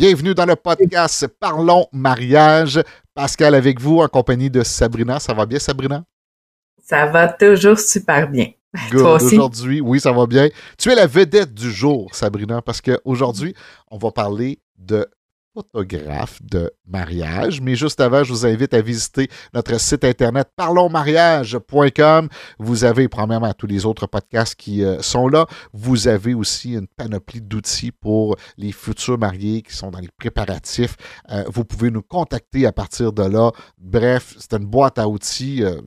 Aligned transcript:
Bienvenue 0.00 0.34
dans 0.34 0.46
le 0.46 0.56
podcast 0.56 1.26
Parlons 1.26 1.86
mariage. 1.92 2.80
Pascal 3.12 3.54
avec 3.54 3.78
vous 3.78 3.98
en 3.98 4.08
compagnie 4.08 4.48
de 4.48 4.62
Sabrina. 4.62 5.20
Ça 5.20 5.34
va 5.34 5.44
bien, 5.44 5.58
Sabrina? 5.58 6.02
Ça 6.82 7.04
va 7.04 7.28
toujours 7.28 7.78
super 7.78 8.26
bien. 8.26 8.46
Aujourd'hui, 8.94 9.82
oui, 9.82 10.00
ça 10.00 10.10
va 10.10 10.24
bien. 10.24 10.48
Tu 10.78 10.90
es 10.90 10.94
la 10.94 11.06
vedette 11.06 11.52
du 11.52 11.70
jour, 11.70 12.08
Sabrina, 12.14 12.62
parce 12.62 12.80
qu'aujourd'hui, 12.80 13.54
on 13.90 13.98
va 13.98 14.10
parler 14.10 14.58
de 14.78 15.06
photographe 15.54 16.40
de 16.42 16.70
mariage. 16.86 17.60
Mais 17.60 17.76
juste 17.76 18.00
avant, 18.00 18.24
je 18.24 18.32
vous 18.32 18.46
invite 18.46 18.74
à 18.74 18.80
visiter 18.80 19.28
notre 19.54 19.78
site 19.80 20.04
internet 20.04 20.48
parlonsmariage.com. 20.56 22.28
Vous 22.58 22.84
avez, 22.84 23.08
premièrement, 23.08 23.52
tous 23.52 23.66
les 23.66 23.86
autres 23.86 24.06
podcasts 24.06 24.54
qui 24.54 24.84
euh, 24.84 25.00
sont 25.02 25.28
là. 25.28 25.46
Vous 25.72 26.08
avez 26.08 26.34
aussi 26.34 26.74
une 26.74 26.86
panoplie 26.86 27.40
d'outils 27.40 27.92
pour 27.92 28.36
les 28.56 28.72
futurs 28.72 29.18
mariés 29.18 29.62
qui 29.62 29.74
sont 29.74 29.90
dans 29.90 30.00
les 30.00 30.10
préparatifs. 30.18 30.96
Euh, 31.30 31.44
vous 31.48 31.64
pouvez 31.64 31.90
nous 31.90 32.02
contacter 32.02 32.66
à 32.66 32.72
partir 32.72 33.12
de 33.12 33.22
là. 33.22 33.50
Bref, 33.78 34.34
c'est 34.38 34.54
une 34.54 34.66
boîte 34.66 34.98
à 34.98 35.08
outils. 35.08 35.62
Euh, 35.64 35.80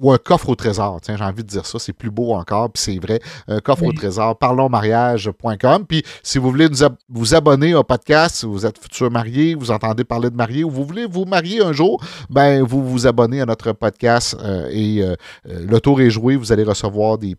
ou 0.00 0.12
un 0.12 0.18
coffre 0.18 0.48
au 0.48 0.54
trésor. 0.54 1.00
Tiens, 1.02 1.16
j'ai 1.16 1.24
envie 1.24 1.44
de 1.44 1.48
dire 1.48 1.66
ça, 1.66 1.78
c'est 1.78 1.92
plus 1.92 2.10
beau 2.10 2.32
encore, 2.32 2.72
puis 2.72 2.82
c'est 2.82 2.98
vrai. 2.98 3.20
Un 3.48 3.60
coffre 3.60 3.84
au 3.84 3.92
trésor, 3.92 4.36
parlonsmariage.com. 4.38 5.86
Puis 5.86 6.02
si 6.22 6.38
vous 6.38 6.50
voulez 6.50 6.68
vous 7.08 7.34
abonner 7.34 7.74
au 7.74 7.84
podcast, 7.84 8.36
si 8.36 8.46
vous 8.46 8.64
êtes 8.64 8.78
futur 8.78 9.10
marié, 9.10 9.54
vous 9.54 9.70
entendez 9.70 10.04
parler 10.04 10.30
de 10.30 10.36
marié 10.36 10.64
ou 10.64 10.70
vous 10.70 10.84
voulez 10.84 11.06
vous 11.06 11.26
marier 11.26 11.62
un 11.62 11.72
jour, 11.72 12.02
ben 12.30 12.62
vous 12.62 12.82
vous 12.82 13.06
abonnez 13.06 13.42
à 13.42 13.46
notre 13.46 13.72
podcast 13.72 14.36
euh, 14.40 14.68
et 14.70 15.02
euh, 15.02 15.14
euh, 15.48 15.66
le 15.66 15.80
tour 15.80 16.00
est 16.00 16.10
joué. 16.10 16.36
Vous 16.36 16.50
allez 16.50 16.64
recevoir 16.64 17.18
des, 17.18 17.36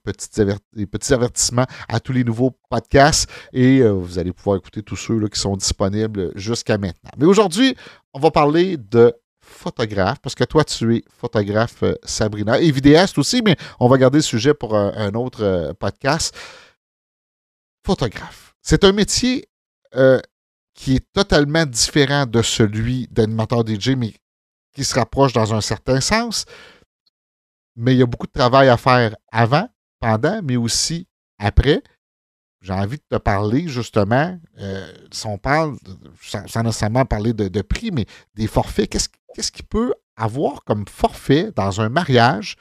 des 0.75 0.85
petits 0.85 1.13
avertissements 1.13 1.65
à 1.89 1.99
tous 1.99 2.13
les 2.13 2.23
nouveaux 2.23 2.51
podcasts 2.69 3.29
et 3.53 3.81
vous 3.81 4.19
allez 4.19 4.31
pouvoir 4.31 4.57
écouter 4.57 4.83
tous 4.83 4.95
ceux 4.95 5.17
là, 5.17 5.27
qui 5.27 5.39
sont 5.39 5.57
disponibles 5.57 6.31
jusqu'à 6.35 6.77
maintenant. 6.77 7.11
Mais 7.17 7.25
aujourd'hui, 7.25 7.75
on 8.13 8.19
va 8.19 8.29
parler 8.29 8.77
de 8.77 9.13
photographe, 9.51 10.19
parce 10.19 10.35
que 10.35 10.43
toi, 10.43 10.63
tu 10.63 10.97
es 10.97 11.03
photographe, 11.09 11.83
euh, 11.83 11.95
Sabrina, 12.03 12.59
et 12.59 12.71
vidéaste 12.71 13.17
aussi, 13.17 13.41
mais 13.41 13.55
on 13.79 13.87
va 13.87 13.97
garder 13.97 14.19
le 14.19 14.23
sujet 14.23 14.53
pour 14.53 14.75
un, 14.75 15.13
autre 15.13 15.43
euh, 15.43 15.73
podcast. 15.73 16.35
Photographe. 17.85 18.55
C'est 18.61 18.83
un 18.83 18.91
métier 18.91 19.47
euh, 19.95 20.19
qui 20.73 20.95
est 20.95 21.11
totalement 21.13 21.65
différent 21.65 22.25
de 22.25 22.41
celui 22.41 23.07
d'animateur 23.09 23.65
DJ, 23.65 23.89
mais 23.89 24.13
qui 24.73 24.83
se 24.83 24.95
rapproche 24.95 25.33
dans 25.33 25.53
un 25.53 25.61
certain 25.61 25.99
sens. 25.99 26.45
Mais 27.75 27.93
il 27.93 27.99
y 27.99 28.03
a 28.03 28.05
beaucoup 28.05 28.27
de 28.27 28.31
travail 28.31 28.69
à 28.69 28.77
faire 28.77 29.15
avant, 29.31 29.67
pendant, 29.99 30.41
mais 30.43 30.57
aussi 30.57 31.07
après 31.39 31.81
j'ai 32.61 32.73
envie 32.73 32.97
de 32.97 33.03
te 33.09 33.17
parler 33.17 33.67
justement, 33.67 34.39
euh, 34.59 34.93
si 35.11 35.25
on 35.25 35.37
parle, 35.37 35.77
sans, 36.21 36.63
nécessairement 36.63 37.05
parler 37.05 37.33
de, 37.33 37.61
prix, 37.61 37.91
mais 37.91 38.05
des 38.35 38.47
forfaits, 38.47 38.89
qu'est-ce, 38.89 39.09
qu'est-ce 39.33 39.51
qu'il 39.51 39.65
peut 39.65 39.93
avoir 40.15 40.63
comme 40.63 40.85
forfait 40.87 41.51
dans 41.55 41.81
un 41.81 41.89
mariage, 41.89 42.55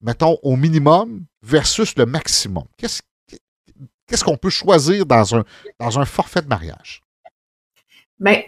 mettons 0.00 0.38
au 0.42 0.56
minimum 0.56 1.24
versus 1.42 1.96
le 1.96 2.06
maximum? 2.06 2.64
Qu'est-ce, 2.78 3.02
qu'on 4.24 4.36
peut 4.36 4.50
choisir 4.50 5.06
dans 5.06 5.36
un, 5.36 6.04
forfait 6.04 6.42
de 6.42 6.48
mariage? 6.48 7.02
Bien, 8.18 8.42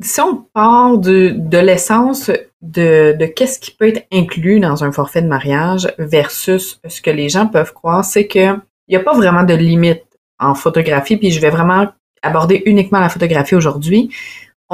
si 0.00 0.20
on 0.20 0.36
part 0.52 0.98
de, 0.98 1.58
l'essence 1.58 2.30
de, 2.62 3.16
de 3.18 3.26
qu'est-ce 3.26 3.58
qui 3.58 3.70
peut 3.70 3.88
être 3.88 4.06
inclus 4.12 4.60
dans 4.60 4.82
un 4.84 4.92
forfait 4.92 5.22
de 5.22 5.28
mariage 5.28 5.92
versus 5.98 6.80
ce 6.86 7.00
que 7.00 7.10
les 7.10 7.28
gens 7.28 7.46
peuvent 7.46 7.72
croire, 7.72 8.04
c'est 8.04 8.26
qu'il 8.26 8.60
n'y 8.88 8.96
a 8.96 9.00
pas 9.00 9.14
vraiment 9.14 9.44
de 9.44 9.54
limite 9.54 10.02
en 10.38 10.54
photographie, 10.54 11.16
puis 11.16 11.30
je 11.30 11.40
vais 11.40 11.50
vraiment 11.50 11.86
aborder 12.22 12.62
uniquement 12.66 13.00
la 13.00 13.08
photographie 13.08 13.54
aujourd'hui. 13.54 14.10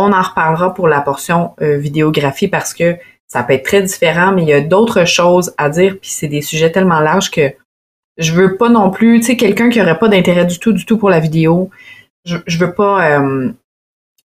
On 0.01 0.13
en 0.13 0.23
reparlera 0.23 0.75
pour 0.75 0.89
la 0.89 1.01
portion 1.01 1.53
euh, 1.61 1.77
vidéographie 1.77 2.49
parce 2.49 2.75
que 2.75 2.97
ça 3.27 3.43
peut 3.43 3.53
être 3.53 3.65
très 3.65 3.83
différent, 3.83 4.33
mais 4.33 4.43
il 4.43 4.49
y 4.49 4.53
a 4.53 4.61
d'autres 4.61 5.05
choses 5.05 5.55
à 5.57 5.69
dire, 5.69 5.97
puis 6.01 6.11
c'est 6.11 6.29
des 6.29 6.43
sujets 6.43 6.73
tellement 6.73 7.01
larges 7.01 7.31
que 7.31 7.53
je 8.19 8.33
veux 8.33 8.57
pas 8.57 8.69
non 8.69 8.91
plus, 8.91 9.21
tu 9.21 9.27
sais, 9.27 9.37
quelqu'un 9.37 9.71
qui 9.71 9.81
aurait 9.81 9.99
pas 9.99 10.09
d'intérêt 10.09 10.45
du 10.45 10.59
tout, 10.59 10.73
du 10.73 10.85
tout 10.85 10.99
pour 10.99 11.11
la 11.11 11.21
vidéo, 11.21 11.71
je, 12.25 12.39
je 12.47 12.59
veux 12.59 12.75
pas 12.75 13.19
euh, 13.19 13.53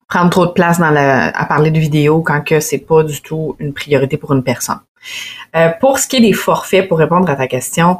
prendre 0.07 0.29
trop 0.29 0.45
de 0.45 0.51
place 0.51 0.79
à 0.81 1.45
parler 1.45 1.71
de 1.71 1.79
vidéo 1.79 2.21
quand 2.21 2.41
que 2.41 2.59
c'est 2.59 2.79
pas 2.79 3.03
du 3.03 3.21
tout 3.21 3.55
une 3.59 3.73
priorité 3.73 4.17
pour 4.17 4.33
une 4.33 4.43
personne. 4.43 4.79
Euh, 5.55 5.69
pour 5.79 5.99
ce 5.99 6.07
qui 6.07 6.17
est 6.17 6.21
des 6.21 6.33
forfaits, 6.33 6.87
pour 6.87 6.99
répondre 6.99 7.29
à 7.29 7.35
ta 7.35 7.47
question, 7.47 7.99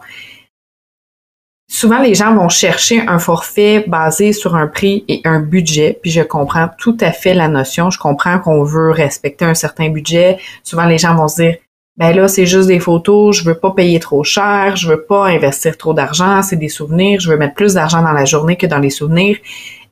souvent 1.67 1.99
les 1.99 2.15
gens 2.15 2.33
vont 2.35 2.49
chercher 2.49 3.01
un 3.07 3.19
forfait 3.19 3.85
basé 3.87 4.33
sur 4.33 4.55
un 4.55 4.67
prix 4.67 5.03
et 5.07 5.21
un 5.25 5.39
budget, 5.39 5.99
puis 6.01 6.11
je 6.11 6.21
comprends 6.21 6.69
tout 6.77 6.97
à 7.01 7.11
fait 7.11 7.33
la 7.33 7.47
notion. 7.47 7.89
Je 7.89 7.99
comprends 7.99 8.39
qu'on 8.39 8.63
veut 8.63 8.91
respecter 8.91 9.45
un 9.45 9.53
certain 9.53 9.89
budget. 9.89 10.37
Souvent 10.63 10.85
les 10.85 10.97
gens 10.97 11.15
vont 11.15 11.27
se 11.27 11.41
dire 11.41 11.55
ben 11.97 12.13
là 12.13 12.27
c'est 12.27 12.45
juste 12.45 12.67
des 12.67 12.79
photos, 12.79 13.37
je 13.37 13.45
veux 13.45 13.55
pas 13.55 13.71
payer 13.71 13.99
trop 13.99 14.23
cher, 14.23 14.75
je 14.75 14.89
veux 14.89 15.03
pas 15.03 15.27
investir 15.27 15.77
trop 15.77 15.93
d'argent, 15.93 16.41
c'est 16.41 16.57
des 16.57 16.69
souvenirs, 16.69 17.21
je 17.21 17.29
veux 17.29 17.37
mettre 17.37 17.55
plus 17.55 17.73
d'argent 17.73 18.01
dans 18.01 18.11
la 18.11 18.25
journée 18.25 18.57
que 18.57 18.67
dans 18.67 18.79
les 18.79 18.89
souvenirs. 18.89 19.37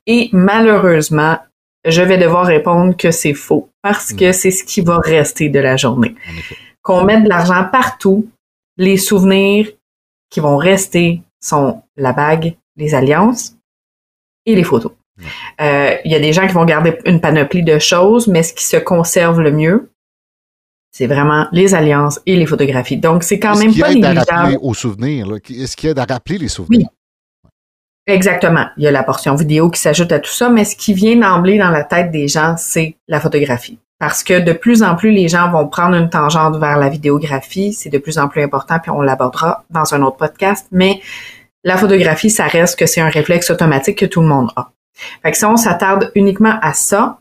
Et 0.06 0.30
malheureusement, 0.34 1.38
je 1.86 2.02
vais 2.02 2.18
devoir 2.18 2.46
répondre 2.46 2.96
que 2.96 3.12
c'est 3.12 3.34
faux 3.34 3.70
parce 3.82 4.14
que 4.14 4.30
mm. 4.30 4.34
c'est 4.34 4.52
ce 4.52 4.64
qui 4.64 4.82
va 4.82 4.98
rester 4.98 5.50
de 5.50 5.60
la 5.60 5.78
journée. 5.78 6.16
Qu'on 6.82 7.06
mette 7.06 7.24
de 7.24 7.30
l'argent 7.30 7.66
partout, 7.72 8.28
les 8.78 8.98
souvenirs 8.98 9.70
qui 10.30 10.40
vont 10.40 10.58
rester 10.58 11.22
sont 11.44 11.84
la 11.98 12.14
bague, 12.14 12.56
les 12.76 12.96
alliances 12.96 13.56
et 14.46 14.56
les 14.56 14.64
photos. 14.64 14.92
Euh, 15.62 15.96
il 16.06 16.12
y 16.12 16.16
a 16.16 16.20
des 16.20 16.34
gens 16.34 16.48
qui 16.48 16.54
vont 16.54 16.66
garder 16.66 16.98
une 17.06 17.22
panoplie 17.22 17.64
de 17.64 17.78
choses, 17.80 18.28
mais 18.28 18.44
ce 18.44 18.54
qui 18.54 18.66
se 18.66 18.78
conserve 18.78 19.42
le 19.42 19.52
mieux, 19.52 19.92
c'est 20.92 21.08
vraiment 21.08 21.48
les 21.52 21.76
alliances 21.76 22.20
et 22.26 22.36
les 22.36 22.46
photographies. 22.46 22.98
Donc, 22.98 23.24
c'est 23.24 23.40
quand 23.40 23.58
même 23.58 23.74
pas 23.76 23.94
négligeable. 23.94 24.58
aux 24.62 24.74
souvenirs. 24.74 25.28
Est-ce 25.50 25.76
qu'il 25.76 25.90
y 25.90 25.94
a 25.94 26.02
à 26.02 26.06
rappeler 26.06 26.38
les 26.38 26.48
souvenirs? 26.48 26.88
Oui. 27.44 27.50
Exactement. 28.06 28.66
Il 28.78 28.84
y 28.84 28.88
a 28.88 28.92
la 28.92 29.04
portion 29.04 29.34
vidéo 29.36 29.70
qui 29.70 29.80
s'ajoute 29.80 30.12
à 30.12 30.20
tout 30.20 30.32
ça, 30.32 30.50
mais 30.50 30.66
ce 30.66 30.76
qui 30.76 30.94
vient 30.94 31.16
d'emblée 31.16 31.58
dans 31.58 31.70
la 31.70 31.84
tête 31.84 32.12
des 32.12 32.28
gens, 32.28 32.56
c'est 32.58 32.98
la 33.08 33.20
photographie. 33.20 33.80
Parce 33.98 34.24
que 34.24 34.40
de 34.42 34.52
plus 34.52 34.84
en 34.84 34.96
plus, 34.96 35.12
les 35.12 35.30
gens 35.30 35.50
vont 35.50 35.68
prendre 35.68 35.96
une 35.96 36.10
tangente 36.10 36.58
vers 36.58 36.78
la 36.78 36.90
vidéographie. 36.90 37.72
C'est 37.72 37.90
de 37.90 37.98
plus 37.98 38.18
en 38.18 38.28
plus 38.28 38.44
important, 38.44 38.78
puis 38.80 38.92
on 38.92 39.02
l'abordera 39.02 39.64
dans 39.70 39.94
un 39.94 40.02
autre 40.02 40.18
podcast. 40.18 40.68
Mais 40.72 41.00
la 41.64 41.78
photographie, 41.78 42.30
ça 42.30 42.48
reste 42.48 42.78
que 42.78 42.86
c'est 42.86 43.02
un 43.02 43.10
réflexe 43.10 43.50
automatique 43.50 44.00
que 44.00 44.06
tout 44.06 44.22
le 44.22 44.28
monde 44.28 44.52
a. 44.56 44.72
Fait 45.22 45.32
que 45.32 45.38
si 45.38 45.46
on 45.46 45.58
s'attarde 45.58 46.12
uniquement 46.16 46.58
à 46.62 46.74
ça, 46.74 47.20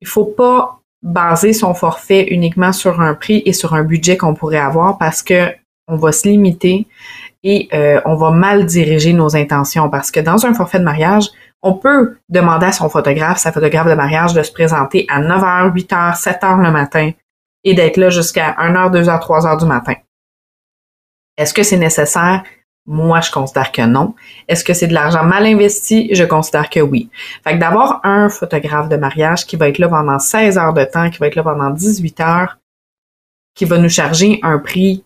il 0.00 0.08
faut 0.08 0.24
pas 0.24 0.80
baser 1.02 1.52
son 1.52 1.74
forfait 1.74 2.26
uniquement 2.28 2.72
sur 2.72 3.00
un 3.00 3.14
prix 3.14 3.42
et 3.46 3.52
sur 3.52 3.74
un 3.74 3.82
budget 3.82 4.16
qu'on 4.16 4.34
pourrait 4.34 4.58
avoir 4.58 4.98
parce 4.98 5.22
que 5.22 5.54
on 5.88 5.96
va 5.96 6.12
se 6.12 6.28
limiter 6.28 6.86
et 7.42 7.68
euh, 7.72 8.00
on 8.04 8.14
va 8.14 8.30
mal 8.30 8.64
diriger 8.66 9.12
nos 9.12 9.34
intentions 9.34 9.90
parce 9.90 10.10
que 10.10 10.20
dans 10.20 10.46
un 10.46 10.54
forfait 10.54 10.78
de 10.78 10.84
mariage, 10.84 11.28
on 11.62 11.74
peut 11.74 12.18
demander 12.28 12.66
à 12.66 12.72
son 12.72 12.88
photographe, 12.88 13.38
sa 13.38 13.50
photographe 13.50 13.88
de 13.88 13.94
mariage, 13.94 14.34
de 14.34 14.42
se 14.42 14.52
présenter 14.52 15.06
à 15.08 15.20
9h, 15.20 15.72
8h, 15.72 16.22
7h 16.22 16.62
le 16.62 16.70
matin 16.70 17.10
et 17.64 17.74
d'être 17.74 17.96
là 17.96 18.10
jusqu'à 18.10 18.52
1h, 18.52 18.92
2h, 18.92 19.20
3h 19.20 19.58
du 19.58 19.66
matin. 19.66 19.94
Est-ce 21.36 21.52
que 21.52 21.62
c'est 21.62 21.76
nécessaire? 21.76 22.44
Moi, 22.92 23.20
je 23.20 23.30
considère 23.30 23.70
que 23.70 23.82
non. 23.82 24.16
Est-ce 24.48 24.64
que 24.64 24.74
c'est 24.74 24.88
de 24.88 24.94
l'argent 24.94 25.22
mal 25.22 25.46
investi? 25.46 26.12
Je 26.12 26.24
considère 26.24 26.68
que 26.68 26.80
oui. 26.80 27.08
Fait 27.44 27.54
que 27.54 27.60
d'avoir 27.60 28.00
un 28.02 28.28
photographe 28.28 28.88
de 28.88 28.96
mariage 28.96 29.46
qui 29.46 29.54
va 29.54 29.68
être 29.68 29.78
là 29.78 29.88
pendant 29.88 30.18
16 30.18 30.58
heures 30.58 30.74
de 30.74 30.82
temps, 30.82 31.08
qui 31.08 31.18
va 31.18 31.28
être 31.28 31.36
là 31.36 31.44
pendant 31.44 31.70
18 31.70 32.18
heures, 32.18 32.58
qui 33.54 33.64
va 33.64 33.78
nous 33.78 33.88
charger 33.88 34.40
un 34.42 34.58
prix 34.58 35.04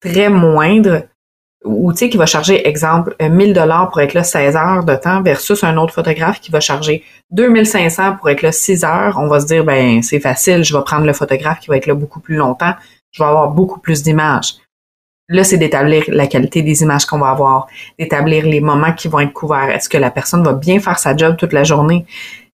très 0.00 0.28
moindre, 0.28 1.08
ou 1.64 1.92
tu 1.92 1.98
sais, 1.98 2.08
qui 2.08 2.18
va 2.18 2.26
charger, 2.26 2.68
exemple, 2.68 3.16
1000 3.20 3.52
dollars 3.52 3.90
pour 3.90 4.00
être 4.00 4.14
là 4.14 4.22
16 4.22 4.54
heures 4.54 4.84
de 4.84 4.94
temps 4.94 5.20
versus 5.20 5.64
un 5.64 5.76
autre 5.76 5.92
photographe 5.92 6.40
qui 6.40 6.52
va 6.52 6.60
charger 6.60 7.02
2500 7.32 8.14
pour 8.18 8.30
être 8.30 8.42
là 8.42 8.52
6 8.52 8.84
heures, 8.84 9.18
on 9.18 9.26
va 9.26 9.40
se 9.40 9.46
dire, 9.46 9.64
ben, 9.64 10.04
c'est 10.04 10.20
facile, 10.20 10.62
je 10.62 10.76
vais 10.76 10.84
prendre 10.84 11.04
le 11.04 11.12
photographe 11.12 11.58
qui 11.58 11.66
va 11.66 11.78
être 11.78 11.86
là 11.86 11.94
beaucoup 11.94 12.20
plus 12.20 12.36
longtemps, 12.36 12.74
je 13.10 13.20
vais 13.20 13.28
avoir 13.28 13.50
beaucoup 13.50 13.80
plus 13.80 14.04
d'images. 14.04 14.54
Là, 15.28 15.42
c'est 15.42 15.56
d'établir 15.56 16.04
la 16.08 16.26
qualité 16.26 16.62
des 16.62 16.82
images 16.82 17.06
qu'on 17.06 17.18
va 17.18 17.30
avoir, 17.30 17.66
d'établir 17.98 18.44
les 18.44 18.60
moments 18.60 18.92
qui 18.92 19.08
vont 19.08 19.20
être 19.20 19.32
couverts. 19.32 19.70
Est-ce 19.70 19.88
que 19.88 19.96
la 19.96 20.10
personne 20.10 20.44
va 20.44 20.52
bien 20.52 20.80
faire 20.80 20.98
sa 20.98 21.16
job 21.16 21.36
toute 21.36 21.52
la 21.52 21.64
journée? 21.64 22.04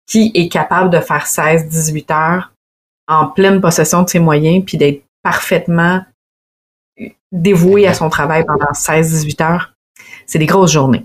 Qui 0.07 0.31
est 0.35 0.49
capable 0.49 0.91
de 0.91 1.01
faire 1.01 1.27
16, 1.27 1.69
18 1.69 2.11
heures 2.11 2.53
en 3.09 3.27
pleine 3.27 3.61
possession 3.61 4.03
de 4.03 4.09
ses 4.09 4.19
moyens 4.19 4.65
puis 4.65 4.77
d'être 4.77 5.03
parfaitement 5.23 6.03
dévoué 7.33 7.87
à 7.87 7.95
son 7.95 8.09
travail 8.09 8.45
pendant 8.45 8.73
16-18 8.73 9.43
heures, 9.43 9.75
c'est 10.27 10.39
des 10.39 10.47
grosses 10.47 10.73
journées. 10.73 11.05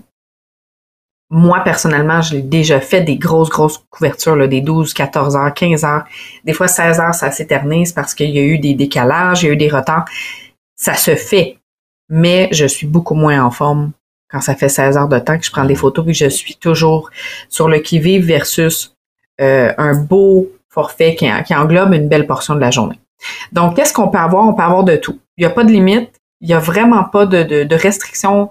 Moi, 1.30 1.60
personnellement, 1.60 2.20
j'ai 2.20 2.42
déjà 2.42 2.80
fait 2.80 3.00
des 3.00 3.16
grosses, 3.16 3.48
grosses 3.48 3.82
couvertures, 3.90 4.36
là, 4.36 4.46
des 4.46 4.60
12, 4.60 4.92
14 4.92 5.36
heures, 5.36 5.54
15 5.54 5.84
heures. 5.84 6.04
Des 6.44 6.52
fois, 6.52 6.68
16 6.68 7.00
heures, 7.00 7.14
ça 7.14 7.30
s'éternise 7.30 7.92
parce 7.92 8.14
qu'il 8.14 8.30
y 8.30 8.38
a 8.38 8.42
eu 8.42 8.58
des 8.58 8.74
décalages, 8.74 9.42
il 9.42 9.46
y 9.46 9.48
a 9.50 9.52
eu 9.52 9.56
des 9.56 9.68
retards. 9.68 10.04
Ça 10.76 10.94
se 10.94 11.14
fait. 11.14 11.58
Mais 12.08 12.48
je 12.52 12.66
suis 12.66 12.86
beaucoup 12.86 13.14
moins 13.14 13.44
en 13.44 13.50
forme 13.50 13.92
quand 14.30 14.40
ça 14.40 14.54
fait 14.54 14.68
16 14.68 14.96
heures 14.96 15.08
de 15.08 15.18
temps 15.18 15.38
que 15.38 15.44
je 15.44 15.50
prends 15.50 15.64
des 15.64 15.74
photos 15.74 16.04
et 16.06 16.12
que 16.12 16.18
je 16.18 16.28
suis 16.28 16.56
toujours 16.56 17.10
sur 17.48 17.68
le 17.68 17.78
qui-vive 17.78 18.24
versus 18.24 18.94
un 19.38 19.94
beau 19.94 20.48
forfait 20.68 21.14
qui, 21.14 21.26
qui 21.46 21.54
englobe 21.54 21.94
une 21.94 22.08
belle 22.08 22.26
portion 22.26 22.54
de 22.54 22.60
la 22.60 22.70
journée. 22.70 22.98
Donc, 23.52 23.76
qu'est-ce 23.76 23.92
qu'on 23.94 24.08
peut 24.08 24.18
avoir? 24.18 24.46
On 24.46 24.54
peut 24.54 24.62
avoir 24.62 24.84
de 24.84 24.96
tout. 24.96 25.18
Il 25.36 25.42
n'y 25.42 25.50
a 25.50 25.54
pas 25.54 25.64
de 25.64 25.70
limite. 25.70 26.10
Il 26.40 26.48
n'y 26.48 26.54
a 26.54 26.58
vraiment 26.58 27.04
pas 27.04 27.26
de, 27.26 27.42
de, 27.42 27.64
de 27.64 27.74
restrictions 27.76 28.50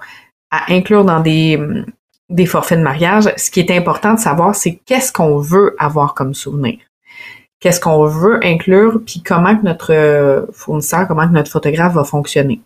à 0.49 0.71
inclure 0.71 1.05
dans 1.05 1.19
des, 1.19 1.59
des 2.29 2.45
forfaits 2.45 2.79
de 2.79 2.83
mariage. 2.83 3.31
Ce 3.37 3.51
qui 3.51 3.59
est 3.59 3.71
important 3.71 4.13
de 4.13 4.19
savoir, 4.19 4.55
c'est 4.55 4.75
qu'est-ce 4.85 5.11
qu'on 5.11 5.37
veut 5.37 5.75
avoir 5.77 6.13
comme 6.13 6.33
souvenir. 6.33 6.79
Qu'est-ce 7.63 7.79
qu'on 7.79 8.05
veut 8.05 8.41
inclure, 8.43 8.99
puis 9.05 9.23
comment 9.25 9.55
que 9.55 9.63
notre 9.63 10.49
fournisseur, 10.51 11.07
comment 11.07 11.25
que 11.25 11.31
notre 11.31 11.49
photographe 11.49 11.93
va 11.93 12.03
fonctionner. 12.03 12.59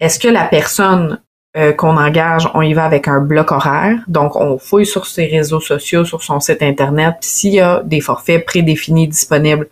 Est-ce 0.00 0.18
que 0.18 0.28
la 0.28 0.44
personne 0.44 1.18
euh, 1.56 1.72
qu'on 1.72 1.96
engage, 1.96 2.46
on 2.52 2.60
y 2.60 2.74
va 2.74 2.84
avec 2.84 3.08
un 3.08 3.20
bloc 3.20 3.52
horaire? 3.52 3.98
Donc, 4.06 4.36
on 4.36 4.58
fouille 4.58 4.84
sur 4.84 5.06
ses 5.06 5.24
réseaux 5.24 5.60
sociaux, 5.60 6.04
sur 6.04 6.22
son 6.22 6.40
site 6.40 6.62
Internet. 6.62 7.14
S'il 7.22 7.54
y 7.54 7.60
a 7.60 7.80
des 7.86 8.02
forfaits 8.02 8.44
prédéfinis 8.44 9.08
disponibles, 9.08 9.66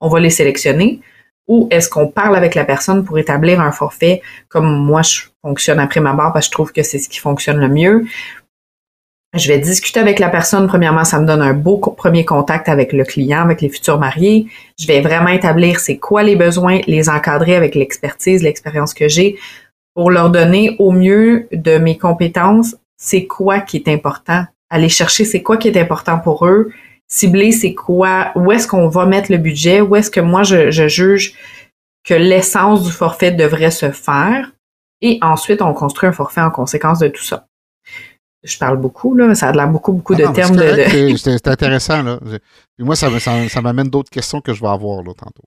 on 0.00 0.08
va 0.08 0.18
les 0.18 0.30
sélectionner. 0.30 1.00
Ou 1.46 1.68
est-ce 1.70 1.88
qu'on 1.88 2.08
parle 2.08 2.34
avec 2.34 2.56
la 2.56 2.64
personne 2.64 3.04
pour 3.04 3.16
établir 3.16 3.60
un 3.60 3.70
forfait 3.70 4.22
comme 4.48 4.66
moi 4.66 5.02
je 5.02 5.20
fonctionne 5.40 5.78
après 5.78 6.00
ma 6.00 6.14
barre 6.14 6.32
parce 6.32 6.46
que 6.46 6.50
je 6.50 6.52
trouve 6.52 6.72
que 6.72 6.82
c'est 6.82 6.98
ce 6.98 7.08
qui 7.08 7.20
fonctionne 7.20 7.58
le 7.58 7.68
mieux? 7.68 8.06
Je 9.36 9.48
vais 9.48 9.58
discuter 9.58 10.00
avec 10.00 10.18
la 10.18 10.30
personne. 10.30 10.66
Premièrement, 10.66 11.04
ça 11.04 11.20
me 11.20 11.26
donne 11.26 11.42
un 11.42 11.52
beau 11.52 11.76
premier 11.76 12.24
contact 12.24 12.68
avec 12.68 12.92
le 12.92 13.04
client, 13.04 13.42
avec 13.42 13.60
les 13.60 13.68
futurs 13.68 13.98
mariés. 13.98 14.46
Je 14.78 14.86
vais 14.86 15.00
vraiment 15.00 15.28
établir 15.28 15.80
c'est 15.80 15.98
quoi 15.98 16.22
les 16.22 16.34
besoins, 16.34 16.80
les 16.86 17.10
encadrer 17.10 17.54
avec 17.54 17.74
l'expertise, 17.74 18.42
l'expérience 18.42 18.94
que 18.94 19.06
j'ai 19.06 19.38
pour 19.98 20.12
leur 20.12 20.30
donner 20.30 20.76
au 20.78 20.92
mieux 20.92 21.48
de 21.50 21.76
mes 21.76 21.98
compétences, 21.98 22.76
c'est 22.96 23.26
quoi 23.26 23.58
qui 23.58 23.78
est 23.78 23.88
important. 23.88 24.44
Aller 24.70 24.88
chercher 24.88 25.24
c'est 25.24 25.42
quoi 25.42 25.56
qui 25.56 25.66
est 25.66 25.76
important 25.76 26.20
pour 26.20 26.46
eux. 26.46 26.70
Cibler 27.08 27.50
c'est 27.50 27.74
quoi, 27.74 28.30
où 28.36 28.52
est-ce 28.52 28.68
qu'on 28.68 28.86
va 28.86 29.06
mettre 29.06 29.32
le 29.32 29.38
budget, 29.38 29.80
où 29.80 29.96
est-ce 29.96 30.12
que 30.12 30.20
moi 30.20 30.44
je, 30.44 30.70
juge 30.70 31.34
que 32.04 32.14
l'essence 32.14 32.84
du 32.84 32.92
forfait 32.92 33.32
devrait 33.32 33.72
se 33.72 33.90
faire. 33.90 34.52
Et 35.00 35.18
ensuite, 35.20 35.62
on 35.62 35.74
construit 35.74 36.08
un 36.08 36.12
forfait 36.12 36.42
en 36.42 36.52
conséquence 36.52 37.00
de 37.00 37.08
tout 37.08 37.24
ça. 37.24 37.47
Je 38.44 38.56
parle 38.58 38.78
beaucoup, 38.78 39.14
là. 39.14 39.34
Ça 39.34 39.48
a 39.48 39.52
l'air 39.52 39.68
beaucoup, 39.68 39.92
beaucoup 39.92 40.14
de 40.14 40.26
termes. 40.32 40.56
de, 40.56 41.16
C'est 41.16 41.48
intéressant, 41.48 42.02
là. 42.02 42.18
moi, 42.78 42.96
ça, 42.96 43.08
ça 43.20 43.62
m'amène 43.62 43.88
d'autres 43.88 44.10
questions 44.10 44.40
que 44.40 44.54
je 44.54 44.60
vais 44.60 44.68
avoir, 44.68 45.02
là, 45.02 45.12
tantôt. 45.16 45.42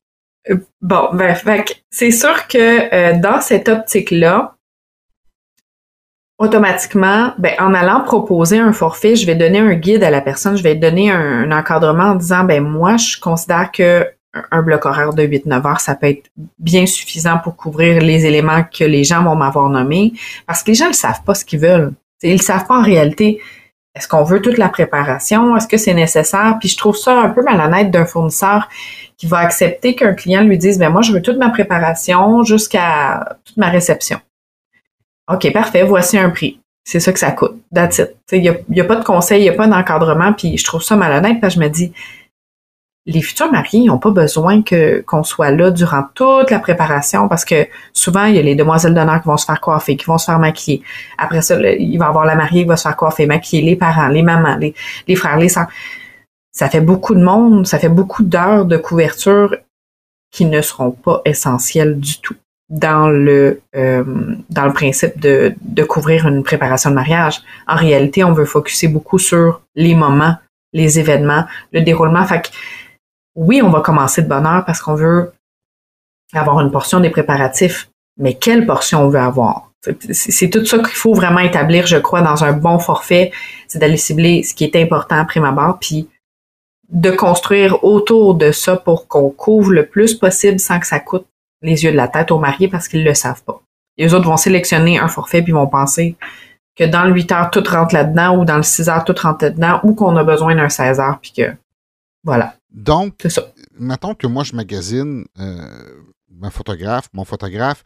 Euh, 0.49 0.57
bon, 0.81 1.09
ben, 1.13 1.35
c'est 1.89 2.11
sûr 2.11 2.47
que 2.47 2.93
euh, 2.93 3.19
dans 3.19 3.41
cette 3.41 3.69
optique-là, 3.69 4.55
automatiquement, 6.39 7.33
ben, 7.38 7.53
en 7.59 7.73
allant 7.73 8.01
proposer 8.01 8.57
un 8.57 8.73
forfait, 8.73 9.15
je 9.15 9.27
vais 9.27 9.35
donner 9.35 9.59
un 9.59 9.75
guide 9.75 10.03
à 10.03 10.09
la 10.09 10.21
personne, 10.21 10.57
je 10.57 10.63
vais 10.63 10.75
donner 10.75 11.11
un, 11.11 11.51
encadrement 11.51 12.05
en 12.05 12.15
disant, 12.15 12.43
ben 12.43 12.63
moi, 12.63 12.97
je 12.97 13.19
considère 13.19 13.71
que 13.71 14.07
un 14.49 14.61
bloc 14.61 14.85
horaire 14.85 15.13
de 15.13 15.23
8-9 15.23 15.67
heures, 15.67 15.79
ça 15.81 15.93
peut 15.93 16.07
être 16.07 16.31
bien 16.57 16.85
suffisant 16.85 17.38
pour 17.38 17.57
couvrir 17.57 18.01
les 18.01 18.25
éléments 18.25 18.63
que 18.63 18.85
les 18.85 19.03
gens 19.03 19.23
vont 19.23 19.35
m'avoir 19.35 19.69
nommés, 19.69 20.13
parce 20.47 20.63
que 20.63 20.71
les 20.71 20.75
gens 20.75 20.88
ne 20.88 20.93
savent 20.93 21.21
pas 21.23 21.35
ce 21.35 21.43
qu'ils 21.43 21.59
veulent. 21.59 21.93
Ils 22.23 22.38
ne 22.38 22.41
savent 22.41 22.65
pas 22.65 22.77
en 22.77 22.83
réalité 22.83 23.41
est-ce 23.94 24.07
qu'on 24.07 24.23
veut 24.23 24.41
toute 24.41 24.57
la 24.57 24.69
préparation? 24.69 25.56
Est-ce 25.57 25.68
que 25.68 25.77
c'est 25.77 25.94
nécessaire? 25.94 26.57
Puis 26.59 26.69
je 26.69 26.77
trouve 26.77 26.95
ça 26.95 27.19
un 27.19 27.29
peu 27.29 27.44
malhonnête 27.44 27.91
d'un 27.91 28.06
fournisseur 28.06 28.69
qui 29.18 29.27
va 29.27 29.39
accepter 29.39 29.95
qu'un 29.95 30.13
client 30.13 30.44
lui 30.44 30.57
dise, 30.57 30.79
ben 30.79 30.89
moi, 30.89 31.01
je 31.01 31.12
veux 31.12 31.21
toute 31.21 31.38
ma 31.38 31.50
préparation 31.50 32.44
jusqu'à 32.44 33.38
toute 33.44 33.57
ma 33.57 33.69
réception. 33.69 34.19
OK, 35.31 35.51
parfait, 35.51 35.83
voici 35.83 36.18
un 36.18 36.29
prix. 36.29 36.59
C'est 36.85 37.00
ça 37.00 37.12
que 37.12 37.19
ça 37.19 37.31
coûte. 37.31 37.62
That's 37.73 38.00
it. 38.00 38.15
Il 38.31 38.41
n'y 38.41 38.79
a, 38.79 38.83
a, 38.83 38.88
pas 38.88 38.95
de 38.95 39.03
conseil, 39.03 39.41
il 39.41 39.44
n'y 39.44 39.50
a 39.50 39.53
pas 39.53 39.67
d'encadrement, 39.67 40.33
puis 40.33 40.57
je 40.57 40.63
trouve 40.63 40.81
ça 40.81 40.95
malhonnête 40.95 41.39
parce 41.39 41.53
que 41.53 41.62
je 41.62 41.65
me 41.65 41.69
dis, 41.69 41.94
les 43.06 43.21
futurs 43.21 43.51
mariés 43.51 43.86
n'ont 43.86 43.98
pas 43.98 44.12
besoin 44.12 44.62
que 44.62 45.01
qu'on 45.01 45.24
soit 45.24 45.51
là 45.51 45.71
durant 45.71 46.03
toute 46.13 46.51
la 46.51 46.59
préparation 46.59 47.27
parce 47.27 47.45
que 47.45 47.68
souvent 47.94 48.25
il 48.25 48.36
y 48.36 48.39
a 48.39 48.44
les 48.44 48.56
demoiselles 48.56 48.94
d'honneur 48.94 49.21
qui 49.21 49.27
vont 49.27 49.38
se 49.38 49.45
faire 49.45 49.59
coiffer, 49.59 49.95
qui 49.98 50.06
vont 50.06 50.19
se 50.19 50.25
faire 50.25 50.39
maquiller. 50.39 50.83
Après 51.18 51.42
ça, 51.42 51.59
il 51.59 51.98
va 51.98 52.06
y 52.06 52.07
avoir 52.07 52.25
la 52.25 52.36
mariée 52.36 52.62
qui 52.62 52.68
va 52.68 52.77
se 52.77 52.83
faire 52.83 52.95
coiffer, 52.95 53.25
maquiller, 53.25 53.63
les 53.63 53.75
parents, 53.75 54.07
les 54.07 54.21
mamans, 54.21 54.57
les, 54.57 55.15
frères, 55.15 55.38
les 55.38 55.50
sœurs. 55.50 55.68
Ça 56.51 56.69
fait 56.69 56.81
beaucoup 56.81 57.15
de 57.15 57.24
monde, 57.24 57.65
ça 57.65 57.80
fait 57.80 57.89
beaucoup 57.89 58.24
d'heures 58.24 58.65
de 58.65 58.77
couverture 58.77 59.56
qui 60.31 60.45
ne 60.45 60.62
seront 60.62 60.92
pas 60.92 61.21
essentielles 61.25 62.00
du 62.00 62.19
tout 62.21 62.36
dans 62.69 63.09
le 63.09 63.62
euh, 63.75 64.03
dans 64.50 64.65
le 64.65 64.74
principe 64.74 65.19
de, 65.19 65.56
de 65.62 65.83
couvrir 65.83 66.27
une 66.27 66.44
préparation 66.44 66.92
de 66.92 66.95
mariage. 66.95 67.42
En 67.68 67.75
réalité, 67.75 68.24
on 68.24 68.31
veut 68.31 68.45
focuser 68.45 68.88
beaucoup 68.88 69.18
sur 69.18 69.62
les 69.75 69.95
moments, 69.95 70.36
les 70.71 71.00
événements, 71.00 71.45
le 71.74 71.81
déroulement. 71.81 72.24
Fait 72.25 72.44
que, 72.44 72.50
oui, 73.35 73.61
on 73.61 73.69
va 73.69 73.81
commencer 73.81 74.21
de 74.21 74.27
bonne 74.27 74.45
heure 74.45 74.65
parce 74.65 74.81
qu'on 74.81 74.95
veut 74.95 75.33
avoir 76.33 76.59
une 76.61 76.71
portion 76.71 76.99
des 76.99 77.09
préparatifs, 77.09 77.89
mais 78.17 78.35
quelle 78.35 78.65
portion 78.65 79.03
on 79.03 79.09
veut 79.09 79.19
avoir? 79.19 79.71
C'est 80.11 80.49
tout 80.49 80.63
ça 80.65 80.77
qu'il 80.77 80.89
faut 80.89 81.13
vraiment 81.13 81.39
établir, 81.39 81.87
je 81.87 81.97
crois, 81.97 82.21
dans 82.21 82.43
un 82.43 82.53
bon 82.53 82.77
forfait, 82.77 83.31
c'est 83.67 83.79
d'aller 83.79 83.97
cibler 83.97 84.43
ce 84.43 84.53
qui 84.53 84.63
est 84.63 84.75
important 84.75 85.15
après 85.15 85.39
ma 85.39 85.77
puis 85.79 86.07
de 86.89 87.09
construire 87.09 87.83
autour 87.83 88.35
de 88.35 88.51
ça 88.51 88.75
pour 88.75 89.07
qu'on 89.07 89.29
couvre 89.29 89.71
le 89.71 89.87
plus 89.87 90.13
possible 90.13 90.59
sans 90.59 90.79
que 90.79 90.85
ça 90.85 90.99
coûte 90.99 91.25
les 91.61 91.83
yeux 91.83 91.91
de 91.91 91.97
la 91.97 92.07
tête 92.07 92.31
aux 92.31 92.37
mariés 92.37 92.67
parce 92.67 92.87
qu'ils 92.87 93.03
le 93.03 93.13
savent 93.13 93.43
pas. 93.43 93.61
Les 93.97 94.13
autres 94.13 94.27
vont 94.27 94.37
sélectionner 94.37 94.99
un 94.99 95.07
forfait 95.07 95.41
puis 95.41 95.53
vont 95.53 95.67
penser 95.67 96.15
que 96.75 96.83
dans 96.83 97.03
le 97.03 97.13
8 97.13 97.31
heures, 97.31 97.51
tout 97.51 97.63
rentre 97.67 97.93
là-dedans 97.93 98.37
ou 98.37 98.45
dans 98.45 98.57
le 98.57 98.63
6 98.63 98.89
heures, 98.89 99.03
tout 99.03 99.15
rentre 99.19 99.45
là-dedans 99.45 99.79
ou 99.83 99.95
qu'on 99.95 100.15
a 100.15 100.23
besoin 100.23 100.55
d'un 100.55 100.69
16 100.69 100.99
heures 100.99 101.19
puis 101.21 101.31
que 101.31 101.53
voilà. 102.23 102.53
Donc, 102.71 103.27
mettons 103.77 104.15
que 104.15 104.27
moi, 104.27 104.44
je 104.44 104.56
magasine 104.56 105.25
euh, 105.39 106.03
ma 106.29 106.50
photographe, 106.50 107.09
mon 107.13 107.25
photographe. 107.25 107.83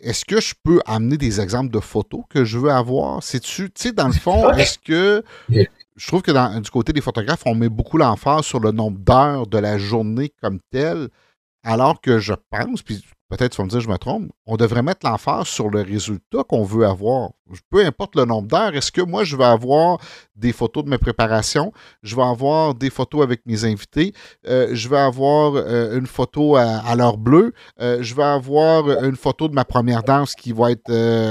Est-ce 0.00 0.24
que 0.24 0.40
je 0.40 0.54
peux 0.62 0.80
amener 0.86 1.16
des 1.16 1.40
exemples 1.40 1.70
de 1.70 1.80
photos 1.80 2.22
que 2.28 2.44
je 2.44 2.58
veux 2.58 2.70
avoir? 2.70 3.22
C'est-tu, 3.22 3.70
tu 3.70 3.82
sais, 3.82 3.92
dans 3.92 4.08
le 4.08 4.12
fond, 4.12 4.50
est-ce 4.52 4.78
que 4.78 5.22
je 5.48 6.06
trouve 6.06 6.22
que 6.22 6.60
du 6.60 6.70
côté 6.70 6.92
des 6.92 7.00
photographes, 7.00 7.42
on 7.46 7.54
met 7.54 7.68
beaucoup 7.68 7.98
l'emphase 7.98 8.44
sur 8.44 8.60
le 8.60 8.72
nombre 8.72 8.98
d'heures 8.98 9.46
de 9.46 9.58
la 9.58 9.78
journée 9.78 10.32
comme 10.42 10.58
telle, 10.70 11.08
alors 11.62 12.00
que 12.00 12.18
je 12.18 12.34
pense, 12.50 12.82
puis 12.82 13.04
peut-être 13.36 13.52
tu 13.52 13.58
vas 13.58 13.64
me 13.64 13.70
dire 13.70 13.80
je 13.80 13.88
me 13.88 13.96
trompe, 13.98 14.30
on 14.46 14.56
devrait 14.56 14.82
mettre 14.82 15.06
l'emphase 15.06 15.46
sur 15.46 15.68
le 15.68 15.82
résultat 15.82 16.44
qu'on 16.48 16.64
veut 16.64 16.86
avoir. 16.86 17.30
Peu 17.70 17.84
importe 17.84 18.16
le 18.16 18.24
nombre 18.24 18.48
d'heures, 18.48 18.74
est-ce 18.74 18.90
que 18.90 19.00
moi 19.00 19.24
je 19.24 19.36
vais 19.36 19.44
avoir 19.44 19.98
des 20.36 20.52
photos 20.52 20.84
de 20.84 20.90
mes 20.90 20.98
préparations, 20.98 21.72
je 22.02 22.16
vais 22.16 22.22
avoir 22.22 22.74
des 22.74 22.90
photos 22.90 23.22
avec 23.22 23.42
mes 23.44 23.64
invités, 23.64 24.12
euh, 24.46 24.68
je 24.72 24.88
vais 24.88 24.98
avoir 24.98 25.54
euh, 25.54 25.98
une 25.98 26.06
photo 26.06 26.56
à, 26.56 26.94
l'heure 26.94 27.18
bleue, 27.18 27.52
euh, 27.80 27.98
je 28.00 28.14
vais 28.14 28.22
avoir 28.22 28.88
une 29.04 29.16
photo 29.16 29.48
de 29.48 29.54
ma 29.54 29.64
première 29.64 30.02
danse 30.02 30.34
qui 30.34 30.52
va 30.52 30.70
être 30.70 30.90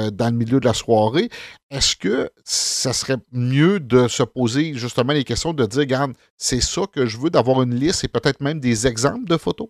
dans 0.10 0.30
le 0.30 0.38
milieu 0.38 0.60
de 0.60 0.66
la 0.66 0.74
soirée. 0.74 1.30
Est-ce 1.72 1.96
que 1.96 2.30
ça 2.44 2.94
serait 2.94 3.18
mieux 3.32 3.80
de 3.80 4.08
se 4.08 4.24
poser 4.24 4.74
justement 4.76 5.14
les 5.14 5.24
questions 5.24 5.54
de 5.54 5.66
dire, 5.66 5.80
regarde, 5.80 6.14
c'est 6.38 6.62
ça 6.62 6.84
que 6.92 7.06
je 7.06 7.18
veux, 7.18 7.30
d'avoir 7.30 7.64
une 7.64 7.74
liste 7.74 8.04
et 8.04 8.08
peut-être 8.08 8.42
même 8.42 8.60
des 8.60 8.86
exemples 8.86 9.26
de 9.26 9.38
photos? 9.38 9.70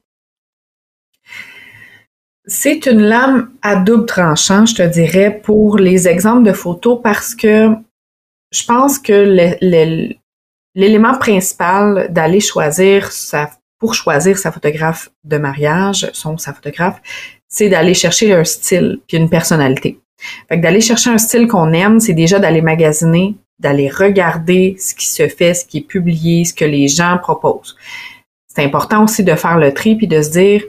C'est 2.45 2.87
une 2.87 2.99
lame 2.99 3.51
à 3.61 3.77
double 3.77 4.05
tranchant, 4.05 4.65
je 4.65 4.75
te 4.75 4.81
dirais, 4.81 5.39
pour 5.43 5.77
les 5.77 6.09
exemples 6.09 6.43
de 6.43 6.51
photos 6.51 6.99
parce 7.01 7.35
que 7.35 7.69
je 8.51 8.65
pense 8.65 8.99
que 8.99 9.63
l'élément 10.75 11.17
principal 11.17 12.11
d'aller 12.11 12.41
choisir 12.41 13.11
sa, 13.13 13.49
pour 13.79 13.93
choisir 13.93 14.37
sa 14.37 14.51
photographe 14.51 15.09
de 15.23 15.37
mariage, 15.37 16.09
son 16.11 16.37
sa 16.37 16.53
photographe, 16.53 17.01
c'est 17.47 17.69
d'aller 17.69 17.93
chercher 17.93 18.33
un 18.33 18.43
style 18.43 18.99
puis 19.07 19.17
une 19.17 19.29
personnalité. 19.29 19.99
Fait 20.49 20.57
d'aller 20.57 20.81
chercher 20.81 21.11
un 21.11 21.17
style 21.17 21.47
qu'on 21.47 21.71
aime, 21.71 22.01
c'est 22.01 22.13
déjà 22.13 22.39
d'aller 22.39 22.61
magasiner, 22.61 23.35
d'aller 23.59 23.89
regarder 23.89 24.75
ce 24.79 24.93
qui 24.93 25.07
se 25.07 25.29
fait, 25.29 25.53
ce 25.53 25.65
qui 25.65 25.77
est 25.77 25.87
publié, 25.87 26.43
ce 26.43 26.53
que 26.53 26.65
les 26.65 26.89
gens 26.89 27.17
proposent. 27.17 27.77
C'est 28.47 28.63
important 28.63 29.05
aussi 29.05 29.23
de 29.23 29.35
faire 29.35 29.57
le 29.57 29.73
tri 29.73 29.95
puis 29.95 30.07
de 30.07 30.21
se 30.21 30.29
dire 30.29 30.63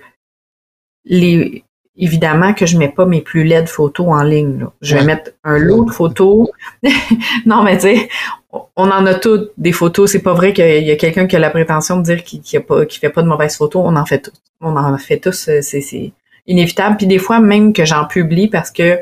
les, 1.05 1.65
évidemment 1.97 2.55
que 2.55 2.67
je 2.67 2.77
mets 2.77 2.89
pas 2.89 3.07
mes 3.07 3.21
plus 3.21 3.45
laides 3.45 3.69
photos 3.69 4.07
en 4.09 4.23
ligne. 4.23 4.67
Je 4.81 4.97
vais 4.97 5.05
mettre 5.05 5.33
un 5.45 5.59
lot 5.59 5.85
de 5.85 5.91
photos. 5.93 6.49
non, 7.47 7.63
mais 7.63 7.77
tu 7.77 7.83
sais, 7.83 8.09
on 8.53 8.91
en 8.91 9.07
a 9.07 9.15
toutes 9.15 9.53
des 9.57 9.73
photos. 9.73 10.11
C'est 10.11 10.23
pas 10.23 10.35
vrai 10.35 10.53
qu'il 10.53 10.85
y 10.85 10.91
a 10.91 10.97
quelqu'un 10.97 11.27
qui 11.27 11.37
a 11.37 11.39
la 11.39 11.51
prétention 11.51 11.99
de 11.99 12.03
dire 12.03 12.25
qu'il 12.25 12.43
qu 12.43 12.61
pas, 12.61 12.85
fait 12.87 13.11
pas 13.11 13.23
de 13.23 13.29
mauvaises 13.29 13.57
photos. 13.57 13.83
On 13.85 13.97
en 13.97 14.07
fait 14.07 14.21
tous. 14.21 14.33
On 14.61 14.77
en 14.77 14.99
fait 14.99 15.19
tous. 15.19 15.49
Euh, 15.49 15.61
c'est 15.63 16.13
inévitable. 16.47 16.97
Puis 16.97 17.07
des 17.07 17.19
fois, 17.19 17.41
même 17.41 17.73
que 17.73 17.85
j'en 17.85 18.07
publie 18.07 18.49
parce 18.49 18.71
que 18.71 18.99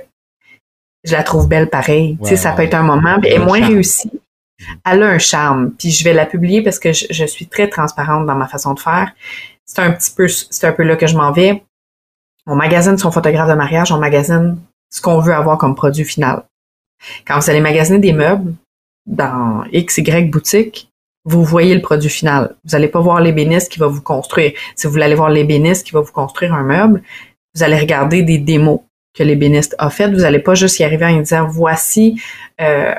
je 1.04 1.12
la 1.12 1.22
trouve 1.22 1.48
belle 1.48 1.68
pareil. 1.68 2.16
tu 2.22 2.28
sais, 2.28 2.36
ça 2.36 2.52
peut 2.52 2.62
être 2.62 2.74
un 2.74 2.82
moment. 2.82 3.16
Elle 3.24 3.32
est 3.32 3.38
moins 3.38 3.66
réussie. 3.66 4.12
Elle 4.88 5.02
a 5.02 5.08
un 5.08 5.18
charme. 5.18 5.72
Puis 5.76 5.90
je 5.90 6.04
vais 6.04 6.12
la 6.12 6.26
publier 6.26 6.62
parce 6.62 6.78
que 6.78 6.92
je, 6.92 7.06
je 7.10 7.24
suis 7.24 7.46
très 7.46 7.68
transparente 7.68 8.26
dans 8.26 8.36
ma 8.36 8.46
façon 8.46 8.74
de 8.74 8.80
faire. 8.80 9.12
C'est 9.64 9.80
un 9.80 9.90
petit 9.90 10.12
peu, 10.14 10.28
c'est 10.28 10.66
un 10.66 10.72
peu 10.72 10.82
là 10.82 10.96
que 10.96 11.06
je 11.06 11.16
m'en 11.16 11.32
vais 11.32 11.62
on 12.46 12.54
magasine 12.54 12.98
son 12.98 13.10
photographe 13.10 13.48
de 13.48 13.54
mariage, 13.54 13.92
on 13.92 13.98
magasine 13.98 14.58
ce 14.90 15.00
qu'on 15.00 15.20
veut 15.20 15.34
avoir 15.34 15.58
comme 15.58 15.74
produit 15.74 16.04
final. 16.04 16.44
Quand 17.26 17.38
vous 17.38 17.50
allez 17.50 17.60
magasiner 17.60 17.98
des 17.98 18.12
meubles 18.12 18.54
dans 19.06 19.64
X, 19.72 19.98
Y 19.98 20.30
boutique, 20.30 20.90
vous 21.24 21.44
voyez 21.44 21.74
le 21.74 21.82
produit 21.82 22.10
final. 22.10 22.56
Vous 22.64 22.72
n'allez 22.72 22.88
pas 22.88 23.00
voir 23.00 23.20
l'ébéniste 23.20 23.70
qui 23.70 23.78
va 23.78 23.86
vous 23.86 24.02
construire. 24.02 24.52
Si 24.74 24.86
vous 24.86 24.92
voulez 24.92 25.04
aller 25.04 25.14
voir 25.14 25.30
l'ébéniste 25.30 25.86
qui 25.86 25.92
va 25.92 26.00
vous 26.00 26.12
construire 26.12 26.52
un 26.54 26.64
meuble, 26.64 27.02
vous 27.54 27.62
allez 27.62 27.78
regarder 27.78 28.22
des 28.22 28.38
démos 28.38 28.80
que 29.14 29.22
l'ébéniste 29.22 29.74
a 29.78 29.90
faites. 29.90 30.12
Vous 30.12 30.20
n'allez 30.20 30.40
pas 30.40 30.54
juste 30.54 30.78
y 30.78 30.84
arriver 30.84 31.06
en 31.06 31.18
disant 31.18 31.46
voici 31.46 32.20
euh, 32.60 32.94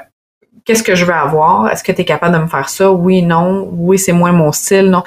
qu'est-ce 0.63 0.83
que 0.83 0.95
je 0.95 1.05
veux 1.05 1.13
avoir? 1.13 1.69
Est-ce 1.69 1.83
que 1.83 1.91
tu 1.91 2.01
es 2.01 2.05
capable 2.05 2.35
de 2.37 2.41
me 2.41 2.47
faire 2.47 2.69
ça? 2.69 2.91
Oui, 2.91 3.21
non. 3.21 3.69
Oui, 3.73 3.99
c'est 3.99 4.13
moins 4.13 4.31
mon 4.31 4.51
style. 4.51 4.89
Non. 4.89 5.03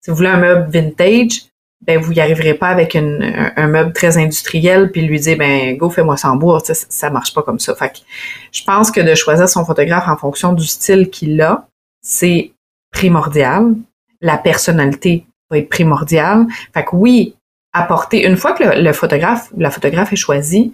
Si 0.00 0.10
vous 0.10 0.16
voulez 0.16 0.30
un 0.30 0.38
meuble 0.38 0.70
vintage, 0.70 1.49
ben 1.86 1.98
vous 1.98 2.12
y 2.12 2.20
arriverez 2.20 2.54
pas 2.54 2.68
avec 2.68 2.94
un, 2.94 3.66
meuble 3.66 3.92
très 3.92 4.18
industriel 4.18 4.90
puis 4.90 5.02
lui 5.02 5.18
dire 5.18 5.38
ben 5.38 5.76
go 5.76 5.88
fais-moi 5.90 6.16
sans 6.16 6.36
bois. 6.36 6.60
Ça, 6.60 6.74
ça 6.74 7.10
marche 7.10 7.32
pas 7.32 7.42
comme 7.42 7.58
ça. 7.58 7.74
Fait 7.74 7.90
que 7.90 7.98
je 8.52 8.62
pense 8.64 8.90
que 8.90 9.00
de 9.00 9.14
choisir 9.14 9.48
son 9.48 9.64
photographe 9.64 10.08
en 10.08 10.16
fonction 10.16 10.52
du 10.52 10.66
style 10.66 11.10
qu'il 11.10 11.40
a 11.40 11.66
c'est 12.02 12.52
primordial. 12.92 13.74
La 14.20 14.36
personnalité 14.36 15.26
va 15.50 15.58
être 15.58 15.68
primordiale. 15.68 16.46
Fait 16.74 16.84
que 16.84 16.94
oui 16.94 17.36
apporter 17.72 18.26
une 18.26 18.36
fois 18.36 18.52
que 18.52 18.64
le, 18.64 18.92
photographe 18.92 19.50
ou 19.54 19.60
la 19.60 19.70
photographe 19.70 20.12
est 20.12 20.16
choisi 20.16 20.72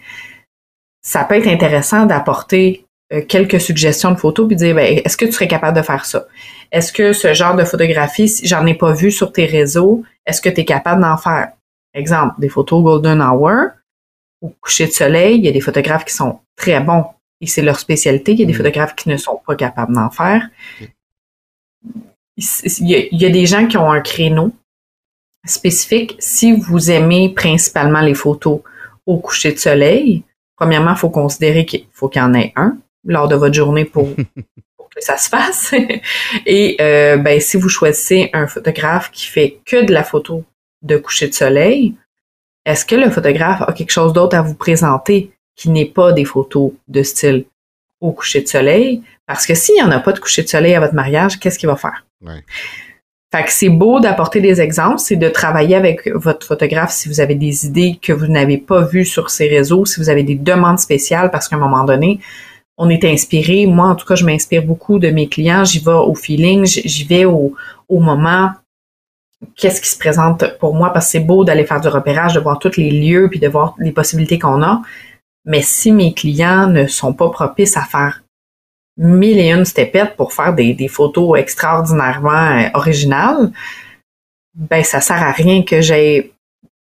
ça 1.03 1.23
peut 1.23 1.37
être 1.37 1.47
intéressant 1.47 2.07
d'apporter 2.07 2.86
quelques 3.29 3.61
suggestions 3.61 4.11
de 4.11 4.17
photos 4.17 4.47
puis 4.47 4.57
dire 4.57 4.75
ben, 4.75 5.01
est-ce 5.05 5.17
que 5.17 5.25
tu 5.25 5.33
serais 5.33 5.49
capable 5.49 5.77
de 5.77 5.83
faire 5.83 6.05
ça? 6.05 6.27
Est-ce 6.73 6.93
que 6.93 7.13
ce 7.13 7.33
genre 7.35 7.55
de 7.55 7.65
photographie 7.65 8.29
si 8.29 8.47
j'en 8.47 8.67
ai 8.67 8.75
pas 8.75 8.93
vu 8.93 9.11
sur 9.11 9.33
tes 9.33 9.47
réseaux 9.47 10.03
est-ce 10.27 10.41
que 10.41 10.49
tu 10.49 10.61
es 10.61 10.65
capable 10.65 11.01
d'en 11.03 11.17
faire? 11.17 11.53
Exemple, 11.95 12.35
des 12.39 12.49
photos 12.49 12.83
Golden 12.83 13.23
Hour 13.23 13.71
ou 14.43 14.53
coucher 14.61 14.87
de 14.87 14.93
soleil, 14.93 15.39
il 15.39 15.45
y 15.45 15.49
a 15.49 15.53
des 15.53 15.61
photographes 15.61 16.05
qui 16.05 16.15
sont 16.15 16.41
très 16.57 16.81
bons 16.81 17.07
et 17.41 17.47
c'est 17.47 17.63
leur 17.63 17.79
spécialité. 17.79 18.33
Il 18.33 18.41
y 18.41 18.43
a 18.43 18.47
des 18.47 18.53
mm. 18.53 18.57
photographes 18.57 18.97
qui 18.97 19.09
ne 19.09 19.17
sont 19.17 19.41
pas 19.47 19.55
capables 19.55 19.95
d'en 19.95 20.11
faire. 20.11 20.49
Il 22.37 23.09
y, 23.13 23.25
a, 23.25 23.31
des 23.31 23.47
gens 23.47 23.67
qui 23.67 23.79
ont 23.79 23.91
un 23.91 24.03
créneau 24.03 24.53
spécifique. 25.47 26.17
Si 26.19 26.53
vous 26.53 26.91
aimez 26.91 27.31
principalement 27.31 28.03
les 28.03 28.13
photos 28.13 28.61
au 29.07 29.19
coucher 29.19 29.53
de 29.53 29.59
soleil, 29.59 30.23
premièrement, 30.55 30.91
il 30.91 30.99
faut 30.99 31.09
considérer 31.09 31.65
qu'il 31.65 31.87
faut 31.93 32.11
qu'il 32.11 32.21
y 32.21 32.25
en 32.25 32.35
ait 32.35 32.53
un 32.57 32.77
lors 33.07 33.29
de 33.29 33.37
votre 33.37 33.55
journée 33.55 33.85
pour, 33.85 34.15
que 34.97 35.05
ça 35.05 35.17
se 35.17 35.29
fasse. 35.29 35.75
Et 36.47 36.77
euh, 36.81 37.17
ben, 37.17 37.41
si 37.41 37.57
vous 37.57 37.69
choisissez 37.69 38.31
un 38.33 38.47
photographe 38.47 39.11
qui 39.13 39.27
fait 39.27 39.59
que 39.65 39.85
de 39.85 39.93
la 39.93 40.03
photo 40.03 40.45
de 40.83 40.97
coucher 40.97 41.29
de 41.29 41.35
soleil, 41.35 41.95
est-ce 42.65 42.85
que 42.85 42.97
le 42.97 43.11
photographe 43.11 43.63
a 43.63 43.73
quelque 43.73 43.93
chose 43.93 44.13
d'autre 44.13 44.37
à 44.37 44.43
vous 44.43 44.55
présenter 44.55 45.31
qui 45.55 45.71
n'est 45.71 45.87
pas 45.87 46.13
des 46.13 46.25
photos 46.25 46.73
de 46.89 47.03
style 47.03 47.45
au 48.01 48.13
coucher 48.13 48.43
de 48.43 48.49
soleil? 48.49 49.03
Parce 49.27 49.47
que 49.47 49.55
s'il 49.55 49.77
n'y 49.77 49.83
en 49.83 49.91
a 49.91 50.01
pas 50.01 50.13
de 50.13 50.19
coucher 50.19 50.43
de 50.43 50.49
soleil 50.49 50.75
à 50.75 50.81
votre 50.81 50.95
mariage, 50.95 51.39
qu'est-ce 51.39 51.59
qu'il 51.59 51.69
va 51.69 51.77
faire? 51.77 52.05
Fait 53.35 53.45
que 53.45 53.51
c'est 53.51 53.69
beau 53.69 54.01
d'apporter 54.01 54.41
des 54.41 54.61
exemples, 54.61 54.99
c'est 54.99 55.17
de 55.17 55.29
travailler 55.29 55.75
avec 55.75 56.09
votre 56.15 56.47
photographe 56.47 56.93
si 56.93 57.09
vous 57.09 57.21
avez 57.21 57.35
des 57.35 57.67
idées 57.67 57.99
que 58.01 58.13
vous 58.13 58.29
n'avez 58.29 58.57
pas 58.57 58.83
vues 58.83 59.05
sur 59.05 59.31
ces 59.31 59.49
réseaux, 59.49 59.85
si 59.85 60.01
vous 60.01 60.09
avez 60.09 60.23
des 60.23 60.37
demandes 60.37 60.79
spéciales, 60.79 61.31
parce 61.31 61.49
qu'à 61.49 61.57
un 61.57 61.61
moment 61.61 61.85
donné, 61.85 62.21
on 62.79 62.89
est 62.89 63.05
inspiré. 63.05 63.67
Moi, 63.67 63.89
en 63.89 63.95
tout 63.95 64.07
cas, 64.07 64.15
je 64.15 64.25
m'inspire 64.25 64.63
beaucoup 64.63 64.99
de 64.99 65.09
mes 65.11 65.29
clients. 65.29 65.65
J'y 65.65 65.81
vais 65.81 65.93
au 65.93 66.15
feeling, 66.15 66.65
j'y 66.65 67.05
vais 67.05 67.25
au, 67.25 67.55
moment. 67.89 68.51
Qu'est-ce 69.57 69.81
qui 69.81 69.89
se 69.89 69.99
présente 69.99 70.59
pour 70.59 70.75
moi? 70.75 70.93
Parce 70.93 71.07
que 71.07 71.13
c'est 71.13 71.21
beau 71.21 71.45
d'aller 71.45 71.65
faire 71.65 71.81
du 71.81 71.89
repérage, 71.89 72.35
de 72.35 72.41
voir 72.41 72.59
tous 72.59 72.77
les 72.77 72.91
lieux, 72.91 73.29
puis 73.31 73.41
de 73.41 73.49
voir 73.49 73.75
les 73.79 73.93
possibilités 73.93 74.39
qu'on 74.39 74.63
a. 74.63 74.83
Mais 75.45 75.63
si 75.63 75.93
mes 75.93 76.13
clients 76.13 76.67
ne 76.67 76.87
sont 76.87 77.13
pas 77.13 77.31
propices 77.31 77.77
à 77.77 77.83
faire 77.83 78.23
mille 78.97 79.39
et 79.39 79.53
une 79.53 79.65
stepettes 79.65 80.17
pour 80.17 80.33
faire 80.33 80.55
des, 80.55 80.89
photos 80.89 81.39
extraordinairement 81.39 82.31
euh, 82.31 82.69
originales, 82.75 83.53
ben 84.55 84.83
ça 84.83 85.01
sert 85.01 85.23
à 85.23 85.33
rien 85.33 85.63
que 85.63 85.83
j'ai 85.83 86.33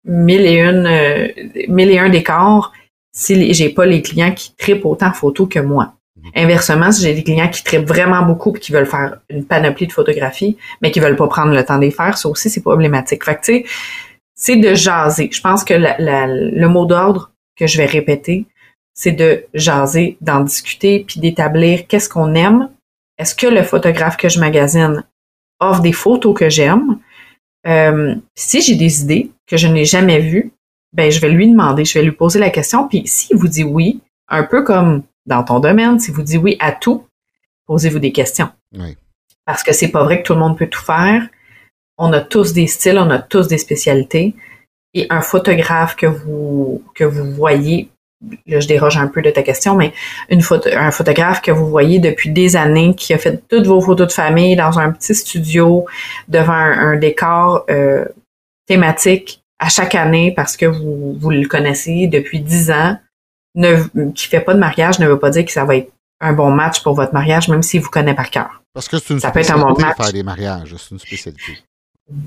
mille 0.05 0.47
et 0.47 0.63
euh, 0.63 1.29
mille 1.69 1.91
et 1.91 1.99
un 1.99 2.09
décors 2.09 2.73
si 3.15 3.55
j'ai 3.55 3.71
pas 3.71 3.87
les 3.87 4.03
clients 4.03 4.33
qui 4.35 4.55
tripent 4.57 4.85
autant 4.85 5.13
photo 5.13 5.47
que 5.47 5.61
moi. 5.61 5.95
Mhm. 6.17 6.31
Inversement, 6.37 6.93
si 6.93 7.03
j'ai 7.03 7.15
des 7.15 7.23
clients 7.23 7.49
qui 7.49 7.63
tripent 7.63 7.87
vraiment 7.87 8.23
beaucoup 8.23 8.55
et 8.55 8.59
qui 8.59 8.73
veulent 8.73 8.87
faire 8.87 9.19
une 9.31 9.45
panoplie 9.45 9.87
de 9.87 9.93
photographies, 9.93 10.59
mais 10.83 10.91
qui 10.91 11.01
veulent 11.01 11.17
pas 11.17 11.29
prendre 11.29 11.55
le 11.55 11.65
temps 11.65 11.77
de 11.77 11.83
les 11.83 11.91
faire, 11.91 12.19
ça 12.19 12.29
aussi, 12.29 12.51
c'est 12.51 12.61
problématique. 12.61 13.25
Fait 13.25 13.37
que, 13.37 13.41
tu 13.41 13.53
sais, 13.53 13.65
c'est 14.35 14.57
de 14.57 14.75
jaser. 14.75 15.31
Je 15.33 15.41
pense 15.41 15.65
que 15.65 15.75
le 15.75 16.67
mot 16.67 16.87
d'ordre 16.87 17.31
que 17.57 17.69
je 17.69 17.79
vais 17.79 17.87
répéter, 17.87 18.47
c'est 18.93 19.13
de 19.13 19.45
jaser, 19.55 20.17
d'en 20.21 20.41
discuter, 20.41 21.05
puis 21.07 21.21
d'établir 21.21 21.87
qu'est-ce 21.87 22.09
qu'on 22.09 22.35
aime. 22.35 22.69
Est-ce 23.19 23.35
que 23.35 23.47
le 23.47 23.63
photographe 23.63 24.17
que 24.17 24.29
je 24.29 24.41
magasine 24.41 25.05
offre 25.61 25.83
des 25.83 25.93
photos 25.93 26.37
que 26.37 26.51
j'aime? 26.51 26.99
Euh, 27.67 28.17
si 28.35 28.61
j'ai 28.61 28.75
des 28.75 29.03
idées 29.03 29.31
que 29.47 29.57
je 29.57 29.69
n'ai 29.69 29.85
jamais 29.85 30.19
vues, 30.19 30.53
ben 30.95 31.11
je 31.11 31.21
vais 31.21 31.29
lui 31.29 31.51
demander, 31.51 31.85
je 31.85 31.99
vais 31.99 32.05
lui 32.05 32.13
poser 32.13 32.39
la 32.39 32.51
question, 32.51 32.89
puis 32.89 33.03
s'il 33.07 33.37
vous 33.37 33.49
dit 33.49 33.65
oui, 33.65 34.01
un 34.29 34.45
peu 34.45 34.63
comme 34.63 35.03
dans 35.27 35.43
ton 35.43 35.61
domaine, 35.61 35.99
s'il 35.99 36.15
vous 36.15 36.23
dit 36.23 36.39
oui 36.39 36.57
à 36.61 36.73
tout, 36.73 37.05
posez-vous 37.67 37.99
des 37.99 38.13
questions. 38.13 38.49
Parce 39.45 39.63
que 39.63 39.73
c'est 39.73 39.89
pas 39.89 40.05
vrai 40.05 40.23
que 40.23 40.27
tout 40.27 40.35
le 40.35 40.39
monde 40.39 40.57
peut 40.57 40.69
tout 40.69 40.83
faire. 40.83 41.27
On 41.99 42.13
a 42.13 42.21
tous 42.21 42.53
des 42.53 42.67
styles, 42.67 42.99
on 42.99 43.11
a 43.11 43.19
tous 43.19 43.49
des 43.49 43.59
spécialités. 43.59 44.35
Et 44.95 45.07
un 45.11 45.21
photographe 45.21 45.97
que 45.97 46.07
vous 46.07 46.83
que 46.95 47.05
vous 47.05 47.33
voyez, 47.33 47.91
là 48.47 48.61
je 48.61 48.69
déroge 48.69 48.97
un 48.97 49.09
peu 49.09 49.21
de 49.23 49.31
ta 49.31 49.43
question, 49.43 49.75
mais 49.75 49.93
une 50.29 50.41
photo, 50.41 50.71
un 50.73 50.93
photographe 50.93 51.43
que 51.43 51.51
vous 51.51 51.67
voyez 51.67 51.99
depuis 51.99 52.31
des 52.31 52.55
années, 52.55 52.95
qui 52.95 53.13
a 53.13 53.19
fait 53.19 53.43
toutes 53.49 53.67
vos 53.67 53.81
photos 53.81 54.09
de 54.09 54.13
famille 54.13 54.55
dans 54.55 54.79
un 54.79 54.93
petit 54.93 55.15
studio 55.15 55.85
devant 56.29 56.53
un, 56.53 56.97
décor 56.97 57.65
euh, 57.71 58.05
thématique 58.67 59.44
à 59.65 59.71
chaque 59.71 59.95
année 59.95 60.33
parce 60.37 60.57
que 60.57 60.67
vous, 60.67 61.17
vous 61.19 61.31
le 61.31 61.49
connaissez 61.49 62.07
depuis 62.07 62.41
dix 62.41 62.71
ans, 62.71 62.99
ne, 63.55 64.11
qui 64.11 64.27
fait 64.27 64.41
pas 64.41 64.53
de 64.53 64.59
mariage 64.59 64.99
ne 64.99 65.09
veut 65.09 65.19
pas 65.19 65.31
dire 65.31 65.45
que 65.45 65.53
ça 65.53 65.65
va 65.65 65.77
être 65.77 65.91
un 66.21 66.35
bon 66.35 66.51
match 66.51 66.83
pour 66.83 66.95
votre 66.95 67.15
mariage, 67.15 67.49
même 67.49 67.63
s'il 67.63 67.81
vous 67.81 67.89
connaît 67.89 68.15
par 68.15 68.31
cœur. 68.31 68.63
Parce 68.75 68.89
que 68.89 68.99
c'est 68.99 69.15
une 69.15 69.21
ça 69.21 69.31
spécialité 69.31 69.53
peut 69.53 69.65
être 69.65 69.69
un 69.69 69.75
bon 69.75 70.03
faire 70.03 70.13
des 70.13 70.23
mariages, 70.23 70.75
c'est 70.77 70.91
une 70.91 70.99
spécialité. 70.99 71.59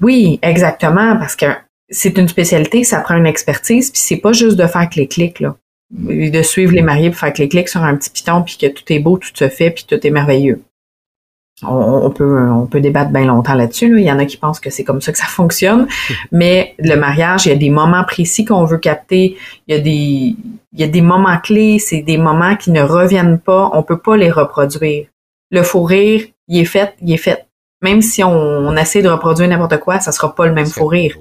Oui, 0.01 0.39
exactement, 0.41 1.15
parce 1.17 1.35
que 1.35 1.45
c'est 1.89 2.17
une 2.17 2.27
spécialité, 2.27 2.83
ça 2.83 3.01
prend 3.01 3.15
une 3.15 3.27
expertise, 3.27 3.91
puis 3.91 4.01
c'est 4.01 4.17
pas 4.17 4.33
juste 4.33 4.57
de 4.57 4.65
faire 4.65 4.89
les 4.95 5.07
clics 5.07 5.39
là, 5.39 5.55
de 5.91 6.41
suivre 6.41 6.73
les 6.73 6.81
mariés 6.81 7.11
pour 7.11 7.19
faire 7.19 7.33
les 7.37 7.49
clics 7.49 7.69
sur 7.69 7.83
un 7.83 7.95
petit 7.95 8.09
piton, 8.09 8.41
puis 8.41 8.57
que 8.57 8.67
tout 8.67 8.83
est 8.91 8.99
beau, 8.99 9.17
tout 9.17 9.29
se 9.33 9.47
fait, 9.47 9.69
puis 9.69 9.85
tout 9.87 10.05
est 10.05 10.11
merveilleux 10.11 10.63
on, 11.63 12.11
peut 12.11 12.49
on 12.49 12.67
peut 12.67 12.81
débattre 12.81 13.11
bien 13.11 13.25
longtemps 13.25 13.55
là-dessus. 13.55 13.99
Il 13.99 14.05
y 14.05 14.11
en 14.11 14.19
a 14.19 14.25
qui 14.25 14.37
pensent 14.37 14.59
que 14.59 14.69
c'est 14.69 14.83
comme 14.83 15.01
ça 15.01 15.11
que 15.11 15.17
ça 15.17 15.25
fonctionne, 15.25 15.87
mais 16.31 16.75
le 16.77 16.95
mariage, 16.95 17.45
il 17.45 17.49
y 17.49 17.51
a 17.51 17.55
des 17.55 17.69
moments 17.69 18.03
précis 18.03 18.45
qu'on 18.45 18.65
veut 18.65 18.77
capter. 18.77 19.37
Il 19.67 19.75
y 19.75 19.79
a 19.79 19.81
des 19.81 20.35
il 20.73 20.81
y 20.81 20.83
a 20.83 20.87
des 20.87 21.01
moments 21.01 21.39
clés, 21.39 21.79
c'est 21.79 22.01
des 22.01 22.17
moments 22.17 22.55
qui 22.55 22.69
ne 22.69 22.81
reviennent 22.81 23.39
pas. 23.39 23.71
On 23.73 23.81
peut 23.81 23.97
pas 23.97 24.15
les 24.15 24.29
reproduire. 24.29 25.07
Le 25.49 25.63
fou 25.63 25.83
rire, 25.83 26.27
il 26.47 26.59
est 26.59 26.65
fait, 26.65 26.93
il 27.01 27.11
est 27.11 27.17
fait. 27.17 27.47
Même 27.81 28.01
si 28.03 28.23
on, 28.23 28.75
essaie 28.75 29.01
de 29.01 29.09
reproduire 29.09 29.47
n'importe 29.47 29.79
quoi, 29.79 29.99
ça 29.99 30.11
sera 30.11 30.35
pas 30.35 30.45
le 30.45 30.53
même 30.53 30.67
fou 30.67 30.85
rire. 30.85 31.17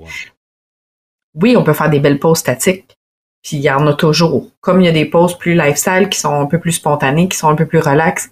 Oui, 1.34 1.56
on 1.56 1.64
peut 1.64 1.72
faire 1.72 1.88
des 1.88 2.00
belles 2.00 2.18
poses 2.18 2.38
statiques. 2.38 2.96
Puis 3.42 3.58
il 3.58 3.62
y 3.62 3.70
en 3.70 3.86
a 3.86 3.94
toujours. 3.94 4.50
Comme 4.60 4.82
il 4.82 4.84
y 4.84 4.88
a 4.88 4.92
des 4.92 5.06
poses 5.06 5.38
plus 5.38 5.54
lifestyle 5.54 6.08
qui 6.10 6.18
sont 6.18 6.34
un 6.34 6.46
peu 6.46 6.58
plus 6.58 6.72
spontanées, 6.72 7.28
qui 7.28 7.38
sont 7.38 7.48
un 7.48 7.54
peu 7.54 7.66
plus 7.66 7.78
relax. 7.78 8.30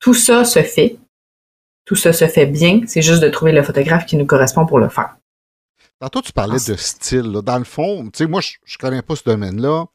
Tout 0.00 0.14
ça 0.14 0.44
se 0.44 0.62
fait 0.62 0.98
tout 1.84 1.96
ça 1.96 2.12
se 2.12 2.26
fait 2.28 2.46
bien, 2.46 2.80
c'est 2.86 3.02
juste 3.02 3.22
de 3.22 3.28
trouver 3.28 3.52
le 3.52 3.62
photographe 3.62 4.06
qui 4.06 4.16
nous 4.16 4.26
correspond 4.26 4.66
pour 4.66 4.78
le 4.78 4.88
faire. 4.88 5.16
Tantôt, 6.00 6.20
tu 6.20 6.32
parlais 6.32 6.58
de 6.58 6.74
style. 6.76 7.32
Dans 7.44 7.58
le 7.58 7.64
fond, 7.64 8.04
tu 8.04 8.18
sais, 8.18 8.26
moi, 8.26 8.40
je, 8.40 8.50
ne 8.50 8.78
connais 8.80 9.02
pas 9.02 9.14
ce 9.14 9.22
domaine-là. 9.24 9.86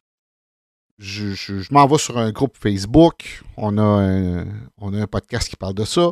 Je, 1.00 1.34
je, 1.34 1.54
m'en 1.72 1.86
vais 1.86 1.98
sur 1.98 2.18
un 2.18 2.32
groupe 2.32 2.56
Facebook. 2.58 3.44
On 3.58 3.78
a 3.78 3.82
un, 3.82 4.46
on 4.78 4.94
a 4.94 5.02
un 5.02 5.08
podcast 5.08 5.50
qui 5.50 5.56
parle 5.56 5.74
de 5.74 5.86
ça. 5.86 6.12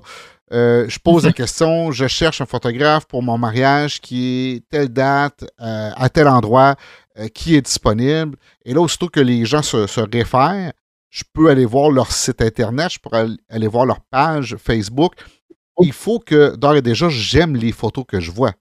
Euh, 0.51 0.85
je 0.87 0.99
pose 0.99 1.25
la 1.25 1.31
question, 1.33 1.91
je 1.91 2.07
cherche 2.07 2.41
un 2.41 2.45
photographe 2.45 3.05
pour 3.05 3.23
mon 3.23 3.37
mariage 3.37 3.99
qui 3.99 4.57
est 4.57 4.69
telle 4.69 4.89
date, 4.89 5.45
euh, 5.61 5.91
à 5.95 6.09
tel 6.09 6.27
endroit, 6.27 6.75
euh, 7.17 7.27
qui 7.29 7.55
est 7.55 7.61
disponible. 7.61 8.37
Et 8.63 8.73
là, 8.73 8.81
aussitôt 8.81 9.07
que 9.07 9.21
les 9.21 9.45
gens 9.45 9.63
se, 9.63 9.87
se, 9.87 10.01
réfèrent, 10.01 10.73
je 11.09 11.23
peux 11.33 11.49
aller 11.49 11.65
voir 11.65 11.89
leur 11.89 12.11
site 12.11 12.41
Internet, 12.41 12.91
je 12.91 12.99
peux 12.99 13.37
aller 13.49 13.67
voir 13.67 13.85
leur 13.85 14.01
page 14.01 14.57
Facebook 14.57 15.13
il 15.81 15.93
faut 15.93 16.19
que, 16.19 16.55
d'ores 16.55 16.77
et 16.77 16.81
déjà, 16.81 17.09
j'aime 17.09 17.55
les 17.55 17.71
photos 17.71 18.05
que 18.07 18.19
je 18.19 18.31
vois. 18.31 18.53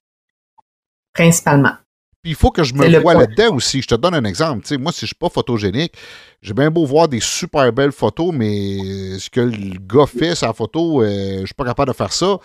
Principalement. 1.13 1.75
Puis 2.23 2.33
il 2.33 2.37
faut 2.37 2.51
que 2.51 2.65
je 2.65 2.73
me 2.73 3.01
vois 3.01 3.13
là-dedans 3.15 3.55
aussi. 3.55 3.83
Je 3.83 3.89
te 3.89 3.95
donne 3.95 4.15
un 4.15 4.25
exemple. 4.25 4.67
moi, 4.79 4.93
si 4.93 5.01
je 5.01 5.05
ne 5.05 5.09
suis 5.09 5.15
pas 5.15 5.29
photogénique, 5.29 5.95
j'ai 6.41 6.55
bien 6.55 6.71
beau 6.71 6.87
voir 6.87 7.07
des 7.07 7.21
super 7.21 7.71
belles 7.71 7.93
photos, 7.93 8.33
mais 8.33 9.19
ce 9.19 9.29
que 9.29 9.41
le 9.41 9.79
gars 9.79 10.07
fait 10.07 10.35
sa 10.35 10.55
photo, 10.55 11.03
euh, 11.03 11.37
je 11.37 11.41
ne 11.43 11.47
suis 11.47 11.55
pas 11.55 11.67
capable 11.67 11.93
de 11.93 11.97
faire 11.97 12.13
ça. 12.13 12.39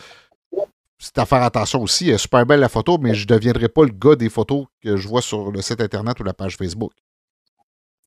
C'est 0.97 1.17
à 1.17 1.25
faire 1.25 1.41
attention 1.43 1.81
aussi. 1.81 2.15
Super 2.19 2.45
belle 2.45 2.59
la 2.59 2.67
photo, 2.67 2.97
mais 2.97 3.15
je 3.15 3.21
ne 3.21 3.27
deviendrai 3.27 3.69
pas 3.69 3.85
le 3.85 3.91
gars 3.91 4.15
des 4.17 4.27
photos 4.27 4.65
que 4.83 4.97
je 4.97 5.07
vois 5.07 5.21
sur 5.21 5.49
le 5.49 5.61
site 5.61 5.79
Internet 5.79 6.19
ou 6.19 6.23
la 6.25 6.33
page 6.33 6.57
Facebook. 6.57 6.91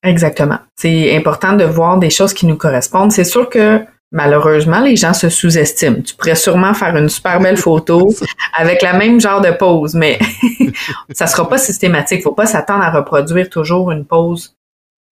Exactement. 0.03 0.59
C'est 0.75 1.15
important 1.15 1.53
de 1.53 1.63
voir 1.63 1.97
des 1.97 2.11
choses 2.11 2.33
qui 2.35 2.45
nous 2.45 2.57
correspondent. 2.57 3.11
C'est 3.11 3.23
sûr 3.23 3.49
que 3.49 3.83
malheureusement, 4.13 4.79
les 4.79 4.95
gens 4.95 5.13
se 5.13 5.27
sous-estiment. 5.27 6.01
Tu 6.01 6.15
pourrais 6.15 6.35
sûrement 6.35 6.73
faire 6.73 6.95
une 6.95 7.09
super 7.09 7.39
belle 7.39 7.57
photo 7.57 8.13
avec 8.57 8.81
la 8.81 8.93
même 8.93 9.19
genre 9.19 9.41
de 9.41 9.51
pose, 9.51 9.95
mais 9.95 10.19
ça 11.11 11.27
sera 11.27 11.49
pas 11.49 11.57
systématique. 11.57 12.23
Faut 12.23 12.31
pas 12.31 12.45
s'attendre 12.45 12.83
à 12.83 12.91
reproduire 12.91 13.49
toujours 13.49 13.91
une 13.91 14.05
pose 14.05 14.55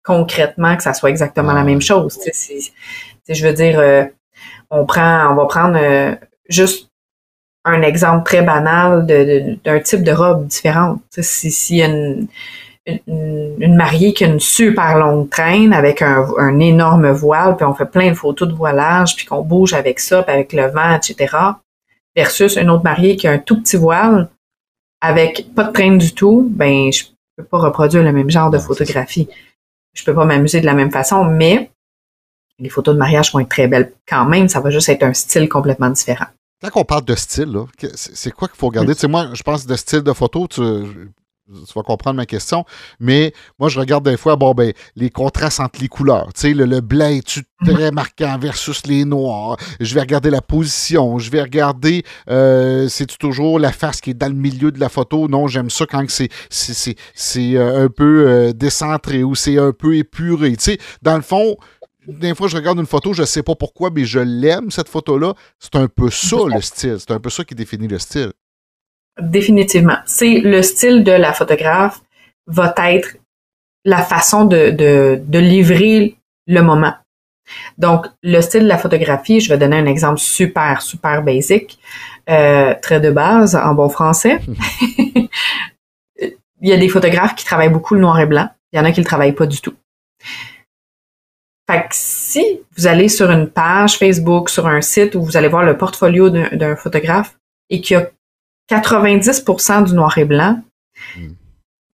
concrètement 0.03 0.77
que 0.77 0.83
ça 0.83 0.93
soit 0.93 1.09
exactement 1.09 1.53
la 1.53 1.63
même 1.63 1.81
chose. 1.81 2.17
je 3.27 3.45
veux 3.47 3.53
dire, 3.53 3.79
euh, 3.79 4.05
on 4.69 4.85
prend, 4.85 5.31
on 5.31 5.35
va 5.35 5.45
prendre 5.45 5.77
euh, 5.79 6.15
juste 6.47 6.89
un 7.65 7.81
exemple 7.81 8.23
très 8.25 8.41
banal 8.41 9.05
d'un 9.05 9.79
type 9.79 10.03
de 10.03 10.11
robe 10.11 10.47
différente. 10.47 11.01
Si, 11.09 11.51
si 11.51 11.77
y 11.77 11.83
a 11.83 11.87
une, 11.87 12.27
une, 13.07 13.75
mariée 13.75 14.13
qui 14.13 14.23
a 14.23 14.27
une 14.27 14.39
super 14.39 14.97
longue 14.97 15.29
traîne 15.29 15.73
avec 15.73 16.01
un, 16.01 16.59
énorme 16.59 17.11
voile, 17.11 17.55
puis 17.55 17.65
on 17.65 17.73
fait 17.73 17.85
plein 17.85 18.09
de 18.09 18.15
photos 18.15 18.47
de 18.47 18.53
voilage, 18.53 19.15
puis 19.15 19.25
qu'on 19.25 19.41
bouge 19.41 19.73
avec 19.73 19.99
ça, 19.99 20.23
puis 20.23 20.33
avec 20.33 20.53
le 20.53 20.67
vent, 20.67 20.95
etc. 20.95 21.35
Versus 22.15 22.57
une 22.57 22.69
autre 22.69 22.83
mariée 22.83 23.15
qui 23.15 23.27
a 23.27 23.31
un 23.31 23.37
tout 23.37 23.61
petit 23.61 23.77
voile 23.77 24.29
avec 25.01 25.47
pas 25.55 25.63
de 25.63 25.71
traîne 25.71 25.97
du 25.97 26.13
tout, 26.13 26.47
ben 26.49 26.91
je 26.91 27.05
peux 27.37 27.43
pas 27.43 27.57
reproduire 27.57 28.03
le 28.03 28.11
même 28.11 28.29
genre 28.29 28.49
de 28.49 28.59
photographie. 28.59 29.27
Je 29.93 30.03
peux 30.03 30.13
pas 30.13 30.25
m'amuser 30.25 30.61
de 30.61 30.65
la 30.65 30.73
même 30.73 30.91
façon, 30.91 31.25
mais 31.25 31.71
les 32.59 32.69
photos 32.69 32.93
de 32.93 32.99
mariage 32.99 33.33
vont 33.33 33.39
être 33.39 33.49
très 33.49 33.67
belles 33.67 33.93
quand 34.07 34.25
même. 34.25 34.47
Ça 34.47 34.59
va 34.59 34.69
juste 34.69 34.89
être 34.89 35.03
un 35.03 35.13
style 35.13 35.49
complètement 35.49 35.89
différent. 35.89 36.27
Quand 36.61 36.81
on 36.81 36.85
parle 36.85 37.05
de 37.05 37.15
style, 37.15 37.57
c'est 37.95 38.31
quoi 38.31 38.47
qu'il 38.47 38.57
faut 38.57 38.67
regarder? 38.67 38.93
Tu 38.93 39.01
sais, 39.01 39.07
moi, 39.07 39.29
je 39.33 39.41
pense 39.41 39.65
de 39.65 39.75
style 39.75 40.01
de 40.01 40.13
photo, 40.13 40.47
tu, 40.47 40.61
tu 41.51 41.73
vas 41.75 41.83
comprendre 41.83 42.17
ma 42.17 42.25
question. 42.25 42.65
Mais 42.99 43.33
moi, 43.59 43.69
je 43.69 43.79
regarde 43.79 44.05
des 44.05 44.17
fois, 44.17 44.35
bon, 44.35 44.53
ben, 44.53 44.73
les 44.95 45.09
contrastes 45.09 45.59
entre 45.59 45.81
les 45.81 45.87
couleurs. 45.87 46.29
Tu 46.33 46.41
sais, 46.41 46.53
le, 46.53 46.81
blanc 46.81 47.07
est-tu 47.07 47.43
très 47.65 47.91
marquant 47.91 48.37
versus 48.39 48.85
les 48.87 49.05
noirs? 49.05 49.57
Je 49.79 49.93
vais 49.93 50.01
regarder 50.01 50.29
la 50.29 50.41
position. 50.41 51.19
Je 51.19 51.29
vais 51.31 51.41
regarder, 51.41 52.03
euh, 52.29 52.87
c'est-tu 52.87 53.17
toujours 53.17 53.59
la 53.59 53.71
face 53.71 54.01
qui 54.01 54.11
est 54.11 54.15
dans 54.15 54.27
le 54.27 54.33
milieu 54.33 54.71
de 54.71 54.79
la 54.79 54.89
photo? 54.89 55.27
Non, 55.27 55.47
j'aime 55.47 55.69
ça 55.69 55.85
quand 55.85 56.03
c'est, 56.09 56.29
c'est, 56.49 56.95
euh, 57.55 57.85
un 57.85 57.89
peu 57.89 58.27
euh, 58.27 58.53
décentré 58.53 59.23
ou 59.23 59.35
c'est 59.35 59.57
un 59.57 59.71
peu 59.71 59.95
épuré. 59.95 60.55
Tu 60.55 60.63
sais, 60.63 60.77
dans 61.01 61.15
le 61.15 61.21
fond, 61.21 61.57
des 62.07 62.33
fois, 62.33 62.47
je 62.47 62.55
regarde 62.55 62.79
une 62.79 62.87
photo, 62.87 63.13
je 63.13 63.21
ne 63.21 63.27
sais 63.27 63.43
pas 63.43 63.55
pourquoi, 63.55 63.89
mais 63.91 64.05
je 64.05 64.19
l'aime, 64.19 64.71
cette 64.71 64.89
photo-là. 64.89 65.33
C'est 65.59 65.75
un 65.75 65.87
peu 65.87 66.09
ça, 66.09 66.37
le 66.47 66.61
style. 66.61 66.97
C'est 66.99 67.11
un 67.11 67.19
peu 67.19 67.29
ça 67.29 67.43
qui 67.43 67.55
définit 67.55 67.87
le 67.87 67.99
style. 67.99 68.31
Définitivement. 69.19 69.97
C'est 70.05 70.39
le 70.39 70.61
style 70.61 71.03
de 71.03 71.11
la 71.11 71.33
photographe 71.33 72.01
va 72.47 72.73
être 72.77 73.17
la 73.83 74.01
façon 74.03 74.45
de, 74.45 74.69
de, 74.71 75.39
livrer 75.39 76.15
le 76.47 76.61
moment. 76.61 76.93
Donc, 77.77 78.05
le 78.21 78.41
style 78.41 78.63
de 78.63 78.67
la 78.67 78.77
photographie, 78.77 79.39
je 79.39 79.49
vais 79.49 79.57
donner 79.57 79.77
un 79.77 79.85
exemple 79.85 80.19
super, 80.19 80.81
super 80.81 81.23
basic, 81.23 81.79
euh, 82.29 82.75
très 82.81 82.99
de 82.99 83.09
base 83.11 83.55
en 83.55 83.73
bon 83.73 83.89
français. 83.89 84.39
il 86.61 86.69
y 86.69 86.73
a 86.73 86.77
des 86.77 86.89
photographes 86.89 87.35
qui 87.35 87.45
travaillent 87.45 87.69
beaucoup 87.69 87.95
le 87.95 88.01
noir 88.01 88.19
et 88.19 88.25
blanc. 88.25 88.49
Il 88.71 88.77
y 88.77 88.79
en 88.79 88.85
a 88.85 88.91
qui 88.91 88.99
ne 88.99 89.05
le 89.05 89.09
travaillent 89.09 89.33
pas 89.33 89.47
du 89.47 89.59
tout. 89.59 89.73
Fait 91.69 91.81
que 91.81 91.87
si 91.91 92.61
vous 92.77 92.87
allez 92.87 93.09
sur 93.09 93.31
une 93.31 93.49
page 93.49 93.97
Facebook, 93.97 94.49
sur 94.49 94.67
un 94.67 94.81
site 94.81 95.15
où 95.15 95.23
vous 95.23 95.37
allez 95.37 95.47
voir 95.47 95.63
le 95.63 95.77
portfolio 95.77 96.29
d'un 96.29 96.75
photographe 96.75 97.37
et 97.69 97.81
qu'il 97.81 97.97
y 97.97 97.99
a 97.99 98.09
90% 98.69 99.85
du 99.85 99.93
noir 99.93 100.17
et 100.17 100.25
blanc. 100.25 100.59
Hmm. 101.17 101.33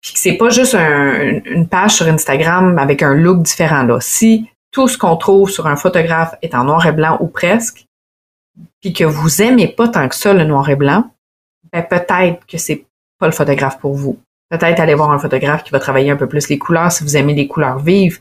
Puis 0.01 0.13
que 0.13 0.19
c'est 0.19 0.38
pas 0.38 0.50
juste 0.50 0.75
une 0.75 1.67
page 1.69 1.95
sur 1.95 2.07
Instagram 2.07 2.77
avec 2.77 3.01
un 3.01 3.13
look 3.13 3.41
différent 3.41 3.83
là. 3.83 4.00
Si 4.00 4.50
tout 4.71 4.88
ce 4.88 4.97
qu'on 4.97 5.17
trouve 5.17 5.50
sur 5.50 5.67
un 5.67 5.75
photographe 5.75 6.36
est 6.41 6.53
en 6.53 6.65
noir 6.65 6.86
et 6.86 6.91
blanc 6.91 7.17
ou 7.19 7.27
presque, 7.27 7.86
puis 8.81 8.93
que 8.93 9.03
vous 9.03 9.41
aimez 9.41 9.67
pas 9.67 9.87
tant 9.87 10.07
que 10.07 10.15
ça 10.15 10.33
le 10.33 10.44
noir 10.44 10.70
et 10.70 10.75
blanc, 10.75 11.09
ben 11.74 11.83
peut-être 11.83 12.46
que 12.46 12.57
c'est 12.57 12.85
pas 13.20 13.25
le 13.25 13.33
photographe 13.33 13.79
pour 13.79 13.96
vous. 13.96 14.20
Peut-être 14.50 14.79
aller 14.79 14.94
voir 14.94 15.11
un 15.11 15.20
photographe 15.20 15.63
qui 15.63 15.72
va 15.72 15.79
travailler 15.79 16.11
un 16.11 16.15
peu 16.15 16.27
plus 16.27 16.48
les 16.48 16.57
couleurs 16.57 16.92
si 16.92 17.03
vous 17.03 17.18
aimez 17.18 17.33
les 17.33 17.48
couleurs 17.48 17.79
vives. 17.79 18.20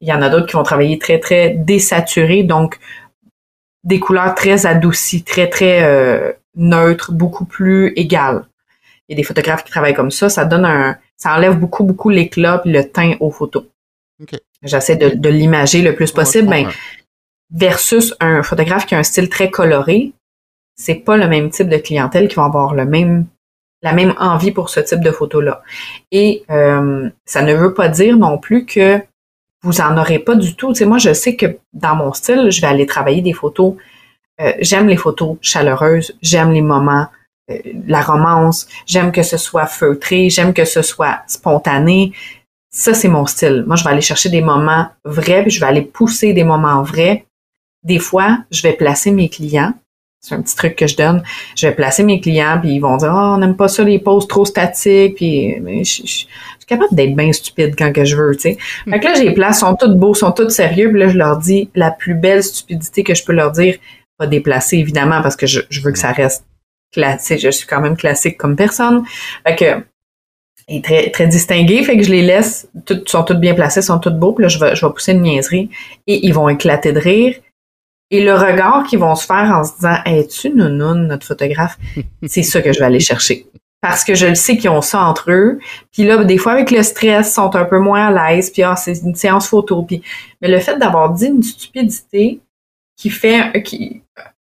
Il 0.00 0.08
y 0.08 0.12
en 0.12 0.22
a 0.22 0.28
d'autres 0.28 0.46
qui 0.46 0.54
vont 0.54 0.62
travailler 0.62 0.98
très, 0.98 1.18
très 1.18 1.50
désaturés, 1.50 2.44
donc 2.44 2.78
des 3.82 3.98
couleurs 3.98 4.34
très 4.34 4.66
adoucies, 4.66 5.24
très, 5.24 5.48
très 5.48 5.82
euh, 5.82 6.32
neutre, 6.56 7.12
beaucoup 7.12 7.44
plus 7.44 7.92
égal. 7.96 8.46
Il 9.08 9.12
y 9.12 9.14
a 9.14 9.16
des 9.16 9.24
photographes 9.24 9.64
qui 9.64 9.70
travaillent 9.70 9.94
comme 9.94 10.10
ça, 10.10 10.28
ça 10.28 10.44
donne 10.44 10.64
un, 10.64 10.96
ça 11.16 11.34
enlève 11.34 11.58
beaucoup, 11.58 11.84
beaucoup 11.84 12.10
l'éclat 12.10 12.62
et 12.64 12.70
le 12.70 12.88
teint 12.88 13.14
aux 13.20 13.30
photos. 13.30 13.64
J'essaie 14.62 14.96
de, 14.96 15.10
de 15.10 15.28
l'imager 15.28 15.82
le 15.82 15.94
plus 15.94 16.10
possible, 16.12 16.48
ben, 16.48 16.68
versus 17.50 18.14
un 18.20 18.42
photographe 18.42 18.86
qui 18.86 18.94
a 18.94 18.98
un 18.98 19.02
style 19.02 19.28
très 19.28 19.50
coloré, 19.50 20.12
c'est 20.76 20.94
pas 20.94 21.16
le 21.16 21.28
même 21.28 21.50
type 21.50 21.68
de 21.68 21.76
clientèle 21.76 22.28
qui 22.28 22.36
va 22.36 22.44
avoir 22.44 22.74
le 22.74 22.84
même 22.84 23.26
la 23.82 23.92
même 23.92 24.14
envie 24.18 24.50
pour 24.50 24.70
ce 24.70 24.80
type 24.80 25.00
de 25.00 25.10
photo-là. 25.10 25.62
Et 26.10 26.42
euh, 26.50 27.10
ça 27.26 27.42
ne 27.42 27.52
veut 27.52 27.74
pas 27.74 27.88
dire 27.88 28.16
non 28.16 28.38
plus 28.38 28.64
que 28.64 28.98
vous 29.62 29.82
en 29.82 29.98
aurez 29.98 30.18
pas 30.18 30.36
du 30.36 30.56
tout. 30.56 30.72
Tu 30.72 30.78
sais, 30.78 30.84
moi, 30.86 30.96
je 30.96 31.12
sais 31.12 31.36
que 31.36 31.58
dans 31.74 31.94
mon 31.94 32.14
style, 32.14 32.50
je 32.50 32.62
vais 32.62 32.66
aller 32.66 32.86
travailler 32.86 33.20
des 33.20 33.34
photos 33.34 33.74
euh, 34.40 34.52
j'aime 34.60 34.88
les 34.88 34.96
photos 34.96 35.36
chaleureuses, 35.40 36.16
j'aime 36.20 36.52
les 36.52 36.62
moments, 36.62 37.06
euh, 37.50 37.58
la 37.86 38.02
romance, 38.02 38.66
j'aime 38.86 39.12
que 39.12 39.22
ce 39.22 39.36
soit 39.36 39.66
feutré, 39.66 40.28
j'aime 40.28 40.52
que 40.52 40.64
ce 40.64 40.82
soit 40.82 41.22
spontané. 41.26 42.12
Ça, 42.70 42.94
c'est 42.94 43.08
mon 43.08 43.26
style. 43.26 43.64
Moi, 43.66 43.76
je 43.76 43.84
vais 43.84 43.90
aller 43.90 44.00
chercher 44.00 44.30
des 44.30 44.40
moments 44.40 44.88
vrais, 45.04 45.42
puis 45.42 45.50
je 45.50 45.60
vais 45.60 45.66
aller 45.66 45.82
pousser 45.82 46.32
des 46.32 46.42
moments 46.42 46.82
vrais. 46.82 47.24
Des 47.84 48.00
fois, 48.00 48.38
je 48.50 48.62
vais 48.62 48.72
placer 48.72 49.12
mes 49.12 49.28
clients. 49.28 49.72
C'est 50.20 50.34
un 50.34 50.40
petit 50.40 50.56
truc 50.56 50.74
que 50.74 50.86
je 50.86 50.96
donne. 50.96 51.22
Je 51.54 51.68
vais 51.68 51.74
placer 51.74 52.02
mes 52.02 52.20
clients, 52.20 52.58
puis 52.60 52.72
ils 52.72 52.80
vont 52.80 52.96
dire 52.96 53.12
Oh, 53.14 53.34
on 53.34 53.38
n'aime 53.38 53.56
pas 53.56 53.68
ça, 53.68 53.84
les 53.84 53.98
poses 54.00 54.26
trop 54.26 54.46
statiques, 54.46 55.16
puis 55.16 55.54
je, 55.84 55.84
suis 55.84 56.26
capable 56.66 56.94
d'être 56.94 57.14
bien 57.14 57.30
stupide 57.32 57.74
quand 57.76 57.92
que 57.92 58.04
je 58.04 58.16
veux, 58.16 58.34
tu 58.34 58.40
sais. 58.40 58.58
Fait 58.88 58.98
que 58.98 59.04
là, 59.04 59.14
j'ai 59.14 59.24
les 59.28 59.34
places, 59.34 59.60
sont 59.60 59.76
toutes 59.76 59.98
beaux, 59.98 60.14
sont 60.14 60.32
toutes 60.32 60.50
sérieux, 60.50 60.90
puis 60.90 60.98
là, 60.98 61.08
je 61.08 61.18
leur 61.18 61.36
dis 61.36 61.68
la 61.74 61.90
plus 61.90 62.14
belle 62.14 62.42
stupidité 62.42 63.04
que 63.04 63.14
je 63.14 63.22
peux 63.22 63.34
leur 63.34 63.52
dire, 63.52 63.76
pas 64.24 64.26
déplacé, 64.26 64.78
évidemment, 64.78 65.22
parce 65.22 65.36
que 65.36 65.46
je, 65.46 65.60
veux 65.82 65.92
que 65.92 65.98
ça 65.98 66.12
reste 66.12 66.44
classique. 66.92 67.40
Je 67.40 67.50
suis 67.50 67.66
quand 67.66 67.80
même 67.80 67.96
classique 67.96 68.36
comme 68.38 68.56
personne. 68.56 69.04
Fait 69.46 69.56
que, 69.56 69.84
et 70.68 70.80
très, 70.80 71.10
très 71.10 71.26
distingué, 71.26 71.82
fait 71.84 71.96
que 71.96 72.02
je 72.02 72.10
les 72.10 72.22
laisse, 72.22 72.68
toutes, 72.86 73.08
sont 73.08 73.22
toutes 73.22 73.40
bien 73.40 73.54
placées, 73.54 73.82
sont 73.82 73.98
toutes 73.98 74.18
beaux, 74.18 74.32
puis 74.32 74.42
là, 74.42 74.48
je 74.48 74.58
vais, 74.58 74.74
je 74.74 74.86
vais 74.86 74.92
pousser 74.92 75.12
une 75.12 75.22
niaiserie, 75.22 75.68
et 76.06 76.26
ils 76.26 76.32
vont 76.32 76.48
éclater 76.48 76.92
de 76.92 76.98
rire. 76.98 77.34
Et 78.10 78.22
le 78.22 78.34
regard 78.34 78.84
qu'ils 78.84 78.98
vont 78.98 79.14
se 79.14 79.26
faire 79.26 79.50
en 79.54 79.64
se 79.64 79.74
disant 79.76 79.96
Es-tu 80.06 80.50
nounoun, 80.50 81.06
notre 81.06 81.26
photographe? 81.26 81.78
C'est 82.26 82.42
ça 82.42 82.62
que 82.62 82.72
je 82.72 82.78
vais 82.78 82.84
aller 82.84 83.00
chercher. 83.00 83.46
Parce 83.80 84.02
que 84.02 84.14
je 84.14 84.26
le 84.26 84.34
sais 84.34 84.56
qu'ils 84.56 84.70
ont 84.70 84.80
ça 84.80 85.02
entre 85.02 85.30
eux. 85.30 85.58
Puis 85.92 86.04
là, 86.04 86.24
des 86.24 86.38
fois, 86.38 86.52
avec 86.52 86.70
le 86.70 86.82
stress, 86.82 87.28
ils 87.28 87.32
sont 87.32 87.54
un 87.54 87.66
peu 87.66 87.78
moins 87.78 88.06
à 88.06 88.32
l'aise. 88.32 88.50
Puis 88.50 88.62
ah, 88.62 88.76
c'est 88.76 88.98
une 89.02 89.14
séance 89.14 89.46
photo. 89.46 89.82
Puis... 89.82 90.02
Mais 90.40 90.48
le 90.48 90.58
fait 90.58 90.78
d'avoir 90.78 91.10
dit 91.10 91.26
une 91.26 91.42
stupidité 91.42 92.40
qui 93.04 93.10
fait 93.10 93.62
qui, 93.62 94.00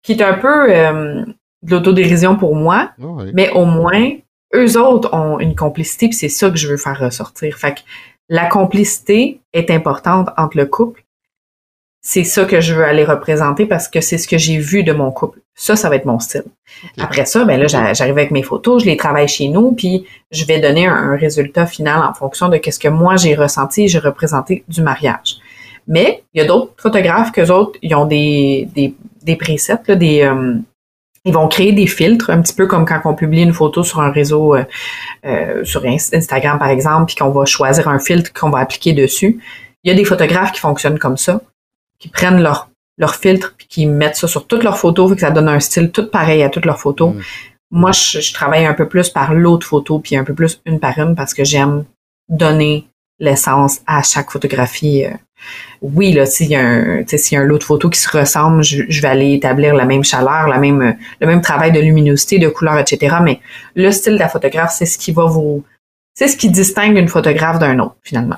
qui 0.03 0.11
est 0.11 0.21
un 0.21 0.35
peu 0.35 0.71
euh, 0.71 1.25
de 1.63 1.71
l'autodérision 1.71 2.35
pour 2.35 2.55
moi, 2.55 2.91
ah 3.01 3.05
mais 3.33 3.49
au 3.53 3.65
moins, 3.65 4.11
eux 4.53 4.79
autres 4.79 5.11
ont 5.15 5.39
une 5.39 5.55
complicité, 5.55 6.09
puis 6.09 6.15
c'est 6.15 6.29
ça 6.29 6.51
que 6.51 6.55
je 6.55 6.67
veux 6.67 6.77
faire 6.77 6.99
ressortir. 6.99 7.57
Fait 7.57 7.73
que 7.73 7.79
la 8.29 8.45
complicité 8.45 9.39
est 9.53 9.71
importante 9.71 10.29
entre 10.37 10.57
le 10.57 10.67
couple. 10.67 11.03
C'est 12.01 12.23
ça 12.23 12.45
que 12.45 12.61
je 12.61 12.75
veux 12.75 12.83
aller 12.83 13.03
représenter 13.03 13.65
parce 13.65 13.87
que 13.87 13.99
c'est 13.99 14.19
ce 14.19 14.27
que 14.27 14.37
j'ai 14.37 14.59
vu 14.59 14.83
de 14.83 14.93
mon 14.93 15.09
couple. 15.09 15.39
Ça, 15.55 15.75
ça 15.75 15.89
va 15.89 15.95
être 15.95 16.05
mon 16.05 16.19
style. 16.19 16.43
Après 16.99 17.25
ça, 17.25 17.45
ben 17.45 17.59
là, 17.59 17.65
j'arrive 17.65 18.19
avec 18.19 18.29
mes 18.29 18.43
photos, 18.43 18.83
je 18.83 18.87
les 18.87 18.95
travaille 18.95 19.27
chez 19.27 19.47
nous, 19.47 19.71
puis 19.71 20.05
je 20.29 20.45
vais 20.45 20.59
donner 20.59 20.85
un, 20.85 21.15
résultat 21.15 21.65
final 21.65 22.03
en 22.03 22.13
fonction 22.13 22.47
de 22.47 22.59
ce 22.63 22.77
que 22.77 22.89
moi 22.89 23.15
j'ai 23.15 23.33
ressenti, 23.33 23.87
j'ai 23.87 23.97
représenté 23.97 24.63
du 24.67 24.83
mariage. 24.83 25.37
Mais 25.87 26.23
il 26.33 26.41
y 26.41 26.43
a 26.43 26.47
d'autres 26.47 26.73
photographes 26.77 27.31
que 27.31 27.49
autres, 27.51 27.77
ils 27.81 27.93
ont 27.95 28.05
des, 28.05 28.67
des, 28.73 28.95
des 29.23 29.35
presets, 29.35 29.77
là, 29.87 29.95
des, 29.95 30.21
euh, 30.23 30.55
ils 31.25 31.33
vont 31.33 31.47
créer 31.47 31.73
des 31.73 31.87
filtres, 31.87 32.29
un 32.29 32.41
petit 32.41 32.53
peu 32.53 32.67
comme 32.67 32.85
quand 32.85 33.01
on 33.05 33.15
publie 33.15 33.41
une 33.41 33.53
photo 33.53 33.83
sur 33.83 33.99
un 33.99 34.11
réseau, 34.11 34.55
euh, 34.55 34.63
euh, 35.25 35.65
sur 35.65 35.83
Instagram 35.85 36.59
par 36.59 36.69
exemple, 36.69 37.07
puis 37.07 37.15
qu'on 37.15 37.31
va 37.31 37.45
choisir 37.45 37.87
un 37.87 37.99
filtre 37.99 38.31
qu'on 38.31 38.51
va 38.51 38.59
appliquer 38.59 38.93
dessus. 38.93 39.39
Il 39.83 39.89
y 39.89 39.91
a 39.91 39.95
des 39.95 40.05
photographes 40.05 40.51
qui 40.51 40.59
fonctionnent 40.59 40.99
comme 40.99 41.17
ça, 41.17 41.41
qui 41.99 42.09
prennent 42.09 42.41
leur, 42.41 42.69
leur 42.97 43.15
filtre 43.15 43.55
puis 43.57 43.67
qui 43.67 43.85
mettent 43.87 44.15
ça 44.15 44.27
sur 44.27 44.45
toutes 44.45 44.63
leurs 44.63 44.77
photos, 44.77 45.09
fait 45.09 45.15
que 45.15 45.21
ça 45.21 45.31
donne 45.31 45.49
un 45.49 45.59
style 45.59 45.91
tout 45.91 46.07
pareil 46.07 46.43
à 46.43 46.49
toutes 46.49 46.65
leurs 46.65 46.79
photos. 46.79 47.13
Mm. 47.13 47.21
Moi, 47.71 47.91
je, 47.91 48.19
je, 48.19 48.33
travaille 48.33 48.65
un 48.65 48.75
peu 48.75 48.87
plus 48.87 49.09
par 49.09 49.33
l'autre 49.33 49.65
photo, 49.65 49.97
puis 49.97 50.15
un 50.15 50.23
peu 50.23 50.35
plus 50.35 50.61
une 50.65 50.79
par 50.79 50.97
une, 50.99 51.15
parce 51.15 51.33
que 51.33 51.43
j'aime 51.43 51.85
donner 52.29 52.87
l'essence 53.19 53.81
à 53.87 54.03
chaque 54.03 54.29
photographie. 54.29 55.05
Euh, 55.05 55.13
oui, 55.81 56.13
là, 56.13 56.25
s'il 56.25 56.49
y 56.49 56.55
a 56.55 56.61
un, 56.61 57.01
y 57.01 57.35
a 57.35 57.39
un 57.39 57.43
lot 57.43 57.57
de 57.57 57.63
photos 57.63 57.91
qui 57.91 57.99
se 57.99 58.09
ressemblent, 58.09 58.63
je, 58.63 59.01
vais 59.01 59.07
aller 59.07 59.33
établir 59.33 59.75
la 59.75 59.85
même 59.85 60.03
chaleur, 60.03 60.47
le 60.47 61.27
même 61.27 61.41
travail 61.41 61.71
de 61.71 61.79
luminosité, 61.79 62.39
de 62.39 62.47
couleur, 62.47 62.77
etc. 62.79 63.17
Mais 63.23 63.39
le 63.75 63.91
style 63.91 64.13
de 64.13 64.19
la 64.19 64.29
photographe, 64.29 64.73
c'est 64.75 64.85
ce 64.85 64.97
qui 64.97 65.11
va 65.11 65.25
vous, 65.25 65.63
c'est 66.13 66.27
ce 66.27 66.37
qui 66.37 66.49
distingue 66.49 66.97
une 66.97 67.09
photographe 67.09 67.59
d'un 67.59 67.79
autre, 67.79 67.97
finalement. 68.01 68.37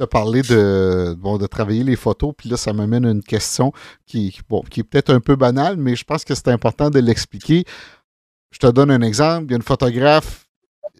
as 0.00 0.06
parlé 0.06 0.42
de, 0.42 1.14
bon, 1.18 1.36
de 1.36 1.46
travailler 1.46 1.84
les 1.84 1.96
photos, 1.96 2.32
puis 2.36 2.48
là, 2.48 2.56
ça 2.56 2.72
m'amène 2.72 3.04
à 3.04 3.10
une 3.10 3.22
question 3.22 3.72
qui, 4.06 4.34
est 4.38 4.82
peut-être 4.82 5.10
un 5.10 5.20
peu 5.20 5.36
banale, 5.36 5.76
mais 5.76 5.96
je 5.96 6.04
pense 6.04 6.24
que 6.24 6.34
c'est 6.34 6.48
important 6.48 6.90
de 6.90 6.98
l'expliquer. 6.98 7.64
Je 8.50 8.58
te 8.58 8.66
donne 8.66 8.90
un 8.90 9.02
exemple. 9.02 9.44
Il 9.46 9.50
y 9.50 9.54
a 9.54 9.56
une 9.56 9.62
photographe 9.62 10.46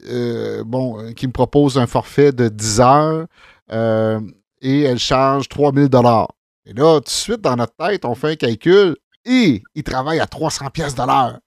euh, 0.09 0.63
bon, 0.65 1.13
qui 1.15 1.27
me 1.27 1.33
propose 1.33 1.79
un 1.79 1.87
forfait 1.87 2.33
de 2.33 2.49
10 2.49 2.81
heures 2.81 3.27
euh, 3.73 4.21
et 4.61 4.83
elle 4.83 4.99
charge 4.99 5.49
3000 5.49 5.89
dollars. 5.89 6.29
Et 6.67 6.73
là, 6.73 6.99
tout 7.01 7.05
de 7.05 7.09
suite, 7.09 7.41
dans 7.41 7.57
notre 7.57 7.75
tête, 7.75 8.05
on 8.05 8.15
fait 8.15 8.33
un 8.33 8.37
calcul 8.37 8.97
et 9.25 9.63
il 9.75 9.83
travaille 9.83 10.21
à 10.21 10.27
300 10.27 10.71
pièces 10.71 10.95
de 10.95 11.03
l'heure. 11.03 11.39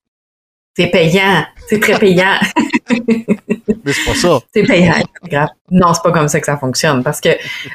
C'est 0.76 0.88
payant. 0.88 1.46
C'est 1.68 1.80
très 1.80 2.00
payant. 2.00 2.36
Mais 2.90 3.94
c'est 3.94 4.06
pas 4.06 4.16
ça. 4.16 4.40
C'est 4.54 4.64
payant. 4.64 4.94
Non, 5.70 5.94
c'est 5.94 6.02
pas 6.02 6.12
comme 6.12 6.28
ça 6.28 6.40
que 6.40 6.46
ça 6.46 6.58
fonctionne. 6.58 7.04
Parce 7.04 7.22
que 7.22 7.30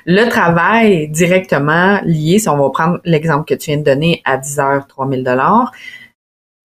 le 0.05 0.29
travail 0.29 1.09
directement 1.09 2.01
lié, 2.05 2.41
si 2.41 2.49
on 2.49 2.59
va 2.59 2.71
prendre 2.71 2.99
l'exemple 3.05 3.45
que 3.45 3.55
tu 3.55 3.71
viens 3.71 3.79
de 3.79 3.85
donner 3.85 4.21
à 4.25 4.37
10 4.37 4.59
heures, 4.59 4.87
3000 4.89 5.23
dollars, 5.23 5.71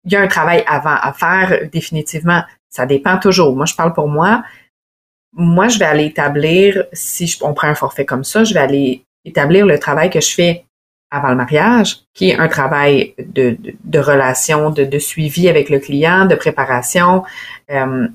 il 0.05 0.13
y 0.13 0.17
a 0.17 0.21
un 0.21 0.27
travail 0.27 0.65
avant 0.67 0.97
à 1.01 1.13
faire 1.13 1.69
définitivement. 1.73 2.43
Ça 2.71 2.87
dépend 2.87 3.19
toujours. 3.19 3.55
Moi, 3.55 3.67
je 3.67 3.75
parle 3.75 3.93
pour 3.93 4.09
moi. 4.09 4.43
Moi, 5.39 5.69
je 5.69 5.79
vais 5.79 5.85
aller 5.85 6.07
établir, 6.07 6.85
si 6.93 7.37
on 7.43 7.53
prend 7.53 7.69
un 7.69 7.75
forfait 7.75 8.07
comme 8.07 8.25
ça, 8.25 8.43
je 8.43 8.55
vais 8.55 8.61
aller 8.61 9.05
établir 9.27 9.67
le 9.67 9.79
travail 9.79 10.09
que 10.09 10.21
je 10.21 10.33
fais 10.33 10.65
avant 11.11 11.29
le 11.29 11.37
mariage, 11.37 11.99
qui 12.15 12.31
est 12.31 12.39
un 12.39 12.49
travail 12.49 13.15
de, 13.19 13.57
de, 13.85 13.99
relation, 13.99 14.71
de, 14.71 14.85
de, 14.85 14.99
suivi 14.99 15.49
avec 15.49 15.69
le 15.69 15.79
client, 15.79 16.25
de 16.25 16.35
préparation. 16.35 17.23
Euh, 17.71 18.09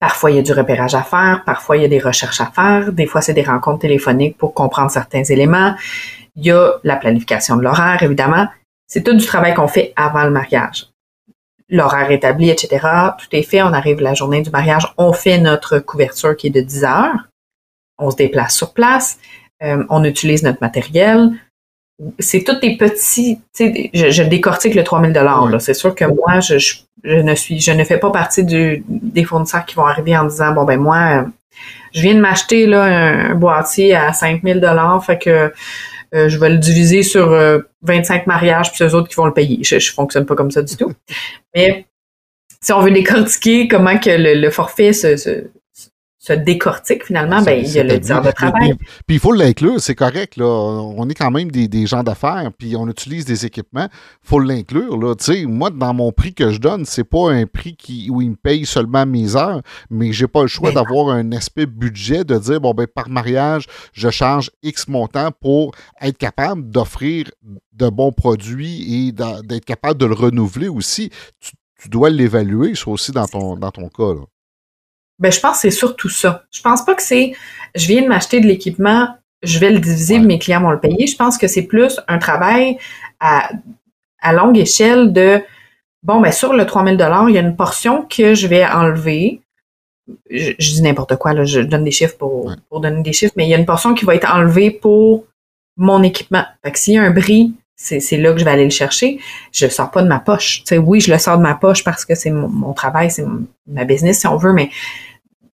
parfois, 0.00 0.30
il 0.30 0.36
y 0.36 0.38
a 0.38 0.42
du 0.42 0.52
repérage 0.52 0.94
à 0.94 1.02
faire, 1.02 1.42
parfois, 1.44 1.76
il 1.76 1.82
y 1.82 1.84
a 1.84 1.88
des 1.88 1.98
recherches 1.98 2.40
à 2.40 2.46
faire, 2.46 2.90
des 2.90 3.06
fois, 3.06 3.20
c'est 3.20 3.34
des 3.34 3.42
rencontres 3.42 3.80
téléphoniques 3.80 4.38
pour 4.38 4.54
comprendre 4.54 4.90
certains 4.90 5.24
éléments. 5.24 5.74
Il 6.36 6.46
y 6.46 6.52
a 6.52 6.72
la 6.84 6.96
planification 6.96 7.56
de 7.56 7.62
l'horaire, 7.62 8.02
évidemment. 8.02 8.48
C'est 8.86 9.02
tout 9.02 9.14
du 9.14 9.24
travail 9.24 9.54
qu'on 9.54 9.68
fait 9.68 9.92
avant 9.96 10.24
le 10.24 10.30
mariage. 10.30 10.86
L'horaire 11.68 12.10
établi, 12.10 12.50
etc. 12.50 12.86
Tout 13.18 13.26
est 13.32 13.42
fait. 13.42 13.62
On 13.62 13.72
arrive 13.72 14.00
la 14.00 14.14
journée 14.14 14.42
du 14.42 14.50
mariage. 14.50 14.92
On 14.98 15.12
fait 15.12 15.38
notre 15.38 15.78
couverture 15.78 16.36
qui 16.36 16.48
est 16.48 16.50
de 16.50 16.60
10 16.60 16.84
heures. 16.84 17.28
On 17.98 18.10
se 18.10 18.16
déplace 18.16 18.56
sur 18.56 18.72
place. 18.72 19.18
Euh, 19.62 19.84
on 19.88 20.04
utilise 20.04 20.42
notre 20.42 20.58
matériel 20.60 21.32
c'est 22.18 22.44
tous 22.44 22.60
des 22.60 22.76
petits, 22.76 23.40
tu 23.54 23.72
sais, 23.72 23.90
je, 23.94 24.22
décortique 24.22 24.74
le 24.74 24.84
3000 24.84 25.12
dollars. 25.12 25.50
C'est 25.60 25.74
sûr 25.74 25.94
que 25.94 26.04
moi, 26.04 26.40
je, 26.40 26.58
je, 26.58 27.16
ne 27.16 27.34
suis, 27.34 27.60
je 27.60 27.72
ne 27.72 27.84
fais 27.84 27.98
pas 27.98 28.10
partie 28.10 28.44
du, 28.44 28.84
des 28.88 29.24
fournisseurs 29.24 29.64
qui 29.64 29.76
vont 29.76 29.86
arriver 29.86 30.16
en 30.16 30.24
disant, 30.24 30.52
bon 30.52 30.64
ben 30.64 30.78
moi, 30.78 31.26
je 31.94 32.02
viens 32.02 32.14
de 32.14 32.20
m'acheter 32.20 32.66
là 32.66 32.82
un, 32.82 33.34
boîtier 33.34 33.94
à 33.94 34.12
5000 34.12 34.60
dollars, 34.60 35.02
fait 35.04 35.18
que 35.18 35.52
euh, 36.16 36.28
je 36.28 36.38
vais 36.38 36.48
le 36.48 36.58
diviser 36.58 37.02
sur 37.02 37.30
25 37.82 38.20
euh, 38.20 38.24
mariages 38.26 38.72
puis 38.72 38.84
eux 38.84 38.94
autres 38.94 39.08
qui 39.08 39.14
vont 39.14 39.26
le 39.26 39.34
payer. 39.34 39.58
Je, 39.62 39.78
je 39.78 39.92
fonctionne 39.92 40.26
pas 40.26 40.34
comme 40.34 40.50
ça 40.50 40.62
du 40.62 40.76
tout. 40.76 40.92
Mais 41.54 41.86
si 42.60 42.72
on 42.72 42.80
veut 42.80 42.90
décortiquer 42.90 43.68
comment 43.68 43.98
que 43.98 44.10
le, 44.10 44.50
forfait 44.50 44.92
se, 44.92 45.16
se 45.16 45.44
décortique 46.32 47.04
finalement, 47.04 47.42
ben, 47.42 47.62
il 47.64 47.70
y 47.70 47.78
a 47.78 47.84
le 47.84 47.98
dire 47.98 48.20
de 48.20 48.30
travail. 48.30 48.74
Puis, 49.06 49.16
il 49.16 49.18
faut 49.18 49.32
l'inclure, 49.32 49.80
c'est 49.80 49.94
correct. 49.94 50.36
Là. 50.36 50.46
On 50.46 51.08
est 51.08 51.14
quand 51.14 51.30
même 51.30 51.50
des, 51.50 51.86
gens 51.86 52.02
d'affaires, 52.02 52.50
puis 52.58 52.74
on 52.76 52.88
utilise 52.88 53.24
des 53.24 53.46
équipements. 53.46 53.88
Il 54.24 54.28
faut 54.28 54.40
l'inclure. 54.40 54.96
Là. 54.98 55.14
moi, 55.46 55.70
dans 55.70 55.94
mon 55.94 56.12
prix 56.12 56.34
que 56.34 56.50
je 56.50 56.58
donne, 56.58 56.84
c'est 56.84 57.04
pas 57.04 57.30
un 57.30 57.46
prix 57.46 57.76
qui, 57.76 58.08
où 58.10 58.20
il 58.20 58.30
me 58.30 58.36
paye 58.36 58.66
seulement 58.66 59.06
mes 59.06 59.36
heures, 59.36 59.62
mais 59.90 60.12
j'ai 60.12 60.26
pas 60.26 60.42
le 60.42 60.48
choix 60.48 60.72
d'avoir 60.72 61.10
un 61.10 61.32
aspect 61.32 61.66
budget, 61.66 62.24
de 62.24 62.38
dire 62.38 62.60
bon 62.60 62.74
ben 62.74 62.86
par 62.86 63.08
mariage, 63.08 63.66
je 63.92 64.10
charge 64.10 64.50
X 64.62 64.88
montant 64.88 65.30
pour 65.30 65.72
être 66.00 66.18
capable 66.18 66.68
d'offrir 66.70 67.30
de 67.72 67.88
bons 67.88 68.12
produits 68.12 69.08
et 69.08 69.12
d'être 69.12 69.64
capable 69.64 70.00
de 70.00 70.06
le 70.06 70.14
renouveler 70.14 70.68
aussi. 70.68 71.10
Tu, 71.40 71.88
dois 71.88 72.10
l'évaluer, 72.10 72.74
ça 72.74 72.90
aussi 72.90 73.12
dans 73.12 73.26
ton, 73.26 73.56
dans 73.56 73.70
ton 73.70 73.88
cas. 73.88 74.14
Là. 74.14 74.24
Ben, 75.18 75.32
je 75.32 75.40
pense 75.40 75.54
que 75.54 75.58
c'est 75.62 75.70
surtout 75.70 76.08
ça. 76.08 76.44
Je 76.50 76.60
pense 76.60 76.84
pas 76.84 76.94
que 76.94 77.02
c'est 77.02 77.32
je 77.74 77.86
viens 77.86 78.02
de 78.02 78.08
m'acheter 78.08 78.40
de 78.40 78.46
l'équipement, 78.46 79.08
je 79.42 79.58
vais 79.58 79.70
le 79.70 79.78
diviser, 79.78 80.18
mes 80.18 80.38
clients 80.38 80.62
vont 80.62 80.70
le 80.70 80.80
payer. 80.80 81.06
Je 81.06 81.16
pense 81.16 81.36
que 81.38 81.46
c'est 81.46 81.62
plus 81.62 82.00
un 82.08 82.18
travail 82.18 82.78
à, 83.20 83.50
à 84.20 84.32
longue 84.32 84.56
échelle 84.58 85.12
de 85.12 85.42
bon, 86.02 86.20
ben 86.20 86.32
sur 86.32 86.52
le 86.52 86.64
3000 86.64 86.96
dollars, 86.96 87.28
il 87.28 87.34
y 87.34 87.38
a 87.38 87.42
une 87.42 87.56
portion 87.56 88.02
que 88.02 88.34
je 88.34 88.46
vais 88.46 88.64
enlever. 88.64 89.40
Je, 90.30 90.52
dis 90.58 90.82
n'importe 90.82 91.16
quoi, 91.16 91.32
là, 91.34 91.44
je 91.44 91.60
donne 91.60 91.84
des 91.84 91.90
chiffres 91.90 92.16
pour, 92.16 92.52
pour 92.68 92.80
donner 92.80 93.02
des 93.02 93.12
chiffres, 93.12 93.34
mais 93.36 93.46
il 93.46 93.50
y 93.50 93.54
a 93.54 93.58
une 93.58 93.66
portion 93.66 93.92
qui 93.92 94.04
va 94.04 94.14
être 94.14 94.32
enlevée 94.32 94.70
pour 94.70 95.24
mon 95.76 96.02
équipement. 96.02 96.44
Fait 96.64 96.70
que 96.70 96.78
s'il 96.78 96.94
y 96.94 96.98
a 96.98 97.02
un 97.02 97.10
bris, 97.10 97.52
c'est 97.74 98.16
là 98.16 98.32
que 98.32 98.38
je 98.38 98.44
vais 98.44 98.52
aller 98.52 98.64
le 98.64 98.70
chercher. 98.70 99.18
Je 99.52 99.66
le 99.66 99.70
sors 99.70 99.90
pas 99.90 100.02
de 100.02 100.08
ma 100.08 100.20
poche. 100.20 100.62
sais, 100.64 100.78
oui, 100.78 101.00
je 101.00 101.12
le 101.12 101.18
sors 101.18 101.36
de 101.36 101.42
ma 101.42 101.54
poche 101.54 101.84
parce 101.84 102.04
que 102.04 102.14
c'est 102.14 102.30
mon, 102.30 102.72
travail, 102.72 103.10
c'est 103.10 103.24
ma 103.66 103.84
business 103.84 104.20
si 104.20 104.26
on 104.26 104.36
veut, 104.36 104.52
mais 104.52 104.70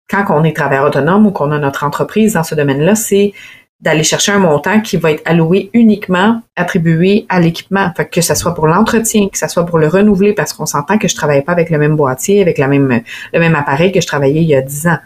quand 0.09 0.25
on 0.31 0.45
est 0.45 0.55
travailleur 0.55 0.87
autonome 0.87 1.27
ou 1.27 1.31
qu'on 1.31 1.51
a 1.51 1.59
notre 1.59 1.85
entreprise 1.85 2.35
dans 2.35 2.45
ce 2.45 2.55
domaine-là, 2.55 2.95
c'est 2.95 3.33
d'aller 3.81 4.05
chercher 4.05 4.33
un 4.33 4.39
montant 4.39 4.81
qui 4.81 4.97
va 4.97 5.13
être 5.13 5.23
alloué 5.27 5.71
uniquement, 5.75 6.41
attribué 6.57 7.27
à 7.29 7.41
l'équipement. 7.41 7.93
Fait 7.95 8.09
que 8.09 8.21
ce 8.21 8.35
soit 8.35 8.55
pour 8.55 8.67
l'entretien, 8.67 9.29
que 9.29 9.37
ce 9.37 9.49
soit 9.49 9.67
pour 9.67 9.79
le 9.79 9.87
renouveler, 9.87 10.33
parce 10.33 10.53
qu'on 10.53 10.65
s'entend 10.65 10.97
que 10.97 11.09
je 11.09 11.15
travaille 11.15 11.45
pas 11.45 11.53
avec 11.53 11.69
le 11.71 11.79
même 11.79 11.95
boîtier, 11.95 12.41
avec 12.41 12.57
la 12.59 12.69
même, 12.69 13.03
le 13.33 13.39
même 13.39 13.55
appareil 13.55 13.93
que 13.93 14.01
je 14.01 14.07
travaillais 14.07 14.43
il 14.43 14.49
y 14.49 14.55
a 14.55 14.63
dix 14.63 14.87
ans. 14.87 14.99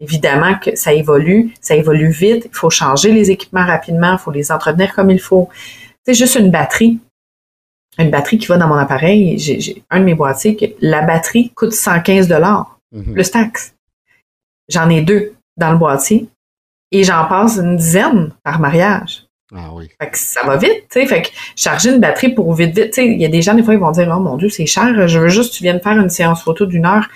Évidemment 0.00 0.54
que 0.54 0.74
ça 0.74 0.92
évolue, 0.92 1.52
ça 1.60 1.74
évolue 1.74 2.10
vite, 2.10 2.48
il 2.50 2.56
faut 2.56 2.70
changer 2.70 3.12
les 3.12 3.30
équipements 3.30 3.64
rapidement, 3.64 4.12
il 4.12 4.18
faut 4.18 4.30
les 4.30 4.50
entretenir 4.50 4.94
comme 4.94 5.10
il 5.10 5.20
faut. 5.20 5.48
C'est 6.04 6.14
juste 6.14 6.34
une 6.36 6.50
batterie. 6.50 6.98
Une 7.98 8.10
batterie 8.10 8.38
qui 8.38 8.46
va 8.46 8.56
dans 8.56 8.66
mon 8.66 8.74
appareil. 8.74 9.38
J'ai 9.38 9.84
un 9.90 10.00
de 10.00 10.04
mes 10.04 10.14
boîtiers 10.14 10.56
que 10.56 10.64
la 10.80 11.02
batterie 11.02 11.52
coûte 11.54 11.72
115 11.72 12.26
dollars 12.26 12.78
mhm. 12.92 13.12
plus 13.12 13.30
taxe. 13.30 13.73
J'en 14.68 14.88
ai 14.90 15.02
deux 15.02 15.34
dans 15.56 15.70
le 15.70 15.78
boîtier 15.78 16.28
et 16.90 17.04
j'en 17.04 17.26
passe 17.26 17.56
une 17.56 17.76
dizaine 17.76 18.32
par 18.42 18.60
mariage. 18.60 19.26
Ah 19.54 19.70
oui. 19.72 19.88
Fait 20.00 20.10
que 20.10 20.18
ça 20.18 20.42
va 20.44 20.56
vite, 20.56 20.86
tu 20.90 21.00
sais. 21.00 21.06
Fait 21.06 21.22
que 21.22 21.28
charger 21.54 21.90
une 21.92 22.00
batterie 22.00 22.30
pour 22.30 22.52
vite, 22.54 22.74
vite, 22.74 22.86
tu 22.86 23.02
sais. 23.02 23.06
Il 23.06 23.20
y 23.20 23.24
a 23.24 23.28
des 23.28 23.42
gens, 23.42 23.54
des 23.54 23.62
fois, 23.62 23.74
ils 23.74 23.80
vont 23.80 23.92
dire, 23.92 24.12
oh 24.16 24.20
mon 24.20 24.36
Dieu, 24.36 24.48
c'est 24.48 24.66
cher, 24.66 25.06
je 25.06 25.18
veux 25.18 25.28
juste 25.28 25.52
que 25.52 25.58
tu 25.58 25.62
viennes 25.62 25.80
faire 25.80 25.98
une 25.98 26.10
séance 26.10 26.42
photo 26.42 26.66
d'une 26.66 26.86
heure 26.86 27.08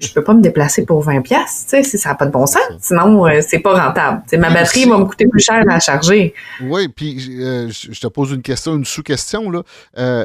je 0.00 0.12
peux 0.12 0.24
pas 0.24 0.34
me 0.34 0.42
déplacer 0.42 0.84
pour 0.84 1.00
20 1.02 1.22
pièces, 1.22 1.66
tu 1.68 1.82
sais, 1.82 1.98
ça 1.98 2.10
n'a 2.10 2.14
pas 2.14 2.26
de 2.26 2.32
bon 2.32 2.46
sens. 2.46 2.62
Sinon, 2.80 3.26
euh, 3.26 3.40
c'est 3.46 3.60
pas 3.60 3.86
rentable. 3.86 4.22
ma 4.38 4.50
batterie 4.50 4.86
va 4.86 4.98
me 4.98 5.04
coûter 5.04 5.26
plus 5.26 5.40
cher 5.40 5.62
à 5.68 5.80
charger. 5.80 6.34
Oui, 6.62 6.88
puis 6.88 7.40
euh, 7.40 7.70
je 7.70 7.98
te 7.98 8.06
pose 8.08 8.32
une 8.32 8.42
question, 8.42 8.76
une 8.76 8.84
sous-question 8.84 9.50
là. 9.50 9.62
Euh, 9.98 10.24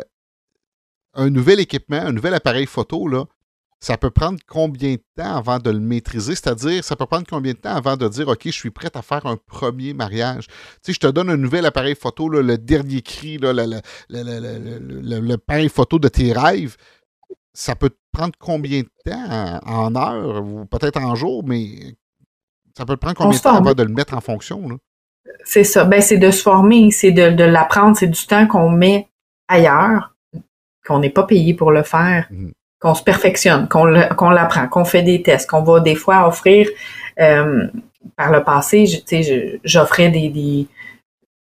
un 1.16 1.30
nouvel 1.30 1.60
équipement, 1.60 2.02
un 2.02 2.12
nouvel 2.12 2.34
appareil 2.34 2.66
photo 2.66 3.08
là, 3.08 3.26
ça 3.80 3.98
peut 3.98 4.10
prendre 4.10 4.40
combien 4.48 4.94
de 4.94 5.04
temps 5.16 5.38
avant 5.38 5.60
de 5.60 5.70
le 5.70 5.80
maîtriser? 5.80 6.36
C'est-à-dire, 6.36 6.84
ça 6.84 6.96
peut 6.96 7.06
prendre 7.06 7.26
combien 7.30 7.54
de 7.54 7.58
temps 7.58 7.76
avant 7.76 7.96
de 7.96 8.08
dire, 8.08 8.28
OK, 8.28 8.42
je 8.46 8.52
suis 8.52 8.72
prêt 8.72 8.90
à 8.94 9.02
faire 9.02 9.26
un 9.26 9.38
premier 9.38 9.94
mariage? 9.94 10.48
Tu 10.48 10.54
sais, 10.84 10.94
je 10.94 11.00
te 11.00 11.08
donne 11.08 11.30
un 11.30 11.38
nouvel 11.38 11.66
appareil 11.66 11.96
photo, 11.96 12.28
le 12.28 12.58
dernier 12.58 13.02
cri, 13.02 13.40
l'appareil 14.10 15.70
photo 15.70 15.98
de 16.00 16.08
tes 16.10 16.34
rêves 16.34 16.76
ça 17.60 17.76
peut 17.76 17.90
prendre 18.12 18.34
combien 18.40 18.82
de 18.82 18.90
temps 19.04 19.60
en 19.66 19.96
heure 19.96 20.44
ou 20.44 20.66
peut-être 20.66 20.98
en 20.98 21.16
jour, 21.16 21.44
mais 21.46 21.98
ça 22.78 22.86
peut 22.86 22.96
prendre 22.98 23.16
combien 23.16 23.38
de 23.38 23.42
temps 23.42 23.56
avant 23.56 23.74
de 23.74 23.84
le 23.84 23.94
mettre 23.94 24.14
en 24.14 24.22
fonction? 24.22 24.80
C'est 25.44 25.66
ça. 25.66 25.84
Ben, 25.84 26.02
c'est 26.02 26.18
de 26.18 26.32
se 26.32 26.42
former, 26.42 26.92
c'est 26.92 27.12
de, 27.12 27.44
l'apprendre, 27.44 27.98
c'est 27.98 28.08
du 28.08 28.26
temps 28.26 28.48
qu'on 28.48 28.70
met 28.70 29.10
ailleurs, 29.50 30.16
qu'on 30.86 31.00
n'est 31.00 31.10
pas 31.10 31.24
payé 31.24 31.54
pour 31.54 31.72
le 31.72 31.84
faire, 31.84 32.28
mmh. 32.32 32.50
Qu'on 32.80 32.96
se 32.96 33.04
perfectionne, 33.04 33.68
qu'on 33.68 33.86
l'apprend, 33.86 34.68
qu'on 34.68 34.86
fait 34.86 35.02
des 35.02 35.22
tests, 35.22 35.50
qu'on 35.50 35.64
va 35.64 35.80
des 35.80 35.96
fois 35.96 36.28
offrir. 36.28 36.68
Euh, 37.20 37.68
par 38.16 38.32
le 38.32 38.44
passé, 38.44 38.86
j'offrais 39.64 40.10
des, 40.10 40.68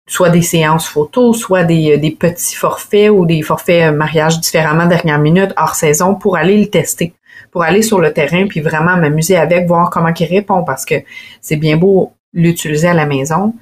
soit 0.07 0.31
des 0.31 0.43
séances 0.43 0.88
photos, 0.88 1.38
soit 1.38 1.62
des, 1.62 1.93
euh, 1.93 1.99
des 1.99 2.11
petits 2.11 2.57
forfaits 2.57 3.11
ou 3.11 3.25
des 3.25 3.43
forfaits 3.43 3.93
euh, 3.93 3.97
mariage 3.97 4.40
différemment 4.40 4.87
dernière 4.87 5.21
minute, 5.21 5.53
hors 5.57 5.77
saison, 5.77 6.16
pour 6.16 6.37
aller 6.37 6.59
le 6.59 6.66
tester, 6.66 7.12
pour 7.53 7.62
aller 7.62 7.83
sur 7.83 8.01
le 8.01 8.12
terrain 8.12 8.47
puis 8.49 8.61
vraiment 8.61 8.97
m'amuser 8.97 9.37
avec, 9.37 9.69
voir 9.69 9.90
comment 9.90 10.12
il 10.12 10.27
répond 10.27 10.64
parce 10.64 10.85
que 10.85 10.97
c'est 11.40 11.57
bien 11.57 11.77
beau 11.77 12.12
l'utiliser 12.33 12.88
à 12.88 12.95
la 12.95 13.07
maison, 13.07 13.55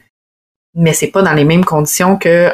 mais 0.74 0.94
c'est 0.94 1.08
pas 1.08 1.22
dans 1.22 1.34
les 1.34 1.44
mêmes 1.44 1.64
conditions 1.64 2.16
que, 2.16 2.50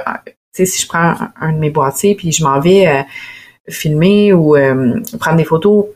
si 0.53 0.83
je 0.83 0.89
prends 0.89 1.15
un 1.41 1.53
de 1.53 1.59
mes 1.59 1.71
boîtiers 1.71 2.17
puis 2.17 2.33
je 2.33 2.43
m'en 2.43 2.61
vais 2.61 3.05
filmer 3.69 4.33
ou 4.33 4.57
prendre 5.19 5.37
des 5.37 5.45
photos 5.45 5.87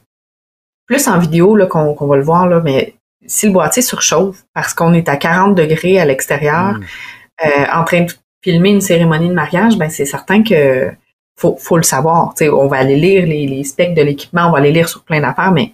plus 0.86 1.06
en 1.06 1.18
vidéo 1.18 1.54
là 1.54 1.66
qu'on 1.66 1.94
va 1.94 2.16
le 2.16 2.22
voir 2.22 2.48
là, 2.48 2.60
mais 2.64 2.94
si 3.26 3.46
le 3.46 3.52
boîtier 3.52 3.82
surchauffe 3.82 4.44
parce 4.54 4.72
qu'on 4.72 4.94
est 4.94 5.08
à 5.08 5.16
40 5.16 5.54
degrés 5.54 6.00
à 6.00 6.04
l'extérieur, 6.04 6.74
mmh. 6.74 6.84
Euh, 7.44 7.64
en 7.72 7.84
train 7.84 8.00
de 8.00 8.12
filmer 8.42 8.70
une 8.70 8.80
cérémonie 8.80 9.28
de 9.28 9.34
mariage, 9.34 9.78
ben 9.78 9.88
c'est 9.88 10.04
certain 10.04 10.42
que 10.42 10.90
faut, 11.38 11.56
faut 11.56 11.76
le 11.76 11.84
savoir. 11.84 12.34
on 12.40 12.66
va 12.66 12.78
aller 12.78 12.96
lire 12.96 13.26
les, 13.26 13.62
specs 13.62 13.94
de 13.94 14.02
l'équipement, 14.02 14.48
on 14.48 14.50
va 14.50 14.58
aller 14.58 14.72
lire 14.72 14.88
sur 14.88 15.04
plein 15.04 15.20
d'affaires, 15.20 15.52
mais 15.52 15.72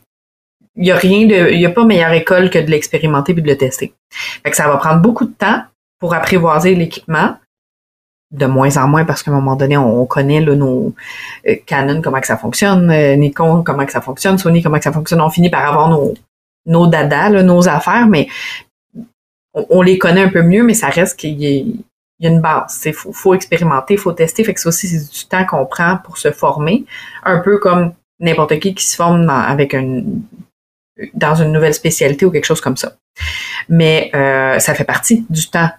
il 0.76 0.86
y 0.86 0.90
a 0.90 0.96
rien 0.96 1.26
de, 1.26 1.52
il 1.52 1.60
y 1.60 1.64
a 1.64 1.70
pas 1.70 1.84
meilleure 1.84 2.12
école 2.12 2.50
que 2.50 2.58
de 2.58 2.70
l'expérimenter 2.70 3.32
puis 3.32 3.42
de 3.42 3.48
le 3.48 3.56
tester. 3.56 3.94
Fait 4.10 4.50
que 4.50 4.56
ça 4.56 4.68
va 4.68 4.76
prendre 4.76 5.00
beaucoup 5.00 5.24
de 5.24 5.32
temps 5.32 5.62
pour 5.98 6.12
apprivoiser 6.12 6.74
l'équipement, 6.74 7.36
de 8.34 8.46
moins 8.46 8.76
en 8.76 8.88
moins 8.88 9.04
parce 9.04 9.22
qu'à 9.22 9.30
un 9.30 9.34
moment 9.34 9.56
donné, 9.56 9.76
on, 9.76 10.04
connaît 10.06 10.40
là, 10.40 10.54
nos 10.54 10.94
euh, 11.48 11.54
Canon, 11.66 12.02
comment 12.02 12.20
que 12.20 12.26
ça 12.26 12.36
fonctionne, 12.36 12.90
euh, 12.90 13.16
Nikon, 13.16 13.62
comment 13.62 13.86
que 13.86 13.92
ça 13.92 14.00
fonctionne, 14.00 14.38
Sony, 14.38 14.62
comment 14.62 14.78
que 14.78 14.84
ça 14.84 14.92
fonctionne. 14.92 15.20
On 15.20 15.30
finit 15.30 15.50
par 15.50 15.66
avoir 15.66 15.88
nos, 15.88 16.14
nos 16.66 16.86
dadas, 16.86 17.30
nos 17.42 17.68
affaires, 17.68 18.06
mais 18.06 18.28
on, 19.54 19.82
les 19.82 19.98
connaît 19.98 20.22
un 20.22 20.28
peu 20.28 20.42
mieux, 20.42 20.64
mais 20.64 20.74
ça 20.74 20.88
reste 20.88 21.18
qu'il 21.18 21.40
y, 21.40 21.84
a 22.24 22.28
une 22.28 22.40
base. 22.40 22.82
Il 22.84 22.92
faut, 22.92 23.34
expérimenter, 23.34 23.94
il 23.94 24.00
faut 24.00 24.12
tester. 24.12 24.42
Fait 24.42 24.52
que 24.52 24.60
ça 24.60 24.68
aussi, 24.68 24.88
c'est 24.88 25.12
du 25.12 25.26
temps 25.26 25.44
qu'on 25.46 25.64
prend 25.64 25.98
pour 26.02 26.18
se 26.18 26.32
former. 26.32 26.84
Un 27.22 27.38
peu 27.38 27.58
comme 27.58 27.92
n'importe 28.18 28.58
qui 28.58 28.74
qui 28.74 28.84
se 28.84 28.96
forme 28.96 29.30
avec 29.30 29.74
un, 29.74 30.02
dans 31.14 31.36
une 31.36 31.52
nouvelle 31.52 31.74
spécialité 31.74 32.26
ou 32.26 32.32
quelque 32.32 32.46
chose 32.46 32.60
comme 32.60 32.76
ça. 32.76 32.94
Mais 33.68 34.10
euh, 34.14 34.58
ça 34.58 34.74
fait 34.74 34.84
partie 34.84 35.24
du 35.30 35.48
temps 35.48 35.70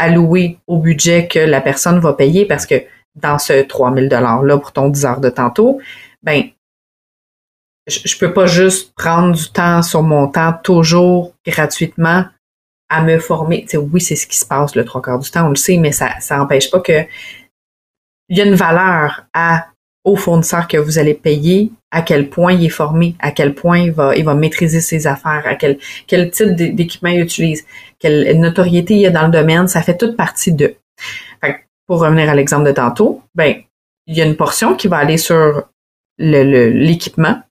alloué 0.00 0.58
au 0.66 0.78
budget 0.78 1.28
que 1.28 1.38
la 1.38 1.60
personne 1.60 2.00
va 2.00 2.14
payer 2.14 2.46
parce 2.46 2.66
que 2.66 2.82
dans 3.14 3.38
ce 3.38 3.62
3000 3.62 4.08
dollars 4.08 4.42
là 4.42 4.58
pour 4.58 4.72
ton 4.72 4.88
10 4.88 5.04
heures 5.04 5.20
de 5.20 5.28
tantôt, 5.28 5.80
ben 6.22 6.44
je, 7.86 8.18
peux 8.18 8.32
pas 8.32 8.46
juste 8.46 8.94
prendre 8.94 9.34
du 9.34 9.50
temps 9.50 9.82
sur 9.82 10.02
mon 10.02 10.28
temps 10.28 10.54
toujours 10.62 11.34
gratuitement 11.46 12.24
à 12.88 13.02
me 13.02 13.18
former. 13.18 13.62
Tu 13.62 13.70
sais, 13.70 13.76
oui, 13.76 14.00
c'est 14.00 14.16
ce 14.16 14.26
qui 14.26 14.36
se 14.36 14.46
passe 14.46 14.74
le 14.74 14.84
trois 14.84 15.02
quarts 15.02 15.18
du 15.18 15.30
temps, 15.30 15.46
on 15.46 15.50
le 15.50 15.56
sait, 15.56 15.76
mais 15.76 15.92
ça 15.92 16.16
n'empêche 16.30 16.70
pas 16.70 16.80
que 16.80 17.04
il 18.28 18.38
y 18.38 18.40
a 18.40 18.44
une 18.44 18.54
valeur 18.54 19.26
à 19.34 19.66
au 20.04 20.16
fournisseur 20.16 20.66
que 20.66 20.78
vous 20.78 20.98
allez 20.98 21.14
payer, 21.14 21.72
à 21.90 22.02
quel 22.02 22.30
point 22.30 22.52
il 22.52 22.64
est 22.64 22.70
formé, 22.70 23.16
à 23.18 23.32
quel 23.32 23.54
point 23.54 23.78
il 23.78 23.92
va, 23.92 24.16
il 24.16 24.24
va 24.24 24.34
maîtriser 24.34 24.80
ses 24.80 25.06
affaires, 25.06 25.42
à 25.44 25.56
quel, 25.56 25.78
quel 26.06 26.30
type 26.30 26.54
d'équipement 26.54 27.10
il 27.10 27.20
utilise, 27.20 27.66
quelle 28.00 28.38
notoriété 28.40 28.94
il 28.94 29.00
y 29.00 29.06
a 29.06 29.10
dans 29.10 29.26
le 29.26 29.30
domaine, 29.30 29.68
ça 29.68 29.82
fait 29.82 29.96
toute 29.96 30.16
partie 30.16 30.52
de. 30.52 30.74
pour 31.86 32.00
revenir 32.00 32.28
à 32.28 32.34
l'exemple 32.34 32.66
de 32.66 32.72
tantôt, 32.72 33.22
ben, 33.34 33.56
il 34.06 34.16
y 34.16 34.22
a 34.22 34.24
une 34.24 34.36
portion 34.36 34.74
qui 34.74 34.88
va 34.88 34.96
aller 34.96 35.18
sur 35.18 35.62
l'équipement 36.18 37.36
le, 37.36 37.42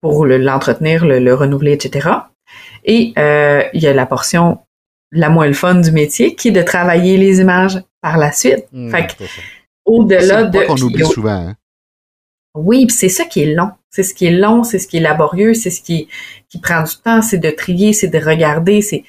pour 0.00 0.26
l'entretenir, 0.26 1.04
le, 1.04 1.34
renouveler, 1.34 1.72
etc. 1.72 2.10
Et 2.84 3.12
euh, 3.18 3.62
il 3.72 3.82
y 3.82 3.88
a 3.88 3.92
la 3.92 4.06
portion 4.06 4.60
la 5.12 5.28
moins 5.28 5.46
le 5.46 5.52
fun 5.52 5.76
du 5.76 5.92
métier 5.92 6.34
qui 6.34 6.48
est 6.48 6.52
de 6.52 6.62
travailler 6.62 7.16
les 7.16 7.40
images 7.40 7.82
par 8.02 8.18
la 8.18 8.32
suite. 8.32 8.66
Mmh, 8.72 8.90
fait 8.90 9.16
au-delà 9.84 10.44
de. 10.44 10.66
qu'on 10.66 10.76
oublie 10.76 11.04
souvent. 11.04 11.48
Hein? 11.48 11.56
Oui, 12.54 12.86
c'est 12.90 13.08
ça 13.08 13.24
qui 13.24 13.42
est 13.42 13.54
long. 13.54 13.70
C'est 13.90 14.02
ce 14.02 14.14
qui 14.14 14.26
est 14.26 14.30
long, 14.30 14.62
c'est 14.62 14.78
ce 14.78 14.88
qui 14.88 14.96
est 14.98 15.00
laborieux, 15.00 15.54
c'est 15.54 15.70
ce 15.70 15.80
qui, 15.80 16.08
qui 16.48 16.58
prend 16.58 16.82
du 16.82 16.96
temps, 17.02 17.22
c'est 17.22 17.38
de 17.38 17.50
trier, 17.50 17.92
c'est 17.92 18.08
de 18.08 18.18
regarder, 18.18 18.82
c'est. 18.82 19.04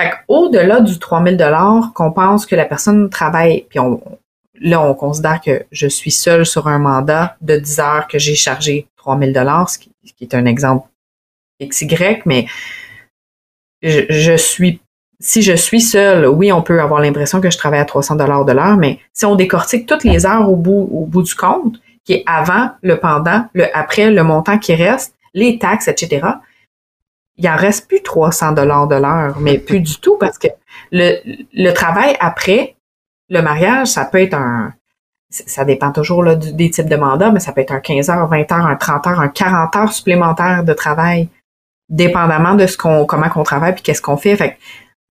Fait 0.00 0.12
au-delà 0.28 0.80
du 0.80 0.98
3000 0.98 1.36
dollars 1.36 1.92
qu'on 1.94 2.12
pense 2.12 2.46
que 2.46 2.56
la 2.56 2.64
personne 2.64 3.10
travaille, 3.10 3.66
puis 3.68 3.78
on, 3.78 4.00
là, 4.60 4.80
on 4.82 4.94
considère 4.94 5.40
que 5.40 5.64
je 5.72 5.86
suis 5.86 6.10
seule 6.10 6.46
sur 6.46 6.68
un 6.68 6.78
mandat 6.78 7.36
de 7.40 7.56
10 7.56 7.80
heures 7.80 8.08
que 8.08 8.18
j'ai 8.18 8.34
chargé 8.34 8.86
3000 8.96 9.32
dollars, 9.32 9.70
ce 9.70 9.78
qui, 9.78 9.90
est 10.20 10.34
un 10.34 10.44
exemple 10.44 10.88
XY, 11.62 12.22
mais 12.24 12.46
je, 13.82 14.36
suis 14.36 14.80
si 15.18 15.42
je 15.42 15.54
suis 15.54 15.80
seule, 15.80 16.26
oui, 16.26 16.52
on 16.52 16.62
peut 16.62 16.80
avoir 16.80 17.00
l'impression 17.00 17.40
que 17.40 17.50
je 17.50 17.58
travaille 17.58 17.80
à 17.80 17.84
300 17.84 18.16
dollars 18.16 18.44
de 18.44 18.52
l'heure, 18.52 18.76
mais 18.76 18.98
si 19.12 19.26
on 19.26 19.36
décortique 19.36 19.86
toutes 19.86 20.04
les 20.04 20.24
heures 20.26 20.50
au 20.50 20.56
bout, 20.56 20.88
au 20.92 21.04
bout 21.06 21.22
du 21.22 21.34
compte, 21.34 21.76
qui 22.04 22.14
est 22.14 22.22
avant, 22.26 22.70
le 22.82 22.98
pendant, 22.98 23.44
le 23.52 23.66
après, 23.76 24.10
le 24.10 24.22
montant 24.22 24.58
qui 24.58 24.74
reste, 24.74 25.14
les 25.34 25.58
taxes, 25.58 25.88
etc. 25.88 26.26
Il 27.40 27.48
en 27.48 27.56
reste 27.56 27.88
plus 27.88 28.02
300 28.02 28.52
dollars 28.52 28.86
de 28.86 28.96
l'heure, 28.96 29.38
mais 29.40 29.58
plus 29.66 29.80
du 29.80 29.98
tout 29.98 30.16
parce 30.18 30.38
que 30.38 30.48
le, 30.92 31.18
le 31.52 31.72
travail 31.72 32.16
après 32.20 32.76
le 33.28 33.42
mariage, 33.42 33.88
ça 33.88 34.04
peut 34.04 34.20
être 34.20 34.34
un, 34.34 34.72
ça 35.30 35.64
dépend 35.64 35.92
toujours 35.92 36.22
là, 36.22 36.34
des 36.34 36.70
types 36.70 36.88
de 36.88 36.96
mandats, 36.96 37.30
mais 37.30 37.40
ça 37.40 37.52
peut 37.52 37.60
être 37.60 37.72
un 37.72 37.80
15 37.80 38.10
heures, 38.10 38.28
20 38.28 38.52
heures, 38.52 38.66
un 38.66 38.76
30 38.76 39.06
heures, 39.06 39.20
un 39.20 39.28
40 39.28 39.76
heures 39.76 39.92
supplémentaires 39.92 40.64
de 40.64 40.72
travail, 40.72 41.28
dépendamment 41.88 42.54
de 42.54 42.66
ce 42.66 42.76
qu'on, 42.76 43.06
comment 43.06 43.28
qu'on 43.28 43.44
travaille 43.44 43.74
puis 43.74 43.82
qu'est-ce 43.82 44.02
qu'on 44.02 44.16
fait. 44.16 44.36
Fait 44.36 44.58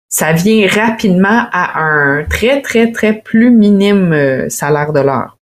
ça 0.09 0.33
vient 0.33 0.67
rapidement 0.69 1.47
à 1.53 1.81
un 1.81 2.25
très, 2.25 2.63
très, 2.63 2.93
très 2.93 3.13
plus 3.13 3.51
minime 3.51 4.13
euh, 4.13 4.49
salaire 4.49 4.93
de 4.93 5.01
l'heure 5.01 5.39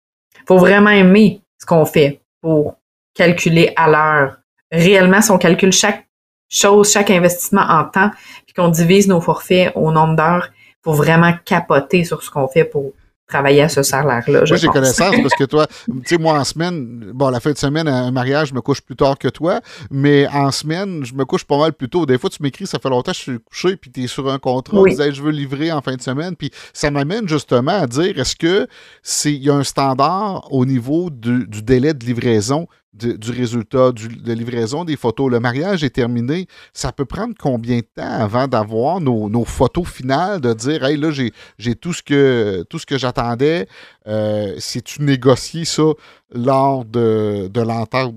faut 0.51 0.57
vraiment 0.57 0.89
aimer 0.89 1.41
ce 1.59 1.65
qu'on 1.65 1.85
fait 1.85 2.19
pour 2.41 2.75
calculer 3.15 3.71
à 3.77 3.89
l'heure. 3.89 4.39
Réellement, 4.69 5.21
si 5.21 5.31
on 5.31 5.37
calcule 5.37 5.71
chaque 5.71 6.05
chose, 6.51 6.91
chaque 6.91 7.09
investissement 7.09 7.65
en 7.67 7.85
temps, 7.85 8.11
puis 8.45 8.53
qu'on 8.53 8.69
divise 8.69 9.07
nos 9.07 9.21
forfaits 9.21 9.71
au 9.75 9.91
nombre 9.91 10.15
d'heures, 10.15 10.49
faut 10.83 10.93
vraiment 10.93 11.33
capoter 11.45 12.03
sur 12.03 12.21
ce 12.21 12.29
qu'on 12.29 12.47
fait 12.47 12.65
pour 12.65 12.93
travailler 13.27 13.61
à 13.61 13.69
ce 13.69 13.81
salaire-là. 13.81 14.43
Moi, 14.45 14.57
j'ai 14.57 14.67
connaissance 14.67 15.15
parce 15.21 15.35
que 15.35 15.45
toi, 15.45 15.65
tu 15.85 15.93
sais, 16.05 16.17
moi, 16.17 16.37
en 16.37 16.43
semaine, 16.43 17.11
bon, 17.13 17.29
la 17.29 17.39
fin 17.39 17.51
de 17.51 17.57
semaine, 17.57 17.87
un 17.87 18.11
mariage, 18.11 18.49
je 18.49 18.53
me 18.53 18.59
couche 18.59 18.81
plus 18.81 18.97
tard 18.97 19.17
que 19.17 19.29
toi, 19.29 19.61
mais 19.89 20.27
en 20.27 20.51
semaine, 20.51 21.05
je 21.05 21.13
me 21.13 21.23
couche 21.23 21.45
pas 21.45 21.57
mal 21.57 21.71
plus 21.71 21.87
tôt. 21.87 22.05
Des 22.05 22.17
fois, 22.17 22.29
tu 22.29 22.43
m'écris, 22.43 22.67
ça 22.67 22.77
fait 22.77 22.89
longtemps 22.89 23.11
que 23.11 23.17
je 23.17 23.21
suis 23.21 23.39
couché, 23.39 23.77
puis 23.77 23.89
tu 23.89 24.03
es 24.03 24.07
sur 24.07 24.29
un 24.29 24.37
contrat, 24.37 24.81
oui. 24.81 24.97
tu 24.97 25.13
je 25.13 25.21
veux 25.21 25.31
livrer 25.31 25.71
en 25.71 25.81
fin 25.81 25.95
de 25.95 26.01
semaine, 26.01 26.35
puis 26.35 26.51
ça 26.73 26.91
m'amène 26.91 27.27
justement 27.29 27.71
à 27.71 27.87
dire, 27.87 28.19
est-ce 28.19 28.35
que 28.35 28.67
c'est, 29.01 29.31
il 29.31 29.43
y 29.43 29.49
a 29.49 29.55
un 29.55 29.63
standard 29.63 30.51
au 30.51 30.65
niveau 30.65 31.09
du 31.09 31.45
délai 31.63 31.93
de 31.93 32.05
livraison 32.05 32.67
du 32.93 33.31
résultat 33.31 33.91
de 33.91 34.33
livraison 34.33 34.83
des 34.83 34.97
photos. 34.97 35.31
Le 35.31 35.39
mariage 35.39 35.83
est 35.83 35.91
terminé. 35.91 36.47
Ça 36.73 36.91
peut 36.91 37.05
prendre 37.05 37.33
combien 37.39 37.77
de 37.77 37.87
temps 37.95 38.03
avant 38.03 38.47
d'avoir 38.47 38.99
nos, 38.99 39.45
photos 39.45 39.87
finales, 39.87 40.41
de 40.41 40.53
dire 40.53 40.83
Hey, 40.83 40.97
là, 40.97 41.11
j'ai 41.11 41.75
tout 41.75 41.93
ce 41.93 42.03
que 42.03 42.97
j'attendais? 42.97 43.67
Euh, 44.07 44.55
C'est-tu 44.59 45.03
négocié 45.03 45.65
ça 45.65 45.91
lors 46.33 46.85
de, 46.85 47.49
l'entente 47.55 48.15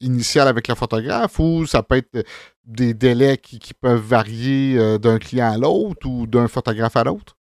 initiale 0.00 0.48
avec 0.48 0.68
le 0.68 0.74
photographe 0.74 1.38
ou 1.38 1.66
ça 1.66 1.82
peut 1.82 1.96
être 1.96 2.26
des 2.64 2.94
délais 2.94 3.36
qui, 3.36 3.74
peuvent 3.74 4.00
varier 4.00 4.78
euh, 4.78 4.98
d'un 4.98 5.18
client 5.18 5.52
à 5.52 5.58
l'autre 5.58 6.06
ou 6.06 6.26
d'un 6.26 6.48
photographe 6.48 6.96
à 6.96 7.04
l'autre? 7.04 7.36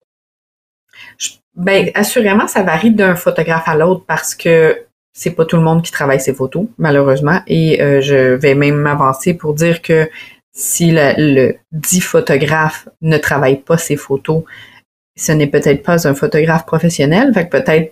Bien, 1.56 1.88
assurément, 1.94 2.48
ça 2.48 2.64
varie 2.64 2.92
d'un 2.92 3.16
photographe 3.16 3.68
à 3.68 3.76
l'autre 3.76 4.06
parce 4.08 4.34
que 4.34 4.86
c'est 5.14 5.32
pas 5.32 5.46
tout 5.46 5.58
le 5.58 5.64
monde 5.64 5.84
qui 5.84 5.92
travaille 5.92 6.20
ses 6.20 6.34
photos, 6.34 6.66
malheureusement. 6.78 7.42
Et 7.48 7.82
euh, 7.82 8.02
je 8.02 8.36
vais 8.36 8.56
même 8.56 8.76
m'avancer 8.76 9.34
pour 9.34 9.54
dire 9.54 9.82
que 9.82 10.10
si 10.52 10.92
le, 10.92 11.56
dit 11.72 12.02
photographe 12.02 12.88
ne 13.02 13.18
travaille 13.18 13.62
pas 13.62 13.78
ses 13.78 13.96
photos, 13.96 14.44
ce 15.16 15.32
n'est 15.32 15.48
peut-être 15.48 15.84
pas 15.84 16.08
un 16.08 16.14
photographe 16.14 16.66
professionnel. 16.66 17.34
Fait 17.34 17.48
que 17.48 17.58
peut-être 17.58 17.92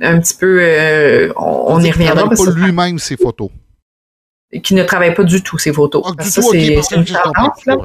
un 0.00 0.18
petit 0.20 0.34
peu, 0.34 0.58
euh, 0.60 1.32
on, 1.36 1.80
y 1.80 1.90
reviendra. 1.90 2.24
Il 2.24 2.30
ne 2.30 2.36
pas 2.36 2.60
lui-même 2.60 2.98
ses 2.98 3.16
photos. 3.16 3.50
Qui 4.62 4.74
ne 4.74 4.82
travaille 4.82 5.14
pas 5.14 5.24
du 5.24 5.42
tout 5.42 5.58
ses 5.58 5.72
photos. 5.72 6.02
Ah, 6.06 6.24
ça, 6.24 6.42
c'est 6.42 6.96
une 6.96 7.04
tendance. 7.04 7.64
Là. 7.66 7.76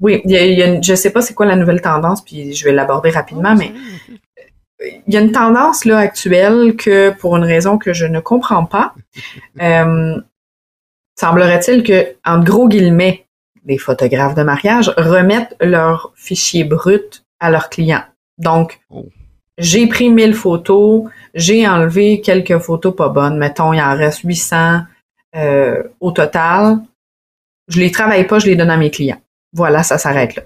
Oui, 0.00 0.20
il 0.24 0.32
y 0.32 0.62
a, 0.62 0.80
je 0.80 0.94
sais 0.94 1.10
pas 1.10 1.22
c'est 1.22 1.32
quoi 1.32 1.46
la 1.46 1.56
nouvelle 1.56 1.80
tendance, 1.80 2.24
puis 2.24 2.54
je 2.54 2.64
vais 2.64 2.72
l'aborder 2.72 3.10
rapidement, 3.10 3.54
mais 3.54 3.72
il 5.06 5.14
y 5.14 5.16
a 5.16 5.20
une 5.20 5.32
tendance 5.32 5.84
là 5.84 5.98
actuelle 5.98 6.76
que, 6.76 7.10
pour 7.10 7.36
une 7.36 7.44
raison 7.44 7.78
que 7.78 7.92
je 7.92 8.06
ne 8.06 8.20
comprends 8.20 8.64
pas, 8.64 8.94
euh, 9.60 10.20
semblerait-il 11.18 11.82
que, 11.82 12.14
en 12.24 12.42
gros 12.42 12.68
guillemets, 12.68 13.26
les 13.64 13.78
photographes 13.78 14.34
de 14.34 14.42
mariage 14.42 14.92
remettent 14.96 15.56
leurs 15.60 16.12
fichiers 16.16 16.64
bruts 16.64 17.22
à 17.40 17.50
leurs 17.50 17.68
clients. 17.68 18.04
Donc, 18.38 18.80
oh. 18.90 19.06
j'ai 19.58 19.86
pris 19.86 20.10
1000 20.10 20.34
photos, 20.34 21.04
j'ai 21.34 21.66
enlevé 21.68 22.20
quelques 22.20 22.58
photos 22.58 22.94
pas 22.94 23.08
bonnes, 23.08 23.38
mettons, 23.38 23.72
il 23.72 23.80
en 23.80 23.96
reste 23.96 24.20
800 24.24 24.80
euh, 25.36 25.82
au 26.00 26.10
total. 26.10 26.78
Je 27.68 27.78
les 27.78 27.90
travaille 27.90 28.26
pas, 28.26 28.38
je 28.38 28.46
les 28.46 28.56
donne 28.56 28.70
à 28.70 28.76
mes 28.76 28.90
clients. 28.90 29.20
Voilà, 29.52 29.82
ça 29.82 29.98
s'arrête 29.98 30.36
là. 30.36 30.42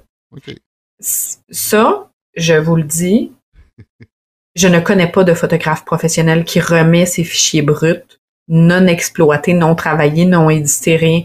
Ça, 0.98 2.10
je 2.36 2.54
vous 2.54 2.76
le 2.76 2.82
dis, 2.82 3.32
je 4.56 4.68
ne 4.68 4.80
connais 4.80 5.06
pas 5.06 5.22
de 5.22 5.34
photographe 5.34 5.84
professionnel 5.84 6.44
qui 6.44 6.60
remet 6.60 7.04
ses 7.04 7.24
fichiers 7.24 7.62
bruts, 7.62 8.02
non 8.48 8.86
exploités, 8.86 9.52
non 9.52 9.74
travaillés, 9.74 10.24
non 10.24 10.48
édités, 10.48 10.96
rien, 10.96 11.22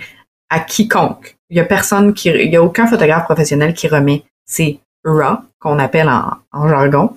à 0.50 0.60
quiconque. 0.60 1.38
Il 1.50 1.58
y 1.58 1.62
a 1.62 1.66
personne 1.66 2.14
qui, 2.14 2.30
il 2.30 2.52
y 2.52 2.58
a 2.58 2.64
aucun 2.64 2.88
photographe 2.88 3.24
professionnel 3.24 3.74
qui 3.74 3.88
remet 3.88 4.24
ses 4.46 4.80
RAW, 5.06 5.38
qu'on 5.60 5.80
appelle 5.80 6.10
en, 6.10 6.68
jargon, 6.68 7.16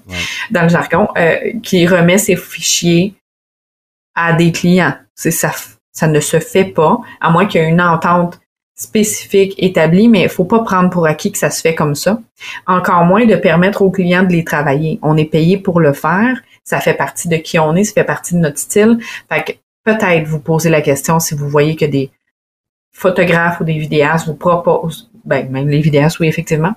dans 0.51 0.63
le 0.63 0.69
jargon, 0.69 1.09
euh, 1.17 1.59
qui 1.63 1.87
remet 1.87 2.19
ses 2.19 2.37
fichiers 2.37 3.15
à 4.15 4.33
des 4.35 4.53
clients. 4.53 4.95
C'est 5.17 5.33
ça, 5.33 5.53
ça 5.91 6.07
ne 6.07 6.21
se 6.21 6.39
fait 6.39 6.65
pas, 6.65 7.01
à 7.21 7.31
moins 7.31 7.47
qu'il 7.47 7.61
y 7.61 7.65
ait 7.65 7.69
une 7.69 7.83
entente 7.83 8.39
spécifique 8.75 9.55
établi, 9.59 10.09
mais 10.09 10.23
il 10.23 10.29
faut 10.29 10.45
pas 10.45 10.61
prendre 10.61 10.91
pour 10.91 11.07
acquis 11.07 11.31
que 11.31 11.39
ça 11.39 11.51
se 11.51 11.61
fait 11.61 11.75
comme 11.75 11.95
ça. 11.95 12.21
Encore 12.67 13.05
moins 13.05 13.25
de 13.25 13.37
permettre 13.37 13.83
aux 13.83 13.91
clients 13.91 14.25
de 14.25 14.33
les 14.33 14.45
travailler. 14.45 14.99
On 15.03 15.17
est 15.17 15.25
payé 15.25 15.59
pour 15.59 15.81
le 15.81 15.93
faire. 15.93 16.43
Ça 16.65 16.81
fait 16.81 16.95
partie 16.95 17.29
de 17.29 17.37
qui 17.37 17.59
on 17.59 17.75
est, 17.77 17.85
ça 17.85 17.93
fait 17.93 18.05
partie 18.05 18.35
de 18.35 18.41
notre 18.41 18.59
style. 18.59 18.99
Fait 19.31 19.45
que 19.45 19.53
peut-être 19.85 20.27
vous 20.27 20.41
poser 20.41 20.71
la 20.71 20.81
question 20.81 21.21
si 21.21 21.35
vous 21.35 21.49
voyez 21.49 21.77
que 21.77 21.85
des 21.85 22.11
photographes 22.93 23.61
ou 23.61 23.65
des 23.65 23.79
vidéastes 23.79 24.27
vous 24.27 24.35
proposent, 24.35 25.11
ben, 25.25 25.49
même 25.51 25.69
les 25.69 25.81
vidéastes, 25.81 26.19
oui, 26.21 26.29
effectivement, 26.29 26.75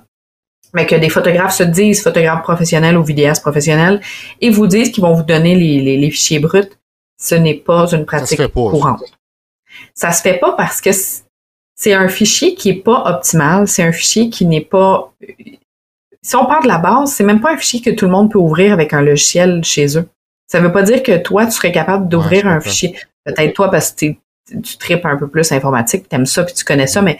mais 0.74 0.86
que 0.86 0.96
des 0.96 1.08
photographes 1.08 1.54
se 1.54 1.62
disent 1.62 2.02
photographes 2.02 2.42
professionnels 2.42 2.96
ou 2.96 3.02
vidéastes 3.02 3.42
professionnels 3.42 4.00
et 4.40 4.50
vous 4.50 4.66
disent 4.66 4.90
qu'ils 4.90 5.02
vont 5.02 5.14
vous 5.14 5.22
donner 5.22 5.54
les, 5.54 5.96
les, 5.96 6.10
fichiers 6.10 6.40
bruts, 6.40 6.70
ce 7.16 7.34
n'est 7.34 7.54
pas 7.54 7.86
une 7.92 8.04
pratique 8.04 8.46
courante. 8.52 9.02
Ça 9.94 10.12
se 10.12 10.22
fait 10.22 10.38
pas 10.38 10.52
parce 10.52 10.80
que 10.80 10.90
c'est 11.78 11.94
un 11.94 12.08
fichier 12.08 12.54
qui 12.54 12.70
est 12.70 12.82
pas 12.82 13.04
optimal, 13.06 13.68
c'est 13.68 13.84
un 13.84 13.92
fichier 13.92 14.28
qui 14.28 14.44
n'est 14.44 14.64
pas 14.64 15.12
si 16.20 16.36
on 16.36 16.44
parle 16.44 16.64
de 16.64 16.68
la 16.68 16.78
base, 16.78 17.12
c'est 17.12 17.24
même 17.24 17.40
pas 17.40 17.52
un 17.52 17.56
fichier 17.56 17.80
que 17.80 17.90
tout 17.90 18.04
le 18.04 18.10
monde 18.10 18.30
peut 18.30 18.38
ouvrir 18.38 18.72
avec 18.72 18.92
un 18.92 19.00
logiciel 19.00 19.64
chez 19.64 19.96
eux. 19.96 20.06
Ça 20.48 20.60
veut 20.60 20.72
pas 20.72 20.82
dire 20.82 21.02
que 21.02 21.16
toi, 21.16 21.46
tu 21.46 21.52
serais 21.52 21.72
capable 21.72 22.08
d'ouvrir 22.08 22.46
un 22.46 22.60
fichier. 22.60 22.98
Peut-être 23.24 23.54
toi, 23.54 23.70
parce 23.70 23.92
que 23.92 24.06
tu 24.62 24.76
tripes 24.78 25.06
un 25.06 25.16
peu 25.16 25.28
plus 25.28 25.52
informatique, 25.52 26.08
tu 26.08 26.16
aimes 26.16 26.26
ça, 26.26 26.42
puis 26.44 26.54
tu 26.54 26.64
connais 26.64 26.86
ça, 26.86 27.00
mais 27.00 27.18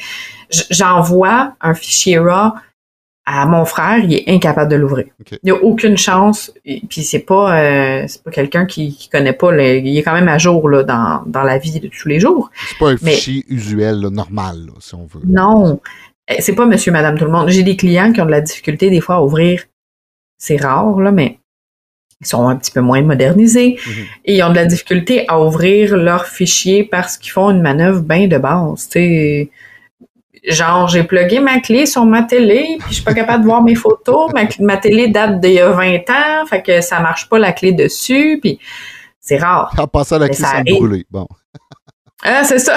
j'envoie 0.71 1.55
un 1.61 1.75
fichier 1.75 2.19
RAW 2.19 2.55
à 3.31 3.45
mon 3.45 3.67
frère, 3.67 3.99
il 3.99 4.15
est 4.15 4.25
incapable 4.29 4.71
de 4.71 4.77
l'ouvrir. 4.77 5.05
Il 5.31 5.39
n'y 5.45 5.51
a 5.51 5.63
aucune 5.63 5.99
chance, 5.99 6.51
puis 6.65 7.03
c'est 7.03 7.19
pas 7.19 7.61
euh, 7.61 8.05
c'est 8.09 8.23
pas 8.23 8.31
quelqu'un 8.31 8.65
qui, 8.65 8.97
qui 8.97 9.11
connaît 9.11 9.35
pas, 9.35 9.55
il 9.55 9.99
est 9.99 10.03
quand 10.03 10.15
même 10.15 10.29
à 10.29 10.39
jour 10.39 10.67
là, 10.69 10.83
dans, 10.83 11.23
dans 11.27 11.43
la 11.43 11.59
vie 11.59 11.79
de 11.79 11.89
tous 11.89 12.09
les 12.09 12.21
jours. 12.21 12.51
C'est 12.67 12.79
pas 12.79 12.91
un 12.91 12.97
fichier 12.97 13.45
usuel, 13.49 14.01
normal, 14.11 14.71
si 14.81 14.95
on 14.95 15.05
veut. 15.05 15.21
Non, 15.27 15.79
eh, 16.27 16.41
c'est 16.41 16.55
pas 16.55 16.65
monsieur, 16.65 16.91
madame, 16.91 17.19
tout 17.19 17.27
le 17.27 17.31
monde. 17.31 17.51
J'ai 17.51 17.63
des 17.63 17.77
clients 17.77 18.13
qui 18.15 18.23
ont 18.23 18.27
de 18.27 18.31
la 18.31 18.41
difficulté 18.41 18.89
des 18.89 19.03
fois 19.03 19.17
à 19.17 19.23
ouvrir. 19.23 19.65
C'est 20.39 20.57
rare, 20.57 20.99
là, 20.99 21.13
mais 21.13 21.39
ils 22.23 22.27
sont 22.27 22.49
un 22.49 22.57
petit 22.57 22.71
peu 22.71 22.81
moins 22.81 23.03
modernisés 23.03 23.79
mhm. 23.87 24.05
et 24.25 24.37
ils 24.37 24.43
ont 24.43 24.51
de 24.51 24.55
la 24.55 24.65
difficulté 24.65 25.27
à 25.29 25.39
ouvrir 25.41 25.99
leur 25.99 26.27
fichier 26.27 26.83
parce 26.83 27.19
qu'ils 27.19 27.33
font 27.33 27.51
une 27.51 27.61
manœuvre 27.61 28.01
bien 28.01 28.27
de 28.27 28.39
base. 28.39 28.89
sais 28.91 29.51
Genre, 30.45 30.89
j'ai 30.89 31.05
plugué 31.05 31.41
ma 31.41 31.61
clé 31.61 31.87
sur 31.87 32.05
ma 32.05 32.23
télé, 32.23 32.77
puis 32.79 32.89
je 32.89 32.95
suis 32.95 33.05
pas 33.05 33.15
capable 33.15 33.43
de 33.43 33.49
voir 33.49 33.63
mes 33.63 33.75
photos. 33.75 34.33
Ma, 34.33 34.43
ma 34.61 34.77
télé 34.77 35.09
date 35.09 35.41
d'il 35.41 35.55
y 35.55 35.61
a 35.61 35.71
20 35.71 36.11
ans, 36.11 36.47
fait 36.47 36.63
que 36.63 36.81
ça 36.81 37.01
marche 37.01 37.29
pas 37.29 37.39
la 37.39 37.53
clé 37.53 37.73
dessus, 37.73 38.39
puis 38.41 38.59
c'est 39.21 39.39
rare. 39.39 39.75
En 39.79 39.87
passant 39.87 40.19
la 40.19 40.29
clé 40.29 40.37
sans 40.37 40.63
brûler, 40.63 41.05
bon. 41.11 41.27
Ah, 42.23 42.45
c'est 42.45 42.59
ça. 42.59 42.77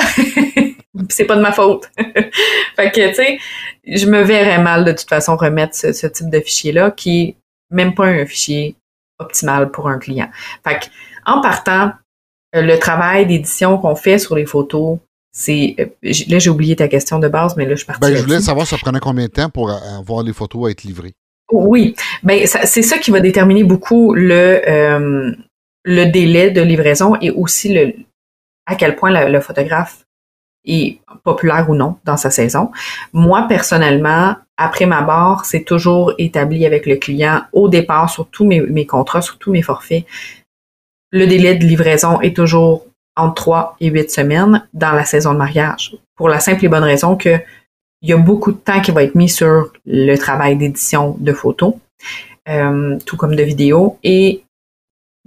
c'est 1.09 1.25
pas 1.25 1.35
de 1.35 1.41
ma 1.41 1.51
faute. 1.51 1.89
fait 2.75 2.91
que, 2.91 3.09
tu 3.09 3.15
sais, 3.15 3.39
je 3.85 4.05
me 4.05 4.21
verrais 4.21 4.61
mal 4.61 4.85
de 4.85 4.91
toute 4.91 5.09
façon 5.09 5.35
remettre 5.35 5.75
ce, 5.75 6.07
type 6.07 6.29
de 6.29 6.39
fichier-là 6.39 6.91
qui 6.91 7.21
est 7.21 7.35
même 7.69 7.93
pas 7.93 8.05
un 8.05 8.25
fichier 8.25 8.75
optimal 9.19 9.71
pour 9.71 9.87
un 9.87 9.99
client. 9.99 10.29
Fait 10.63 10.79
que, 10.79 10.85
en 11.25 11.41
partant, 11.41 11.93
euh, 12.55 12.61
le 12.61 12.77
travail 12.79 13.25
d'édition 13.25 13.77
qu'on 13.77 13.95
fait 13.95 14.17
sur 14.19 14.35
les 14.35 14.45
photos, 14.45 14.99
c'est 15.31 15.75
euh, 15.79 15.85
là 16.27 16.39
j'ai 16.39 16.49
oublié 16.49 16.75
ta 16.75 16.87
question 16.87 17.19
de 17.19 17.27
base, 17.27 17.55
mais 17.57 17.65
là 17.65 17.75
je 17.75 17.85
partais. 17.85 18.11
Ben, 18.11 18.15
je 18.15 18.23
voulais 18.23 18.41
savoir 18.41 18.67
ça 18.67 18.77
prenait 18.77 18.99
combien 18.99 19.25
de 19.25 19.31
temps 19.31 19.49
pour 19.49 19.71
avoir 19.71 20.23
les 20.23 20.33
photos 20.33 20.67
à 20.67 20.71
être 20.71 20.83
livrées? 20.83 21.13
Oui, 21.51 21.95
ben 22.23 22.45
c'est 22.45 22.81
ça 22.81 22.97
qui 22.97 23.11
va 23.11 23.19
déterminer 23.19 23.63
beaucoup 23.63 24.13
le 24.13 24.61
euh, 24.67 25.31
le 25.83 26.05
délai 26.05 26.51
de 26.51 26.61
livraison 26.61 27.15
et 27.21 27.31
aussi 27.31 27.73
le 27.73 27.93
à 28.65 28.75
quel 28.75 28.95
point 28.95 29.27
le 29.27 29.39
photographe 29.41 30.05
est 30.65 30.99
populaire 31.23 31.69
ou 31.69 31.75
non 31.75 31.97
dans 32.05 32.17
sa 32.17 32.29
saison. 32.29 32.71
Moi, 33.13 33.47
personnellement, 33.47 34.35
après 34.57 34.85
ma 34.85 35.01
barre, 35.01 35.45
c'est 35.45 35.63
toujours 35.63 36.13
établi 36.17 36.65
avec 36.65 36.85
le 36.85 36.97
client 36.97 37.41
au 37.51 37.67
départ 37.67 38.09
sur 38.09 38.29
tous 38.29 38.45
mes, 38.45 38.61
mes, 38.61 38.85
contrats, 38.85 39.21
sur 39.21 39.39
tous 39.39 39.51
mes 39.51 39.63
forfaits. 39.63 40.05
Le 41.11 41.25
délai 41.25 41.55
de 41.55 41.65
livraison 41.65 42.21
est 42.21 42.35
toujours 42.35 42.85
entre 43.15 43.35
3 43.35 43.75
et 43.79 43.89
8 43.89 44.11
semaines 44.11 44.67
dans 44.73 44.91
la 44.91 45.05
saison 45.05 45.33
de 45.33 45.37
mariage. 45.37 45.95
Pour 46.15 46.29
la 46.29 46.39
simple 46.39 46.65
et 46.65 46.67
bonne 46.67 46.83
raison 46.83 47.15
que 47.15 47.39
il 48.01 48.09
y 48.09 48.13
a 48.13 48.17
beaucoup 48.17 48.51
de 48.51 48.57
temps 48.57 48.81
qui 48.81 48.91
va 48.91 49.03
être 49.03 49.15
mis 49.15 49.29
sur 49.29 49.71
le 49.85 50.15
travail 50.15 50.55
d'édition 50.55 51.15
de 51.19 51.33
photos, 51.33 51.75
euh, 52.49 52.97
tout 53.05 53.15
comme 53.15 53.35
de 53.35 53.43
vidéos, 53.43 53.97
et 54.03 54.43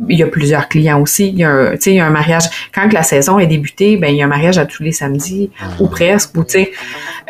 il 0.08 0.18
y 0.18 0.24
a 0.24 0.26
plusieurs 0.26 0.68
clients 0.68 1.00
aussi. 1.00 1.28
Il 1.28 1.38
y 1.38 1.44
a 1.44 1.50
un, 1.50 1.74
il 1.74 1.92
y 1.92 2.00
a 2.00 2.06
un 2.06 2.10
mariage. 2.10 2.70
Quand 2.74 2.92
la 2.92 3.04
saison 3.04 3.38
est 3.38 3.46
débutée, 3.46 3.96
ben, 3.96 4.08
il 4.08 4.16
y 4.16 4.22
a 4.22 4.24
un 4.24 4.28
mariage 4.28 4.58
à 4.58 4.66
tous 4.66 4.82
les 4.82 4.90
samedis, 4.90 5.50
ou 5.78 5.86
presque, 5.86 6.36
ou 6.36 6.42
tu 6.42 6.50
sais. 6.50 6.72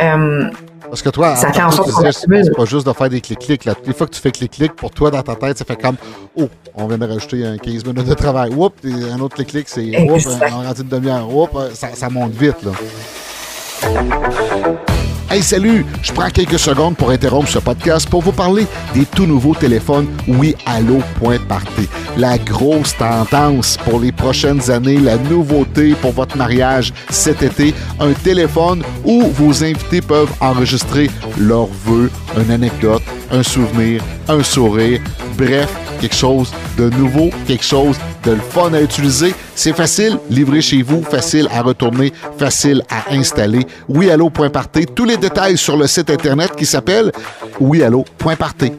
Euh, 0.01 0.49
parce 0.95 1.03
que 1.03 1.09
toi, 1.09 1.35
ça 1.35 1.53
fait 1.53 1.61
en 1.61 1.73
sorte 1.73 1.91
c'est 1.91 2.57
pas 2.57 2.65
juste 2.67 2.87
de 2.87 2.93
faire 2.93 3.09
des 3.09 3.21
clics-clics. 3.21 3.65
Les 3.65 3.93
fois 3.93 4.07
que 4.07 4.13
tu 4.13 4.21
fais 4.21 4.31
clic-clic, 4.31 4.75
pour 4.77 4.93
toi, 4.93 5.11
dans 5.11 5.23
ta 5.23 5.35
tête, 5.35 5.59
ça 5.59 5.65
fait 5.65 5.75
comme 5.75 5.97
Oh, 6.37 6.49
on 6.73 6.87
vient 6.87 6.99
de 6.99 7.05
rajouter 7.05 7.45
un 7.45 7.59
15 7.59 7.85
minutes 7.85 8.07
de 8.07 8.15
travail. 8.15 8.53
Oups, 8.55 8.77
un 8.85 9.19
autre 9.19 9.35
clic-clic, 9.35 9.69
c'est 9.69 10.09
Oups, 10.09 10.25
on 10.29 10.63
rentre 10.63 10.83
une 10.83 10.89
demi-heure. 10.89 11.29
Oups, 11.35 11.75
ça, 11.75 11.89
ça 11.95 12.09
monte 12.09 12.31
vite. 12.31 12.59
là. 12.63 12.71
Hey 15.35 15.43
salut, 15.43 15.85
je 16.01 16.13
prends 16.13 16.31
quelques 16.31 16.61
secondes 16.61 16.97
pour 16.97 17.11
interrompre 17.11 17.49
ce 17.49 17.59
podcast 17.59 18.09
pour 18.09 18.23
vous 18.23 18.31
parler 18.31 18.69
des 18.95 19.05
tout 19.05 19.27
nouveaux 19.27 19.57
téléphones 19.57 20.07
Oui 20.29 20.55
Allo 20.65 21.01
Party. 21.49 21.89
La 22.17 22.39
grosse 22.39 22.97
tendance 22.97 23.77
pour 23.79 23.99
les 23.99 24.13
prochaines 24.13 24.71
années, 24.71 24.99
la 24.99 25.17
nouveauté 25.17 25.97
pour 25.97 26.13
votre 26.13 26.37
mariage 26.37 26.93
cet 27.11 27.43
été, 27.43 27.75
un 27.99 28.13
téléphone 28.13 28.85
où 29.05 29.23
vos 29.23 29.65
invités 29.65 30.01
peuvent 30.01 30.33
enregistrer 30.41 31.11
leurs 31.37 31.67
vœux, 31.85 32.13
une 32.41 32.53
anecdote, 32.53 33.03
un 33.33 33.43
souvenir, 33.43 34.05
un 34.29 34.45
sourire, 34.45 35.01
bref, 35.37 35.69
quelque 36.01 36.15
chose 36.15 36.53
de 36.79 36.91
nouveau, 36.91 37.31
quelque 37.49 37.65
chose 37.65 37.97
de 38.25 38.33
le 38.33 38.41
fun 38.41 38.73
à 38.73 38.81
utiliser. 38.81 39.35
C'est 39.55 39.75
facile, 39.75 40.19
livré 40.31 40.61
chez 40.61 40.83
vous, 40.83 41.03
facile 41.03 41.49
à 41.53 41.63
retourner, 41.63 42.13
facile 42.39 42.83
à 42.91 43.15
installer. 43.15 43.67
WeAllo.party. 43.89 44.87
Tous 44.95 45.05
les 45.05 45.17
sur 45.57 45.77
le 45.77 45.87
site 45.87 46.11
internet 46.11 46.55
qui 46.55 46.67
s'appelle 46.67 47.11
WeAllo.party. 47.59 48.73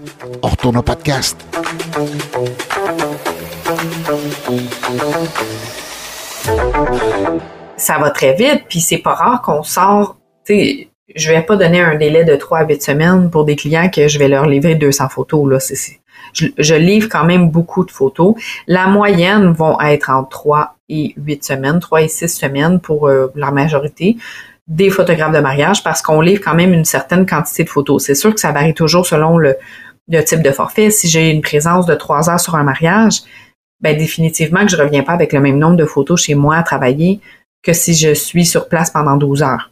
On 0.44 0.48
retourne 0.48 0.78
au 0.78 0.82
podcast. 0.84 1.38
Ça 7.78 7.98
va 7.98 8.12
très 8.12 8.34
vite, 8.36 8.64
puis 8.70 8.80
c'est 8.80 9.00
pas 9.00 9.16
rare 9.16 9.42
qu'on 9.42 9.64
sort, 9.64 10.18
tu 10.46 10.88
je 11.16 11.30
vais 11.32 11.42
pas 11.42 11.56
donner 11.56 11.82
un 11.82 11.96
délai 11.96 12.26
de 12.26 12.36
3 12.36 12.60
à 12.60 12.68
8 12.68 12.82
semaines 12.82 13.30
pour 13.30 13.46
des 13.46 13.56
clients 13.56 13.90
que 13.90 14.08
je 14.08 14.20
vais 14.20 14.28
leur 14.28 14.46
livrer 14.48 14.76
200 14.76 15.10
photos. 15.10 15.50
Là. 15.50 15.60
C'est, 15.60 16.00
je, 16.34 16.76
livre 16.76 17.10
quand 17.10 17.26
même 17.26 17.50
beaucoup 17.50 17.86
de 17.86 17.92
photos. 17.92 18.36
La 18.68 18.88
moyenne 18.88 19.52
vont 19.52 19.80
être 19.82 20.10
entre 20.10 20.30
3 20.30 20.76
et 20.90 21.14
8 21.18 21.44
semaines, 21.44 21.80
3 21.80 22.02
et 22.02 22.08
6 22.08 22.28
semaines 22.28 22.80
pour 22.80 23.08
euh, 23.08 23.32
la 23.36 23.52
majorité 23.52 24.18
des 24.68 24.90
photographes 24.90 25.34
de 25.34 25.40
mariage 25.40 25.84
parce 25.84 26.02
qu'on 26.02 26.22
livre 26.22 26.42
quand 26.44 26.56
même 26.56 26.74
une 26.74 26.86
certaine 26.86 27.26
quantité 27.26 27.64
de 27.64 27.70
photos. 27.70 28.04
C'est 28.04 28.16
sûr 28.16 28.34
que 28.34 28.40
ça 28.40 28.52
varie 28.52 28.74
toujours 28.74 29.06
selon 29.06 29.38
le, 29.38 29.58
type 30.26 30.42
de 30.42 30.52
forfait. 30.52 30.90
Si 30.90 31.08
j'ai 31.08 31.30
une 31.30 31.42
présence 31.42 31.86
de 31.86 31.96
3 31.96 32.30
heures 32.30 32.40
sur 32.40 32.56
un 32.56 32.64
mariage, 32.64 33.22
ben 33.82 33.98
définitivement 33.98 34.66
que 34.66 34.72
je 34.72 34.78
reviens 34.78 35.04
pas 35.04 35.14
avec 35.14 35.34
le 35.34 35.40
même 35.40 35.58
nombre 35.58 35.78
de 35.78 35.86
photos 35.86 36.22
chez 36.22 36.36
moi 36.36 36.58
à 36.58 36.64
travailler 36.64 37.20
que 37.62 37.74
si 37.74 37.94
je 37.94 38.14
suis 38.14 38.46
sur 38.46 38.68
place 38.68 38.90
pendant 38.90 39.18
12 39.18 39.44
heures 39.44 39.72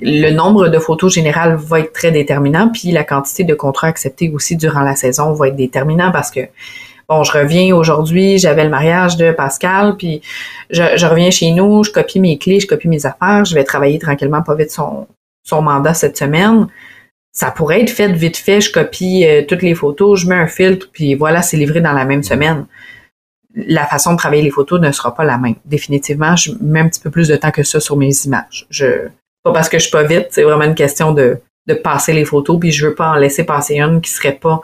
le 0.00 0.30
nombre 0.30 0.68
de 0.68 0.78
photos 0.78 1.14
générales 1.14 1.56
va 1.56 1.80
être 1.80 1.92
très 1.92 2.10
déterminant, 2.10 2.68
puis 2.68 2.90
la 2.90 3.04
quantité 3.04 3.44
de 3.44 3.54
contrats 3.54 3.88
acceptés 3.88 4.30
aussi 4.30 4.56
durant 4.56 4.80
la 4.80 4.96
saison 4.96 5.32
va 5.32 5.48
être 5.48 5.56
déterminant 5.56 6.12
parce 6.12 6.30
que 6.30 6.40
bon, 7.12 7.24
je 7.24 7.32
reviens 7.32 7.74
aujourd'hui, 7.74 8.38
j'avais 8.38 8.64
le 8.64 8.70
mariage 8.70 9.16
de 9.16 9.32
Pascal, 9.32 9.96
puis 9.96 10.22
je, 10.70 11.06
reviens 11.06 11.30
chez 11.30 11.50
nous, 11.50 11.84
je 11.84 11.90
copie 11.90 12.20
mes 12.20 12.38
clés, 12.38 12.60
je 12.60 12.66
copie 12.66 12.88
mes 12.88 13.04
affaires, 13.06 13.44
je 13.44 13.54
vais 13.54 13.64
travailler 13.64 13.98
tranquillement 13.98 14.42
pas 14.42 14.54
vite 14.54 14.70
son, 14.70 15.06
mandat 15.50 15.94
cette 15.94 16.16
semaine. 16.16 16.68
Ça 17.32 17.50
pourrait 17.50 17.82
être 17.82 17.90
fait 17.90 18.12
vite 18.12 18.36
fait, 18.36 18.60
je 18.60 18.72
copie 18.72 19.26
euh, 19.26 19.42
toutes 19.46 19.62
les 19.62 19.74
photos, 19.74 20.20
je 20.20 20.26
mets 20.26 20.34
un 20.34 20.46
filtre, 20.46 20.88
puis 20.92 21.14
voilà, 21.14 21.40
c'est 21.42 21.56
livré 21.56 21.80
dans 21.80 21.92
la 21.92 22.04
même 22.04 22.22
semaine. 22.22 22.66
La 23.54 23.86
façon 23.86 24.12
de 24.12 24.18
travailler 24.18 24.42
les 24.42 24.50
photos 24.50 24.80
ne 24.80 24.92
sera 24.92 25.14
pas 25.14 25.24
la 25.24 25.38
même. 25.38 25.54
Définitivement, 25.64 26.36
je 26.36 26.52
mets 26.60 26.80
un 26.80 26.88
petit 26.88 27.00
peu 27.00 27.10
plus 27.10 27.28
de 27.28 27.36
temps 27.36 27.50
que 27.50 27.62
ça 27.62 27.80
sur 27.80 27.96
mes 27.96 28.12
images. 28.24 28.66
Pas 29.42 29.52
parce 29.52 29.68
que 29.68 29.78
je 29.78 29.84
suis 29.84 29.90
pas 29.90 30.04
vite, 30.04 30.28
c'est 30.30 30.42
vraiment 30.42 30.64
une 30.64 30.74
question 30.74 31.12
de, 31.12 31.38
de 31.66 31.74
passer 31.74 32.12
les 32.12 32.24
photos, 32.24 32.58
puis 32.60 32.70
je 32.70 32.86
veux 32.86 32.94
pas 32.94 33.10
en 33.10 33.16
laisser 33.16 33.44
passer 33.44 33.78
une 33.78 34.00
qui 34.00 34.10
serait 34.10 34.38
pas 34.40 34.60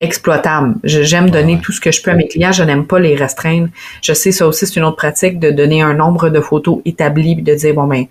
exploitable. 0.00 0.76
J'aime 0.84 1.30
donner 1.30 1.60
tout 1.60 1.72
ce 1.72 1.80
que 1.80 1.90
je 1.90 2.02
peux 2.02 2.10
à 2.10 2.14
mes 2.14 2.28
clients, 2.28 2.52
je 2.52 2.62
n'aime 2.62 2.86
pas 2.86 2.98
les 2.98 3.14
restreindre. 3.14 3.68
Je 4.02 4.12
sais 4.12 4.32
ça 4.32 4.46
aussi, 4.46 4.66
c'est 4.66 4.76
une 4.76 4.84
autre 4.84 4.96
pratique 4.96 5.38
de 5.38 5.50
donner 5.50 5.82
un 5.82 5.94
nombre 5.94 6.28
de 6.28 6.40
photos 6.40 6.80
établi, 6.84 7.34
puis 7.34 7.44
de 7.44 7.54
dire, 7.54 7.74
bon 7.74 7.86
ben, 7.86 8.06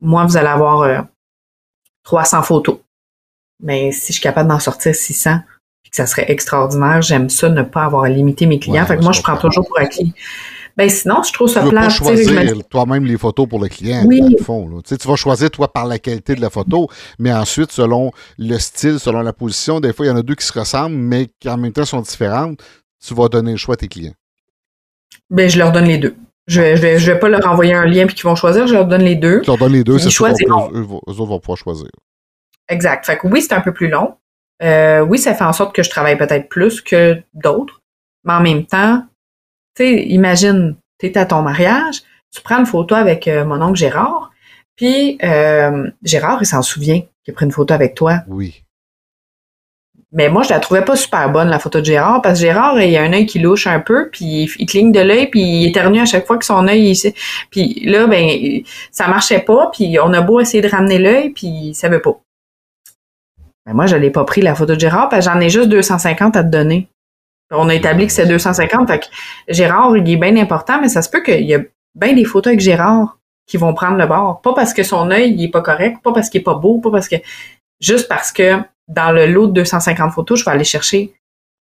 moi, 0.00 0.24
vous 0.24 0.36
allez 0.36 0.48
avoir 0.48 1.06
300 2.04 2.38
euh, 2.38 2.42
photos. 2.42 2.78
Mais 3.62 3.92
si 3.92 4.08
je 4.08 4.12
suis 4.14 4.22
capable 4.22 4.48
d'en 4.48 4.58
sortir 4.58 4.94
600, 4.94 5.40
puis 5.82 5.90
que 5.90 5.96
ça 5.96 6.06
serait 6.06 6.30
extraordinaire, 6.30 7.02
j'aime 7.02 7.28
ça, 7.30 7.48
ne 7.48 7.62
pas 7.62 7.84
avoir 7.84 8.04
à 8.04 8.08
limiter 8.08 8.46
mes 8.46 8.58
clients. 8.58 8.86
fait 8.86 8.96
que 8.96 9.02
moi, 9.02 9.12
je 9.12 9.22
prends 9.22 9.36
toujours 9.36 9.66
pour 9.66 9.78
acquis 9.78 10.14
ben 10.80 10.88
sinon, 10.88 11.22
je 11.22 11.30
trouve 11.34 11.46
ça 11.46 11.62
tu 11.62 11.74
Pas 11.74 11.90
choisir 11.90 12.54
toi-même 12.70 13.04
les 13.04 13.18
photos 13.18 13.46
pour 13.46 13.60
le 13.60 13.68
client, 13.68 14.02
oui. 14.06 14.22
fond. 14.42 14.80
Tu, 14.80 14.96
vas 15.06 15.16
choisir 15.16 15.50
toi 15.50 15.70
par 15.70 15.84
la 15.84 15.98
qualité 15.98 16.34
de 16.34 16.40
la 16.40 16.48
photo, 16.48 16.88
mais 17.18 17.30
ensuite, 17.30 17.70
selon 17.70 18.12
le 18.38 18.58
style, 18.58 18.98
selon 18.98 19.20
la 19.20 19.34
position, 19.34 19.78
des 19.78 19.92
fois, 19.92 20.06
il 20.06 20.08
y 20.08 20.12
en 20.12 20.16
a 20.16 20.22
deux 20.22 20.34
qui 20.34 20.46
se 20.46 20.58
ressemblent, 20.58 20.96
mais 20.96 21.28
qui 21.38 21.50
en 21.50 21.58
même 21.58 21.72
temps 21.72 21.84
sont 21.84 22.00
différentes. 22.00 22.62
Tu 23.06 23.12
vas 23.12 23.28
donner 23.28 23.50
le 23.50 23.58
choix 23.58 23.74
à 23.74 23.76
tes 23.76 23.88
clients. 23.88 24.14
Ben, 25.28 25.50
je 25.50 25.58
leur 25.58 25.70
donne 25.70 25.84
les 25.84 25.98
deux. 25.98 26.16
Je 26.46 26.62
vais, 26.62 26.76
je 26.78 26.80
vais, 26.80 26.98
je 26.98 27.12
vais 27.12 27.18
pas 27.18 27.28
leur 27.28 27.46
envoyer 27.46 27.74
un 27.74 27.84
lien 27.84 28.06
puis 28.06 28.14
qu'ils 28.14 28.24
vont 28.24 28.34
choisir, 28.34 28.66
je 28.66 28.72
leur 28.72 28.86
donne 28.86 29.02
les 29.02 29.16
deux. 29.16 29.42
Tu 29.42 29.48
leur 29.48 29.58
donnes 29.58 29.74
les 29.74 29.84
deux, 29.84 29.98
Ils 29.98 30.10
c'est 30.10 30.24
eux 30.24 30.30
autres 30.30 31.24
vont 31.26 31.40
pouvoir 31.40 31.58
choisir. 31.58 31.90
Exact. 32.70 33.04
Fait 33.04 33.18
que 33.18 33.26
oui, 33.26 33.42
c'est 33.42 33.52
un 33.52 33.60
peu 33.60 33.74
plus 33.74 33.88
long. 33.88 34.14
Euh, 34.62 35.00
oui, 35.00 35.18
ça 35.18 35.34
fait 35.34 35.44
en 35.44 35.52
sorte 35.52 35.74
que 35.74 35.82
je 35.82 35.90
travaille 35.90 36.16
peut-être 36.16 36.48
plus 36.48 36.80
que 36.80 37.20
d'autres. 37.34 37.82
Mais 38.24 38.32
en 38.32 38.40
même 38.40 38.64
temps, 38.64 39.04
tu 39.74 39.84
sais, 39.84 40.02
imagine, 40.04 40.76
tu 40.98 41.06
es 41.06 41.18
à 41.18 41.26
ton 41.26 41.42
mariage, 41.42 42.02
tu 42.32 42.42
prends 42.42 42.58
une 42.58 42.66
photo 42.66 42.94
avec 42.94 43.26
euh, 43.28 43.44
mon 43.44 43.60
oncle 43.62 43.78
Gérard, 43.78 44.30
puis 44.76 45.18
euh, 45.22 45.90
Gérard, 46.02 46.38
il 46.40 46.46
s'en 46.46 46.62
souvient 46.62 47.00
qu'il 47.24 47.32
a 47.32 47.34
pris 47.34 47.44
une 47.44 47.52
photo 47.52 47.74
avec 47.74 47.94
toi. 47.94 48.20
Oui. 48.28 48.64
Mais 50.12 50.28
moi, 50.28 50.42
je 50.42 50.48
la 50.48 50.58
trouvais 50.58 50.84
pas 50.84 50.96
super 50.96 51.30
bonne, 51.30 51.48
la 51.48 51.60
photo 51.60 51.80
de 51.80 51.84
Gérard, 51.84 52.20
parce 52.20 52.40
que 52.40 52.46
Gérard, 52.46 52.80
il 52.80 52.96
a 52.96 53.02
un 53.02 53.12
œil 53.12 53.26
qui 53.26 53.38
louche 53.38 53.68
un 53.68 53.78
peu, 53.78 54.08
puis 54.10 54.24
il, 54.24 54.50
il 54.58 54.66
cligne 54.66 54.90
de 54.90 55.00
l'œil, 55.00 55.28
puis 55.28 55.40
il 55.40 55.68
éternue 55.68 56.00
à 56.00 56.04
chaque 56.04 56.26
fois 56.26 56.36
que 56.36 56.44
son 56.44 56.66
œil, 56.66 56.90
il, 56.90 57.12
puis 57.50 57.80
là, 57.84 58.08
ben, 58.08 58.62
ça 58.90 59.06
marchait 59.06 59.40
pas, 59.40 59.70
puis 59.72 59.98
on 60.00 60.12
a 60.12 60.20
beau 60.20 60.40
essayer 60.40 60.62
de 60.62 60.68
ramener 60.68 60.98
l'œil, 60.98 61.30
puis 61.30 61.74
ça 61.74 61.88
veut 61.88 62.02
pas. 62.02 62.20
Mais 63.66 63.74
moi, 63.74 63.86
je 63.86 63.96
l'ai 63.96 64.10
pas 64.10 64.24
pris, 64.24 64.40
la 64.40 64.56
photo 64.56 64.74
de 64.74 64.80
Gérard, 64.80 65.08
parce 65.08 65.26
que 65.26 65.32
j'en 65.32 65.40
ai 65.40 65.48
juste 65.48 65.68
250 65.68 66.36
à 66.36 66.42
te 66.42 66.48
donner. 66.48 66.88
On 67.50 67.68
a 67.68 67.74
établi 67.74 68.06
que 68.06 68.12
c'est 68.12 68.26
250, 68.26 68.88
fait 68.88 69.00
que 69.00 69.06
Gérard, 69.48 69.96
il 69.96 70.08
est 70.08 70.16
bien 70.16 70.36
important, 70.36 70.80
mais 70.80 70.88
ça 70.88 71.02
se 71.02 71.10
peut 71.10 71.22
qu'il 71.22 71.44
y 71.44 71.54
a 71.54 71.60
bien 71.94 72.12
des 72.12 72.24
photos 72.24 72.52
avec 72.52 72.60
Gérard 72.60 73.18
qui 73.46 73.56
vont 73.56 73.74
prendre 73.74 73.96
le 73.96 74.06
bord. 74.06 74.40
Pas 74.40 74.54
parce 74.54 74.72
que 74.72 74.84
son 74.84 75.10
œil, 75.10 75.34
il 75.34 75.44
est 75.44 75.50
pas 75.50 75.60
correct, 75.60 75.98
pas 76.02 76.12
parce 76.12 76.30
qu'il 76.30 76.40
est 76.40 76.44
pas 76.44 76.54
beau, 76.54 76.78
pas 76.78 76.90
parce 76.90 77.08
que... 77.08 77.16
Juste 77.80 78.08
parce 78.08 78.30
que 78.30 78.58
dans 78.86 79.10
le 79.12 79.26
lot 79.26 79.46
de 79.46 79.52
250 79.52 80.12
photos, 80.12 80.38
je 80.38 80.44
vais 80.44 80.50
aller 80.50 80.64
chercher 80.64 81.14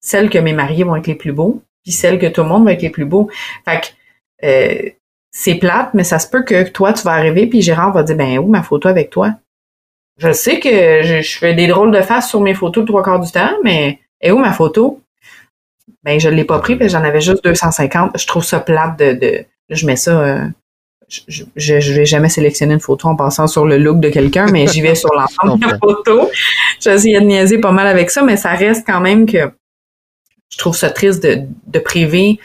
celles 0.01 0.29
que 0.29 0.39
mes 0.39 0.53
mariés 0.53 0.85
vont 0.85 0.97
être 0.97 1.07
les 1.07 1.15
plus 1.15 1.33
beaux, 1.33 1.63
puis 1.83 1.93
celles 1.93 2.19
que 2.19 2.27
tout 2.27 2.43
le 2.43 2.49
monde 2.49 2.65
va 2.65 2.73
être 2.73 2.83
les 2.83 2.91
plus 2.91 3.05
beaux. 3.05 3.31
Fait 3.65 3.81
que 3.81 4.47
euh, 4.47 4.91
c'est 5.31 5.55
plate, 5.55 5.95
mais 5.95 6.05
ça 6.05 6.19
se 6.19 6.29
peut 6.29 6.43
que 6.43 6.69
toi, 6.69 6.93
tu 6.93 7.03
vas 7.05 7.13
arriver, 7.13 7.47
puis 7.47 7.63
Gérard 7.63 7.93
va 7.93 8.03
dire 8.03 8.17
Ben 8.17 8.39
où 8.39 8.49
ma 8.49 8.63
photo 8.63 8.89
avec 8.89 9.11
toi? 9.11 9.35
Je 10.19 10.33
sais 10.33 10.61
que 10.61 11.03
je, 11.03 11.39
fais 11.39 11.55
des 11.55 11.67
drôles 11.67 11.93
de 11.93 12.03
faces 12.03 12.29
sur 12.29 12.41
mes 12.41 12.55
photos 12.55 12.83
le 12.83 12.89
trois 12.89 13.03
quarts 13.03 13.21
du 13.21 13.31
temps, 13.31 13.53
mais 13.65 14.01
est 14.21 14.33
où 14.33 14.39
ma 14.39 14.53
photo? 14.53 15.01
Ben, 16.05 16.19
je 16.19 16.29
l'ai 16.29 16.45
pas 16.45 16.59
pris, 16.61 16.79
que 16.79 16.89
j'en 16.89 17.05
avais 17.05 17.21
juste 17.21 17.45
250. 17.45 18.19
Je 18.19 18.27
trouve 18.27 18.45
ça 18.45 18.61
plate 18.61 18.99
de. 18.99 19.13
de 19.13 19.45
je 19.69 19.87
mets 19.87 19.97
ça. 19.97 20.19
euh, 20.21 20.45
je, 21.09 21.43
je, 21.57 21.81
je 21.81 21.93
vais 21.93 22.07
jamais 22.07 22.29
sélectionner 22.29 22.75
une 22.75 22.81
photo 22.81 23.09
en 23.09 23.17
passant 23.17 23.47
sur 23.49 23.67
le 23.67 23.79
look 23.79 23.99
de 24.01 24.09
quelqu'un, 24.11 24.47
mais 24.53 24.67
j'y 24.69 24.81
vais 24.81 24.95
sur 24.95 25.11
l'ensemble 25.15 25.61
de 25.61 25.67
la 25.69 25.79
photo. 25.79 26.31
J'essayais 26.81 27.21
de 27.21 27.27
niaiser 27.27 27.59
pas 27.59 27.73
mal 27.73 27.87
avec 27.89 28.11
ça, 28.11 28.23
mais 28.23 28.37
ça 28.37 28.51
reste 28.53 28.87
quand 28.87 29.01
même 29.01 29.27
que 29.27 29.51
je 30.51 30.59
trouve 30.59 30.77
ça 30.77 30.91
triste 30.91 31.23
de, 31.23 31.41
de 31.67 31.79
priver 31.81 32.39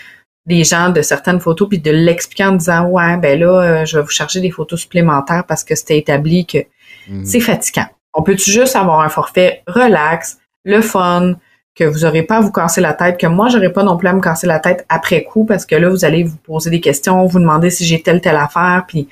les 0.47 0.63
gens 0.63 0.89
de 0.89 1.01
certaines 1.01 1.39
photos 1.39 1.67
puis 1.69 1.79
de 1.79 1.89
l'expliquer 1.91 2.45
en 2.45 2.51
disant 2.51 2.85
ouais 2.89 3.17
ben 3.17 3.39
là 3.39 3.61
euh, 3.81 3.85
je 3.85 3.97
vais 3.97 4.03
vous 4.03 4.11
charger 4.11 4.41
des 4.41 4.51
photos 4.51 4.79
supplémentaires 4.79 5.43
parce 5.47 5.63
que 5.63 5.73
c'était 5.75 5.97
établi 5.97 6.45
que 6.45 6.59
Mhm. 7.07 7.23
c'est 7.23 7.39
fatigant. 7.39 7.85
On 8.15 8.23
peut-tu 8.23 8.49
juste 8.49 8.75
avoir 8.75 9.01
un 9.01 9.09
forfait 9.09 9.61
relax, 9.67 10.39
le 10.63 10.81
fun, 10.81 11.35
que 11.75 11.83
vous 11.83 12.05
aurez 12.05 12.23
pas 12.23 12.37
à 12.37 12.41
vous 12.41 12.51
casser 12.51 12.79
la 12.81 12.93
tête, 12.93 13.19
que 13.19 13.27
moi 13.27 13.49
j'aurais 13.49 13.71
pas 13.71 13.83
non 13.83 13.97
plus 13.97 14.07
à 14.07 14.13
me 14.13 14.21
casser 14.21 14.47
la 14.47 14.59
tête 14.59 14.85
après 14.89 15.23
coup 15.23 15.45
parce 15.45 15.65
que 15.65 15.75
là 15.75 15.89
vous 15.89 16.05
allez 16.05 16.23
vous 16.23 16.37
poser 16.37 16.69
des 16.69 16.79
questions, 16.81 17.25
vous 17.25 17.39
demander 17.39 17.69
si 17.69 17.85
j'ai 17.85 18.01
telle 18.01 18.21
telle 18.21 18.37
affaire 18.37 18.85
puis 18.87 19.07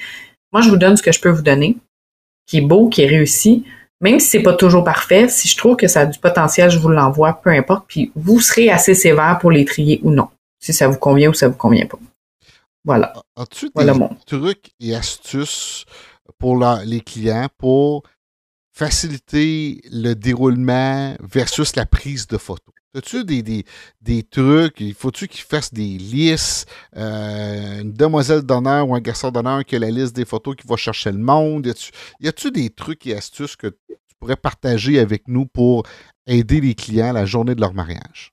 moi 0.51 0.61
je 0.61 0.69
vous 0.69 0.77
donne 0.77 0.95
ce 0.97 1.03
que 1.03 1.11
je 1.11 1.19
peux 1.19 1.29
vous 1.29 1.41
donner 1.41 1.77
qui 2.47 2.57
est 2.57 2.61
beau, 2.61 2.89
qui 2.89 3.01
est 3.03 3.07
réussi, 3.07 3.65
même 4.01 4.19
si 4.19 4.29
c'est 4.29 4.41
pas 4.43 4.53
toujours 4.53 4.83
parfait, 4.83 5.27
si 5.29 5.47
je 5.47 5.55
trouve 5.57 5.75
que 5.77 5.87
ça 5.87 6.01
a 6.01 6.05
du 6.05 6.19
potentiel, 6.19 6.69
je 6.69 6.77
vous 6.79 6.89
l'envoie, 6.89 7.39
peu 7.41 7.49
importe, 7.51 7.85
puis 7.87 8.11
vous 8.15 8.39
serez 8.41 8.69
assez 8.69 8.95
sévère 8.95 9.37
pour 9.39 9.49
les 9.51 9.63
trier 9.65 10.01
ou 10.03 10.11
non, 10.11 10.27
si 10.59 10.73
ça 10.73 10.87
vous 10.89 10.97
convient 10.97 11.29
ou 11.29 11.33
ça 11.33 11.47
vous 11.47 11.55
convient 11.55 11.85
pas. 11.85 11.97
Voilà. 12.85 13.13
As-tu 13.37 13.67
des 13.67 13.71
Voilà 13.75 13.93
mon. 13.93 14.09
trucs 14.27 14.71
et 14.81 14.93
astuces 14.93 15.85
pour 16.37 16.57
la- 16.57 16.83
les 16.83 16.99
clients 16.99 17.47
pour 17.57 18.03
faciliter 18.73 19.81
le 19.91 20.13
déroulement 20.15 21.15
versus 21.21 21.75
la 21.75 21.85
prise 21.85 22.27
de 22.27 22.37
photos? 22.37 22.73
As-tu 22.95 23.23
des, 23.23 23.41
des, 23.41 23.65
des 24.01 24.21
trucs? 24.23 24.79
Il 24.79 24.93
faut-tu 24.93 25.27
qu'ils 25.27 25.43
fassent 25.43 25.73
des 25.73 25.97
listes? 25.97 26.67
euh, 26.95 27.81
une 27.81 27.93
demoiselle 27.93 28.41
d'honneur 28.43 28.87
ou 28.87 28.93
un 28.93 28.99
garçon 28.99 29.31
d'honneur 29.31 29.63
qui 29.65 29.75
a 29.75 29.79
la 29.79 29.89
liste 29.89 30.15
des 30.15 30.25
photos 30.25 30.55
qui 30.55 30.67
va 30.67 30.75
chercher 30.75 31.11
le 31.11 31.17
monde? 31.17 31.65
Y 32.19 32.27
a-tu- 32.27 32.51
des 32.51 32.69
trucs 32.69 33.07
et 33.07 33.15
astuces 33.15 33.55
que 33.55 33.67
tu 33.67 34.15
pourrais 34.19 34.35
partager 34.35 34.99
avec 34.99 35.27
nous 35.27 35.47
pour 35.47 35.83
aider 36.27 36.61
les 36.61 36.75
clients 36.75 37.13
la 37.13 37.25
journée 37.25 37.55
de 37.55 37.61
leur 37.61 37.73
mariage? 37.73 38.31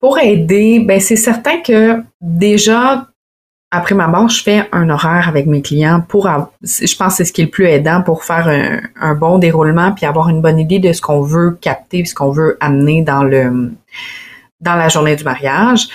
Pour 0.00 0.18
aider, 0.18 0.80
ben 0.80 0.98
c'est 0.98 1.14
certain 1.14 1.60
que 1.62 2.02
déjà, 2.20 3.11
après 3.74 3.94
ma 3.94 4.06
mort, 4.06 4.28
je 4.28 4.42
fais 4.42 4.68
un 4.70 4.90
horaire 4.90 5.28
avec 5.28 5.46
mes 5.46 5.62
clients 5.62 6.02
pour, 6.06 6.28
je 6.62 6.96
pense 6.96 7.16
c'est 7.16 7.24
ce 7.24 7.32
qui 7.32 7.40
est 7.40 7.44
le 7.46 7.50
plus 7.50 7.64
aidant 7.64 8.02
pour 8.02 8.22
faire 8.22 8.46
un, 8.46 8.80
un 9.00 9.14
bon 9.14 9.38
déroulement 9.38 9.92
puis 9.92 10.04
avoir 10.04 10.28
une 10.28 10.42
bonne 10.42 10.58
idée 10.58 10.78
de 10.78 10.92
ce 10.92 11.00
qu'on 11.00 11.22
veut 11.22 11.58
capter, 11.58 12.04
ce 12.04 12.14
qu'on 12.14 12.30
veut 12.30 12.58
amener 12.60 13.02
dans 13.02 13.24
le 13.24 13.72
dans 14.60 14.76
la 14.76 14.88
journée 14.88 15.16
du 15.16 15.24
mariage. 15.24 15.88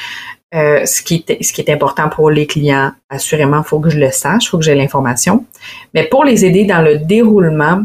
Euh, 0.56 0.86
ce, 0.86 1.02
qui 1.02 1.26
est, 1.28 1.44
ce 1.44 1.54
qui 1.54 1.62
est 1.62 1.70
important 1.70 2.10
pour 2.10 2.32
les 2.32 2.48
clients, 2.48 2.94
assurément, 3.10 3.60
il 3.60 3.68
faut 3.68 3.80
que 3.80 3.90
je 3.90 4.00
le 4.00 4.12
sache, 4.12 4.46
il 4.46 4.48
faut 4.48 4.58
que 4.58 4.64
j'ai 4.64 4.76
l'information. 4.76 5.46
Mais 5.94 6.06
pour 6.06 6.24
les 6.24 6.46
aider 6.46 6.64
dans 6.64 6.82
le 6.82 6.98
déroulement, 6.98 7.84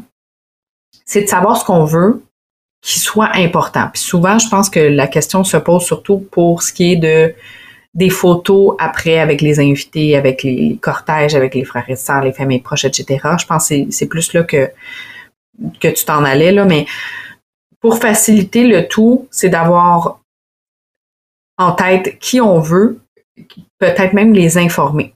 c'est 1.05 1.22
de 1.22 1.26
savoir 1.26 1.57
ce 1.57 1.64
qu'on 1.64 1.84
veut, 1.84 2.22
qui 2.80 3.01
soit 3.01 3.30
important. 3.34 3.88
Puis 3.93 4.03
souvent, 4.03 4.38
je 4.38 4.49
pense 4.49 4.70
que 4.70 4.80
la 4.80 5.09
question 5.09 5.43
se 5.43 5.57
pose 5.57 5.82
surtout 5.82 6.18
pour 6.30 6.62
ce 6.62 6.72
qui 6.72 6.93
est 6.93 6.97
de 6.97 7.34
des 7.95 8.11
photos 8.11 8.74
après 8.78 9.18
avec 9.18 9.40
les 9.43 9.61
invités, 9.61 10.16
avec 10.16 10.43
les, 10.43 10.78
cortèges, 10.80 11.34
avec 11.34 11.55
les 11.55 11.64
frères 11.64 11.88
et 11.88 11.97
sœurs, 11.97 12.22
les 12.24 12.32
familles 12.32 12.61
proches, 12.61 12.84
etc. 12.86 13.36
Je 13.38 13.47
pense 13.47 13.64
que 13.64 13.68
c'est- 13.68 13.86
c'est 13.90 14.07
plus 14.07 14.32
là 14.32 14.45
que, 14.45 14.70
que 15.80 15.88
tu 15.88 16.05
t'en 16.05 16.24
allais, 16.24 16.53
là, 16.53 16.64
mais 16.64 16.86
pour 17.80 17.99
faciliter 17.99 18.64
le 18.66 18.88
tout, 18.88 19.28
c'est 19.30 19.51
d'avoir 19.51 20.20
en 21.59 21.72
tête 21.72 22.18
qui 22.18 22.40
on 22.40 22.61
veut, 22.61 23.01
peut-être 23.78 24.14
même 24.14 24.32
les 24.32 24.57
informer. 24.57 25.12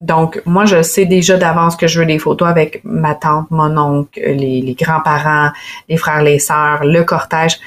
Donc, 0.00 0.40
moi, 0.44 0.64
je 0.64 0.82
sais 0.82 1.06
déjà 1.06 1.36
d'avance 1.36 1.76
que 1.76 1.86
je 1.86 2.00
veux 2.00 2.06
des 2.06 2.18
photos 2.18 2.48
avec 2.48 2.80
ma 2.84 3.14
tante, 3.14 3.50
mon 3.50 3.76
oncle, 3.78 4.20
les, 4.20 4.60
les 4.60 4.74
grands-parents, 4.74 5.50
les 5.88 5.96
frères, 5.96 6.22
les 6.22 6.38
sœurs, 6.38 6.84
le 6.84 7.02
cortège. 7.04 7.58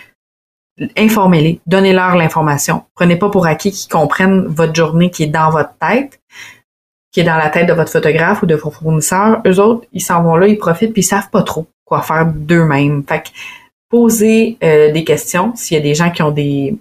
Informez-les, 0.96 1.60
donnez-leur 1.66 2.16
l'information. 2.16 2.84
Prenez 2.94 3.16
pas 3.16 3.30
pour 3.30 3.48
acquis 3.48 3.72
qu'ils 3.72 3.92
comprennent 3.92 4.46
votre 4.46 4.76
journée 4.76 5.10
qui 5.10 5.24
est 5.24 5.28
dans 5.28 5.50
votre 5.50 5.74
tête, 5.80 6.20
qui 7.12 7.22
est 7.22 7.24
dans 7.24 7.38
la 7.38 7.50
tête 7.50 7.68
de 7.68 7.74
votre 7.74 7.92
photographe 7.92 8.44
ou 8.44 8.46
de 8.46 8.56
vos 8.56 8.70
fournisseurs. 8.70 9.42
Eux 9.48 9.60
autres, 9.60 9.88
ils 9.92 10.02
s'en 10.02 10.22
vont 10.22 10.36
là, 10.36 10.48
ils 10.48 10.58
profitent, 10.58 10.94
puis 10.94 11.02
ils 11.02 11.06
savent 11.06 11.30
pas 11.32 11.42
trop 11.42 11.68
quoi 11.84 12.02
faire 12.02 12.28
d'eux-mêmes. 12.28 13.04
Fait 13.08 13.24
que 13.24 13.30
posez 13.90 14.58
euh, 14.64 14.92
des 14.92 15.04
questions 15.04 15.56
s'il 15.56 15.78
y 15.78 15.80
a 15.80 15.84
des 15.84 15.96
gens 15.96 16.12
qui 16.12 16.22
ont 16.22 16.32
des 16.32 16.76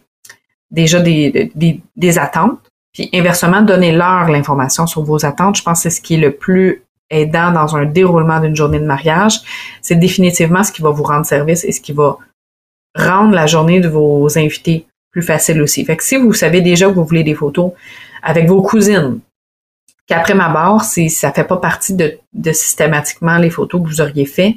déjà 0.70 1.00
des, 1.00 1.50
des, 1.54 1.80
des 1.96 2.18
attentes. 2.18 2.58
Puis 2.92 3.08
inversement, 3.14 3.62
donnez-leur 3.62 4.28
l'information 4.28 4.86
sur 4.86 5.02
vos 5.02 5.24
attentes. 5.24 5.56
Je 5.56 5.62
pense 5.62 5.78
que 5.78 5.82
c'est 5.84 5.96
ce 5.96 6.00
qui 6.00 6.14
est 6.14 6.18
le 6.18 6.32
plus 6.32 6.82
aidant 7.08 7.52
dans 7.52 7.76
un 7.76 7.84
déroulement 7.84 8.40
d'une 8.40 8.56
journée 8.56 8.80
de 8.80 8.86
mariage. 8.86 9.40
C'est 9.80 9.94
définitivement 9.94 10.64
ce 10.64 10.72
qui 10.72 10.82
va 10.82 10.90
vous 10.90 11.04
rendre 11.04 11.24
service 11.24 11.64
et 11.64 11.72
ce 11.72 11.80
qui 11.80 11.92
va 11.92 12.18
rendre 12.96 13.34
la 13.34 13.46
journée 13.46 13.80
de 13.80 13.88
vos 13.88 14.38
invités 14.38 14.86
plus 15.10 15.22
facile 15.22 15.62
aussi. 15.62 15.84
Fait 15.84 15.96
que 15.96 16.04
si 16.04 16.16
vous 16.16 16.32
savez 16.32 16.60
déjà 16.60 16.86
que 16.88 16.92
vous 16.92 17.04
voulez 17.04 17.24
des 17.24 17.34
photos 17.34 17.72
avec 18.22 18.48
vos 18.48 18.62
cousines, 18.62 19.20
qu'après 20.06 20.34
ma 20.34 20.48
barre, 20.48 20.84
si 20.84 21.10
ça 21.10 21.32
fait 21.32 21.44
pas 21.44 21.56
partie 21.56 21.94
de, 21.94 22.18
de 22.32 22.52
systématiquement 22.52 23.38
les 23.38 23.50
photos 23.50 23.82
que 23.82 23.88
vous 23.88 24.00
auriez 24.00 24.26
fait, 24.26 24.56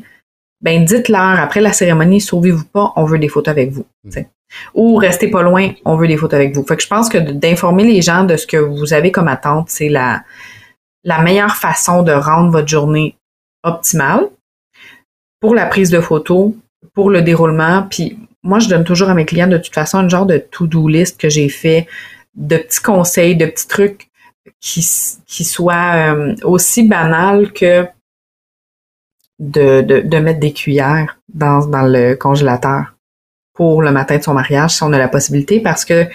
ben 0.61 0.83
dites-leur 0.83 1.39
après 1.39 1.61
la 1.61 1.71
cérémonie, 1.71 2.19
sauvez-vous 2.19 2.65
pas, 2.65 2.91
on 2.95 3.05
veut 3.05 3.19
des 3.19 3.29
photos 3.29 3.51
avec 3.51 3.71
vous. 3.71 3.85
t'sais. 4.09 4.27
Ou 4.73 4.95
restez 4.95 5.29
pas 5.29 5.41
loin, 5.41 5.71
on 5.85 5.95
veut 5.95 6.07
des 6.07 6.17
photos 6.17 6.39
avec 6.39 6.55
vous. 6.55 6.63
Fait 6.63 6.75
que 6.75 6.83
je 6.83 6.87
pense 6.87 7.07
que 7.07 7.17
d'informer 7.17 7.83
les 7.83 8.01
gens 8.01 8.23
de 8.23 8.35
ce 8.35 8.47
que 8.47 8.57
vous 8.57 8.93
avez 8.93 9.11
comme 9.11 9.27
attente, 9.27 9.69
c'est 9.69 9.89
la, 9.89 10.23
la 11.03 11.21
meilleure 11.21 11.55
façon 11.55 12.03
de 12.03 12.11
rendre 12.11 12.51
votre 12.51 12.67
journée 12.67 13.15
optimale 13.63 14.27
pour 15.39 15.55
la 15.55 15.65
prise 15.67 15.91
de 15.91 16.01
photos, 16.01 16.51
pour 16.93 17.09
le 17.09 17.21
déroulement. 17.21 17.83
Puis 17.89 18.17
moi, 18.43 18.59
je 18.59 18.69
donne 18.69 18.83
toujours 18.83 19.09
à 19.09 19.13
mes 19.13 19.25
clients 19.25 19.47
de 19.47 19.57
toute 19.57 19.73
façon 19.73 19.99
une 19.99 20.09
genre 20.09 20.25
de 20.25 20.37
to-do 20.37 20.87
list 20.87 21.19
que 21.19 21.29
j'ai 21.29 21.49
fait, 21.49 21.87
de 22.35 22.57
petits 22.57 22.81
conseils, 22.81 23.35
de 23.35 23.45
petits 23.45 23.67
trucs 23.67 24.09
qui, 24.59 24.85
qui 25.25 25.43
soient 25.43 26.13
euh, 26.15 26.35
aussi 26.43 26.87
banals 26.87 27.51
que 27.51 27.85
de, 29.39 29.81
de, 29.81 30.01
de 30.01 30.17
mettre 30.17 30.39
des 30.39 30.53
cuillères 30.53 31.17
dans, 31.33 31.65
dans 31.67 31.83
le 31.83 32.15
congélateur 32.15 32.95
pour 33.53 33.81
le 33.81 33.91
matin 33.91 34.17
de 34.17 34.23
son 34.23 34.33
mariage 34.33 34.75
si 34.75 34.83
on 34.83 34.93
a 34.93 34.97
la 34.97 35.07
possibilité 35.07 35.59
parce 35.59 35.85
que 35.85 36.07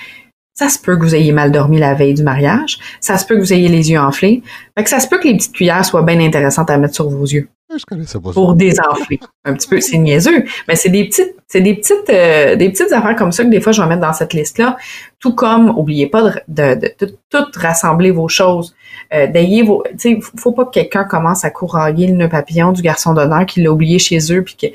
ça 0.55 0.69
se 0.69 0.79
peut 0.79 0.97
que 0.97 1.03
vous 1.03 1.15
ayez 1.15 1.33
mal 1.33 1.51
dormi 1.51 1.79
la 1.79 1.95
veille 1.95 2.15
du 2.15 2.23
mariage, 2.23 2.79
ça 3.01 3.19
se 3.19 3.27
peut 3.27 3.35
que 3.35 3.41
vous 3.41 3.53
ayez 3.53 3.69
les 3.69 3.91
yeux 3.91 3.99
enflés, 3.99 4.43
fait 4.77 4.85
que 4.85 4.91
ça 4.91 5.01
se 5.01 5.09
peut 5.09 5.19
que 5.19 5.27
les 5.27 5.37
petites 5.37 5.53
cuillères 5.53 5.85
soient 5.85 6.03
bien 6.03 6.21
intéressantes 6.21 6.71
à 6.71 6.79
mettre 6.79 6.95
sur 6.95 7.09
vos 7.09 7.25
yeux. 7.25 7.49
Je 7.79 7.85
connaissais 7.85 8.19
pas 8.19 8.29
ça. 8.29 8.35
pour 8.35 8.55
désenfler. 8.55 9.21
Un 9.45 9.55
petit 9.55 9.69
peu, 9.69 9.81
c'est 9.81 9.99
niaiseux, 9.99 10.45
mais 10.69 10.77
c'est 10.77 10.89
des 10.89 11.05
petites, 11.05 11.35
c'est 11.47 11.61
des 11.61 11.75
petites, 11.75 12.11
euh, 12.11 12.57
des 12.57 12.71
petites 12.71 12.93
affaires 12.93 13.17
comme 13.17 13.33
ça 13.33 13.45
que 13.45 13.51
des 13.51 13.61
fois 13.61 13.73
je 13.73 13.83
vais 13.83 13.89
mettre 13.89 14.03
dans 14.03 14.13
cette 14.13 14.33
liste-là. 14.33 14.77
Tout 15.19 15.35
comme, 15.35 15.71
oubliez 15.71 16.07
pas 16.07 16.23
de, 16.23 16.31
de, 16.49 16.75
de, 16.75 16.95
de 17.01 17.17
tout 17.31 17.45
rassembler 17.57 18.11
vos 18.11 18.29
choses. 18.29 18.75
Euh, 19.13 19.27
d'ayez 19.27 19.63
vos, 19.63 19.83
tu 19.99 20.21
sais, 20.21 20.21
faut 20.37 20.53
pas 20.53 20.65
que 20.65 20.71
quelqu'un 20.71 21.05
commence 21.05 21.45
à 21.45 21.51
courailler 21.51 22.07
le 22.07 22.15
nœud 22.15 22.29
papillon 22.29 22.73
du 22.73 22.83
garçon 22.83 23.15
d'honneur 23.15 23.47
qui 23.47 23.63
l'a 23.63 23.71
oublié 23.71 23.99
chez 23.99 24.19
eux, 24.33 24.43
puis 24.43 24.57
que 24.57 24.67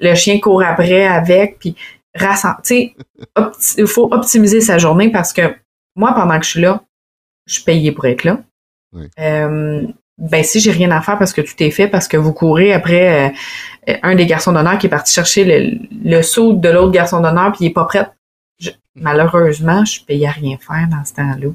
le 0.00 0.14
chien 0.14 0.38
court 0.40 0.62
après 0.62 1.06
avec, 1.06 1.58
puis. 1.58 1.76
Tu 2.14 2.26
sais, 2.62 2.94
il 3.78 3.86
faut 3.86 4.12
optimiser 4.12 4.60
sa 4.60 4.76
journée 4.76 5.10
parce 5.10 5.32
que 5.32 5.54
moi, 5.96 6.12
pendant 6.14 6.38
que 6.38 6.44
je 6.44 6.50
suis 6.50 6.60
là, 6.60 6.82
je 7.46 7.54
suis 7.54 7.64
payée 7.64 7.90
pour 7.90 8.04
être 8.04 8.24
là. 8.24 8.40
Oui. 8.92 9.08
Euh, 9.18 9.86
ben 10.22 10.44
si 10.44 10.60
j'ai 10.60 10.70
rien 10.70 10.90
à 10.92 11.00
faire 11.00 11.18
parce 11.18 11.32
que 11.32 11.40
tout 11.40 11.54
est 11.58 11.72
fait, 11.72 11.88
parce 11.88 12.06
que 12.06 12.16
vous 12.16 12.32
courez 12.32 12.72
après 12.72 13.32
euh, 13.88 13.94
un 14.04 14.14
des 14.14 14.24
garçons 14.24 14.52
d'honneur 14.52 14.78
qui 14.78 14.86
est 14.86 14.90
parti 14.90 15.12
chercher 15.12 15.44
le, 15.44 15.78
le 16.04 16.22
saut 16.22 16.52
de 16.52 16.68
l'autre 16.68 16.92
garçon 16.92 17.20
d'honneur 17.20 17.50
puis 17.50 17.64
il 17.64 17.66
est 17.66 17.72
pas 17.72 17.84
prêt. 17.84 18.08
Malheureusement, 18.94 19.84
je 19.84 19.92
suis 19.92 20.04
payée 20.04 20.28
à 20.28 20.30
rien 20.30 20.56
faire 20.58 20.86
dans 20.88 21.04
ce 21.04 21.14
temps-là. 21.14 21.48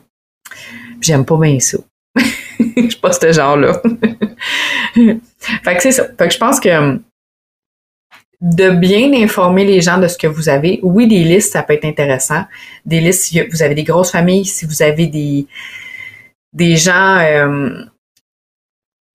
J'aime 1.00 1.24
pas 1.24 1.38
bien 1.38 1.60
ça. 1.60 1.78
je 2.18 2.90
suis 2.90 3.00
pas 3.00 3.14
ce 3.14 3.32
genre-là. 3.32 3.82
fait 4.94 5.76
que 5.76 5.82
c'est 5.82 5.92
ça. 5.92 6.06
Fait 6.18 6.28
que 6.28 6.34
je 6.34 6.40
pense 6.40 6.60
que 6.60 6.70
hum, 6.70 7.02
de 8.42 8.70
bien 8.72 9.14
informer 9.14 9.64
les 9.64 9.82
gens 9.82 9.98
de 9.98 10.10
ce 10.10 10.18
que 10.18 10.28
vous 10.28 10.50
avez. 10.50 10.82
Oui, 10.84 11.08
des 11.08 11.24
listes, 11.24 11.54
ça 11.54 11.64
peut 11.64 11.74
être 11.74 11.86
intéressant. 11.86 12.44
Des 12.86 13.00
listes, 13.00 13.24
si 13.24 13.42
vous 13.42 13.64
avez 13.64 13.76
des 13.76 13.84
grosses 13.84 14.12
familles, 14.12 14.46
si 14.46 14.66
vous 14.66 14.82
avez 14.82 15.08
des, 15.08 15.48
des 16.54 16.76
gens, 16.76 17.20
sais, 17.20 17.88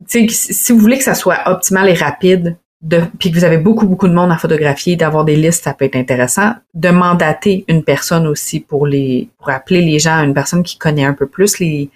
si 0.07 0.73
vous 0.73 0.79
voulez 0.79 0.99
que 0.99 1.05
ça 1.05 1.15
soit 1.15 1.41
optimal 1.47 1.89
et 1.89 1.95
rapide, 1.95 2.57
de, 2.83 3.01
puis 3.19 3.31
que 3.31 3.37
vous 3.37 3.45
avez 3.45 3.59
beaucoup, 3.59 3.87
beaucoup 3.87 4.09
de 4.09 4.13
monde 4.13 4.33
à 4.33 4.37
photographier, 4.37 4.97
d'avoir 4.97 5.25
des 5.25 5.37
listes, 5.37 5.65
ça 5.65 5.73
peut 5.73 5.85
être 5.85 5.97
intéressant. 5.97 6.55
De 6.75 6.91
mandater 6.91 7.65
une 7.69 7.85
personne 7.85 8.27
aussi 8.27 8.59
pour 8.61 8.87
les, 8.87 9.29
pour 9.39 9.51
appeler 9.51 9.83
les 9.83 9.99
gens, 10.01 10.23
une 10.23 10.35
personne 10.35 10.65
qui 10.65 10.79
connaît 10.79 11.05
un 11.05 11.15
peu 11.15 11.27
plus 11.27 11.61
les, 11.61 11.91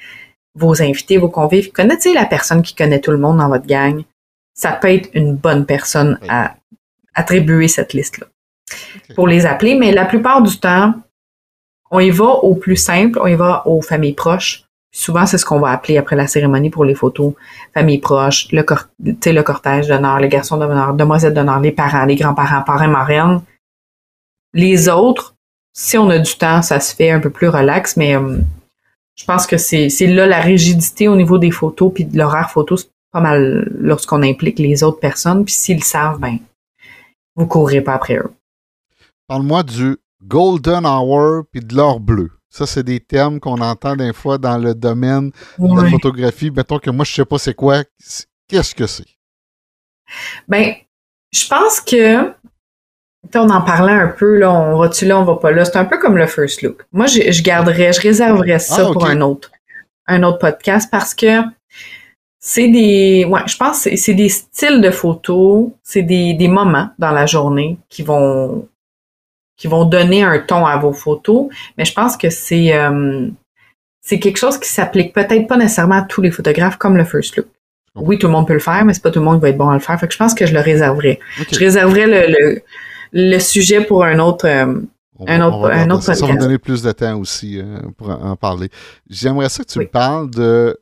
vos 0.54 0.80
invités, 0.82 1.18
vos 1.18 1.28
convives. 1.28 1.72
Connaissez 1.72 2.12
la 2.12 2.24
personne 2.24 2.62
qui 2.62 2.74
connaît 2.74 3.00
tout 3.00 3.10
le 3.10 3.18
monde 3.18 3.38
dans 3.38 3.48
votre 3.48 3.66
gang. 3.66 4.02
Ça 4.54 4.72
peut 4.72 4.92
être 4.92 5.10
une 5.12 5.34
bonne 5.34 5.66
personne 5.66 6.18
Oui. 6.22 6.28
à 6.30 6.56
attribuer 7.14 7.68
cette 7.68 7.92
liste-là 7.92 8.26
pour 9.14 9.28
les 9.28 9.46
appeler, 9.46 9.74
mais 9.74 9.92
la 9.92 10.04
plupart 10.04 10.42
du 10.42 10.58
temps, 10.58 10.94
on 11.90 12.00
y 12.00 12.10
va 12.10 12.26
au 12.26 12.54
plus 12.54 12.76
simple, 12.76 13.18
on 13.22 13.26
y 13.26 13.34
va 13.34 13.66
aux 13.66 13.80
familles 13.80 14.14
proches. 14.14 14.65
Souvent, 14.96 15.26
c'est 15.26 15.36
ce 15.36 15.44
qu'on 15.44 15.60
va 15.60 15.72
appeler 15.72 15.98
après 15.98 16.16
la 16.16 16.26
cérémonie 16.26 16.70
pour 16.70 16.86
les 16.86 16.94
photos. 16.94 17.34
Famille 17.74 17.98
proche, 17.98 18.48
le, 18.50 18.62
cortège 19.42 19.88
d'honneur, 19.88 20.18
les 20.20 20.28
garçons 20.30 20.56
d'honneur, 20.56 20.94
demoiselles 20.94 21.34
d'honneur, 21.34 21.60
les 21.60 21.70
parents, 21.70 22.06
les 22.06 22.16
grands-parents, 22.16 22.62
parrains, 22.62 22.88
marraines. 22.88 23.42
Les 24.54 24.88
autres, 24.88 25.34
si 25.74 25.98
on 25.98 26.08
a 26.08 26.18
du 26.18 26.34
temps, 26.36 26.62
ça 26.62 26.80
se 26.80 26.94
fait 26.94 27.10
un 27.10 27.20
peu 27.20 27.28
plus 27.28 27.48
relax, 27.48 27.98
mais 27.98 28.16
hum, 28.16 28.42
je 29.16 29.26
pense 29.26 29.46
que 29.46 29.58
c'est 29.58 29.90
c'est 29.90 30.06
là 30.06 30.26
la 30.26 30.40
rigidité 30.40 31.08
au 31.08 31.16
niveau 31.16 31.36
des 31.36 31.50
photos 31.50 31.92
puis 31.92 32.06
de 32.06 32.16
l'horaire 32.16 32.50
photo, 32.50 32.78
c'est 32.78 32.88
pas 33.12 33.20
mal 33.20 33.70
lorsqu'on 33.78 34.22
implique 34.22 34.58
les 34.58 34.82
autres 34.82 34.98
personnes. 34.98 35.44
Puis 35.44 35.52
s'ils 35.52 35.76
le 35.76 35.82
savent, 35.82 36.18
ben, 36.18 36.38
vous 37.34 37.46
courrez 37.46 37.82
pas 37.82 37.92
après 37.92 38.16
eux. 38.16 38.32
Parle-moi 39.28 39.62
du 39.62 39.98
Golden 40.22 40.86
Hour 40.86 41.42
puis 41.52 41.60
de 41.60 41.74
l'or 41.74 42.00
bleu. 42.00 42.30
Ça, 42.48 42.66
c'est 42.66 42.82
des 42.82 43.00
termes 43.00 43.40
qu'on 43.40 43.60
entend 43.60 43.96
des 43.96 44.12
fois 44.12 44.38
dans 44.38 44.56
le 44.56 44.74
domaine 44.74 45.30
de 45.58 45.82
la 45.82 45.90
photographie. 45.90 46.50
Mettons 46.50 46.78
que 46.78 46.90
moi, 46.90 47.04
je 47.04 47.12
sais 47.12 47.24
pas 47.24 47.38
c'est 47.38 47.54
quoi. 47.54 47.82
Qu'est-ce 48.48 48.74
que 48.74 48.86
c'est? 48.86 49.04
Ben, 50.48 50.74
je 51.32 51.46
pense 51.48 51.80
que 51.80 52.32
on 53.34 53.50
en 53.50 53.62
parlait 53.62 53.92
un 53.92 54.08
peu, 54.08 54.38
là, 54.38 54.52
on 54.52 54.78
va-tu 54.78 55.04
là, 55.04 55.18
on 55.18 55.24
va 55.24 55.36
pas 55.36 55.50
là. 55.50 55.64
C'est 55.64 55.76
un 55.76 55.84
peu 55.84 55.98
comme 55.98 56.16
le 56.16 56.26
first 56.26 56.62
look. 56.62 56.86
Moi, 56.92 57.06
je, 57.06 57.32
je 57.32 57.42
garderais, 57.42 57.92
je 57.92 58.00
réserverais 58.00 58.58
ça 58.58 58.86
Ah, 58.88 58.92
pour 58.92 59.06
un 59.06 59.20
autre, 59.20 59.50
un 60.06 60.22
autre 60.22 60.38
podcast 60.38 60.88
parce 60.90 61.14
que 61.14 61.42
c'est 62.38 62.68
des, 62.68 63.26
ouais, 63.28 63.40
je 63.46 63.56
pense 63.56 63.84
que 63.84 63.96
c'est 63.96 64.14
des 64.14 64.28
styles 64.28 64.80
de 64.80 64.90
photos, 64.90 65.70
c'est 65.82 66.02
des, 66.02 66.34
des 66.34 66.48
moments 66.48 66.90
dans 66.98 67.10
la 67.10 67.26
journée 67.26 67.78
qui 67.88 68.02
vont, 68.02 68.68
qui 69.56 69.66
vont 69.68 69.84
donner 69.84 70.22
un 70.22 70.38
ton 70.38 70.66
à 70.66 70.76
vos 70.78 70.92
photos. 70.92 71.48
Mais 71.78 71.84
je 71.84 71.92
pense 71.94 72.16
que 72.16 72.30
c'est, 72.30 72.74
euh, 72.74 73.28
c'est 74.02 74.18
quelque 74.18 74.36
chose 74.38 74.58
qui 74.58 74.68
s'applique 74.68 75.12
peut-être 75.14 75.46
pas 75.46 75.56
nécessairement 75.56 75.96
à 75.96 76.02
tous 76.02 76.20
les 76.22 76.30
photographes 76.30 76.76
comme 76.76 76.96
le 76.96 77.04
first 77.04 77.36
look. 77.36 77.46
Oui, 77.94 78.18
tout 78.18 78.26
le 78.26 78.32
monde 78.34 78.46
peut 78.46 78.52
le 78.52 78.58
faire, 78.60 78.84
mais 78.84 78.92
c'est 78.92 79.02
pas 79.02 79.10
tout 79.10 79.20
le 79.20 79.24
monde 79.24 79.36
qui 79.38 79.42
va 79.42 79.48
être 79.48 79.56
bon 79.56 79.70
à 79.70 79.74
le 79.74 79.80
faire. 79.80 79.98
Fait 79.98 80.06
que 80.06 80.12
je 80.12 80.18
pense 80.18 80.34
que 80.34 80.44
je 80.44 80.52
le 80.52 80.60
réserverais. 80.60 81.18
Je 81.50 81.58
réserverais 81.58 82.06
le, 82.06 82.26
le, 82.38 82.62
le 83.12 83.38
sujet 83.38 83.82
pour 83.82 84.04
un 84.04 84.18
autre. 84.18 84.46
euh, 84.46 84.80
On 85.18 85.26
Un 85.26 85.40
autre- 85.40 85.56
on 85.56 85.60
va 85.62 85.74
un 85.76 85.88
autre 85.88 86.02
ça. 86.02 86.14
Ça 86.14 86.26
va 86.26 86.34
me 86.34 86.38
donner 86.38 86.58
plus 86.58 86.82
de 86.82 86.92
temps 86.92 87.18
aussi 87.18 87.58
euh, 87.58 87.78
pour 87.96 88.10
en 88.10 88.36
parler. 88.36 88.68
J'aimerais 89.08 89.48
ça 89.48 89.64
que 89.64 89.70
tu 89.70 89.78
Oui. 89.78 89.86
me 89.86 89.90
parles 89.90 90.30
de, 90.30 90.76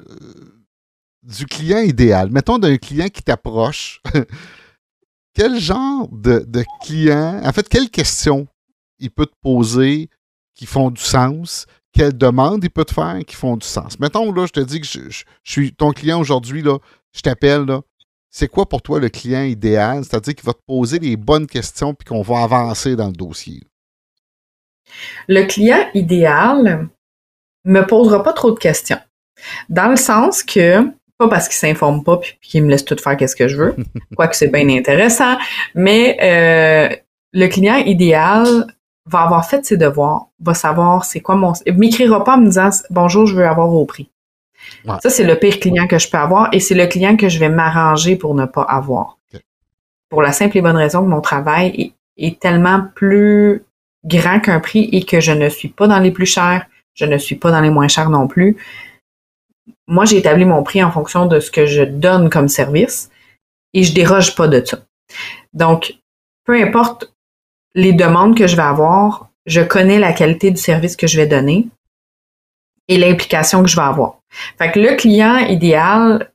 du 1.23 1.47
client 1.47 1.79
idéal. 1.79 2.31
Mettons 2.33 2.59
d'un 2.59 2.77
client 2.79 3.07
qui 3.07 3.23
t'approche. 3.23 4.03
Quel 5.37 5.59
genre 5.61 6.09
de, 6.11 6.45
de 6.47 6.65
client, 6.85 7.41
en 7.45 7.53
fait, 7.53 7.69
quelles 7.69 7.91
questions 7.91 8.47
il 9.05 9.11
peut 9.11 9.27
te 9.27 9.35
poser 9.43 10.09
qui 10.55 10.67
font 10.67 10.91
du 10.91 11.01
sens? 11.01 11.67
Quelles 11.93 12.17
demandes 12.17 12.65
il 12.65 12.71
peut 12.71 12.85
te 12.85 12.93
faire 12.95 13.19
qui 13.27 13.37
font 13.37 13.57
du 13.57 13.67
sens? 13.67 13.99
Mettons, 14.01 14.33
là, 14.33 14.47
je 14.47 14.53
te 14.53 14.61
dis 14.61 14.81
que 14.81 14.87
je, 14.87 15.11
je- 15.11 15.25
je 15.45 15.51
suis 15.53 15.73
ton 15.73 15.93
client 15.93 16.21
aujourd'hui, 16.21 16.63
là, 16.63 16.79
je 17.15 17.21
t'appelle, 17.21 17.63
là. 17.67 17.81
C'est 18.31 18.49
quoi 18.49 18.69
pour 18.69 18.83
toi 18.83 18.99
le 18.99 19.09
client 19.11 19.43
idéal? 19.45 20.05
C'est-à-dire 20.05 20.35
qu'il 20.35 20.45
va 20.45 20.55
te 20.55 20.63
poser 20.67 20.99
les 20.99 21.17
bonnes 21.17 21.47
questions 21.47 21.95
puis 21.95 22.05
qu'on 22.05 22.23
va 22.23 22.43
avancer 22.43 22.97
dans 22.97 23.07
le 23.07 23.13
dossier. 23.13 23.63
le 25.29 25.45
client 25.45 25.89
idéal 25.95 26.89
me 27.65 27.83
posera 27.87 28.23
pas 28.23 28.33
trop 28.33 28.51
de 28.51 28.59
questions. 28.59 28.99
Dans 29.69 29.89
le 29.89 29.97
sens 29.97 30.43
que, 30.43 30.83
pas 31.19 31.29
parce 31.29 31.49
qu'il 31.49 31.57
s'informe 31.57 32.03
pas 32.05 32.19
puis 32.19 32.37
puis 32.41 32.51
qu'il 32.51 32.65
me 32.65 32.71
laisse 32.71 32.85
tout 32.85 32.97
faire 32.97 33.17
qu'est-ce 33.17 33.37
que 33.37 33.49
je 33.49 33.57
veux, 33.57 33.77
quoique 34.17 34.37
c'est 34.37 34.49
bien 34.49 34.69
intéressant, 34.69 35.37
mais 35.75 36.17
euh, 36.21 36.97
le 37.33 37.47
client 37.49 37.77
idéal 37.77 38.67
va 39.07 39.23
avoir 39.23 39.49
fait 39.49 39.65
ses 39.65 39.77
devoirs, 39.77 40.29
va 40.41 40.55
savoir 40.55 41.05
c'est 41.05 41.21
quoi 41.21 41.37
mon... 41.37 41.53
Il 41.67 41.77
m'écrira 41.79 42.25
pas 42.25 42.37
en 42.37 42.39
me 42.39 42.47
disant 42.47 42.71
«Bonjour, 42.91 43.27
je 43.27 43.37
veux 43.37 43.47
avoir 43.47 43.69
vos 43.69 43.85
prix 43.85 44.11
Ouais. 44.85 44.95
Ça, 45.03 45.11
c'est 45.11 45.25
le 45.25 45.39
pire 45.39 45.61
client 45.61 45.87
que 45.87 45.99
je 45.99 46.09
peux 46.11 46.19
avoir 46.19 46.49
et 46.53 46.61
c'est 46.61 46.75
le 46.75 46.87
client 46.87 47.17
que 47.17 47.29
je 47.29 47.39
vais 47.39 47.49
m'arranger 47.49 48.17
pour 48.17 48.35
ne 48.35 48.47
pas 48.47 48.63
avoir. 48.63 49.19
Pour 50.09 50.23
la 50.23 50.33
simple 50.33 50.59
et 50.59 50.63
bonne 50.63 50.77
raison 50.77 51.03
que 51.03 51.09
mon 51.09 51.21
travail 51.21 51.69
est, 51.77 51.93
est 52.29 52.41
tellement 52.41 52.83
plus 52.95 53.65
grand 54.05 54.41
qu'un 54.41 54.61
prix 54.61 54.89
et 54.93 55.05
que 55.05 55.21
je 55.21 55.33
ne 55.33 55.49
suis 55.49 55.69
pas 55.69 55.87
dans 55.87 55.99
les 55.99 56.11
plus 56.11 56.27
chers, 56.27 56.67
je 56.95 57.05
ne 57.05 57.19
suis 57.19 57.35
pas 57.35 57.51
dans 57.51 57.61
les 57.61 57.71
moins 57.71 57.89
chers 57.89 58.11
non 58.11 58.29
plus. 58.29 58.57
Moi, 59.87 60.05
j'ai 60.05 60.19
établi 60.19 60.45
mon 60.45 60.63
prix 60.63 60.83
en 60.83 60.91
fonction 60.91 61.27
de 61.27 61.41
ce 61.41 61.51
que 61.51 61.67
je 61.67 61.83
donne 61.83 62.31
comme 62.31 62.49
service 62.49 63.11
et 63.73 63.83
je 63.83 63.95
déroge 63.95 64.37
pas 64.37 64.47
de 64.47 64.65
ça. 64.65 64.79
Donc, 65.53 65.95
peu 66.45 66.61
importe 66.63 67.14
les 67.75 67.93
demandes 67.93 68.37
que 68.37 68.47
je 68.47 68.57
vais 68.57 68.63
avoir, 68.63 69.29
je 69.47 69.61
connais 69.61 69.99
la 69.99 70.13
qualité 70.13 70.51
du 70.51 70.61
service 70.61 70.97
que 70.97 71.07
je 71.07 71.17
vais 71.17 71.27
donner 71.27 71.69
et 72.89 72.99
l'implication 72.99 73.63
que 73.63 73.69
je 73.69 73.77
vais 73.77 73.83
avoir. 73.83 74.19
Fait 74.59 74.71
que 74.71 74.79
le 74.79 74.95
client 74.97 75.39
idéal, 75.39 76.31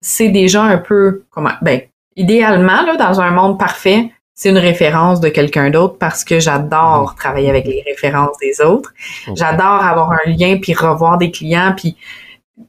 c'est 0.00 0.28
déjà 0.28 0.62
un 0.62 0.78
peu 0.78 1.24
comment 1.30 1.52
ben 1.62 1.82
idéalement 2.16 2.82
là 2.82 2.96
dans 2.96 3.20
un 3.20 3.30
monde 3.30 3.58
parfait, 3.58 4.10
c'est 4.34 4.50
une 4.50 4.58
référence 4.58 5.20
de 5.20 5.28
quelqu'un 5.28 5.70
d'autre 5.70 5.96
parce 5.98 6.24
que 6.24 6.40
j'adore 6.40 7.14
travailler 7.14 7.50
avec 7.50 7.66
les 7.66 7.84
références 7.86 8.38
des 8.40 8.60
autres. 8.62 8.92
J'adore 9.34 9.84
avoir 9.84 10.12
un 10.12 10.30
lien 10.30 10.58
puis 10.60 10.72
revoir 10.74 11.18
des 11.18 11.30
clients 11.30 11.74
puis 11.76 11.96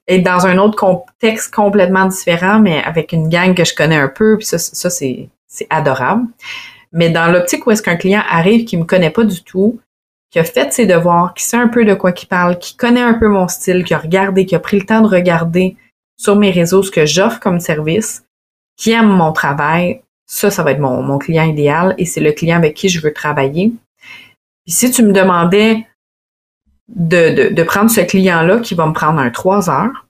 être 0.08 0.24
dans 0.24 0.46
un 0.46 0.58
autre 0.58 0.78
contexte 0.78 1.54
complètement 1.54 2.06
différent 2.06 2.60
mais 2.60 2.84
avec 2.84 3.14
une 3.14 3.30
gang 3.30 3.56
que 3.56 3.64
je 3.64 3.74
connais 3.74 3.96
un 3.96 4.10
peu 4.10 4.38
puis 4.38 4.46
ça 4.46 4.58
ça 4.58 4.90
c'est 4.90 5.30
c'est 5.48 5.68
adorable. 5.70 6.28
Mais 6.92 7.10
dans 7.10 7.32
l'optique 7.32 7.66
où 7.66 7.72
est-ce 7.72 7.82
qu'un 7.82 7.96
client 7.96 8.24
arrive 8.28 8.66
qui 8.66 8.78
me 8.78 8.84
connaît 8.84 9.10
pas 9.12 9.24
du 9.24 9.44
tout, 9.44 9.80
qui 10.30 10.40
a 10.40 10.44
fait 10.44 10.74
ses 10.74 10.86
devoirs, 10.86 11.34
qui 11.34 11.44
sait 11.44 11.58
un 11.58 11.68
peu 11.68 11.86
de 11.86 11.94
quoi 11.94 12.12
qu'il 12.12 12.28
parle, 12.28 12.58
qui 12.58 12.76
connaît 12.76 13.02
un 13.02 13.14
peu 13.14 13.28
mon 13.28 13.48
style, 13.48 13.84
qui 13.84 13.94
a 13.94 13.98
regardé, 13.98 14.46
qui 14.46 14.56
a 14.56 14.60
pris 14.60 14.80
le 14.80 14.86
temps 14.86 15.02
de 15.02 15.08
regarder 15.08 15.76
sur 16.18 16.36
mes 16.36 16.52
réseaux 16.52 16.84
ce 16.84 16.92
que 16.92 17.06
j'offre 17.06 17.40
comme 17.40 17.60
service, 17.60 18.24
qui 18.78 18.92
aime 18.92 19.08
mon 19.08 19.34
travail, 19.34 20.02
ça, 20.26 20.50
ça 20.50 20.64
va 20.64 20.72
être 20.72 20.80
mon, 20.80 21.02
mon 21.02 21.18
client 21.18 21.44
idéal 21.44 21.94
et 21.98 22.06
c'est 22.06 22.22
le 22.22 22.32
client 22.32 22.58
avec 22.58 22.76
qui 22.76 22.88
je 22.88 23.02
veux 23.02 23.14
travailler. 23.14 23.74
Puis 24.66 24.74
si 24.74 24.92
tu 24.92 25.04
me 25.04 25.12
demandais 25.12 25.86
de, 26.88 27.50
de, 27.50 27.54
de 27.54 27.64
prendre 27.64 27.90
ce 27.90 28.02
client-là 28.02 28.60
qui 28.60 28.76
va 28.76 28.86
me 28.86 28.94
prendre 28.94 29.20
un 29.20 29.30
3 29.30 29.70
heures 29.70 30.08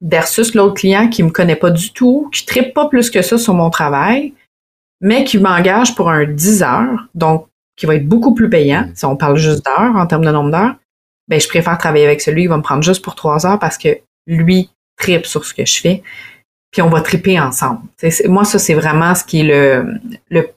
versus 0.00 0.54
l'autre 0.54 0.74
client 0.74 1.08
qui 1.08 1.22
me 1.22 1.30
connaît 1.30 1.56
pas 1.56 1.70
du 1.70 1.92
tout, 1.92 2.30
qui 2.32 2.46
ne 2.60 2.70
pas 2.70 2.88
plus 2.88 3.10
que 3.10 3.22
ça 3.22 3.38
sur 3.38 3.54
mon 3.54 3.70
travail, 3.70 4.34
mais 5.00 5.24
qui 5.24 5.38
m'engage 5.38 5.94
pour 5.94 6.10
un 6.10 6.24
10 6.24 6.62
heures, 6.62 7.06
donc 7.14 7.46
qui 7.76 7.86
va 7.86 7.96
être 7.96 8.08
beaucoup 8.08 8.34
plus 8.34 8.48
payant, 8.48 8.88
si 8.94 9.04
on 9.04 9.16
parle 9.16 9.36
juste 9.36 9.64
d'heures 9.64 9.96
en 9.96 10.06
termes 10.06 10.24
de 10.24 10.30
nombre 10.30 10.50
d'heures, 10.50 10.76
ben 11.28 11.40
je 11.40 11.48
préfère 11.48 11.78
travailler 11.78 12.06
avec 12.06 12.20
celui 12.20 12.42
qui 12.42 12.48
va 12.48 12.56
me 12.56 12.62
prendre 12.62 12.82
juste 12.82 13.02
pour 13.02 13.14
trois 13.14 13.46
heures 13.46 13.58
parce 13.58 13.78
que 13.78 13.98
lui 14.26 14.70
tripe 14.96 15.26
sur 15.26 15.44
ce 15.44 15.54
que 15.54 15.64
je 15.64 15.80
fais. 15.80 16.02
puis 16.70 16.82
on 16.82 16.88
va 16.88 17.00
triper 17.00 17.38
ensemble. 17.40 17.80
moi, 18.26 18.44
ça, 18.44 18.58
c'est 18.58 18.74
vraiment 18.74 19.14
ce 19.14 19.24
qui 19.24 19.40
est 19.40 19.44
le, 19.44 19.98
le, 20.28 20.48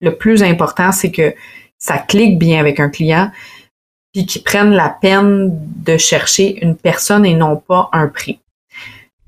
le 0.00 0.16
plus 0.16 0.42
important, 0.42 0.92
c'est 0.92 1.10
que 1.10 1.34
ça 1.78 1.98
clique 1.98 2.38
bien 2.38 2.60
avec 2.60 2.80
un 2.80 2.88
client, 2.88 3.30
puis 4.12 4.26
qu'ils 4.26 4.42
prennent 4.42 4.72
la 4.72 4.88
peine 4.88 5.50
de 5.84 5.96
chercher 5.96 6.64
une 6.64 6.76
personne 6.76 7.26
et 7.26 7.34
non 7.34 7.56
pas 7.56 7.88
un 7.92 8.08
prix. 8.08 8.40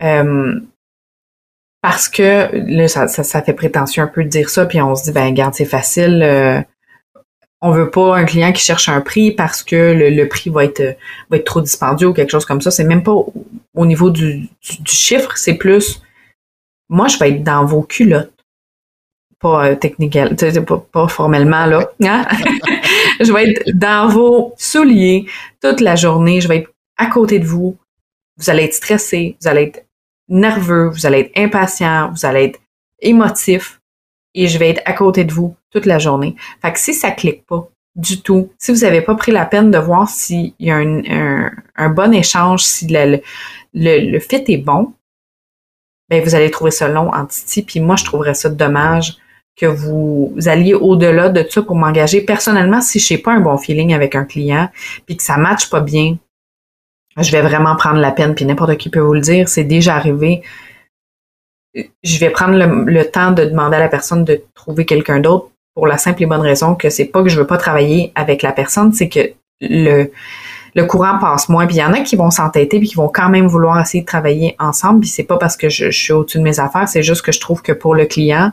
Euh, 0.03 0.61
parce 1.83 2.09
que 2.09 2.49
là, 2.53 2.89
ça, 2.89 3.07
ça, 3.07 3.43
fait 3.43 3.53
prétentieux 3.53 4.03
un 4.03 4.07
peu 4.09 4.25
de 4.25 4.29
dire 4.29 4.51
ça, 4.51 4.67
puis 4.67 4.81
on 4.81 4.95
se 4.95 5.05
dit, 5.05 5.13
ben 5.13 5.27
regarde, 5.27 5.55
c'est 5.55 5.65
facile. 5.65 6.23
Euh, 6.23 6.61
on 7.63 7.71
veut 7.71 7.91
pas 7.91 8.17
un 8.17 8.25
client 8.25 8.53
qui 8.53 8.63
cherche 8.63 8.89
un 8.89 9.01
prix 9.01 9.31
parce 9.31 9.63
que 9.63 9.95
le, 9.95 10.29
prix 10.29 10.51
va 10.51 10.65
être, 10.65 10.97
va 11.31 11.37
être 11.37 11.45
trop 11.45 11.61
dispendieux 11.61 12.09
ou 12.09 12.13
quelque 12.13 12.31
chose 12.31 12.45
comme 12.45 12.61
ça. 12.61 12.71
C'est 12.71 12.85
même 12.85 13.03
pas 13.03 13.15
au, 13.75 13.87
niveau 13.87 14.11
du, 14.11 14.49
du, 14.81 14.93
chiffre, 14.93 15.37
c'est 15.37 15.55
plus 15.55 16.03
moi, 16.89 17.09
je 17.09 17.19
vais 17.19 17.31
être 17.31 17.43
dans 17.43 17.65
vos 17.65 17.83
culottes. 17.83 18.33
Pas 19.39 19.69
euh, 19.69 20.61
pas, 20.67 20.87
pas, 20.93 21.09
formellement, 21.09 21.67
là. 21.67 21.91
Hein? 22.03 22.27
je 23.21 23.33
vais 23.33 23.51
être 23.51 23.71
dans 23.75 24.09
vos 24.09 24.55
souliers 24.57 25.27
toute 25.61 25.81
la 25.81 25.97
journée. 25.97 26.41
Je 26.41 26.49
vais 26.49 26.59
être 26.59 26.71
à 26.97 27.07
côté 27.07 27.39
de 27.39 27.45
vous. 27.45 27.77
Vous 28.39 28.51
allez 28.51 28.65
être 28.65 28.75
stressé, 28.75 29.37
vous 29.41 29.49
allez 29.49 29.63
être 29.63 29.86
nerveux, 30.29 30.89
vous 30.89 31.07
allez 31.07 31.21
être 31.21 31.33
impatient, 31.37 32.11
vous 32.11 32.27
allez 32.27 32.45
être 32.45 32.61
émotif 33.01 33.81
et 34.35 34.49
je 34.49 34.59
vais 34.59 34.71
être 34.71 34.83
à 34.85 34.93
côté 34.93 35.25
de 35.25 35.33
vous 35.33 35.57
toute 35.71 35.87
la 35.87 35.99
journée. 35.99 36.37
Fait 36.63 36.73
que 36.73 36.79
si 36.79 36.95
ça 36.95 37.11
clique 37.11 37.47
pas 37.47 37.69
du 37.95 38.21
tout, 38.21 38.51
si 38.59 38.73
vous 38.73 38.81
n'avez 38.81 39.01
pas 39.01 39.15
pris 39.15 39.33
la 39.33 39.47
peine 39.47 39.71
de 39.71 39.79
voir 39.79 40.09
s'il 40.09 40.53
y 40.59 40.71
a 40.71 40.77
un, 40.77 41.51
un, 41.77 41.89
bon 41.89 42.13
échange, 42.13 42.63
si 42.63 42.87
le, 42.87 43.21
le, 43.75 44.19
fit 44.21 44.45
est 44.49 44.59
bon, 44.59 44.93
ben 46.11 46.23
vous 46.23 46.35
allez 46.35 46.51
trouver 46.51 46.71
ça 46.71 46.89
long 46.89 47.11
en 47.13 47.25
titi. 47.25 47.63
Puis 47.63 47.81
moi, 47.81 47.97
je 47.97 48.05
trouverais 48.05 48.35
ça 48.35 48.51
dommage 48.51 49.17
que 49.57 49.67
vous, 49.67 50.35
alliez 50.45 50.75
au-delà 50.75 51.31
de 51.31 51.45
ça 51.49 51.63
pour 51.63 51.77
m'engager. 51.77 52.21
Personnellement, 52.21 52.83
si 52.83 53.01
je 53.01 53.15
n'ai 53.15 53.19
pas 53.19 53.33
un 53.33 53.41
bon 53.41 53.57
feeling 53.57 53.95
avec 53.95 54.15
un 54.15 54.25
client, 54.25 54.69
puis 55.07 55.17
que 55.17 55.23
ça 55.23 55.39
matche 55.39 55.71
pas 55.71 55.81
bien, 55.81 56.19
je 57.23 57.33
vais 57.33 57.43
vraiment 57.43 57.77
prendre 57.77 57.99
la 57.99 58.11
peine, 58.11 58.35
puis 58.35 58.45
n'importe 58.45 58.77
qui 58.77 58.91
peut 58.91 59.01
vous 59.01 59.15
le 59.15 59.21
dire, 59.21 59.49
c'est 59.49 59.65
déjà 59.65 59.97
arrivé. 59.97 60.43
Je 61.75 62.19
vais 62.19 62.31
prendre 62.31 62.55
le, 62.55 63.11
temps 63.11 63.33
de 63.33 63.45
demander 63.45 63.77
à 63.77 63.81
la 63.81 63.89
personne 63.89 64.25
de 64.25 64.43
trouver 64.55 64.85
quelqu'un 64.85 65.21
d'autre 65.21 65.51
pour 65.75 65.87
la 65.87 65.99
simple 65.99 66.23
et 66.23 66.27
bonne 66.27 66.41
raison 66.41 66.75
que 66.75 66.89
c'est 66.89 67.05
pas 67.05 67.23
que 67.23 67.29
je 67.29 67.39
veux 67.39 67.47
pas 67.47 67.59
travailler 67.59 68.13
avec 68.15 68.43
la 68.43 68.53
personne, 68.53 68.93
c'est 68.93 69.09
que 69.09 69.33
le, 69.61 70.11
courant 70.87 71.19
passe 71.19 71.49
moins. 71.49 71.67
Puis 71.67 71.77
il 71.77 71.81
y 71.81 71.85
en 71.85 71.93
a 71.93 72.01
qui 72.01 72.17
vont 72.17 72.31
s'entêter 72.31 72.79
puis 72.79 72.89
qui 72.89 72.95
vont 72.95 73.09
quand 73.09 73.29
même 73.29 73.47
vouloir 73.47 73.81
essayer 73.81 74.03
de 74.03 74.07
travailler 74.07 74.57
ensemble. 74.59 75.01
Puis 75.01 75.09
c'est 75.11 75.25
pas 75.25 75.37
parce 75.37 75.57
que 75.57 75.69
je, 75.69 75.91
je 75.91 75.99
suis 75.99 76.13
au-dessus 76.13 76.39
de 76.39 76.43
mes 76.43 76.61
affaires, 76.61 76.89
c'est 76.89 77.03
juste 77.03 77.23
que 77.23 77.33
je 77.33 77.41
trouve 77.41 77.63
que 77.63 77.73
pour 77.73 77.95
le 77.95 78.07
client, 78.07 78.53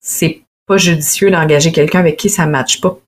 c'est 0.00 0.42
pas 0.66 0.76
judicieux 0.76 1.30
d'engager 1.30 1.72
quelqu'un 1.72 2.00
avec 2.00 2.16
qui 2.16 2.28
ça 2.28 2.46
ne 2.46 2.50
matche 2.50 2.80
pas. 2.80 2.98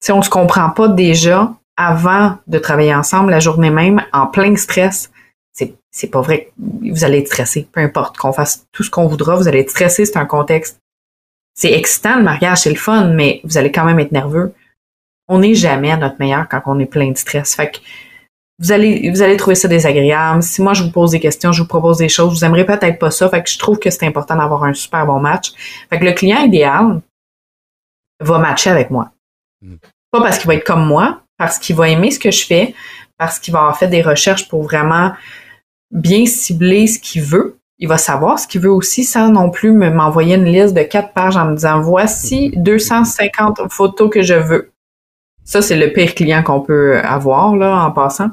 Si 0.00 0.12
on 0.12 0.22
se 0.22 0.30
comprend 0.30 0.70
pas 0.70 0.88
déjà 0.88 1.52
avant 1.76 2.38
de 2.46 2.58
travailler 2.58 2.94
ensemble 2.94 3.30
la 3.30 3.40
journée 3.40 3.70
même, 3.70 4.02
en 4.12 4.26
plein 4.26 4.56
stress, 4.56 5.10
c'est, 5.52 5.74
c'est 5.90 6.10
pas 6.10 6.20
vrai. 6.20 6.52
Vous 6.58 7.04
allez 7.04 7.18
être 7.18 7.28
stressé. 7.28 7.68
Peu 7.70 7.80
importe 7.80 8.16
qu'on 8.16 8.32
fasse 8.32 8.66
tout 8.72 8.82
ce 8.82 8.90
qu'on 8.90 9.06
voudra, 9.06 9.36
vous 9.36 9.48
allez 9.48 9.60
être 9.60 9.70
stressé. 9.70 10.04
C'est 10.04 10.18
un 10.18 10.26
contexte. 10.26 10.80
C'est 11.54 11.72
excitant, 11.72 12.16
le 12.16 12.22
mariage, 12.22 12.58
c'est 12.58 12.70
le 12.70 12.76
fun, 12.76 13.08
mais 13.08 13.40
vous 13.44 13.56
allez 13.56 13.72
quand 13.72 13.84
même 13.84 13.98
être 13.98 14.12
nerveux. 14.12 14.52
On 15.28 15.38
n'est 15.38 15.54
jamais 15.54 15.90
à 15.90 15.96
notre 15.96 16.16
meilleur 16.18 16.48
quand 16.48 16.62
on 16.66 16.78
est 16.78 16.86
plein 16.86 17.10
de 17.10 17.16
stress. 17.16 17.54
Fait 17.54 17.70
que 17.70 17.78
vous 18.58 18.72
allez, 18.72 19.10
vous 19.10 19.22
allez 19.22 19.36
trouver 19.36 19.54
ça 19.54 19.68
désagréable. 19.68 20.42
Si 20.42 20.62
moi 20.62 20.72
je 20.74 20.82
vous 20.82 20.90
pose 20.90 21.10
des 21.10 21.20
questions, 21.20 21.52
je 21.52 21.62
vous 21.62 21.68
propose 21.68 21.98
des 21.98 22.08
choses, 22.08 22.38
vous 22.38 22.44
aimerez 22.44 22.64
peut-être 22.64 22.98
pas 22.98 23.10
ça. 23.10 23.28
Fait 23.28 23.42
que 23.42 23.50
je 23.50 23.58
trouve 23.58 23.78
que 23.78 23.90
c'est 23.90 24.06
important 24.06 24.36
d'avoir 24.36 24.64
un 24.64 24.74
super 24.74 25.06
bon 25.06 25.20
match. 25.20 25.52
Fait 25.90 25.98
que 25.98 26.04
le 26.04 26.12
client 26.12 26.42
idéal 26.42 27.00
va 28.20 28.38
matcher 28.38 28.70
avec 28.70 28.90
moi. 28.90 29.10
Mm. 29.62 29.76
Pas 30.10 30.20
parce 30.20 30.38
qu'il 30.38 30.46
va 30.46 30.54
être 30.54 30.66
comme 30.66 30.86
moi, 30.86 31.22
parce 31.38 31.58
qu'il 31.58 31.76
va 31.76 31.88
aimer 31.88 32.10
ce 32.10 32.18
que 32.18 32.30
je 32.30 32.46
fais, 32.46 32.74
parce 33.18 33.38
qu'il 33.38 33.52
va 33.52 33.60
avoir 33.60 33.78
fait 33.78 33.88
des 33.88 34.02
recherches 34.02 34.48
pour 34.48 34.62
vraiment 34.62 35.12
bien 35.90 36.26
cibler 36.26 36.86
ce 36.86 36.98
qu'il 36.98 37.22
veut. 37.22 37.58
Il 37.78 37.88
va 37.88 37.98
savoir 37.98 38.38
ce 38.38 38.46
qu'il 38.46 38.62
veut 38.62 38.70
aussi 38.70 39.04
sans 39.04 39.28
non 39.28 39.50
plus 39.50 39.70
m'envoyer 39.72 40.36
une 40.36 40.46
liste 40.46 40.74
de 40.74 40.82
quatre 40.82 41.12
pages 41.12 41.36
en 41.36 41.46
me 41.46 41.54
disant 41.54 41.80
voici 41.80 42.52
250 42.56 43.70
photos 43.70 44.10
que 44.10 44.22
je 44.22 44.34
veux. 44.34 44.70
Ça, 45.44 45.62
c'est 45.62 45.76
le 45.76 45.92
pire 45.92 46.14
client 46.14 46.42
qu'on 46.42 46.60
peut 46.60 46.98
avoir, 46.98 47.54
là, 47.54 47.84
en 47.84 47.92
passant. 47.92 48.30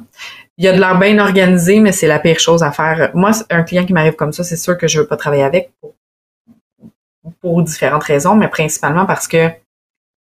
Il 0.58 0.66
y 0.66 0.68
a 0.68 0.74
de 0.74 0.80
l'air 0.80 0.98
bien 0.98 1.20
organisé, 1.20 1.80
mais 1.80 1.92
c'est 1.92 2.08
la 2.08 2.20
pire 2.20 2.40
chose 2.40 2.64
à 2.64 2.72
faire. 2.72 3.12
Moi, 3.14 3.32
un 3.50 3.64
client 3.64 3.86
qui 3.86 3.94
m'arrive 3.94 4.16
comme 4.16 4.34
ça, 4.34 4.44
c'est 4.44 4.58
sûr 4.58 4.78
que 4.78 4.88
je 4.88 5.02
veux 5.02 5.08
pas 5.08 5.18
travailler 5.18 5.44
avec 5.44 5.72
pour, 7.42 7.62
différentes 7.62 8.04
raisons, 8.04 8.36
mais 8.36 8.48
principalement 8.48 9.06
parce 9.06 9.28
que 9.28 9.50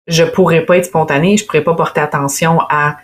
je 0.06 0.24
pourrais 0.24 0.64
pas 0.64 0.78
être 0.78 0.86
spontanée, 0.86 1.36
je 1.36 1.44
pourrais 1.46 1.64
pas 1.64 1.74
porter 1.74 2.00
attention 2.00 2.60
à 2.68 2.96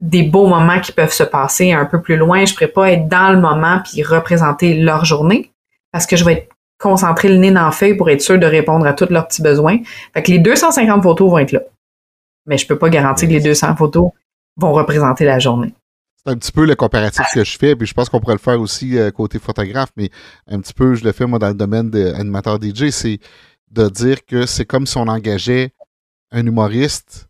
des 0.00 0.22
beaux 0.22 0.46
moments 0.46 0.80
qui 0.80 0.92
peuvent 0.92 1.12
se 1.12 1.22
passer 1.22 1.72
un 1.72 1.84
peu 1.84 2.00
plus 2.00 2.16
loin. 2.16 2.44
Je 2.44 2.52
pourrais 2.54 2.68
pas 2.68 2.90
être 2.90 3.08
dans 3.08 3.32
le 3.32 3.40
moment 3.40 3.80
puis 3.84 4.02
représenter 4.02 4.74
leur 4.74 5.04
journée 5.04 5.52
parce 5.92 6.06
que 6.06 6.16
je 6.16 6.24
vais 6.24 6.32
être 6.32 6.48
concentré 6.78 7.28
le 7.28 7.36
nez 7.36 7.52
dans 7.52 7.64
la 7.64 7.70
feuille 7.70 7.96
pour 7.96 8.10
être 8.10 8.20
sûr 8.20 8.38
de 8.38 8.46
répondre 8.46 8.86
à 8.86 8.92
tous 8.92 9.08
leurs 9.10 9.28
petits 9.28 9.42
besoins. 9.42 9.78
Fait 10.14 10.22
que 10.22 10.32
les 10.32 10.40
250 10.40 11.02
photos 11.02 11.30
vont 11.30 11.38
être 11.38 11.52
là 11.52 11.60
mais 12.46 12.58
je 12.58 12.66
peux 12.66 12.78
pas 12.78 12.88
garantir 12.88 13.28
que 13.28 13.34
les 13.34 13.40
200 13.40 13.76
photos 13.76 14.10
vont 14.56 14.72
représenter 14.72 15.24
la 15.24 15.38
journée. 15.38 15.74
C'est 16.24 16.32
un 16.32 16.36
petit 16.36 16.52
peu 16.52 16.66
le 16.66 16.76
comparatif 16.76 17.26
que 17.34 17.42
je 17.42 17.58
fais, 17.58 17.74
puis 17.74 17.86
je 17.86 17.94
pense 17.94 18.08
qu'on 18.08 18.20
pourrait 18.20 18.34
le 18.34 18.38
faire 18.38 18.60
aussi 18.60 18.96
euh, 18.96 19.10
côté 19.10 19.40
photographe, 19.40 19.90
mais 19.96 20.10
un 20.48 20.60
petit 20.60 20.72
peu, 20.72 20.94
je 20.94 21.04
le 21.04 21.10
fais 21.12 21.26
moi 21.26 21.40
dans 21.40 21.48
le 21.48 21.54
domaine 21.54 21.90
d'animateur 21.90 22.58
DJ, 22.62 22.90
c'est 22.90 23.18
de 23.72 23.88
dire 23.88 24.24
que 24.24 24.46
c'est 24.46 24.64
comme 24.64 24.86
si 24.86 24.96
on 24.98 25.08
engageait 25.08 25.72
un 26.30 26.46
humoriste, 26.46 27.28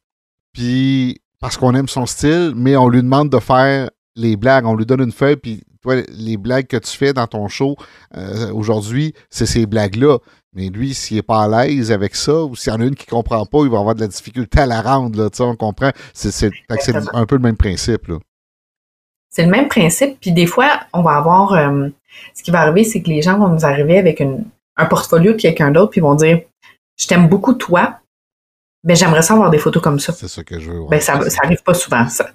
puis 0.52 1.20
parce 1.40 1.56
qu'on 1.56 1.74
aime 1.74 1.88
son 1.88 2.06
style, 2.06 2.52
mais 2.54 2.76
on 2.76 2.88
lui 2.88 3.02
demande 3.02 3.30
de 3.30 3.38
faire 3.38 3.90
les 4.14 4.36
blagues, 4.36 4.66
on 4.66 4.74
lui 4.74 4.86
donne 4.86 5.00
une 5.00 5.12
feuille, 5.12 5.36
puis 5.36 5.62
toi, 5.82 5.96
les 6.10 6.36
blagues 6.36 6.66
que 6.66 6.76
tu 6.76 6.96
fais 6.96 7.12
dans 7.12 7.26
ton 7.26 7.48
show 7.48 7.76
euh, 8.16 8.52
aujourd'hui, 8.52 9.14
c'est 9.30 9.46
ces 9.46 9.66
blagues-là. 9.66 10.18
Mais 10.54 10.68
lui, 10.68 10.94
s'il 10.94 11.16
n'est 11.16 11.22
pas 11.22 11.44
à 11.44 11.66
l'aise 11.66 11.90
avec 11.90 12.14
ça, 12.14 12.44
ou 12.44 12.54
s'il 12.54 12.72
y 12.72 12.76
en 12.76 12.80
a 12.80 12.84
une 12.84 12.94
qui 12.94 13.06
ne 13.08 13.10
comprend 13.10 13.44
pas, 13.46 13.62
il 13.62 13.70
va 13.70 13.78
avoir 13.78 13.94
de 13.94 14.00
la 14.00 14.06
difficulté 14.06 14.60
à 14.60 14.66
la 14.66 14.82
rendre. 14.82 15.18
Là, 15.18 15.28
on 15.40 15.56
comprend. 15.56 15.90
C'est 16.12 16.50
un 17.12 17.26
peu 17.26 17.36
le 17.36 17.42
même 17.42 17.56
principe. 17.56 18.12
C'est 19.30 19.44
le 19.44 19.50
même 19.50 19.68
principe. 19.68 20.20
Puis 20.20 20.32
des 20.32 20.46
fois, 20.46 20.80
on 20.92 21.02
va 21.02 21.16
avoir. 21.16 21.54
Euh, 21.54 21.88
ce 22.34 22.42
qui 22.42 22.50
va 22.50 22.60
arriver, 22.60 22.84
c'est 22.84 23.02
que 23.02 23.08
les 23.08 23.22
gens 23.22 23.38
vont 23.38 23.48
nous 23.48 23.64
arriver 23.64 23.98
avec 23.98 24.22
un 24.76 24.86
portfolio 24.86 25.32
de 25.32 25.40
quelqu'un 25.40 25.70
d'autre, 25.70 25.90
puis 25.90 26.00
ils 26.00 26.04
vont 26.04 26.14
dire 26.14 26.40
Je 26.98 27.06
t'aime 27.06 27.28
beaucoup, 27.28 27.54
toi, 27.54 28.00
mais 28.84 28.96
j'aimerais 28.96 29.22
ça 29.22 29.34
avoir 29.34 29.50
des 29.50 29.58
photos 29.58 29.82
comme 29.82 30.00
ça. 30.00 30.12
C'est 30.12 30.28
ça 30.28 30.42
que 30.42 30.58
je 30.58 30.70
veux. 30.70 30.86
ben, 30.88 31.00
ça, 31.00 31.20
ça 31.30 31.40
arrive 31.44 31.62
pas 31.62 31.74
souvent, 31.74 32.08
ça. 32.08 32.30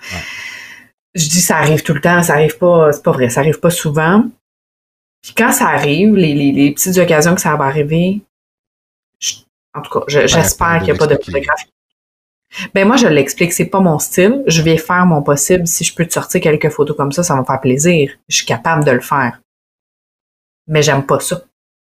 Je 1.14 1.28
dis 1.28 1.42
ça 1.42 1.58
arrive 1.58 1.84
tout 1.84 1.94
le 1.94 2.02
temps, 2.02 2.22
ça 2.22 2.34
arrive 2.34 2.58
pas, 2.58 2.92
c'est 2.92 3.04
pas 3.04 3.12
vrai, 3.12 3.30
ça 3.30 3.40
arrive 3.40 3.60
pas 3.60 3.72
souvent. 3.72 4.24
Puis 5.22 5.34
quand 5.36 5.52
ça 5.52 5.68
arrive, 5.68 6.16
les, 6.16 6.72
petites 6.72 6.98
occasions 6.98 7.36
que 7.36 7.42
ça 7.42 7.56
va 7.56 7.66
arriver, 7.66 8.22
en 9.74 9.82
tout 9.82 10.00
cas, 10.00 10.06
j'espère 10.08 10.78
qu'il 10.78 10.86
n'y 10.86 10.92
a 10.92 10.96
pas 10.96 11.08
de 11.08 11.16
photographie. 11.16 11.68
Ben 12.74 12.88
moi, 12.88 12.96
je 12.96 13.08
l'explique, 13.08 13.52
c'est 13.52 13.66
pas 13.66 13.82
mon 13.82 14.00
style. 14.00 14.44
Je 14.48 14.62
vais 14.62 14.78
faire 14.78 15.06
mon 15.06 15.22
possible. 15.22 15.68
Si 15.68 15.84
je 15.84 15.94
peux 15.94 16.06
te 16.06 16.14
sortir 16.14 16.40
quelques 16.40 16.70
photos 16.70 16.96
comme 16.96 17.12
ça, 17.12 17.24
ça 17.24 17.34
va 17.34 17.42
me 17.42 17.46
faire 17.46 17.60
plaisir. 17.60 18.12
Je 18.30 18.38
suis 18.38 18.46
capable 18.46 18.86
de 18.86 18.92
le 18.92 19.02
faire. 19.02 19.42
Mais 20.68 20.82
j'aime 20.82 21.06
pas 21.06 21.20
ça. 21.20 21.42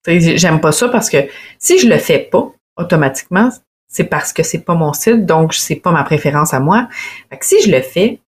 J'aime 0.06 0.60
pas 0.60 0.72
ça 0.72 0.88
parce 0.88 1.10
que 1.10 1.18
si 1.58 1.78
je 1.78 1.88
le 1.88 1.98
fais 1.98 2.18
pas, 2.18 2.50
automatiquement, 2.76 3.50
c'est 3.88 4.04
parce 4.04 4.32
que 4.32 4.42
c'est 4.42 4.60
pas 4.60 4.74
mon 4.74 4.92
style, 4.92 5.26
donc 5.26 5.52
c'est 5.52 5.76
pas 5.76 5.90
ma 5.90 6.04
préférence 6.04 6.54
à 6.54 6.60
moi. 6.60 6.88
Fait 7.28 7.38
que 7.38 7.44
si 7.44 7.60
je 7.62 7.70
le 7.70 7.82
fais, 7.82 8.20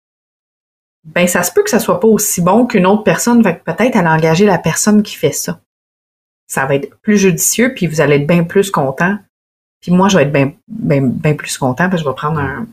ben 1.03 1.27
ça 1.27 1.43
se 1.43 1.51
peut 1.51 1.63
que 1.63 1.69
ça 1.69 1.79
soit 1.79 1.99
pas 1.99 2.07
aussi 2.07 2.41
bon 2.41 2.65
qu'une 2.65 2.85
autre 2.85 3.03
personne, 3.03 3.41
va 3.41 3.53
peut-être 3.53 3.95
aller 3.95 4.07
engager 4.07 4.45
la 4.45 4.57
personne 4.57 5.03
qui 5.03 5.15
fait 5.15 5.31
ça. 5.31 5.59
Ça 6.47 6.65
va 6.65 6.75
être 6.75 6.99
plus 7.01 7.17
judicieux, 7.17 7.73
puis 7.73 7.87
vous 7.87 8.01
allez 8.01 8.15
être 8.15 8.27
bien 8.27 8.43
plus 8.43 8.71
content. 8.71 9.17
Puis 9.81 9.91
moi, 9.91 10.09
je 10.09 10.17
vais 10.17 10.23
être 10.23 10.31
bien, 10.31 10.53
bien, 10.67 11.33
plus 11.33 11.57
content, 11.57 11.89
parce 11.89 12.01
que 12.01 12.05
je 12.05 12.09
vais 12.09 12.15
prendre 12.15 12.39
un. 12.39 12.67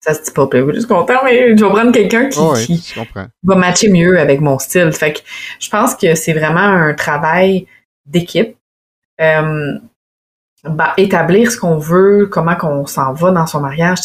Ça 0.00 0.12
se 0.12 0.22
dit 0.22 0.32
pas 0.32 0.46
plus 0.46 0.84
content, 0.84 1.20
mais 1.24 1.56
je 1.56 1.64
vais 1.64 1.70
prendre 1.70 1.92
quelqu'un 1.92 2.28
qui, 2.28 2.94
va 3.42 3.54
matcher 3.54 3.88
mieux 3.88 4.18
avec 4.18 4.40
mon 4.40 4.58
style. 4.58 4.92
Fait 4.92 5.14
que 5.14 5.20
je 5.58 5.70
pense 5.70 5.94
que 5.94 6.14
c'est 6.14 6.34
vraiment 6.34 6.60
un 6.60 6.92
travail 6.92 7.66
d'équipe. 8.06 8.56
Euh, 9.20 9.78
bah, 10.64 10.94
établir 10.96 11.52
ce 11.52 11.58
qu'on 11.58 11.78
veut, 11.78 12.26
comment 12.26 12.56
qu'on 12.56 12.86
s'en 12.86 13.12
va 13.12 13.30
dans 13.30 13.46
son 13.46 13.60
mariage, 13.60 13.98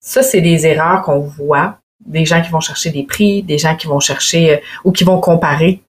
ça, 0.00 0.22
c'est 0.22 0.40
des 0.40 0.66
erreurs 0.66 1.02
qu'on 1.02 1.20
voit 1.20 1.78
des 2.04 2.24
gens 2.24 2.42
qui 2.42 2.50
vont 2.50 2.60
chercher 2.60 2.90
des 2.90 3.04
prix, 3.04 3.42
des 3.42 3.58
gens 3.58 3.76
qui 3.76 3.86
vont 3.86 4.00
chercher 4.00 4.54
euh, 4.54 4.60
ou 4.84 4.92
qui 4.92 5.04
vont 5.04 5.20
comparer, 5.20 5.80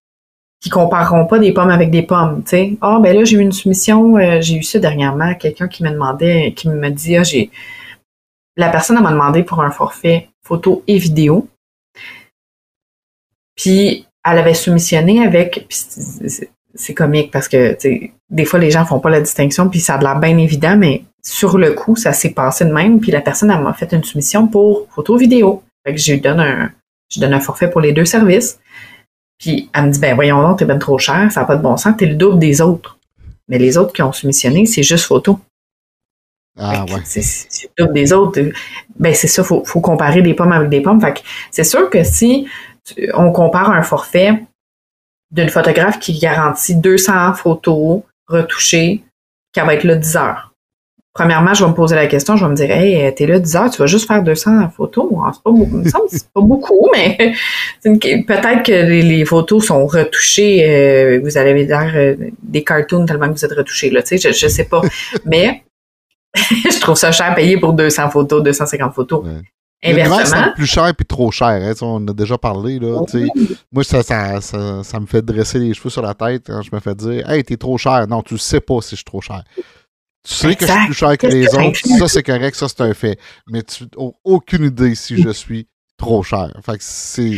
qui 0.62 0.70
compareront 0.70 1.26
pas 1.26 1.40
des 1.40 1.52
pommes 1.52 1.70
avec 1.70 1.92
des 1.92 2.04
pommes, 2.04 2.42
tu 2.44 2.50
sais. 2.52 2.78
Ah 2.82 3.00
ben 3.02 3.16
là 3.16 3.24
j'ai 3.24 3.38
eu 3.38 3.42
une 3.42 3.52
soumission, 3.52 4.18
euh, 4.18 4.42
j'ai 4.42 4.56
eu 4.56 4.64
ça 4.64 4.80
dernièrement, 4.80 5.34
quelqu'un 5.36 5.68
qui 5.68 5.84
me 5.84 5.92
demandait, 5.92 6.54
qui 6.56 6.70
me 6.70 6.90
dit 6.90 7.18
ah 7.18 7.24
j'ai, 7.24 7.52
la 8.56 8.70
personne 8.70 9.02
m'a 9.02 9.12
demandé 9.12 9.44
pour 9.44 9.62
un 9.62 9.72
forfait 9.72 10.30
photo 10.44 10.84
et 10.88 10.98
vidéo, 10.98 11.50
puis 13.56 14.08
elle 14.24 14.38
avait 14.38 14.54
soumissionné 14.54 15.24
avec, 15.24 15.68
c'est 16.76 16.94
comique 16.94 17.32
parce 17.32 17.48
que 17.48 17.78
des 18.30 18.46
fois 18.46 18.60
les 18.60 18.72
gens 18.72 18.86
font 18.86 19.00
pas 19.00 19.10
la 19.10 19.22
distinction 19.22 19.70
puis 19.70 19.80
ça 19.80 19.96
a 19.96 20.02
l'air 20.02 20.20
bien 20.20 20.38
évident, 20.38 20.78
mais 20.78 21.04
sur 21.24 21.58
le 21.58 21.74
coup 21.74 21.96
ça 21.96 22.14
s'est 22.14 22.32
passé 22.32 22.66
de 22.66 22.72
même 22.72 23.00
puis 23.00 23.12
la 23.12 23.22
personne 23.22 23.50
elle 23.50 23.62
m'a 23.62 23.74
fait 23.74 23.92
une 23.94 24.04
soumission 24.04 24.48
pour 24.48 24.88
photo 24.90 25.18
vidéo. 25.18 25.64
Fait 25.86 25.94
que 25.94 26.00
j'ai 26.00 26.18
donne 26.18 26.40
un, 26.40 26.72
je 27.10 27.20
donne 27.20 27.34
un 27.34 27.40
forfait 27.40 27.70
pour 27.70 27.82
les 27.82 27.94
deux 27.94 28.06
services. 28.06 28.60
Puis 29.38 29.70
elle 29.74 29.86
me 29.86 29.92
dit 29.92 30.00
ben 30.00 30.16
voyons 30.16 30.42
donc 30.42 30.60
t'es 30.60 30.66
ben 30.66 30.80
trop 30.80 30.98
cher, 30.98 31.32
ça 31.32 31.42
n'a 31.42 31.46
pas 31.46 31.56
de 31.56 31.62
bon 31.62 31.78
sens, 31.78 31.96
t'es 31.98 32.06
le 32.06 32.16
double 32.16 32.40
des 32.40 32.62
autres. 32.62 32.98
Mais 33.48 33.58
les 33.58 33.78
autres 33.78 33.94
qui 33.94 34.02
ont 34.02 34.14
soumissionné 34.14 34.66
c'est 34.66 34.84
juste 34.84 35.06
photo. 35.06 35.40
Ah 36.58 36.86
ouais. 36.86 37.02
C'est 37.04 37.70
le 37.78 37.86
double 37.86 37.94
des 37.94 38.14
autres. 38.14 38.42
Ben 38.98 39.14
c'est 39.14 39.28
ça, 39.28 39.44
faut, 39.44 39.64
faut 39.66 39.82
comparer 39.82 40.22
des 40.22 40.34
pommes 40.34 40.54
avec 40.54 40.70
des 40.70 40.82
pommes. 40.82 41.02
Fait 41.02 41.14
que 41.14 41.20
c'est 41.52 41.66
sûr 41.66 41.90
que 41.90 42.04
si 42.04 42.48
on 43.14 43.32
compare 43.32 43.72
un 43.72 43.82
forfait 43.82 44.44
d'une 45.36 45.50
photographe 45.50 46.00
qui 46.00 46.18
garantit 46.18 46.76
200 46.76 47.34
photos 47.34 48.02
retouchées, 48.28 49.04
qui 49.54 49.60
va 49.60 49.74
être 49.74 49.84
là 49.84 49.96
10 49.96 50.16
heures. 50.16 50.52
Premièrement, 51.14 51.54
je 51.54 51.64
vais 51.64 51.70
me 51.70 51.76
poser 51.76 51.96
la 51.96 52.08
question, 52.08 52.36
je 52.36 52.44
vais 52.44 52.52
me 52.52 52.56
dire, 52.56 52.72
hey, 52.72 53.14
t'es 53.16 53.26
là 53.26 53.40
10 53.40 53.56
heures, 53.56 53.70
tu 53.70 53.78
vas 53.78 53.86
juste 53.86 54.08
faire 54.08 54.22
200 54.22 54.70
photos. 54.70 55.08
C'est 55.34 55.44
pas, 55.44 55.52
pas 56.34 56.42
beaucoup, 56.42 56.90
mais 56.94 57.34
peut-être 57.84 58.64
que 58.64 58.72
les, 58.72 59.24
photos 59.26 59.66
sont 59.66 59.86
retouchées, 59.86 60.66
euh, 60.68 61.20
vous 61.24 61.38
allez 61.38 61.66
dire 61.66 61.92
euh, 61.96 62.16
des 62.42 62.64
cartoons 62.64 63.06
tellement 63.06 63.28
que 63.28 63.34
vous 63.34 63.46
êtes 63.46 63.54
retouchés, 63.54 63.90
là, 63.90 64.02
tu 64.02 64.18
sais, 64.18 64.34
je, 64.34 64.38
je 64.38 64.48
sais 64.48 64.66
pas. 64.66 64.82
mais 65.26 65.64
je 66.36 66.80
trouve 66.80 66.96
ça 66.96 67.12
cher 67.12 67.34
payer 67.36 67.58
pour 67.58 67.74
200 67.74 68.10
photos, 68.10 68.44
250 68.44 68.94
photos. 68.94 69.26
Inversement. 69.84 70.52
plus 70.56 70.66
cher 70.66 70.94
puis 70.96 71.06
trop 71.06 71.32
cher. 71.32 71.48
Hein, 71.48 71.74
on 71.82 72.08
a 72.08 72.14
déjà 72.14 72.38
parlé. 72.38 72.80
Là, 72.80 73.02
Moi, 73.72 73.84
ça, 73.84 74.02
ça, 74.04 74.42
ça, 74.42 75.00
me 75.00 75.06
fait 75.06 75.22
dresser 75.22 75.60
les 75.60 75.74
cheveux 75.74 75.90
sur 75.90 76.02
la 76.02 76.14
tête 76.14 76.44
quand 76.48 76.62
je 76.62 76.70
me 76.74 76.80
fais 76.80 76.96
dire 76.96 77.30
Hey, 77.30 77.44
t'es 77.44 77.58
trop 77.58 77.78
cher. 77.78 78.08
Non, 78.08 78.22
tu 78.22 78.38
sais 78.38 78.62
pas 78.62 78.82
si 78.82 78.92
je 78.92 78.96
suis 78.96 79.04
trop 79.04 79.22
cher. 79.22 79.44
Tu 80.28 80.34
sais 80.34 80.56
que 80.56 80.66
je 80.66 80.72
suis 80.72 80.86
plus 80.86 80.94
cher 80.94 81.18
que 81.18 81.28
les 81.28 81.54
autres. 81.54 81.80
Ça, 82.00 82.08
c'est 82.08 82.24
correct, 82.24 82.56
ça, 82.56 82.68
c'est 82.68 82.82
un 82.82 82.94
fait. 82.94 83.20
Mais 83.48 83.62
tu 83.62 83.84
n'as 83.84 84.10
aucune 84.24 84.66
idée 84.66 84.96
si 84.96 85.22
je 85.22 85.30
suis 85.30 85.68
trop 85.98 86.24
cher. 86.24 86.52
Fait 86.66 86.78
que 86.78 86.84
c'est. 86.84 87.38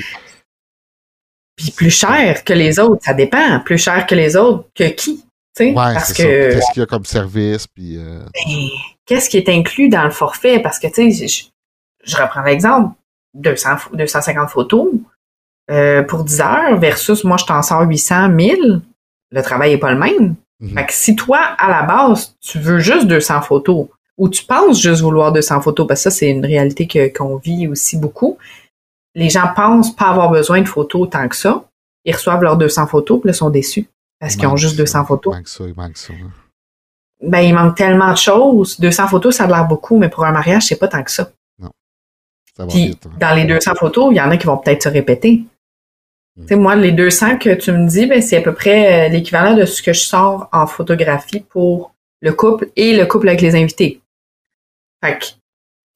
Puis 1.57 1.71
plus 1.71 1.91
cher 1.91 2.43
que 2.43 2.53
les 2.53 2.79
autres, 2.79 3.03
ça 3.03 3.13
dépend. 3.13 3.59
Plus 3.61 3.77
cher 3.77 4.05
que 4.05 4.15
les 4.15 4.38
autres, 4.38 4.69
que 4.73 4.88
qui? 4.89 5.23
Ouais, 5.59 5.73
parce 5.73 6.13
que. 6.13 6.23
Qu'est-ce 6.53 6.71
qu'il 6.71 6.81
y 6.81 6.83
a 6.83 6.85
comme 6.85 7.05
service? 7.05 7.67
Puis. 7.67 7.97
Euh, 7.97 8.19
ben, 8.19 8.67
qu'est-ce 9.05 9.29
qui 9.29 9.38
est 9.38 9.49
inclus 9.49 9.89
dans 9.89 10.03
le 10.03 10.11
forfait? 10.11 10.59
Parce 10.59 10.79
que, 10.79 10.88
tu 10.88 11.11
sais, 11.11 11.49
je 12.07 12.17
reprends 12.17 12.41
l'exemple, 12.41 12.95
200, 13.33 13.69
250 13.93 14.49
photos 14.49 14.89
euh, 15.69 16.03
pour 16.03 16.23
10 16.23 16.41
heures 16.41 16.77
versus 16.79 17.23
moi, 17.23 17.37
je 17.37 17.45
t'en 17.45 17.61
sors 17.61 17.81
800, 17.81 18.29
1000, 18.29 18.81
le 19.31 19.41
travail 19.41 19.71
n'est 19.71 19.77
pas 19.77 19.93
le 19.93 19.99
même. 19.99 20.35
Mhm. 20.59 20.69
Fait 20.73 20.85
que 20.85 20.93
si 20.93 21.15
toi, 21.15 21.39
à 21.57 21.69
la 21.69 21.83
base, 21.83 22.35
tu 22.41 22.59
veux 22.59 22.79
juste 22.79 23.07
200 23.07 23.41
photos 23.41 23.87
ou 24.17 24.29
tu 24.29 24.43
penses 24.43 24.81
juste 24.81 25.01
vouloir 25.01 25.31
200 25.31 25.61
photos, 25.61 25.85
parce 25.85 26.03
que 26.03 26.09
ça, 26.09 26.17
c'est 26.17 26.29
une 26.29 26.45
réalité 26.45 26.87
qu'on 27.11 27.35
vit 27.37 27.67
aussi 27.67 27.97
beaucoup, 27.97 28.37
les 29.13 29.29
gens 29.29 29.47
pensent 29.55 29.95
pas 29.95 30.05
avoir 30.05 30.31
besoin 30.31 30.61
de 30.61 30.67
photos 30.67 31.09
tant 31.09 31.27
que 31.27 31.35
ça. 31.35 31.65
Ils 32.05 32.15
reçoivent 32.15 32.41
leurs 32.41 32.57
200 32.57 32.87
photos, 32.87 33.19
puis 33.19 33.27
là, 33.27 33.33
sont 33.33 33.49
déçus 33.49 33.87
parce 34.19 34.35
qu'ils 34.35 34.47
ont 34.47 34.55
juste 34.55 34.77
200 34.77 35.05
photos. 35.05 35.33
Il 35.33 35.37
manque 35.37 35.47
ça, 35.47 35.63
il 35.65 35.75
manque 35.75 35.97
ça. 35.97 36.13
Ben, 37.21 37.39
il 37.39 37.53
manque 37.53 37.75
tellement 37.75 38.11
de 38.11 38.17
choses. 38.17 38.79
200 38.79 39.07
photos, 39.07 39.35
ça 39.35 39.43
a 39.45 39.47
l'air 39.47 39.67
beaucoup, 39.67 39.97
mais 39.97 40.09
pour 40.09 40.25
un 40.25 40.31
mariage, 40.31 40.63
c'est 40.67 40.77
pas 40.77 40.87
tant 40.87 41.03
que 41.03 41.11
ça. 41.11 41.31
Puis, 42.69 42.97
hein. 43.05 43.09
dans 43.19 43.35
les 43.35 43.45
200 43.45 43.75
photos, 43.75 44.09
il 44.11 44.17
y 44.17 44.21
en 44.21 44.31
a 44.31 44.37
qui 44.37 44.47
vont 44.47 44.57
peut-être 44.57 44.83
se 44.83 44.89
répéter. 44.89 45.43
Hmm. 46.35 46.41
Tu 46.41 46.47
sais, 46.47 46.55
moi, 46.55 46.75
les 46.75 46.91
200 46.91 47.37
que 47.37 47.53
tu 47.53 47.71
me 47.71 47.87
dis, 47.87 48.05
ben, 48.05 48.21
c'est 48.21 48.37
à 48.37 48.41
peu 48.41 48.53
près 48.53 49.07
euh, 49.07 49.09
l'équivalent 49.09 49.55
de 49.55 49.65
ce 49.65 49.81
que 49.81 49.93
je 49.93 50.01
sors 50.01 50.49
en 50.51 50.67
photographie 50.67 51.41
pour 51.49 51.93
le 52.21 52.33
couple 52.33 52.69
et 52.75 52.95
le 52.95 53.05
couple 53.05 53.29
avec 53.29 53.41
les 53.41 53.55
invités. 53.55 54.01
Fait 55.03 55.19
que 55.19 55.25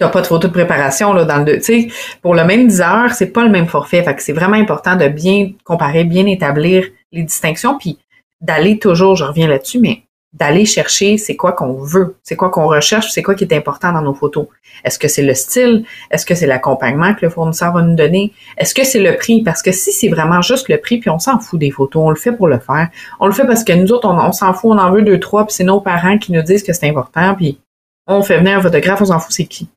t'as 0.02 0.10
pas 0.10 0.22
de 0.22 0.28
photo 0.28 0.48
de 0.48 0.54
préparation 0.54 1.14
là 1.14 1.26
dans 1.26 1.44
le 1.44 1.58
tu 1.58 1.64
sais 1.64 1.88
pour 2.22 2.34
le 2.34 2.44
même 2.44 2.68
10 2.68 2.82
heures 2.82 3.14
c'est 3.14 3.28
pas 3.28 3.44
le 3.44 3.52
même 3.52 3.68
forfait 3.68 4.04
fait 4.04 4.16
que 4.16 4.24
c'est 4.24 4.34
vraiment 4.34 4.56
important 4.56 4.96
de 4.96 5.08
bien 5.08 5.52
comparer 5.64 6.04
bien 6.06 6.26
établir 6.26 6.86
les 7.12 7.22
distinctions 7.22 7.78
puis 7.78 8.00
d'aller 8.42 8.80
toujours 8.80 9.16
je 9.16 9.24
reviens 9.24 9.48
là-dessus 9.48 9.80
mais 9.80 10.02
d'aller 10.34 10.66
chercher 10.66 11.18
c'est 11.18 11.36
quoi 11.36 11.52
qu'on 11.52 11.74
veut, 11.74 12.16
c'est 12.24 12.38
quoi 12.38 12.50
qu'on 12.50 12.68
recherche, 12.68 13.12
c'est 13.12 13.22
quoi 13.22 13.36
qui 13.36 13.44
est 13.44 13.54
important 13.54 13.92
dans 13.92 14.02
nos 14.02 14.14
photos. 14.14 14.48
Est-ce 14.86 14.98
que 14.98 15.10
c'est 15.10 15.24
le 15.24 15.34
style? 15.34 15.84
Est-ce 16.10 16.26
que 16.26 16.36
c'est 16.36 16.48
l'accompagnement 16.48 17.14
que 17.14 17.26
le 17.26 17.30
fournisseur 17.30 17.74
va 17.74 17.82
nous 17.82 17.96
donner? 17.96 18.32
Est-ce 18.58 18.74
que 18.74 18.86
c'est 18.86 19.02
le 19.02 19.18
prix? 19.18 19.44
Parce 19.44 19.62
que 19.62 19.74
si 19.74 19.92
c'est 19.92 20.08
vraiment 20.08 20.42
juste 20.42 20.70
le 20.70 20.78
prix, 20.78 21.00
puis 21.00 21.10
on 21.10 21.20
s'en 21.20 21.40
fout 21.40 21.60
des 21.60 21.72
photos, 21.72 22.04
on 22.06 22.10
le 22.10 22.16
fait 22.16 22.32
pour 22.32 22.48
le 22.48 22.60
faire. 22.60 22.90
On 23.20 23.28
le 23.28 23.34
fait 23.34 23.46
parce 23.46 23.66
que 23.66 23.74
nous 23.74 23.92
autres, 23.92 24.08
on, 24.08 24.32
s'en 24.32 24.54
fout, 24.54 24.72
on 24.72 24.78
en 24.78 24.92
veut 24.92 25.02
deux, 25.02 25.20
trois, 25.20 25.46
puis 25.46 25.54
c'est 25.54 25.66
nos 25.66 25.82
parents 25.82 26.18
qui 26.18 26.32
nous 26.32 26.42
disent 26.42 26.64
que 26.64 26.72
c'est 26.72 26.90
important, 26.90 27.36
puis 27.36 27.60
on 28.08 28.24
fait 28.24 28.38
venir 28.38 28.58
un 28.58 28.62
photographe, 28.62 29.02
on 29.02 29.06
s'en 29.06 29.20
fout 29.20 29.34
c'est 29.34 29.46
qui? 29.46 29.68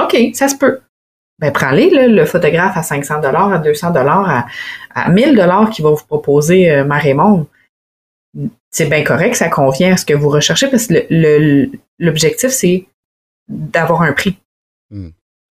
OK, 0.00 0.16
ça 0.32 0.48
se 0.48 0.56
peut. 0.56 0.80
Ben, 1.40 1.52
prends-les, 1.52 2.08
le 2.08 2.24
photographe 2.24 2.76
à 2.76 2.82
500 2.82 3.20
dollars, 3.20 3.52
à 3.52 3.58
200 3.58 3.90
dollars, 3.90 4.28
à, 4.28 4.46
à 4.94 5.08
1000 5.08 5.36
dollars 5.36 5.70
qui 5.70 5.82
va 5.82 5.90
vous 5.90 6.04
proposer 6.04 6.70
euh, 6.70 6.84
c'est 8.78 8.86
bien 8.86 9.02
correct, 9.02 9.34
ça 9.34 9.48
convient 9.48 9.94
à 9.94 9.96
ce 9.96 10.04
que 10.04 10.14
vous 10.14 10.28
recherchez 10.28 10.68
parce 10.68 10.86
que 10.86 11.68
l'objectif, 11.98 12.50
c'est 12.50 12.86
d'avoir 13.48 14.02
un 14.02 14.12
prix. 14.12 14.38
Hmm. 14.90 15.08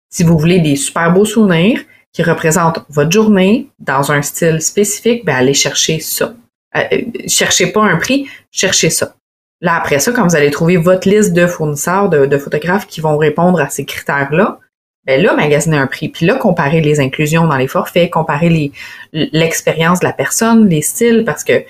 Si 0.09 0.24
vous 0.24 0.38
voulez 0.38 0.59
des 0.59 0.76
super 0.76 1.13
beaux 1.13 1.24
souvenirs 1.24 1.80
qui 2.11 2.21
représentent 2.21 2.86
votre 2.89 3.11
journée 3.11 3.69
dans 3.80 4.11
un 4.11 4.21
style 4.21 4.61
spécifique, 4.61 5.24
ben 5.24 5.36
allez 5.36 5.53
chercher 5.53 5.99
ça. 6.01 6.36
Euh, 6.76 6.82
euh, 6.91 7.01
cherchez 7.28 7.67
pas 7.67 7.84
un 7.84 7.95
prix, 7.95 8.28
cherchez 8.51 8.89
ça. 8.89 9.15
Là, 9.61 9.76
après 9.76 9.99
ça, 9.99 10.11
quand 10.11 10.28
vous 10.28 10.36
allez 10.36 10.51
trouver 10.51 10.76
votre 10.76 11.07
liste 11.07 11.32
de 11.32 11.47
fournisseurs, 11.47 12.09
de, 12.09 12.38
photographes 12.38 12.88
qui 12.88 12.99
vont 12.99 13.17
répondre 13.17 13.61
à 13.61 13.69
ces 13.69 13.86
critères-là, 13.86 14.59
ben 15.05 15.21
là, 15.21 15.34
magasiner 15.34 15.78
un 15.78 15.88
prix. 15.88 16.09
Puis 16.09 16.26
là, 16.26 16.36
comparer 16.36 16.82
les 16.82 16.99
inclusions 16.99 17.47
dans 17.47 17.57
les 17.57 17.69
forfaits, 17.69 18.09
comparer 18.11 18.71
l'expérience 19.13 20.01
de 20.01 20.05
la 20.05 20.13
personne, 20.13 20.67
les 20.67 20.82
styles, 20.82 21.24
parce 21.26 21.45
que 21.45 21.63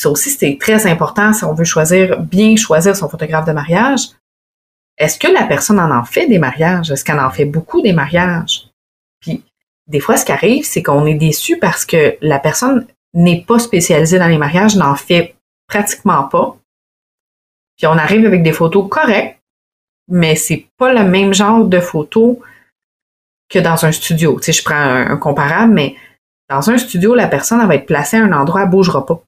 ça 0.00 0.08
aussi, 0.08 0.30
c'est 0.30 0.56
très 0.58 0.86
important 0.86 1.34
si 1.34 1.44
on 1.44 1.52
veut 1.52 1.64
choisir, 1.64 2.20
bien 2.20 2.56
choisir 2.56 2.96
son 2.96 3.10
photographe 3.10 3.44
de 3.44 3.52
mariage. 3.52 4.00
Est-ce 4.96 5.18
que 5.18 5.28
la 5.28 5.44
personne 5.44 5.78
en 5.78 5.90
en 5.90 6.04
fait 6.04 6.26
des 6.26 6.38
mariages? 6.38 6.90
Est-ce 6.90 7.04
qu'elle 7.04 7.20
en 7.20 7.30
fait 7.30 7.44
beaucoup 7.44 7.82
des 7.82 7.92
mariages? 7.92 8.70
Puis, 9.20 9.44
des 9.88 10.00
fois, 10.00 10.16
ce 10.16 10.24
qui 10.24 10.32
arrive, 10.32 10.64
c'est 10.64 10.82
qu'on 10.82 11.04
est 11.04 11.18
déçu 11.18 11.58
parce 11.58 11.84
que 11.84 12.16
la 12.22 12.38
personne 12.38 12.86
n'est 13.12 13.42
pas 13.42 13.58
spécialisée 13.58 14.18
dans 14.18 14.28
les 14.28 14.38
mariages, 14.38 14.74
n'en 14.74 14.94
fait 14.94 15.34
pratiquement 15.66 16.24
pas. 16.24 16.56
Puis 17.76 17.86
on 17.86 17.98
arrive 17.98 18.24
avec 18.24 18.42
des 18.42 18.54
photos 18.54 18.88
correctes, 18.88 19.38
mais 20.08 20.34
c'est 20.34 20.66
pas 20.78 20.94
le 20.94 21.04
même 21.04 21.34
genre 21.34 21.66
de 21.66 21.78
photos 21.78 22.38
que 23.50 23.58
dans 23.58 23.84
un 23.84 23.92
studio. 23.92 24.38
Tu 24.40 24.44
sais, 24.44 24.52
je 24.52 24.64
prends 24.64 24.76
un, 24.76 25.18
comparable, 25.18 25.74
mais 25.74 25.94
dans 26.48 26.70
un 26.70 26.78
studio, 26.78 27.14
la 27.14 27.28
personne 27.28 27.66
va 27.68 27.74
être 27.74 27.84
placée 27.84 28.16
à 28.16 28.24
un 28.24 28.32
endroit, 28.32 28.62
elle 28.62 28.70
bougera 28.70 29.04
pas. 29.04 29.22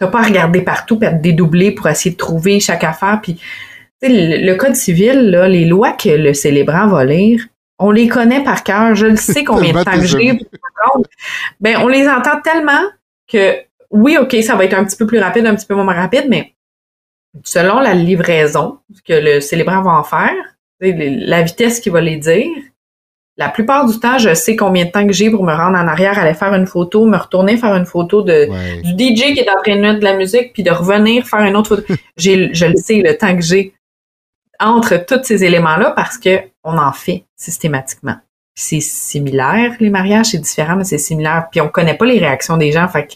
T'as 0.00 0.08
pas 0.08 0.20
à 0.20 0.24
regarder 0.24 0.62
partout 0.62 0.98
puis 0.98 1.06
à 1.06 1.12
te 1.12 1.22
dédoubler 1.22 1.70
pour 1.70 1.86
essayer 1.86 2.10
de 2.10 2.16
trouver 2.16 2.58
chaque 2.58 2.82
affaire. 2.82 3.20
Puis, 3.22 3.38
le, 4.02 4.44
le 4.44 4.54
code 4.56 4.74
civil, 4.74 5.30
là, 5.30 5.46
les 5.46 5.66
lois 5.66 5.92
que 5.92 6.08
le 6.08 6.34
célébrant 6.34 6.88
va 6.88 7.04
lire, 7.04 7.46
on 7.78 7.90
les 7.90 8.08
connaît 8.08 8.42
par 8.42 8.64
cœur. 8.64 8.94
Je 8.94 9.06
le 9.06 9.16
sais 9.16 9.44
combien 9.44 9.72
de 9.72 9.82
temps 9.84 9.98
que 9.98 10.06
j'ai. 10.06 10.38
Ben, 11.60 11.76
on 11.78 11.88
les 11.88 12.08
entend 12.08 12.40
tellement 12.40 12.82
que 13.30 13.56
oui, 13.90 14.16
OK, 14.18 14.36
ça 14.42 14.54
va 14.54 14.64
être 14.64 14.74
un 14.74 14.84
petit 14.84 14.96
peu 14.96 15.06
plus 15.06 15.18
rapide, 15.18 15.46
un 15.46 15.54
petit 15.54 15.66
peu 15.66 15.74
moins 15.74 15.92
rapide, 15.94 16.26
mais 16.28 16.54
selon 17.44 17.80
la 17.80 17.94
livraison 17.94 18.78
que 19.04 19.12
le 19.12 19.40
célébrant 19.40 19.82
va 19.82 19.92
en 19.92 20.04
faire, 20.04 20.34
la 20.80 21.42
vitesse 21.42 21.80
qu'il 21.80 21.92
va 21.92 22.00
les 22.00 22.16
dire, 22.16 22.48
la 23.40 23.48
plupart 23.48 23.86
du 23.86 23.98
temps, 23.98 24.18
je 24.18 24.34
sais 24.34 24.54
combien 24.54 24.84
de 24.84 24.90
temps 24.90 25.06
que 25.06 25.14
j'ai 25.14 25.30
pour 25.30 25.42
me 25.44 25.54
rendre 25.54 25.78
en 25.78 25.88
arrière, 25.88 26.18
aller 26.18 26.34
faire 26.34 26.52
une 26.52 26.66
photo, 26.66 27.06
me 27.06 27.16
retourner 27.16 27.56
faire 27.56 27.74
une 27.74 27.86
photo 27.86 28.20
de 28.20 28.46
du 28.82 28.92
DJ 28.92 29.32
qui 29.32 29.40
est 29.40 29.48
en 29.48 29.62
train 29.62 29.76
de 29.76 29.80
mettre 29.80 29.98
de 29.98 30.04
la 30.04 30.14
musique, 30.14 30.52
puis 30.52 30.62
de 30.62 30.70
revenir 30.70 31.26
faire 31.26 31.40
une 31.40 31.56
autre 31.56 31.76
photo. 31.76 31.94
j'ai, 32.18 32.52
je 32.52 32.66
le 32.66 32.76
sais, 32.76 33.00
le 33.02 33.16
temps 33.16 33.34
que 33.34 33.40
j'ai 33.40 33.72
entre 34.60 34.98
tous 35.06 35.24
ces 35.24 35.42
éléments-là 35.42 35.92
parce 35.92 36.18
que 36.18 36.42
on 36.64 36.76
en 36.76 36.92
fait 36.92 37.24
systématiquement. 37.34 38.16
C'est 38.54 38.80
similaire, 38.80 39.74
les 39.80 39.88
mariages, 39.88 40.26
c'est 40.26 40.38
différent, 40.38 40.76
mais 40.76 40.84
c'est 40.84 40.98
similaire. 40.98 41.48
Puis 41.50 41.62
on 41.62 41.68
connaît 41.68 41.96
pas 41.96 42.04
les 42.04 42.18
réactions 42.18 42.58
des 42.58 42.72
gens, 42.72 42.88
fait 42.88 43.06
que 43.06 43.14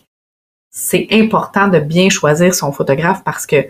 c'est 0.71 1.07
important 1.11 1.69
de 1.69 1.81
bien 1.81 2.09
choisir 2.09 2.55
son 2.55 2.73
photographe 2.73 3.23
parce 3.25 3.45
que 3.45 3.67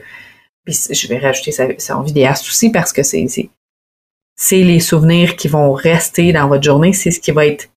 puis 0.65 0.79
je 0.89 1.09
vais 1.09 1.19
rajouter 1.19 1.51
son 1.79 2.01
vidéaste 2.03 2.47
aussi 2.47 2.71
parce 2.71 2.93
que 2.93 3.03
c'est 3.03 3.27
c'est 4.37 4.63
les 4.63 4.81
souvenirs 4.81 5.37
qui 5.37 5.49
vont 5.49 5.73
rester 5.73 6.33
dans 6.33 6.49
votre 6.49 6.65
journée, 6.65 6.93
c'est 6.93 7.11
ce 7.11 7.21
qui 7.21 7.31
va 7.31 7.47
être 7.47 7.71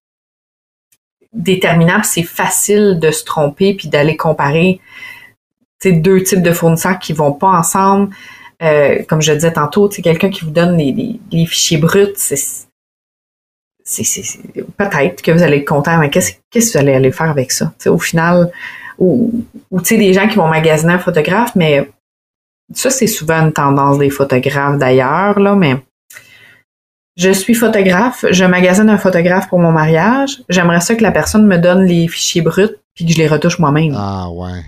déterminant. 1.32 2.02
C'est 2.02 2.22
facile 2.22 2.98
de 3.00 3.10
se 3.10 3.24
tromper 3.24 3.74
puis 3.74 3.88
d'aller 3.88 4.16
comparer 4.16 4.80
deux 5.84 6.22
types 6.22 6.42
de 6.42 6.52
fournisseurs 6.52 6.98
qui 6.98 7.12
vont 7.12 7.32
pas 7.32 7.48
ensemble. 7.48 8.14
Euh, 8.62 9.02
comme 9.08 9.22
je 9.22 9.32
disais 9.32 9.52
tantôt, 9.52 9.88
c'est 9.90 10.02
quelqu'un 10.02 10.30
qui 10.30 10.44
vous 10.44 10.50
donne 10.50 10.76
les, 10.76 11.46
fichiers 11.46 11.78
bruts, 11.78 12.14
peut-être 14.76 15.22
que 15.22 15.30
vous 15.30 15.42
allez 15.42 15.58
être 15.58 15.68
content, 15.68 15.98
mais 15.98 16.10
qu'est-ce 16.10 16.32
que 16.32 16.58
vous 16.58 16.76
allez 16.76 16.92
aller 16.92 17.12
faire 17.12 17.30
avec 17.30 17.52
ça? 17.52 17.72
au 17.86 17.98
final, 17.98 18.50
ou, 18.98 19.44
ou 19.70 19.80
tu 19.80 19.86
sais, 19.86 19.96
des 19.96 20.12
gens 20.12 20.26
qui 20.26 20.34
vont 20.34 20.48
magasiner 20.48 20.94
un 20.94 20.98
photographe, 20.98 21.52
mais 21.54 21.88
ça, 22.74 22.90
c'est 22.90 23.06
souvent 23.06 23.40
une 23.40 23.52
tendance 23.52 23.98
des 23.98 24.10
photographes 24.10 24.76
d'ailleurs, 24.76 25.38
là, 25.38 25.54
mais 25.54 25.76
je 27.18 27.30
suis 27.30 27.54
photographe, 27.54 28.24
je 28.30 28.44
magasine 28.44 28.88
un 28.88 28.96
photographe 28.96 29.48
pour 29.48 29.58
mon 29.58 29.72
mariage. 29.72 30.42
J'aimerais 30.48 30.80
ça 30.80 30.94
que 30.94 31.02
la 31.02 31.10
personne 31.10 31.46
me 31.46 31.58
donne 31.58 31.84
les 31.84 32.06
fichiers 32.06 32.42
bruts 32.42 32.76
puis 32.94 33.04
que 33.04 33.12
je 33.12 33.18
les 33.18 33.26
retouche 33.26 33.58
moi-même. 33.58 33.94
Ah 33.96 34.30
ouais. 34.30 34.62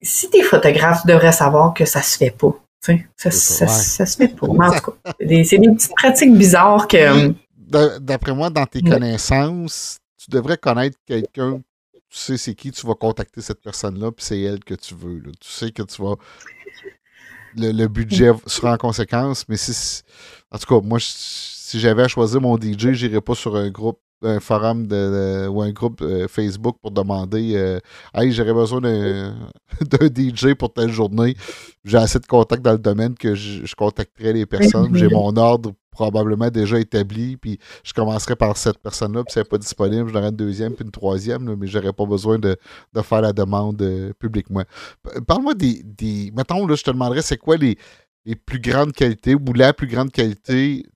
Si 0.00 0.30
t'es 0.30 0.42
photographe, 0.42 1.02
tu 1.02 1.08
devrais 1.08 1.32
savoir 1.32 1.74
que 1.74 1.84
ça 1.84 2.00
se 2.00 2.16
fait 2.16 2.30
pas. 2.30 2.54
Ça, 2.80 3.30
ça, 3.30 3.66
ça, 3.68 4.06
se 4.06 4.16
fait 4.16 4.28
pas. 4.28 4.46
En 4.46 4.72
tout 4.72 4.90
cas, 5.04 5.12
c'est 5.20 5.58
des 5.58 5.68
petites 5.68 5.94
pratiques 5.94 6.34
bizarres 6.34 6.88
que. 6.88 7.34
D'après 8.00 8.34
moi, 8.34 8.50
dans 8.50 8.66
tes 8.66 8.82
connaissances, 8.82 9.98
tu 10.18 10.30
devrais 10.30 10.56
connaître 10.56 10.96
quelqu'un 11.06 11.60
tu 12.12 12.18
sais 12.18 12.36
c'est 12.36 12.54
qui, 12.54 12.70
tu 12.70 12.86
vas 12.86 12.94
contacter 12.94 13.40
cette 13.40 13.62
personne-là, 13.62 14.12
puis 14.12 14.22
c'est 14.22 14.38
elle 14.38 14.62
que 14.62 14.74
tu 14.74 14.94
veux. 14.94 15.22
Tu 15.40 15.48
sais 15.48 15.70
que 15.70 15.82
tu 15.82 16.02
vas. 16.02 16.16
Le, 17.56 17.86
budget 17.86 18.32
sera 18.46 18.74
en 18.74 18.76
conséquence, 18.76 19.48
mais 19.48 19.56
si. 19.56 20.02
En 20.52 20.58
tout 20.58 20.66
cas, 20.66 20.86
moi, 20.86 20.98
si 21.00 21.80
j'avais 21.80 22.02
à 22.02 22.08
choisir 22.08 22.40
mon 22.40 22.56
DJ, 22.56 22.92
j'irais 22.92 23.20
pas 23.20 23.34
sur 23.34 23.56
un 23.56 23.70
groupe 23.70 23.98
un 24.24 24.40
forum 24.40 24.86
de, 24.86 25.48
ou 25.48 25.62
un 25.62 25.72
groupe 25.72 26.00
euh, 26.02 26.28
Facebook 26.28 26.76
pour 26.80 26.90
demander 26.90 27.54
euh, 27.56 27.80
Hey, 28.14 28.32
j'aurais 28.32 28.54
besoin 28.54 28.80
d'un 28.80 29.34
DJ 30.16 30.54
pour 30.54 30.72
telle 30.72 30.90
journée. 30.92 31.34
J'ai 31.84 31.98
assez 31.98 32.18
de 32.18 32.26
contacts 32.26 32.62
dans 32.62 32.72
le 32.72 32.78
domaine 32.78 33.14
que 33.14 33.34
je, 33.34 33.66
je 33.66 33.74
contacterai 33.74 34.32
les 34.32 34.46
personnes. 34.46 34.94
J'ai 34.96 35.08
mon 35.08 35.36
ordre 35.36 35.72
probablement 35.90 36.48
déjà 36.48 36.80
établi, 36.80 37.36
puis 37.36 37.58
je 37.84 37.92
commencerai 37.92 38.34
par 38.34 38.56
cette 38.56 38.78
personne-là, 38.78 39.24
puis 39.24 39.32
si 39.32 39.38
elle 39.38 39.44
n'est 39.44 39.48
pas 39.50 39.58
disponible, 39.58 40.10
je 40.10 40.18
une 40.18 40.30
deuxième, 40.30 40.72
puis 40.72 40.86
une 40.86 40.90
troisième, 40.90 41.54
mais 41.54 41.66
je 41.66 41.78
n'aurais 41.78 41.92
pas 41.92 42.06
besoin 42.06 42.38
de, 42.38 42.56
faire 43.02 43.20
la 43.20 43.34
demande 43.34 43.80
euh, 43.82 44.12
publiquement. 44.18 44.62
Parle-moi 45.26 45.52
des, 45.52 45.82
des. 45.84 46.32
Mettons, 46.34 46.66
là, 46.66 46.76
je 46.76 46.82
te 46.82 46.90
demanderais, 46.90 47.20
c'est 47.20 47.36
quoi 47.36 47.58
les, 47.58 47.76
les 48.24 48.36
plus 48.36 48.60
grandes 48.60 48.92
qualités 48.92 49.34
ou 49.34 49.52
la 49.52 49.72
plus 49.72 49.86
grande 49.86 50.12
qualité 50.12 50.86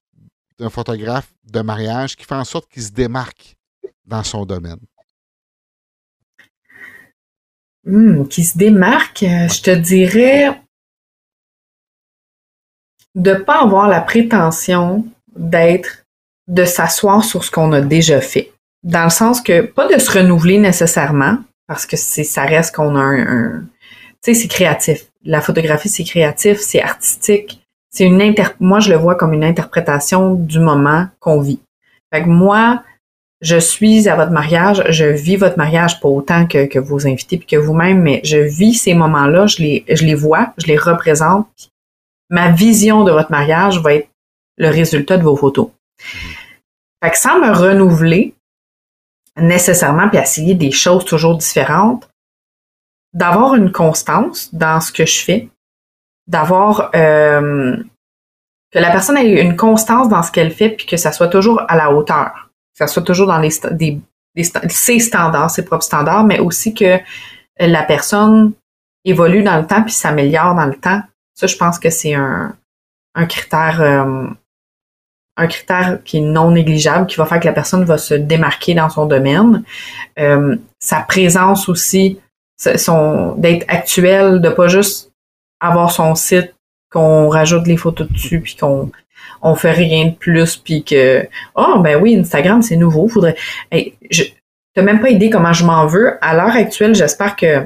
d'un 0.59 0.70
photographe 0.70 1.33
de 1.45 1.61
mariage 1.61 2.16
qui 2.16 2.24
fait 2.24 2.35
en 2.35 2.45
sorte 2.45 2.70
qu'il 2.70 2.83
se 2.83 2.93
démarque 2.93 3.57
dans 4.05 4.22
son 4.22 4.45
domaine? 4.45 4.81
Hmm, 7.85 8.27
qui 8.27 8.45
se 8.45 8.59
démarque, 8.59 9.22
euh, 9.22 9.49
je 9.49 9.62
te 9.62 9.70
dirais 9.70 10.61
de 13.14 13.35
pas 13.35 13.62
avoir 13.62 13.89
la 13.89 14.01
prétention 14.01 15.07
d'être, 15.37 16.05
de 16.49 16.64
s'asseoir 16.64 17.24
sur 17.24 17.45
ce 17.45 17.51
qu'on 17.51 17.72
a 17.72 17.81
déjà 17.81 18.20
fait. 18.20 18.53
Dans 18.83 19.05
le 19.05 19.11
sens 19.11 19.41
que, 19.41 19.62
pas 19.62 19.87
de 19.93 19.99
se 19.99 20.11
renouveler 20.11 20.59
nécessairement, 20.59 21.39
parce 21.66 21.87
que 21.87 21.97
ça 21.97 22.45
reste 22.45 22.74
qu'on 22.74 22.97
a 22.97 23.03
un, 23.03 23.64
tu 24.22 24.35
sais, 24.35 24.35
c'est 24.35 24.49
créatif. 24.49 25.07
La 25.27 25.41
photographie, 25.41 25.89
c'est 25.89 26.05
créatif, 26.05 26.59
c'est 26.61 26.81
artistique. 26.81 27.61
C'est 27.91 28.05
une 28.05 28.22
inter, 28.22 28.49
moi, 28.61 28.81
je 28.81 28.91
le 28.91 28.97
vois 28.97 29.14
comme 29.14 29.33
une 29.33 29.45
interprétation 29.45 30.35
du 30.35 30.61
moment 30.61 31.07
qu'on 31.18 31.41
vit. 31.41 31.61
Fait 32.12 32.22
que 32.22 32.29
moi, 32.29 32.83
je 33.41 33.57
suis 33.57 34.09
à 34.09 34.16
votre 34.16 34.33
mariage, 34.33 34.83
je 34.89 35.05
vis 35.05 35.37
votre 35.37 35.59
mariage 35.59 36.01
pas 36.01 36.09
autant 36.09 36.47
que, 36.47 36.66
que 36.66 36.79
vos 36.79 37.07
invités 37.07 37.37
puis 37.39 37.47
que 37.47 37.57
vous-même, 37.57 38.01
mais 38.01 38.20
je 38.24 38.39
vis 38.39 38.74
ces 38.74 38.95
moments-là, 38.95 39.47
je 39.47 39.59
les, 39.59 39.85
je 39.89 40.05
les 40.05 40.14
vois, 40.14 40.53
je 40.59 40.66
les 40.66 40.77
représente, 40.77 41.70
ma 42.31 42.51
vision 42.51 43.05
de 43.05 43.12
votre 43.12 43.31
mariage 43.31 43.81
va 43.81 43.95
être 43.95 44.09
le 44.57 44.68
résultat 44.68 45.18
de 45.18 45.22
vos 45.22 45.37
photos. 45.37 45.70
Fait 47.03 47.11
que 47.11 47.18
sans 47.18 47.39
me 47.41 47.53
renouveler 47.53 48.35
nécessairement 49.39 50.09
puis 50.09 50.18
essayer 50.18 50.55
des 50.55 50.70
choses 50.70 51.05
toujours 51.05 51.37
différentes, 51.37 52.09
d'avoir 53.17 53.55
une 53.55 53.73
constance 53.73 54.55
dans 54.55 54.81
ce 54.81 54.93
que 54.93 55.07
je 55.07 55.25
fais, 55.25 55.49
d'avoir 56.29 56.91
euh, 56.95 57.77
que 58.73 58.79
la 58.79 58.91
personne 58.91 59.17
ait 59.17 59.41
une 59.41 59.57
constance 59.57 60.09
dans 60.09 60.23
ce 60.23 60.31
qu'elle 60.31 60.53
fait 60.53 60.71
puis 60.71 60.87
que 60.87 60.97
ça 60.97 61.12
soit 61.12 61.29
toujours 61.29 61.62
à 61.69 61.77
la 61.77 61.91
hauteur, 61.91 62.51
que 62.73 62.79
ça 62.79 62.87
soit 62.87 63.03
toujours 63.03 63.27
dans 63.27 63.39
les, 63.39 63.51
des, 63.73 64.01
ses 64.69 64.99
standards, 64.99 65.51
ses 65.51 65.64
propres 65.64 65.85
standards, 65.85 66.25
mais 66.25 66.39
aussi 66.39 66.75
que 66.75 66.99
la 67.59 67.83
personne 67.83 68.53
évolue 69.05 69.43
dans 69.43 69.59
le 69.59 69.67
temps 69.67 69.83
puis 69.83 69.93
s'améliore 69.93 70.55
dans 70.55 70.67
le 70.67 70.77
temps 70.77 71.03
ça, 71.37 71.47
je 71.47 71.57
pense 71.57 71.79
que 71.79 71.91
c'est 71.91 72.14
un, 72.14 72.57
un 73.14 73.27
critère 73.27 73.81
euh, 73.81 74.27
un 75.39 75.47
critère 75.49 75.99
qui 76.03 76.17
est 76.17 76.23
non 76.23 76.51
négligeable, 76.51 77.07
qui 77.07 77.17
va 77.17 77.27
faire 77.27 77.41
que 77.41 77.47
la 77.47 77.53
personne 77.53 77.85
va 77.85 77.99
se 77.99 78.14
démarquer 78.14 78.73
dans 78.73 78.89
son 78.89 79.05
domaine. 79.05 79.64
Euh, 80.19 80.57
sa 80.79 81.01
présence 81.01 81.69
aussi, 81.69 82.19
d'être 83.39 83.65
actuel, 83.69 84.41
de 84.41 84.49
pas 84.49 84.69
juste 84.69 85.13
avoir 85.61 85.91
son 85.91 86.15
site, 86.15 86.55
qu'on 86.91 87.29
rajoute 87.29 87.67
les 87.67 87.77
photos 87.77 88.09
dessus, 88.11 88.41
puis 88.41 88.57
qu'on 88.57 88.91
on 89.43 89.55
fait 89.55 89.73
rien 89.73 90.07
de 90.07 90.15
plus, 90.15 90.57
puis 90.57 90.83
que 90.83 91.27
oh 91.55 91.81
ben 91.81 92.01
oui, 92.01 92.17
Instagram 92.17 92.63
c'est 92.63 92.77
nouveau, 92.77 93.09
faudrait. 93.09 93.37
Hey, 93.71 93.95
je 94.11 94.25
t'as 94.75 94.83
même 94.83 95.01
pas 95.01 95.11
idée 95.11 95.31
comment 95.31 95.53
je 95.53 95.65
m'en 95.65 95.87
veux. 95.87 96.19
À 96.21 96.35
l'heure 96.35 96.55
actuelle, 96.55 96.95
j'espère 96.95 97.35
que 97.35 97.63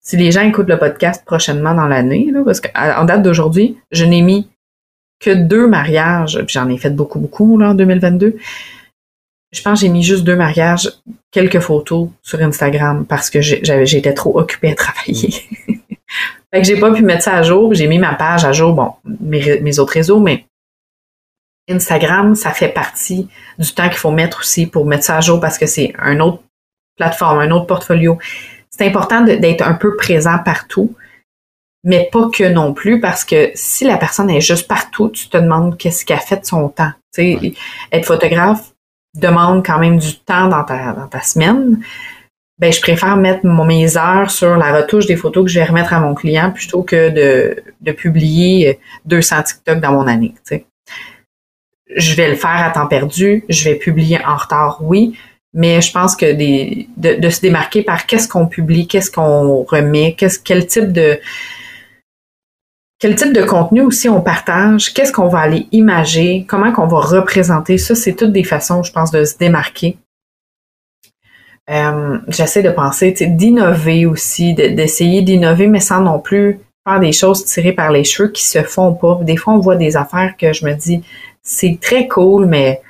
si 0.00 0.16
les 0.16 0.30
gens 0.30 0.42
écoutent 0.42 0.68
le 0.68 0.78
podcast 0.78 1.24
prochainement 1.26 1.74
dans 1.74 1.86
l'année, 1.86 2.32
parce 2.44 2.60
qu'en 2.60 3.04
date 3.04 3.22
d'aujourd'hui, 3.22 3.78
je 3.90 4.04
n'ai 4.04 4.22
mis 4.22 4.48
que 5.20 5.30
deux 5.30 5.66
mariages, 5.66 6.38
puis 6.38 6.52
j'en 6.54 6.68
ai 6.68 6.78
fait 6.78 6.90
beaucoup, 6.90 7.18
beaucoup 7.18 7.58
là, 7.58 7.70
en 7.70 7.74
2022. 7.74 8.36
Je 9.52 9.62
pense 9.62 9.80
que 9.80 9.86
j'ai 9.86 9.92
mis 9.92 10.02
juste 10.02 10.24
deux 10.24 10.36
mariages, 10.36 10.90
quelques 11.30 11.60
photos 11.60 12.08
sur 12.22 12.40
Instagram 12.40 13.04
parce 13.06 13.30
que 13.30 13.40
j'étais 13.40 14.14
trop 14.14 14.38
occupée 14.38 14.72
à 14.72 14.74
travailler. 14.74 15.30
fait 16.52 16.60
que 16.60 16.64
j'ai 16.64 16.78
pas 16.78 16.92
pu 16.92 17.02
mettre 17.02 17.24
ça 17.24 17.36
à 17.36 17.42
jour. 17.42 17.74
J'ai 17.74 17.88
mis 17.88 17.98
ma 17.98 18.14
page 18.14 18.44
à 18.44 18.52
jour, 18.52 18.72
bon, 18.72 18.92
mes, 19.04 19.60
mes 19.60 19.78
autres 19.78 19.94
réseaux, 19.94 20.20
mais 20.20 20.46
Instagram, 21.68 22.34
ça 22.34 22.52
fait 22.52 22.68
partie 22.68 23.28
du 23.58 23.72
temps 23.72 23.88
qu'il 23.88 23.98
faut 23.98 24.10
mettre 24.10 24.40
aussi 24.40 24.66
pour 24.66 24.86
mettre 24.86 25.04
ça 25.04 25.16
à 25.16 25.20
jour 25.20 25.40
parce 25.40 25.58
que 25.58 25.66
c'est 25.66 25.92
un 25.98 26.20
autre 26.20 26.42
plateforme, 26.96 27.38
un 27.40 27.50
autre 27.50 27.66
portfolio 27.66 28.18
c'est 28.80 28.86
important 28.86 29.22
d'être 29.22 29.62
un 29.62 29.74
peu 29.74 29.94
présent 29.96 30.38
partout, 30.38 30.94
mais 31.84 32.08
pas 32.10 32.30
que 32.30 32.44
non 32.44 32.72
plus, 32.72 32.98
parce 32.98 33.24
que 33.24 33.50
si 33.54 33.84
la 33.84 33.98
personne 33.98 34.30
est 34.30 34.40
juste 34.40 34.66
partout, 34.66 35.10
tu 35.10 35.28
te 35.28 35.36
demandes 35.36 35.76
qu'est-ce 35.76 36.06
qu'elle 36.06 36.16
a 36.16 36.20
fait 36.20 36.38
de 36.38 36.46
son 36.46 36.68
temps. 36.70 36.92
sais, 37.10 37.38
Être 37.92 38.06
photographe 38.06 38.72
demande 39.14 39.64
quand 39.64 39.78
même 39.78 39.98
du 39.98 40.18
temps 40.20 40.48
dans 40.48 40.64
ta, 40.64 40.92
dans 40.92 41.08
ta 41.08 41.20
semaine. 41.20 41.80
Ben, 42.58 42.70
je 42.70 42.80
préfère 42.80 43.16
mettre 43.16 43.46
mes 43.46 43.96
heures 43.96 44.30
sur 44.30 44.56
la 44.56 44.76
retouche 44.76 45.06
des 45.06 45.16
photos 45.16 45.44
que 45.44 45.50
je 45.50 45.58
vais 45.58 45.64
remettre 45.64 45.94
à 45.94 46.00
mon 46.00 46.14
client 46.14 46.50
plutôt 46.50 46.82
que 46.82 47.08
de, 47.08 47.62
de 47.80 47.92
publier 47.92 48.78
200 49.06 49.42
TikTok 49.44 49.80
dans 49.80 49.92
mon 49.92 50.06
année. 50.06 50.34
Je 51.96 52.14
vais 52.14 52.28
le 52.28 52.36
faire 52.36 52.62
à 52.62 52.70
temps 52.70 52.86
perdu, 52.86 53.44
je 53.48 53.64
vais 53.64 53.76
publier 53.76 54.18
en 54.24 54.36
retard, 54.36 54.78
oui, 54.82 55.16
mais 55.52 55.80
je 55.80 55.90
pense 55.90 56.14
que 56.14 56.32
des, 56.32 56.88
de, 56.96 57.30
se 57.30 57.40
démarquer 57.40 57.82
par 57.82 58.06
qu'est-ce 58.06 58.28
qu'on 58.28 58.46
publie, 58.46 58.86
qu'est-ce 58.86 59.10
qu'on 59.10 59.64
remet, 59.64 60.14
qu'est-ce, 60.14 60.38
quel 60.38 60.66
type 60.66 60.92
de 60.92 61.18
quel 63.00 63.14
type 63.14 63.32
de 63.32 63.42
contenu 63.42 63.80
aussi 63.80 64.08
on 64.08 64.20
partage, 64.20 64.92
qu'est-ce 64.92 65.10
qu'on 65.10 65.28
va 65.28 65.40
aller 65.40 65.66
imager, 65.72 66.44
comment 66.46 66.70
qu'on 66.70 66.86
va 66.86 67.00
représenter, 67.00 67.78
ça 67.78 67.94
c'est 67.94 68.14
toutes 68.14 68.32
des 68.32 68.44
façons, 68.44 68.82
je 68.82 68.92
pense, 68.92 69.10
de 69.10 69.24
se 69.24 69.36
démarquer. 69.38 69.96
Euh, 71.70 72.18
j'essaie 72.28 72.62
de 72.62 72.70
penser, 72.70 73.12
d'innover 73.12 74.04
aussi, 74.04 74.54
d'essayer 74.54 75.22
d'innover, 75.22 75.66
mais 75.66 75.80
sans 75.80 76.00
non 76.00 76.18
plus 76.18 76.60
faire 76.86 77.00
des 77.00 77.12
choses 77.12 77.44
tirées 77.44 77.72
par 77.72 77.90
les 77.90 78.04
cheveux 78.04 78.28
qui 78.28 78.44
se 78.44 78.62
font 78.62 78.92
pas. 78.92 79.18
Des 79.22 79.36
fois, 79.36 79.54
on 79.54 79.60
voit 79.60 79.76
des 79.76 79.96
affaires 79.96 80.34
que 80.36 80.52
je 80.52 80.66
me 80.66 80.74
dis, 80.74 81.02
c'est 81.42 81.78
très 81.80 82.06
cool, 82.06 82.46
mais 82.46 82.82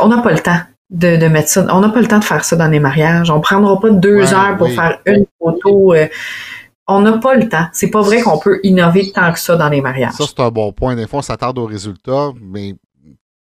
on 0.00 0.08
n'a 0.08 0.22
pas 0.22 0.32
le 0.32 0.38
temps 0.38 0.60
de, 0.88 1.16
de, 1.16 1.26
mettre 1.26 1.48
ça. 1.48 1.66
On 1.70 1.80
n'a 1.80 1.88
pas 1.88 2.00
le 2.00 2.06
temps 2.06 2.20
de 2.20 2.24
faire 2.24 2.44
ça 2.44 2.56
dans 2.56 2.68
les 2.68 2.80
mariages. 2.80 3.30
On 3.30 3.40
prendra 3.40 3.78
pas 3.80 3.90
deux 3.90 4.32
heures 4.32 4.56
pour 4.56 4.70
faire 4.70 5.00
une 5.04 5.26
photo. 5.38 5.94
Euh, 5.94 6.06
on 6.86 7.00
n'a 7.00 7.18
pas 7.18 7.34
le 7.34 7.48
temps. 7.48 7.66
C'est 7.72 7.90
pas 7.90 8.02
vrai 8.02 8.22
qu'on 8.22 8.38
peut 8.38 8.60
innover 8.62 9.10
tant 9.12 9.32
que 9.32 9.38
ça 9.38 9.56
dans 9.56 9.68
les 9.68 9.80
mariages. 9.80 10.12
Ça, 10.12 10.24
c'est 10.26 10.40
un 10.40 10.50
bon 10.50 10.72
point. 10.72 10.94
Des 10.94 11.06
fois, 11.06 11.20
on 11.20 11.22
s'attarde 11.22 11.58
aux 11.58 11.66
résultats, 11.66 12.30
mais 12.40 12.74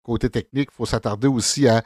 côté 0.03 0.31
technique, 0.31 0.69
il 0.73 0.77
faut 0.77 0.87
s'attarder 0.87 1.29
aussi 1.29 1.69
à 1.69 1.83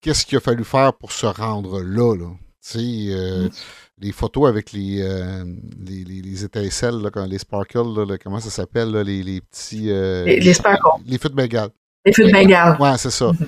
qu'est-ce 0.00 0.26
qu'il 0.26 0.38
a 0.38 0.40
fallu 0.40 0.64
faire 0.64 0.92
pour 0.92 1.12
se 1.12 1.26
rendre 1.26 1.80
là. 1.80 2.14
là. 2.14 2.30
Tu 2.62 2.78
sais, 2.78 3.14
euh, 3.14 3.46
mm. 3.46 3.50
les 3.98 4.12
photos 4.12 4.48
avec 4.48 4.72
les, 4.72 5.00
euh, 5.00 5.44
les, 5.86 6.04
les, 6.04 6.44
étincelles, 6.44 6.96
là, 6.96 7.26
les 7.26 7.38
sparkles, 7.38 8.18
comment 8.22 8.40
ça 8.40 8.50
s'appelle, 8.50 8.90
les, 8.90 9.22
les, 9.22 9.40
petits... 9.40 9.86
les, 9.86 10.40
les, 10.40 10.54
sparkles. 10.54 11.02
Les 11.06 11.18
feux 11.18 11.30
de 11.30 11.34
Bengale. 11.34 11.70
Les 12.04 12.12
feux 12.12 12.24
de 12.24 12.32
Bengale. 12.32 12.76
Ouais, 12.80 12.98
c'est 12.98 13.10
ça. 13.10 13.26
Mm-hmm. 13.26 13.46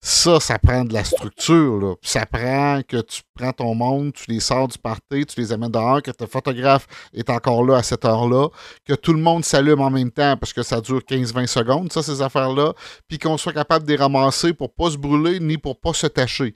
Ça, 0.00 0.38
ça 0.38 0.60
prend 0.60 0.84
de 0.84 0.94
la 0.94 1.02
structure. 1.02 1.96
Ça 2.02 2.24
prend 2.24 2.82
que 2.86 3.00
tu 3.00 3.22
prends 3.34 3.52
ton 3.52 3.74
monde, 3.74 4.12
tu 4.12 4.30
les 4.30 4.38
sors 4.38 4.68
du 4.68 4.78
party, 4.78 5.26
tu 5.26 5.40
les 5.40 5.52
amènes 5.52 5.72
dehors, 5.72 6.02
que 6.02 6.12
ton 6.12 6.28
photographe 6.28 6.86
est 7.12 7.28
encore 7.30 7.64
là 7.64 7.78
à 7.78 7.82
cette 7.82 8.04
heure-là, 8.04 8.48
que 8.84 8.94
tout 8.94 9.12
le 9.12 9.20
monde 9.20 9.44
s'allume 9.44 9.80
en 9.80 9.90
même 9.90 10.12
temps 10.12 10.36
parce 10.36 10.52
que 10.52 10.62
ça 10.62 10.80
dure 10.80 11.00
15-20 11.00 11.46
secondes, 11.48 11.92
ça, 11.92 12.02
ces 12.02 12.22
affaires-là, 12.22 12.74
puis 13.08 13.18
qu'on 13.18 13.36
soit 13.36 13.52
capable 13.52 13.86
de 13.86 13.90
les 13.90 13.96
ramasser 13.96 14.52
pour 14.52 14.72
pas 14.72 14.90
se 14.90 14.96
brûler 14.96 15.40
ni 15.40 15.58
pour 15.58 15.80
pas 15.80 15.92
se 15.92 16.06
tacher. 16.06 16.54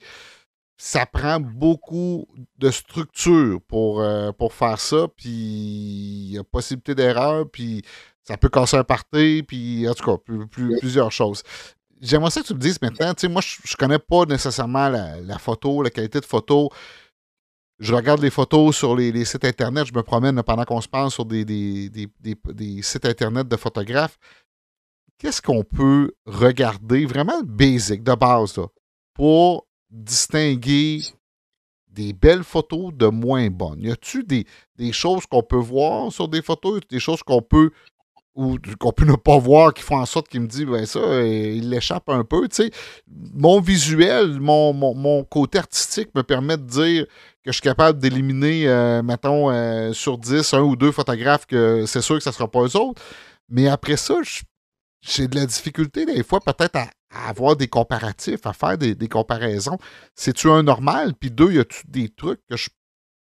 Ça 0.77 1.05
prend 1.05 1.39
beaucoup 1.39 2.25
de 2.57 2.71
structure 2.71 3.59
pour, 3.67 4.01
euh, 4.01 4.31
pour 4.31 4.53
faire 4.53 4.79
ça, 4.79 5.07
puis 5.17 5.29
il 5.29 6.31
y 6.33 6.37
a 6.37 6.43
possibilité 6.43 6.95
d'erreur, 6.95 7.45
puis 7.51 7.83
ça 8.23 8.37
peut 8.37 8.49
casser 8.49 8.77
un 8.77 8.83
party, 8.85 9.43
puis 9.45 9.87
en 9.87 9.93
tout 9.93 10.05
cas, 10.05 10.17
plusieurs 10.79 11.11
choses. 11.11 11.43
J'aimerais 12.03 12.31
ça 12.31 12.41
que 12.41 12.47
tu 12.47 12.53
me 12.53 12.59
dises 12.59 12.81
maintenant, 12.81 13.13
tu 13.13 13.21
sais, 13.21 13.27
moi, 13.29 13.41
je, 13.41 13.55
ne 13.61 13.77
connais 13.77 13.97
pas 13.97 14.25
nécessairement 14.25 14.89
la, 14.89 15.39
photo, 15.39 15.81
la 15.81 15.89
qualité 15.89 16.19
de 16.19 16.25
photo. 16.25 16.69
Je 17.79 17.93
regarde 17.93 18.21
les 18.21 18.29
photos 18.29 18.75
sur 18.75 18.93
les, 18.93 19.23
sites 19.23 19.45
Internet, 19.45 19.87
je 19.87 19.93
me 19.93 20.03
promène 20.03 20.43
pendant 20.43 20.65
qu'on 20.65 20.81
se 20.81 20.89
parle 20.89 21.11
sur 21.11 21.23
des, 21.23 21.45
sites 22.81 23.05
Internet 23.05 23.47
de 23.47 23.55
photographes. 23.55 24.19
Qu'est-ce 25.17 25.41
qu'on 25.41 25.63
peut 25.63 26.11
regarder 26.25 27.05
vraiment 27.05 27.41
basic, 27.41 28.03
de 28.03 28.15
base, 28.15 28.59
pour 29.13 29.65
distinguer 29.89 30.99
des 31.87 32.11
belles 32.11 32.43
photos 32.43 32.93
de 32.93 33.07
moins 33.07 33.49
bonnes? 33.49 33.79
Y 33.79 33.91
a-tu 33.91 34.25
des, 34.25 34.45
des 34.75 34.91
choses 34.91 35.25
qu'on 35.25 35.43
peut 35.43 35.55
voir 35.55 36.11
sur 36.11 36.27
des 36.27 36.41
photos, 36.41 36.81
des 36.89 36.99
choses 36.99 37.23
qu'on 37.23 37.41
peut 37.41 37.71
ou 38.35 38.57
qu'on 38.79 38.91
peut 38.91 39.05
ne 39.05 39.15
pas 39.15 39.37
voir, 39.37 39.73
qui 39.73 39.83
font 39.83 39.97
en 39.97 40.05
sorte 40.05 40.27
qu'il 40.27 40.41
me 40.41 40.47
dit, 40.47 40.65
ben 40.65 40.85
ça, 40.85 40.99
euh, 40.99 41.27
il 41.27 41.69
l'échappe 41.69 42.09
un 42.09 42.23
peu. 42.23 42.47
Tu 42.47 42.63
sais, 42.63 42.71
mon 43.07 43.61
visuel, 43.61 44.39
mon, 44.39 44.73
mon, 44.73 45.23
côté 45.23 45.59
artistique 45.59 46.09
me 46.15 46.23
permet 46.23 46.57
de 46.57 46.63
dire 46.63 47.05
que 47.43 47.51
je 47.51 47.53
suis 47.53 47.61
capable 47.61 47.99
d'éliminer, 47.99 48.67
euh, 48.67 49.03
mettons, 49.03 49.51
euh, 49.51 49.93
sur 49.93 50.17
10, 50.17 50.53
un 50.53 50.61
ou 50.61 50.75
deux 50.75 50.91
photographes 50.91 51.45
que 51.45 51.85
c'est 51.85 52.01
sûr 52.01 52.15
que 52.17 52.23
ça 52.23 52.31
ne 52.31 52.35
sera 52.35 52.49
pas 52.49 52.61
eux 52.61 52.75
autres. 52.75 53.01
Mais 53.49 53.67
après 53.67 53.97
ça, 53.97 54.15
j'ai 55.01 55.27
de 55.27 55.35
la 55.35 55.45
difficulté 55.45 56.05
des 56.05 56.23
fois 56.23 56.39
peut-être 56.39 56.75
à, 56.77 56.89
avoir 57.27 57.55
des 57.55 57.67
comparatifs, 57.67 58.47
à 58.47 58.53
faire 58.53 58.77
des, 58.77 58.95
comparaisons. 59.07 59.77
C'est-tu 60.15 60.49
un 60.49 60.63
normal? 60.63 61.13
Puis 61.13 61.29
deux, 61.29 61.51
y 61.51 61.59
a-tu 61.59 61.83
des 61.87 62.09
trucs 62.09 62.41
que 62.49 62.57
je 62.57 62.69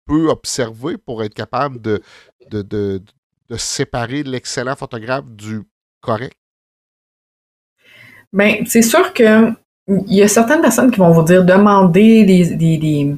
peux 0.05 0.29
observer 0.29 0.97
pour 0.97 1.23
être 1.23 1.33
capable 1.33 1.79
de, 1.81 2.01
de 2.51 3.01
séparer 3.55 4.23
l'excellent 4.23 4.75
photographe 4.75 5.25
du 5.25 5.61
correct? 6.01 6.35
Bien, 8.33 8.63
c'est 8.65 8.81
sûr 8.81 9.13
que 9.13 9.51
il 9.87 10.13
y 10.13 10.21
a 10.21 10.27
certaines 10.27 10.61
personnes 10.61 10.91
qui 10.91 10.99
vont 10.99 11.11
vous 11.11 11.23
dire 11.23 11.45
demandez 11.45 12.25
des, 12.25 13.15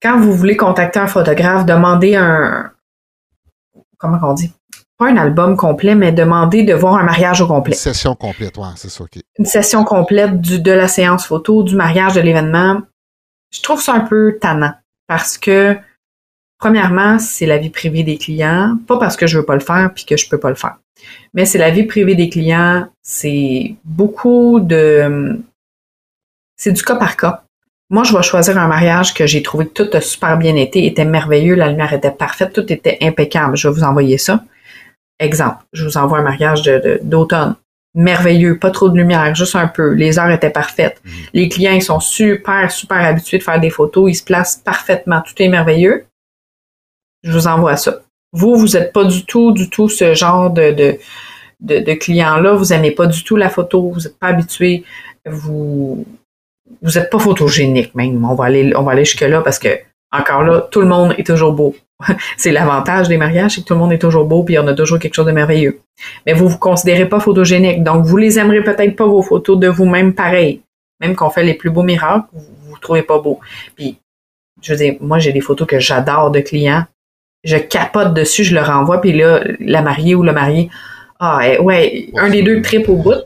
quand 0.00 0.18
vous 0.18 0.32
voulez 0.32 0.56
contacter 0.56 0.98
un 0.98 1.06
photographe, 1.06 1.66
demandez 1.66 2.16
un 2.16 2.72
comment 3.98 4.18
on 4.22 4.32
dit? 4.32 4.52
Pas 4.96 5.08
un 5.08 5.16
album 5.16 5.56
complet, 5.56 5.94
mais 5.94 6.12
demandez 6.12 6.62
de 6.62 6.74
voir 6.74 6.96
un 6.96 7.04
mariage 7.04 7.40
au 7.40 7.46
complet. 7.46 7.74
Une 7.74 7.78
session 7.78 8.14
complète, 8.14 8.56
ouais, 8.56 8.68
c'est 8.76 8.90
ça. 8.90 9.04
Une 9.38 9.44
session 9.46 9.84
complète 9.84 10.40
du, 10.40 10.60
de 10.60 10.72
la 10.72 10.88
séance 10.88 11.26
photo, 11.26 11.62
du 11.62 11.74
mariage, 11.74 12.14
de 12.14 12.20
l'événement. 12.20 12.82
Je 13.50 13.62
trouve 13.62 13.80
ça 13.80 13.94
un 13.94 14.00
peu 14.00 14.38
tannant 14.40 14.74
parce 15.06 15.38
que 15.38 15.76
Premièrement, 16.60 17.18
c'est 17.18 17.46
la 17.46 17.56
vie 17.56 17.70
privée 17.70 18.02
des 18.02 18.18
clients, 18.18 18.76
pas 18.86 18.98
parce 18.98 19.16
que 19.16 19.26
je 19.26 19.38
veux 19.38 19.46
pas 19.46 19.54
le 19.54 19.60
faire 19.60 19.90
puis 19.94 20.04
que 20.04 20.18
je 20.18 20.28
peux 20.28 20.38
pas 20.38 20.50
le 20.50 20.56
faire. 20.56 20.76
Mais 21.32 21.46
c'est 21.46 21.58
la 21.58 21.70
vie 21.70 21.84
privée 21.84 22.14
des 22.14 22.28
clients, 22.28 22.86
c'est 23.02 23.74
beaucoup 23.84 24.60
de 24.60 25.40
c'est 26.56 26.72
du 26.72 26.82
cas 26.82 26.96
par 26.96 27.16
cas. 27.16 27.42
Moi, 27.88 28.04
je 28.04 28.14
vais 28.14 28.22
choisir 28.22 28.58
un 28.58 28.68
mariage 28.68 29.14
que 29.14 29.26
j'ai 29.26 29.42
trouvé 29.42 29.66
que 29.66 29.82
tout 29.82 29.96
a 29.96 30.02
super 30.02 30.36
bien 30.36 30.54
été, 30.54 30.84
était 30.84 31.06
merveilleux, 31.06 31.54
la 31.54 31.70
lumière 31.70 31.94
était 31.94 32.10
parfaite, 32.10 32.52
tout 32.52 32.70
était 32.70 32.98
impeccable. 33.00 33.56
Je 33.56 33.66
vais 33.66 33.74
vous 33.74 33.82
envoyer 33.82 34.18
ça. 34.18 34.44
Exemple, 35.18 35.64
je 35.72 35.84
vous 35.84 35.96
envoie 35.96 36.18
un 36.18 36.22
mariage 36.22 36.62
d'automne. 37.02 37.56
merveilleux, 37.94 38.58
pas 38.58 38.70
trop 38.70 38.90
de 38.90 38.96
lumière, 38.96 39.34
juste 39.34 39.56
un 39.56 39.66
peu. 39.66 39.94
Les 39.94 40.18
heures 40.18 40.30
étaient 40.30 40.50
parfaites. 40.50 41.00
Mmh. 41.02 41.10
Les 41.32 41.48
clients, 41.48 41.72
ils 41.72 41.82
sont 41.82 41.98
super, 41.98 42.70
super 42.70 42.98
habitués 42.98 43.38
de 43.38 43.42
faire 43.42 43.58
des 43.58 43.70
photos. 43.70 44.10
Ils 44.10 44.14
se 44.14 44.22
placent 44.22 44.56
parfaitement. 44.56 45.22
Tout 45.22 45.42
est 45.42 45.48
merveilleux 45.48 46.04
je 47.22 47.32
vous 47.32 47.46
envoie 47.46 47.76
ça. 47.76 48.00
Vous, 48.32 48.56
vous 48.56 48.68
n'êtes 48.68 48.92
pas 48.92 49.04
du 49.04 49.24
tout, 49.24 49.52
du 49.52 49.68
tout 49.68 49.88
ce 49.88 50.14
genre 50.14 50.50
de, 50.50 50.70
de, 50.70 51.78
de, 51.80 51.94
client-là. 51.94 52.54
Vous 52.54 52.66
n'aimez 52.66 52.92
pas 52.92 53.06
du 53.06 53.24
tout 53.24 53.36
la 53.36 53.50
photo, 53.50 53.90
vous 53.90 54.00
n'êtes 54.00 54.18
pas 54.18 54.28
habitué, 54.28 54.84
vous 55.26 56.04
vous 56.82 56.92
n'êtes 56.92 57.10
pas 57.10 57.18
photogénique 57.18 57.94
même. 57.94 58.24
On 58.24 58.34
va 58.34 58.44
aller, 58.44 58.72
on 58.76 58.82
va 58.82 58.92
aller 58.92 59.04
jusque-là 59.04 59.40
parce 59.40 59.58
que, 59.58 59.68
encore 60.12 60.42
là, 60.42 60.68
tout 60.70 60.80
le 60.80 60.86
monde 60.86 61.14
est 61.18 61.26
toujours 61.26 61.52
beau. 61.52 61.74
c'est 62.36 62.52
l'avantage 62.52 63.08
des 63.08 63.16
mariages, 63.16 63.56
c'est 63.56 63.60
que 63.62 63.66
tout 63.66 63.74
le 63.74 63.80
monde 63.80 63.92
est 63.92 63.98
toujours 63.98 64.24
beau 64.24 64.42
puis 64.44 64.58
on 64.58 64.66
a 64.66 64.74
toujours 64.74 64.98
quelque 64.98 65.14
chose 65.14 65.26
de 65.26 65.32
merveilleux. 65.32 65.80
Mais 66.24 66.32
vous 66.32 66.48
vous 66.48 66.58
considérez 66.58 67.08
pas 67.08 67.20
photogénique, 67.20 67.82
donc 67.82 68.04
vous 68.04 68.16
les 68.16 68.38
aimerez 68.38 68.62
peut-être 68.62 68.96
pas 68.96 69.06
vos 69.06 69.22
photos 69.22 69.58
de 69.58 69.68
vous-même 69.68 70.14
pareil. 70.14 70.62
Même 71.00 71.16
qu'on 71.16 71.30
fait 71.30 71.42
les 71.42 71.54
plus 71.54 71.70
beaux 71.70 71.82
miracles, 71.82 72.26
vous, 72.32 72.70
vous 72.70 72.78
trouvez 72.78 73.02
pas 73.02 73.18
beau. 73.18 73.40
Puis, 73.74 73.98
je 74.62 74.72
veux 74.72 74.78
dire, 74.78 74.94
moi 75.00 75.18
j'ai 75.18 75.32
des 75.32 75.40
photos 75.40 75.66
que 75.66 75.78
j'adore 75.78 76.30
de 76.30 76.40
clients 76.40 76.84
je 77.44 77.56
capote 77.56 78.14
dessus, 78.14 78.44
je 78.44 78.54
le 78.54 78.62
renvoie, 78.62 79.00
puis 79.00 79.12
là, 79.12 79.40
la 79.60 79.82
mariée 79.82 80.14
ou 80.14 80.22
le 80.22 80.32
marié, 80.32 80.70
ah 81.18 81.40
ouais, 81.60 82.10
un 82.16 82.30
des 82.30 82.42
deux 82.42 82.62
trip 82.62 82.88
au 82.88 82.96
bout. 82.96 83.24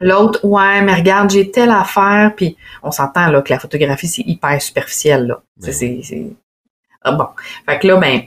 L'autre, 0.00 0.44
ouais, 0.44 0.82
mais 0.82 0.94
regarde, 0.94 1.30
j'ai 1.30 1.50
telle 1.50 1.70
affaire, 1.70 2.32
puis 2.36 2.56
on 2.82 2.90
s'entend 2.90 3.28
là 3.28 3.40
que 3.40 3.52
la 3.52 3.58
photographie, 3.58 4.08
c'est 4.08 4.22
hyper 4.22 4.60
superficiel, 4.60 5.26
là. 5.26 5.40
Ben 5.56 5.72
c'est, 5.72 6.00
c'est, 6.02 6.26
Ah 7.02 7.12
bon. 7.12 7.28
Fait 7.66 7.78
que 7.78 7.86
là, 7.86 7.96
ben, 7.96 8.22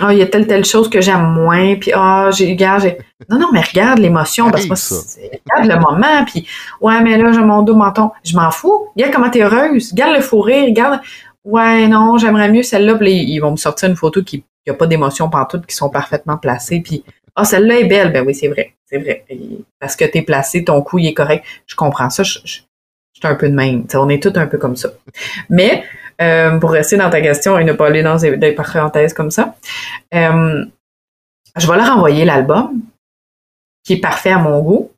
ah, 0.00 0.12
il 0.12 0.18
y 0.18 0.22
a 0.22 0.26
telle, 0.26 0.48
telle 0.48 0.64
chose 0.64 0.90
que 0.90 1.00
j'aime 1.00 1.30
moins, 1.34 1.76
puis 1.76 1.92
ah, 1.94 2.30
j'ai, 2.32 2.50
regarde, 2.50 2.82
j'ai... 2.82 2.98
Non, 3.30 3.38
non, 3.38 3.48
mais 3.52 3.60
regarde 3.60 4.00
l'émotion, 4.00 4.50
parce 4.50 4.66
que 4.66 4.70
regarde 4.74 5.70
le 5.70 5.80
moment, 5.80 6.24
puis 6.24 6.48
ouais, 6.80 7.00
mais 7.00 7.16
là, 7.16 7.32
j'ai 7.32 7.40
mon 7.40 7.62
dos 7.62 7.76
menton. 7.76 8.10
Je 8.24 8.34
m'en 8.34 8.50
fous. 8.50 8.88
Regarde 8.96 9.14
comment 9.14 9.30
t'es 9.30 9.42
heureuse. 9.42 9.92
Regarde 9.92 10.16
le 10.16 10.20
fou 10.20 10.40
rire, 10.40 10.64
regarde. 10.64 11.00
Ouais, 11.44 11.86
non, 11.88 12.16
j'aimerais 12.16 12.50
mieux 12.50 12.62
celle-là. 12.62 12.94
Puis 12.96 13.12
ils 13.12 13.38
vont 13.38 13.52
me 13.52 13.56
sortir 13.56 13.88
une 13.88 13.96
photo 13.96 14.22
qui 14.22 14.44
n'a 14.66 14.74
pas 14.74 14.86
d'émotion 14.86 15.28
pantoute, 15.28 15.66
qui 15.66 15.74
sont 15.76 15.90
parfaitement 15.90 16.38
placées. 16.38 16.80
Puis, 16.80 17.04
ah, 17.36 17.44
celle-là 17.44 17.80
est 17.80 17.84
belle. 17.84 18.12
Ben 18.12 18.24
oui, 18.26 18.34
c'est 18.34 18.48
vrai. 18.48 18.74
C'est 18.86 18.98
vrai. 18.98 19.24
parce 19.78 19.96
que 19.96 20.04
t'es 20.04 20.22
placé, 20.22 20.64
ton 20.64 20.82
cou, 20.82 20.98
il 20.98 21.06
est 21.06 21.14
correct. 21.14 21.44
Je 21.66 21.74
comprends 21.74 22.10
ça. 22.10 22.22
Je, 22.22 22.38
suis 22.38 22.66
un 23.22 23.34
peu 23.34 23.48
de 23.48 23.54
même. 23.54 23.86
on 23.94 24.08
est 24.08 24.22
tous 24.22 24.38
un 24.38 24.46
peu 24.46 24.58
comme 24.58 24.76
ça. 24.76 24.90
Mais, 25.48 25.84
euh, 26.20 26.58
pour 26.58 26.70
rester 26.70 26.96
dans 26.96 27.10
ta 27.10 27.20
question 27.20 27.58
et 27.58 27.64
ne 27.64 27.72
pas 27.72 27.86
aller 27.86 28.02
dans 28.02 28.16
des, 28.16 28.52
parenthèses 28.52 29.14
comme 29.14 29.30
ça, 29.30 29.54
euh, 30.14 30.64
je 31.56 31.66
vais 31.66 31.76
leur 31.76 31.96
envoyer 31.96 32.24
l'album, 32.24 32.82
qui 33.82 33.94
est 33.94 34.00
parfait 34.00 34.32
à 34.32 34.38
mon 34.38 34.60
goût. 34.60 34.92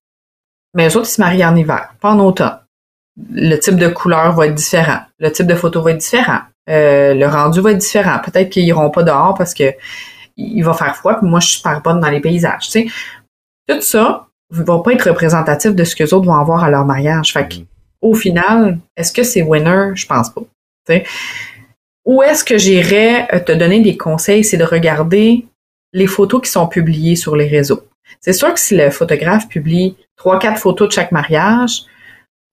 Mais 0.75 0.89
eux 0.89 0.97
autres, 0.97 1.09
ils 1.09 1.13
se 1.13 1.21
marient 1.21 1.45
en 1.45 1.57
hiver, 1.57 1.95
pas 2.01 2.11
en 2.11 2.19
automne 2.19 2.59
le 3.31 3.57
type 3.57 3.77
de 3.77 3.89
couleur 3.89 4.35
va 4.35 4.47
être 4.47 4.55
différent, 4.55 5.01
le 5.19 5.31
type 5.31 5.47
de 5.47 5.55
photo 5.55 5.83
va 5.83 5.93
être 5.93 5.99
différent, 5.99 6.41
euh, 6.69 7.15
le 7.15 7.27
rendu 7.27 7.61
va 7.61 7.73
être 7.73 7.79
différent. 7.79 8.19
Peut-être 8.25 8.51
qu'ils 8.51 8.65
iront 8.65 8.91
pas 8.91 9.03
dehors 9.03 9.35
parce 9.35 9.55
que 9.55 9.75
il 10.37 10.63
va 10.63 10.75
faire 10.75 10.95
froid, 10.97 11.15
puis 11.15 11.27
moi 11.27 11.41
je 11.41 11.47
suis 11.47 11.57
super 11.57 11.81
bonne 11.81 12.01
dans 12.01 12.11
les 12.11 12.21
paysages. 12.21 12.67
Tu 12.67 12.71
sais. 12.71 12.87
Tout 13.69 13.81
ça 13.81 14.27
ne 14.53 14.63
va 14.63 14.79
pas 14.81 14.93
être 14.93 15.09
représentatif 15.09 15.75
de 15.75 15.85
ce 15.85 15.97
que 15.97 16.05
les 16.05 16.13
autres 16.13 16.27
vont 16.27 16.35
avoir 16.35 16.63
à 16.63 16.71
leur 16.71 16.85
mariage. 16.85 17.33
Fait 17.33 17.49
que, 17.49 17.55
au 18.01 18.15
final, 18.15 18.79
est-ce 18.97 19.13
que 19.13 19.23
c'est 19.23 19.43
winner? 19.43 19.91
Je 19.95 20.07
pense 20.07 20.31
pas. 20.31 20.43
Tu 20.87 21.03
Où 22.05 22.23
est-ce 22.23 22.45
que 22.45 22.59
j'irais 22.59 23.27
euh, 23.33 23.41
te 23.41 23.53
donner 23.53 23.81
des 23.81 23.97
conseils? 23.97 24.45
C'est 24.45 24.59
de 24.59 24.65
regarder 24.65 25.47
les 25.93 26.07
photos 26.07 26.43
qui 26.43 26.51
sont 26.51 26.67
publiées 26.69 27.17
sur 27.17 27.35
les 27.35 27.49
réseaux. 27.49 27.83
C'est 28.21 28.35
sûr 28.35 28.53
que 28.53 28.61
si 28.61 28.77
le 28.77 28.91
photographe 28.91 29.49
publie 29.49 29.97
trois, 30.17 30.39
quatre 30.39 30.61
photos 30.61 30.89
de 30.89 30.93
chaque 30.93 31.13
mariage, 31.13 31.85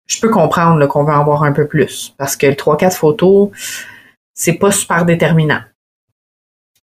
je 0.08 0.20
peux 0.20 0.30
comprendre 0.30 0.86
qu'on 0.88 1.04
veut 1.04 1.14
en 1.14 1.24
voir 1.24 1.44
un 1.44 1.52
peu 1.52 1.68
plus 1.68 2.14
parce 2.18 2.36
que 2.36 2.52
trois 2.54 2.78
quatre 2.78 2.98
photos, 2.98 3.50
c'est 4.34 4.54
pas 4.54 4.72
super 4.72 5.06
déterminant. 5.06 5.62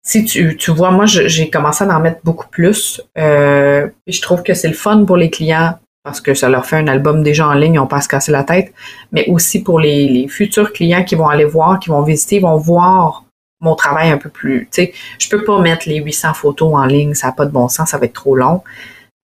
Si 0.06 0.26
tu, 0.26 0.58
tu 0.58 0.72
vois, 0.72 0.92
moi, 0.92 1.06
j'ai 1.06 1.50
commencé 1.50 1.84
à 1.84 1.96
en 1.96 2.00
mettre 2.02 2.20
beaucoup 2.24 2.50
plus. 2.50 3.02
Euh, 3.18 3.88
je 4.06 4.22
trouve 4.22 4.44
que 4.44 4.54
c'est 4.54 4.68
le 4.68 4.74
fun 4.74 5.06
pour 5.06 5.16
les 5.16 5.30
clients 5.30 5.76
parce 6.04 6.20
que 6.20 6.34
ça 6.34 6.50
leur 6.50 6.66
fait 6.66 6.76
un 6.76 6.88
album 6.88 7.24
déjà 7.24 7.48
en 7.48 7.54
ligne, 7.54 7.80
on 7.80 7.88
pas 7.88 8.02
se 8.02 8.10
casser 8.10 8.34
la 8.34 8.44
tête, 8.44 8.74
mais 9.14 9.26
aussi 9.30 9.64
pour 9.64 9.80
les, 9.80 10.10
les, 10.10 10.28
futurs 10.28 10.74
clients 10.74 11.06
qui 11.06 11.16
vont 11.16 11.30
aller 11.30 11.46
voir, 11.46 11.80
qui 11.80 11.90
vont 11.90 12.02
visiter, 12.02 12.42
vont 12.42 12.58
voir 12.58 13.24
mon 13.62 13.76
travail 13.76 14.10
un 14.10 14.18
peu 14.18 14.30
plus. 14.30 14.68
Tu 14.70 14.84
sais, 14.84 14.94
je 15.18 15.30
peux 15.30 15.46
pas 15.46 15.62
mettre 15.62 15.88
les 15.88 16.00
800 16.00 16.34
photos 16.34 16.74
en 16.76 16.86
ligne, 16.86 17.14
ça 17.14 17.28
n'a 17.28 17.34
pas 17.34 17.46
de 17.46 17.52
bon 17.52 17.70
sens, 17.70 17.92
ça 17.92 17.98
va 17.98 18.06
être 18.06 18.14
trop 18.14 18.36
long. 18.36 18.62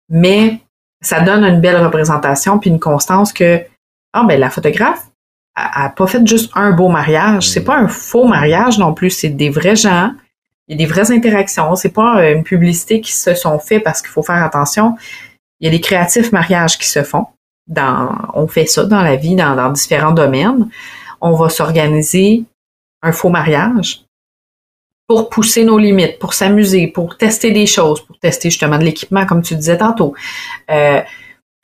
Mais 0.09 0.61
ça 1.03 1.21
donne 1.21 1.45
une 1.45 1.61
belle 1.61 1.85
représentation 1.85 2.59
puis 2.59 2.71
une 2.71 2.81
constance 2.81 3.35
que 3.35 3.61
ah 4.13 4.25
ben 4.25 4.39
la 4.39 4.51
photographe 4.51 5.07
a, 5.55 5.91
pas 5.91 6.07
fait 6.07 6.27
juste 6.27 6.51
un 6.55 6.73
beau 6.73 6.89
mariage. 6.89 7.49
C'est 7.51 7.65
pas 7.65 7.77
un 7.77 7.89
faux 7.89 8.27
mariage 8.27 8.79
non 8.79 8.95
plus. 8.95 9.11
C'est 9.11 9.29
des 9.29 9.51
vrais 9.51 9.77
gens. 9.77 10.13
Il 10.69 10.73
y 10.73 10.83
a 10.83 10.87
des 10.87 10.91
vraies 10.91 11.11
interactions. 11.11 11.75
C'est 11.77 11.91
pas 11.91 12.21
euh, 12.21 12.35
une 12.35 12.45
publicité 12.45 13.01
qui 13.01 13.13
se 13.13 13.35
sont 13.35 13.59
fait 13.59 13.81
parce 13.81 14.01
qu'il 14.01 14.11
faut 14.11 14.23
faire 14.23 14.43
attention. 14.43 14.97
Il 15.61 15.67
y 15.67 15.69
a 15.69 15.71
des 15.71 15.81
créatifs 15.81 16.33
mariages 16.33 16.79
qui 16.79 16.89
se 16.89 17.03
font. 17.03 17.27
dans, 17.67 18.11
on 18.35 18.49
fait 18.49 18.67
ça 18.67 18.85
dans 18.85 19.03
la 19.03 19.17
vie, 19.17 19.35
dans, 19.35 19.55
dans 19.55 19.71
différents 19.71 20.13
domaines. 20.13 20.69
On 21.21 21.35
va 21.35 21.49
s'organiser 21.49 22.45
un 23.03 23.13
faux 23.13 23.29
mariage 23.29 24.05
pour 25.07 25.29
pousser 25.29 25.65
nos 25.65 25.79
limites, 25.79 26.19
pour 26.19 26.33
s'amuser, 26.33 26.87
pour 26.87 27.19
tester 27.19 27.51
des 27.51 27.67
choses, 27.67 28.01
pour 28.01 28.19
tester 28.19 28.51
justement 28.51 28.79
de 28.79 28.85
l'équipement, 28.85 29.27
comme 29.27 29.43
tu 29.43 29.55
disais 29.55 29.77
tantôt. 29.77 30.15
Euh, 30.71 31.03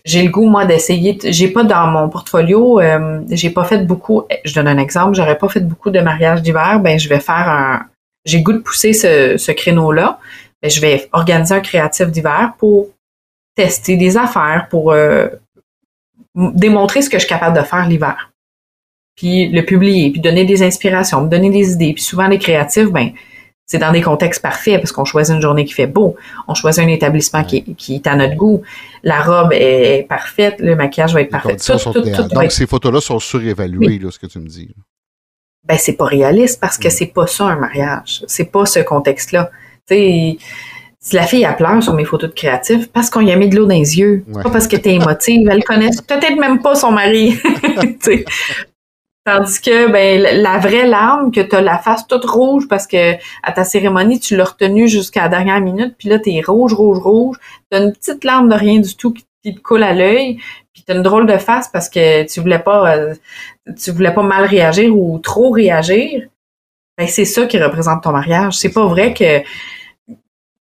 j'ai 0.04 0.22
le 0.22 0.30
goût 0.30 0.48
moi 0.48 0.64
d'essayer. 0.64 1.18
J'ai 1.22 1.48
pas 1.48 1.64
dans 1.64 1.86
mon 1.88 2.08
portfolio, 2.08 2.80
euh, 2.80 3.20
j'ai 3.30 3.50
pas 3.50 3.64
fait 3.64 3.86
beaucoup. 3.86 4.24
Je 4.44 4.54
donne 4.54 4.68
un 4.68 4.78
exemple, 4.78 5.14
j'aurais 5.14 5.38
pas 5.38 5.48
fait 5.48 5.60
beaucoup 5.60 5.90
de 5.90 6.00
mariages 6.00 6.42
d'hiver. 6.42 6.80
Ben 6.80 6.98
je 6.98 7.08
vais 7.08 7.20
faire 7.20 7.48
un. 7.48 7.86
J'ai 8.24 8.42
goût 8.42 8.52
de 8.52 8.58
pousser 8.58 8.92
ce, 8.92 9.36
ce 9.36 9.52
créneau-là. 9.52 10.18
Ben, 10.62 10.70
je 10.70 10.80
vais 10.80 11.08
organiser 11.12 11.54
un 11.54 11.60
créatif 11.60 12.08
d'hiver 12.08 12.54
pour 12.58 12.88
tester 13.54 13.96
des 13.96 14.16
affaires, 14.16 14.66
pour 14.70 14.92
euh, 14.92 15.28
démontrer 16.34 17.02
ce 17.02 17.10
que 17.10 17.18
je 17.18 17.24
suis 17.24 17.28
capable 17.28 17.56
de 17.56 17.62
faire 17.62 17.88
l'hiver. 17.88 18.30
Puis 19.16 19.48
le 19.48 19.62
publier, 19.64 20.10
puis 20.10 20.20
donner 20.20 20.44
des 20.44 20.62
inspirations, 20.62 21.22
me 21.22 21.28
donner 21.28 21.50
des 21.50 21.72
idées. 21.72 21.92
Puis 21.92 22.02
souvent 22.02 22.28
les 22.28 22.38
créatifs, 22.38 22.90
ben 22.90 23.10
c'est 23.68 23.78
dans 23.78 23.92
des 23.92 24.00
contextes 24.00 24.40
parfaits 24.40 24.80
parce 24.80 24.92
qu'on 24.92 25.04
choisit 25.04 25.34
une 25.34 25.42
journée 25.42 25.66
qui 25.66 25.74
fait 25.74 25.86
beau, 25.86 26.16
on 26.48 26.54
choisit 26.54 26.82
un 26.82 26.88
établissement 26.88 27.44
qui, 27.44 27.94
est 27.94 28.06
à 28.06 28.16
notre 28.16 28.34
goût, 28.34 28.62
la 29.02 29.20
robe 29.20 29.52
est, 29.52 30.06
parfaite, 30.08 30.56
le 30.58 30.74
maquillage 30.74 31.12
va 31.12 31.20
être 31.20 31.30
parfait. 31.30 31.56
Donc 32.32 32.50
ces 32.50 32.66
photos-là 32.66 33.00
sont 33.00 33.18
surévaluées, 33.18 33.98
là, 33.98 34.10
ce 34.10 34.18
que 34.18 34.26
tu 34.26 34.38
me 34.40 34.48
dis. 34.48 34.74
Ben 35.64 35.76
c'est 35.78 35.96
pas 35.96 36.06
réaliste 36.06 36.60
parce 36.60 36.78
que 36.78 36.88
mm. 36.88 36.90
c'est 36.90 37.06
pas 37.06 37.26
ça 37.26 37.44
un 37.44 37.56
mariage, 37.56 38.24
c'est 38.26 38.50
pas 38.50 38.64
ce 38.64 38.80
contexte-là. 38.80 39.50
Tu 39.86 39.94
sais, 39.94 40.38
si 40.98 41.16
la 41.16 41.26
fille 41.26 41.44
a 41.44 41.52
pleure 41.52 41.82
sur 41.82 41.92
mes 41.92 42.06
photos 42.06 42.30
de 42.30 42.34
créatif, 42.34 42.90
parce 42.90 43.10
qu'on 43.10 43.20
y 43.20 43.32
a 43.32 43.36
mis 43.36 43.48
de 43.48 43.56
l'eau 43.56 43.66
dans 43.66 43.74
les 43.74 43.98
yeux, 43.98 44.24
pas 44.42 44.50
parce 44.50 44.66
que 44.66 44.76
t'es 44.76 44.94
émotive, 44.94 45.46
elle 45.50 45.62
connaît 45.62 45.90
peut-être 46.08 46.38
même 46.38 46.62
pas 46.62 46.74
son 46.74 46.90
mari. 46.90 47.38
Tandis 49.28 49.60
que 49.60 49.90
ben 49.90 50.22
la 50.22 50.56
vraie 50.56 50.86
larme 50.86 51.30
que 51.30 51.42
tu 51.42 51.60
la 51.60 51.76
face 51.76 52.06
toute 52.06 52.24
rouge 52.24 52.66
parce 52.66 52.86
que 52.86 53.12
à 53.42 53.52
ta 53.52 53.62
cérémonie 53.62 54.20
tu 54.20 54.36
l'as 54.36 54.44
retenue 54.44 54.88
jusqu'à 54.88 55.24
la 55.24 55.28
dernière 55.28 55.60
minute 55.60 55.96
puis 55.98 56.08
là 56.08 56.18
tu 56.18 56.30
rouge 56.46 56.72
rouge 56.72 56.98
rouge, 56.98 57.36
tu 57.70 57.76
une 57.76 57.92
petite 57.92 58.24
larme 58.24 58.48
de 58.48 58.54
rien 58.54 58.80
du 58.80 58.96
tout 58.96 59.12
qui, 59.12 59.26
te 59.54 59.60
coule 59.60 59.82
à 59.82 59.92
l'œil, 59.92 60.38
puis 60.72 60.82
tu 60.82 60.94
une 60.94 61.02
drôle 61.02 61.26
de 61.26 61.36
face 61.36 61.68
parce 61.68 61.90
que 61.90 62.24
tu 62.24 62.40
voulais 62.40 62.58
pas 62.58 62.96
euh, 62.96 63.14
tu 63.78 63.90
voulais 63.90 64.14
pas 64.14 64.22
mal 64.22 64.46
réagir 64.46 64.96
ou 64.96 65.18
trop 65.18 65.50
réagir. 65.50 66.26
Ben 66.96 67.06
c'est 67.06 67.26
ça 67.26 67.44
qui 67.44 67.62
représente 67.62 68.02
ton 68.02 68.12
mariage, 68.12 68.54
c'est 68.54 68.72
pas 68.72 68.86
vrai 68.86 69.12
que 69.12 69.42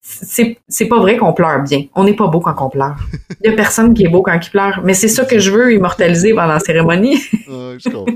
c'est 0.09 0.85
pas 0.87 0.99
vrai 0.99 1.17
qu'on 1.17 1.33
pleure 1.33 1.61
bien. 1.63 1.83
On 1.93 2.05
n'est 2.05 2.15
pas 2.15 2.27
beau 2.27 2.39
quand 2.39 2.55
on 2.59 2.69
pleure. 2.69 2.97
Il 3.43 3.49
y 3.49 3.53
a 3.53 3.55
personne 3.55 3.93
qui 3.93 4.05
est 4.05 4.09
beau 4.09 4.21
quand 4.21 4.39
il 4.41 4.49
pleure. 4.49 4.81
Mais 4.83 4.93
c'est 4.93 5.09
ça 5.09 5.25
que 5.25 5.37
je 5.37 5.51
veux 5.51 5.73
immortaliser 5.73 6.33
pendant 6.33 6.53
la 6.53 6.59
cérémonie. 6.59 7.17
je 7.47 7.89
comprends. 7.89 8.15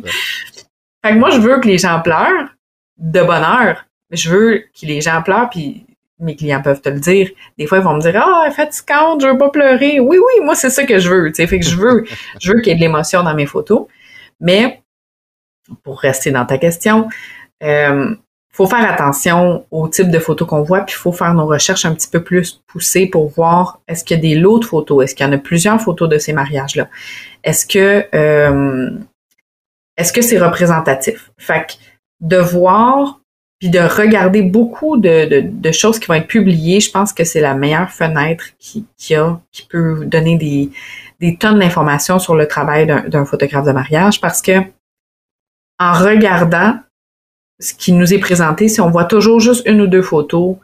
fait 1.03 1.13
que 1.13 1.17
moi, 1.17 1.29
je 1.31 1.39
veux 1.39 1.59
que 1.59 1.67
les 1.67 1.77
gens 1.77 1.99
pleurent 2.01 2.49
de 2.97 3.21
bonheur. 3.21 3.85
Je 4.11 4.29
veux 4.29 4.59
que 4.59 4.85
les 4.85 5.01
gens 5.01 5.21
pleurent, 5.21 5.49
puis 5.49 5.85
mes 6.19 6.35
clients 6.35 6.61
peuvent 6.61 6.81
te 6.81 6.89
le 6.89 6.99
dire. 6.99 7.29
Des 7.57 7.65
fois, 7.65 7.79
ils 7.79 7.83
vont 7.83 7.95
me 7.95 8.01
dire 8.01 8.21
Ah, 8.23 8.45
oh, 8.47 8.51
fatigante, 8.51 9.21
je 9.21 9.27
veux 9.27 9.37
pas 9.37 9.49
pleurer. 9.49 9.99
Oui, 9.99 10.17
oui, 10.17 10.45
moi, 10.45 10.55
c'est 10.55 10.69
ça 10.69 10.85
que 10.85 10.97
je 10.97 11.09
veux. 11.09 11.33
Fait 11.33 11.59
que 11.59 11.65
je 11.65 11.75
veux, 11.75 12.05
je 12.39 12.53
veux 12.53 12.61
qu'il 12.61 12.71
y 12.71 12.71
ait 12.71 12.75
de 12.75 12.81
l'émotion 12.81 13.23
dans 13.23 13.35
mes 13.35 13.45
photos. 13.45 13.87
Mais 14.39 14.81
pour 15.83 15.99
rester 15.99 16.31
dans 16.31 16.45
ta 16.45 16.57
question, 16.57 17.09
euh, 17.63 18.15
faut 18.53 18.67
faire 18.67 18.89
attention 18.89 19.65
au 19.71 19.87
type 19.87 20.11
de 20.11 20.19
photos 20.19 20.47
qu'on 20.47 20.61
voit, 20.61 20.81
puis 20.81 20.95
il 20.95 20.99
faut 20.99 21.13
faire 21.13 21.33
nos 21.33 21.45
recherches 21.45 21.85
un 21.85 21.93
petit 21.93 22.09
peu 22.09 22.21
plus 22.23 22.61
poussées 22.67 23.07
pour 23.07 23.29
voir 23.29 23.79
est-ce 23.87 24.03
qu'il 24.03 24.17
y 24.17 24.19
a 24.19 24.21
des 24.21 24.35
lots 24.35 24.59
de 24.59 24.65
photos, 24.65 25.03
est-ce 25.03 25.15
qu'il 25.15 25.25
y 25.25 25.29
en 25.29 25.33
a 25.33 25.37
plusieurs 25.37 25.79
photos 25.79 26.09
de 26.09 26.17
ces 26.17 26.33
mariages-là, 26.33 26.89
est-ce 27.43 27.65
que 27.65 28.05
euh, 28.13 28.91
est-ce 29.97 30.13
que 30.13 30.21
c'est 30.21 30.39
représentatif? 30.39 31.31
Fait 31.37 31.67
que 31.67 31.73
de 32.21 32.37
voir 32.37 33.19
puis 33.59 33.69
de 33.69 33.79
regarder 33.79 34.41
beaucoup 34.41 34.97
de, 34.97 35.43
de, 35.47 35.71
choses 35.71 35.99
qui 35.99 36.07
vont 36.07 36.15
être 36.15 36.25
publiées, 36.25 36.79
je 36.79 36.89
pense 36.89 37.13
que 37.13 37.23
c'est 37.23 37.41
la 37.41 37.53
meilleure 37.53 37.91
fenêtre 37.91 38.45
qui, 38.57 38.87
qui 38.97 39.13
a, 39.13 39.39
qui 39.51 39.67
peut 39.67 40.03
donner 40.07 40.35
des, 40.35 40.71
des 41.19 41.37
tonnes 41.37 41.59
d'informations 41.59 42.17
sur 42.17 42.35
le 42.35 42.47
travail 42.47 42.87
d'un 42.87 43.23
photographe 43.23 43.67
de 43.67 43.71
mariage 43.71 44.19
parce 44.19 44.41
que 44.41 44.61
en 45.77 45.93
regardant 45.93 46.73
ce 47.61 47.73
qui 47.73 47.93
nous 47.93 48.13
est 48.13 48.19
présenté, 48.19 48.67
si 48.67 48.81
on 48.81 48.89
voit 48.89 49.05
toujours 49.05 49.39
juste 49.39 49.63
une 49.65 49.81
ou 49.81 49.87
deux 49.87 50.01
photos 50.01 50.57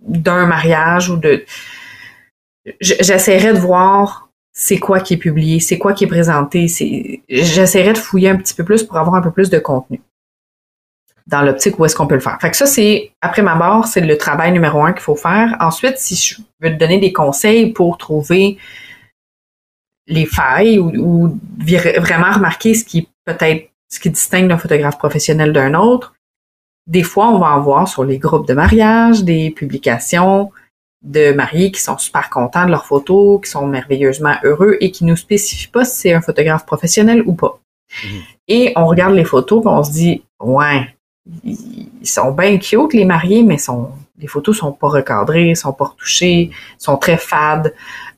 d'un 0.00 0.46
mariage 0.46 1.10
ou 1.10 1.16
de... 1.16 1.44
J'essaierai 2.80 3.52
de 3.52 3.58
voir 3.58 4.28
c'est 4.52 4.78
quoi 4.78 5.00
qui 5.00 5.14
est 5.14 5.18
publié, 5.18 5.60
c'est 5.60 5.78
quoi 5.78 5.92
qui 5.92 6.04
est 6.04 6.08
présenté. 6.08 6.66
J'essaierai 7.28 7.92
de 7.92 7.98
fouiller 7.98 8.30
un 8.30 8.36
petit 8.36 8.54
peu 8.54 8.64
plus 8.64 8.82
pour 8.82 8.96
avoir 8.96 9.14
un 9.14 9.22
peu 9.22 9.30
plus 9.30 9.50
de 9.50 9.58
contenu 9.58 10.00
dans 11.28 11.42
l'optique 11.42 11.78
où 11.78 11.84
est-ce 11.84 11.94
qu'on 11.94 12.06
peut 12.06 12.14
le 12.14 12.20
faire. 12.20 12.38
Fait 12.40 12.50
que 12.50 12.56
ça, 12.56 12.66
c'est, 12.66 13.12
après 13.20 13.42
ma 13.42 13.54
barre, 13.54 13.86
c'est 13.86 14.00
le 14.00 14.16
travail 14.16 14.50
numéro 14.50 14.82
un 14.82 14.92
qu'il 14.92 15.02
faut 15.02 15.14
faire. 15.14 15.56
Ensuite, 15.60 15.98
si 15.98 16.16
je 16.16 16.42
veux 16.60 16.70
te 16.70 16.78
donner 16.78 16.98
des 16.98 17.12
conseils 17.12 17.72
pour 17.72 17.98
trouver 17.98 18.56
les 20.06 20.24
failles 20.24 20.78
ou, 20.78 20.90
ou 20.96 21.38
vraiment 21.98 22.32
remarquer 22.32 22.74
ce 22.74 22.82
qui 22.82 23.08
peut-être 23.26 23.70
ce 23.88 24.00
qui 24.00 24.10
distingue 24.10 24.50
un 24.52 24.58
photographe 24.58 24.98
professionnel 24.98 25.52
d'un 25.52 25.74
autre. 25.74 26.14
Des 26.86 27.02
fois, 27.02 27.28
on 27.28 27.38
va 27.38 27.48
en 27.48 27.60
voir 27.60 27.88
sur 27.88 28.04
les 28.04 28.18
groupes 28.18 28.46
de 28.46 28.54
mariage, 28.54 29.24
des 29.24 29.50
publications 29.50 30.50
de 31.02 31.32
mariés 31.32 31.70
qui 31.70 31.80
sont 31.80 31.98
super 31.98 32.28
contents 32.28 32.66
de 32.66 32.70
leurs 32.70 32.86
photos, 32.86 33.40
qui 33.42 33.50
sont 33.50 33.66
merveilleusement 33.66 34.36
heureux 34.42 34.76
et 34.80 34.90
qui 34.90 35.04
nous 35.04 35.16
spécifient 35.16 35.68
pas 35.68 35.84
si 35.84 35.98
c'est 35.98 36.12
un 36.12 36.20
photographe 36.20 36.66
professionnel 36.66 37.22
ou 37.26 37.34
pas. 37.34 37.60
Mhm. 38.04 38.20
Et 38.48 38.72
on 38.76 38.86
regarde 38.86 39.14
les 39.14 39.24
photos 39.24 39.64
et 39.64 39.68
on 39.68 39.84
se 39.84 39.92
dit, 39.92 40.22
ouais, 40.40 40.94
ils 41.44 41.88
sont 42.04 42.32
bien 42.32 42.58
cute 42.58 42.94
les 42.94 43.04
mariés, 43.04 43.42
mais 43.42 43.58
sont, 43.58 43.90
les 44.18 44.26
photos 44.26 44.58
sont 44.58 44.72
pas 44.72 44.88
recadrées, 44.88 45.54
sont 45.54 45.72
pas 45.72 45.86
retouchées, 45.86 46.50
sont 46.78 46.96
très 46.96 47.18
fades. 47.18 47.74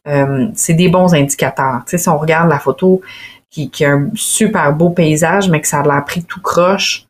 Euh, 0.07 0.49
c'est 0.55 0.75
des 0.75 0.89
bons 0.89 1.15
indicateurs. 1.15 1.83
Tu 1.85 1.91
sais, 1.91 1.99
si 1.99 2.09
on 2.09 2.19
regarde 2.19 2.49
la 2.49 2.59
photo, 2.59 3.03
qui, 3.51 3.71
qui 3.71 3.85
a 3.85 3.93
un 3.93 4.11
super 4.15 4.73
beau 4.73 4.91
paysage, 4.91 5.49
mais 5.49 5.61
que 5.61 5.67
ça 5.67 5.81
a 5.81 5.83
l'air 5.87 6.05
pris 6.05 6.23
tout 6.23 6.41
croche, 6.41 7.07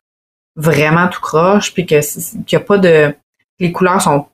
vraiment 0.55 1.07
tout 1.07 1.21
croche, 1.21 1.73
puis 1.73 1.85
que 1.85 1.99
qu'il 2.45 2.57
n'y 2.57 2.63
a 2.63 2.65
pas 2.65 2.77
de. 2.77 3.15
Les 3.59 3.71
couleurs 3.71 4.01
sont 4.01 4.25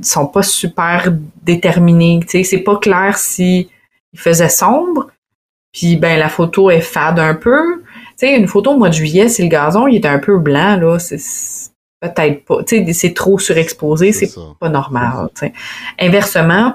sont 0.00 0.26
pas 0.26 0.42
super 0.42 1.12
déterminées. 1.42 2.20
Tu 2.22 2.28
sais, 2.28 2.44
c'est 2.44 2.62
pas 2.62 2.76
clair 2.76 3.18
si 3.18 3.68
il 4.12 4.18
faisait 4.18 4.48
sombre, 4.48 5.08
puis 5.72 5.96
ben 5.96 6.18
la 6.18 6.28
photo 6.28 6.70
est 6.70 6.80
fade 6.80 7.18
un 7.18 7.34
peu. 7.34 7.82
Tu 7.82 8.26
sais, 8.26 8.36
une 8.36 8.48
photo 8.48 8.72
au 8.72 8.78
mois 8.78 8.88
de 8.88 8.94
juillet, 8.94 9.28
si 9.28 9.42
le 9.42 9.48
gazon 9.48 9.86
il 9.86 9.96
est 9.96 10.06
un 10.06 10.18
peu 10.18 10.38
blanc, 10.38 10.76
là, 10.76 10.98
c'est 10.98 11.18
peut-être 12.00 12.44
pas. 12.44 12.64
Tu 12.64 12.84
sais, 12.84 12.92
c'est 12.92 13.14
trop 13.14 13.38
surexposé, 13.38 14.12
c'est 14.12 14.30
pas 14.58 14.68
normal. 14.68 15.28
Inversement, 15.98 16.74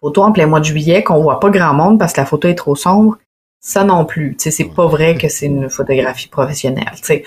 photo 0.00 0.22
en 0.22 0.32
plein 0.32 0.46
mois 0.46 0.60
de 0.60 0.64
juillet 0.64 1.02
qu'on 1.02 1.22
voit 1.22 1.40
pas 1.40 1.50
grand 1.50 1.74
monde 1.74 1.98
parce 1.98 2.12
que 2.12 2.20
la 2.20 2.26
photo 2.26 2.48
est 2.48 2.54
trop 2.54 2.74
sombre, 2.74 3.16
ça 3.62 3.84
non 3.84 4.04
plus. 4.04 4.36
Tu 4.36 4.44
sais, 4.44 4.50
c'est 4.50 4.74
pas 4.74 4.86
vrai 4.86 5.16
que 5.16 5.28
c'est 5.28 5.46
une 5.46 5.70
photographie 5.70 6.28
professionnelle. 6.28 6.90
Tu 6.96 7.04
sais. 7.04 7.24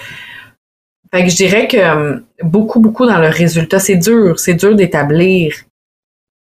Fait 1.12 1.24
que 1.24 1.30
je 1.30 1.36
dirais 1.36 1.68
que 1.68 1.78
euh, 1.78 2.20
beaucoup, 2.44 2.80
beaucoup 2.80 3.06
dans 3.06 3.20
le 3.20 3.30
résultat, 3.30 3.80
c'est 3.80 3.96
dur. 3.96 4.38
C'est 4.38 4.54
dur 4.54 4.76
d'établir 4.76 5.54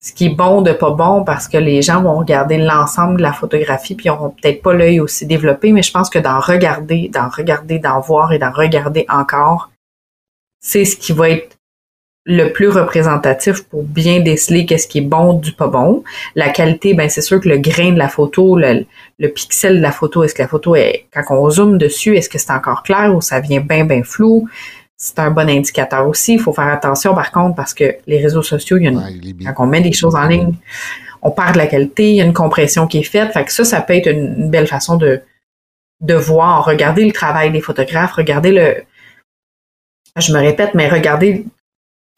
ce 0.01 0.13
qui 0.13 0.27
est 0.27 0.35
bon 0.35 0.61
de 0.61 0.71
pas 0.71 0.91
bon 0.91 1.25
parce 1.25 1.47
que 1.47 1.57
les 1.57 1.81
gens 1.81 2.01
vont 2.01 2.17
regarder 2.17 2.57
l'ensemble 2.57 3.17
de 3.17 3.23
la 3.23 3.33
photographie 3.33 3.95
puis 3.95 4.05
ils 4.05 4.11
auront 4.11 4.29
peut-être 4.29 4.61
pas 4.61 4.73
l'œil 4.73 5.01
aussi 5.01 5.25
développé, 5.25 5.73
mais 5.73 5.83
je 5.83 5.91
pense 5.91 6.09
que 6.09 6.19
d'en 6.19 6.39
regarder, 6.39 7.09
d'en 7.09 7.27
regarder, 7.27 7.79
d'en 7.79 7.99
voir 7.99 8.31
et 8.31 8.39
d'en 8.39 8.51
regarder 8.51 9.05
encore, 9.09 9.71
c'est 10.61 10.85
ce 10.85 10.95
qui 10.95 11.11
va 11.11 11.31
être 11.31 11.57
le 12.25 12.51
plus 12.51 12.69
représentatif 12.69 13.63
pour 13.63 13.83
bien 13.83 14.19
déceler 14.19 14.65
qu'est-ce 14.65 14.87
qui 14.87 14.99
est 14.99 15.01
bon 15.01 15.33
du 15.33 15.51
pas 15.53 15.67
bon. 15.67 16.03
La 16.35 16.49
qualité, 16.49 16.93
ben 16.93 17.09
c'est 17.09 17.21
sûr 17.21 17.39
que 17.39 17.49
le 17.49 17.57
grain 17.57 17.91
de 17.91 17.97
la 17.97 18.09
photo, 18.09 18.57
le, 18.57 18.85
pixel 19.29 19.77
de 19.77 19.81
la 19.81 19.91
photo, 19.91 20.23
est-ce 20.23 20.35
que 20.35 20.41
la 20.41 20.47
photo 20.47 20.75
est, 20.75 21.05
quand 21.13 21.23
on 21.29 21.49
zoome 21.49 21.77
dessus, 21.77 22.15
est-ce 22.17 22.29
que 22.29 22.37
c'est 22.37 22.51
encore 22.51 22.83
clair 22.83 23.15
ou 23.15 23.21
ça 23.21 23.39
vient 23.39 23.61
bien, 23.61 23.85
bien 23.85 24.03
flou? 24.03 24.47
C'est 24.97 25.17
un 25.19 25.31
bon 25.31 25.49
indicateur 25.49 26.07
aussi. 26.07 26.33
Il 26.33 26.39
faut 26.39 26.51
faire 26.51 26.67
attention 26.67 27.15
par 27.15 27.31
contre 27.31 27.55
parce 27.55 27.73
que 27.73 27.95
les 28.05 28.21
réseaux 28.21 28.43
sociaux, 28.43 28.77
il 28.77 28.83
y 28.83 28.87
a 28.87 28.91
une, 28.91 29.53
quand 29.55 29.63
on 29.63 29.67
met 29.67 29.81
des 29.81 29.93
choses 29.93 30.15
en 30.15 30.27
ligne, 30.27 30.53
on 31.21 31.31
perd 31.31 31.53
de 31.53 31.57
la 31.57 31.67
qualité, 31.67 32.09
il 32.09 32.15
y 32.15 32.21
a 32.21 32.25
une 32.25 32.33
compression 32.33 32.85
qui 32.85 32.99
est 32.99 33.03
faite. 33.03 33.31
Fait 33.31 33.45
que 33.45 33.51
ça, 33.51 33.63
ça 33.63 33.81
peut 33.81 33.95
être 33.95 34.07
une, 34.07 34.49
belle 34.49 34.67
façon 34.67 34.97
de, 34.97 35.21
de 36.01 36.13
voir, 36.13 36.65
regarder 36.65 37.05
le 37.05 37.13
travail 37.13 37.51
des 37.51 37.61
photographes, 37.61 38.13
regarder 38.13 38.51
le, 38.51 38.83
je 40.17 40.33
me 40.33 40.39
répète, 40.39 40.73
mais 40.73 40.89
regarder 40.89 41.45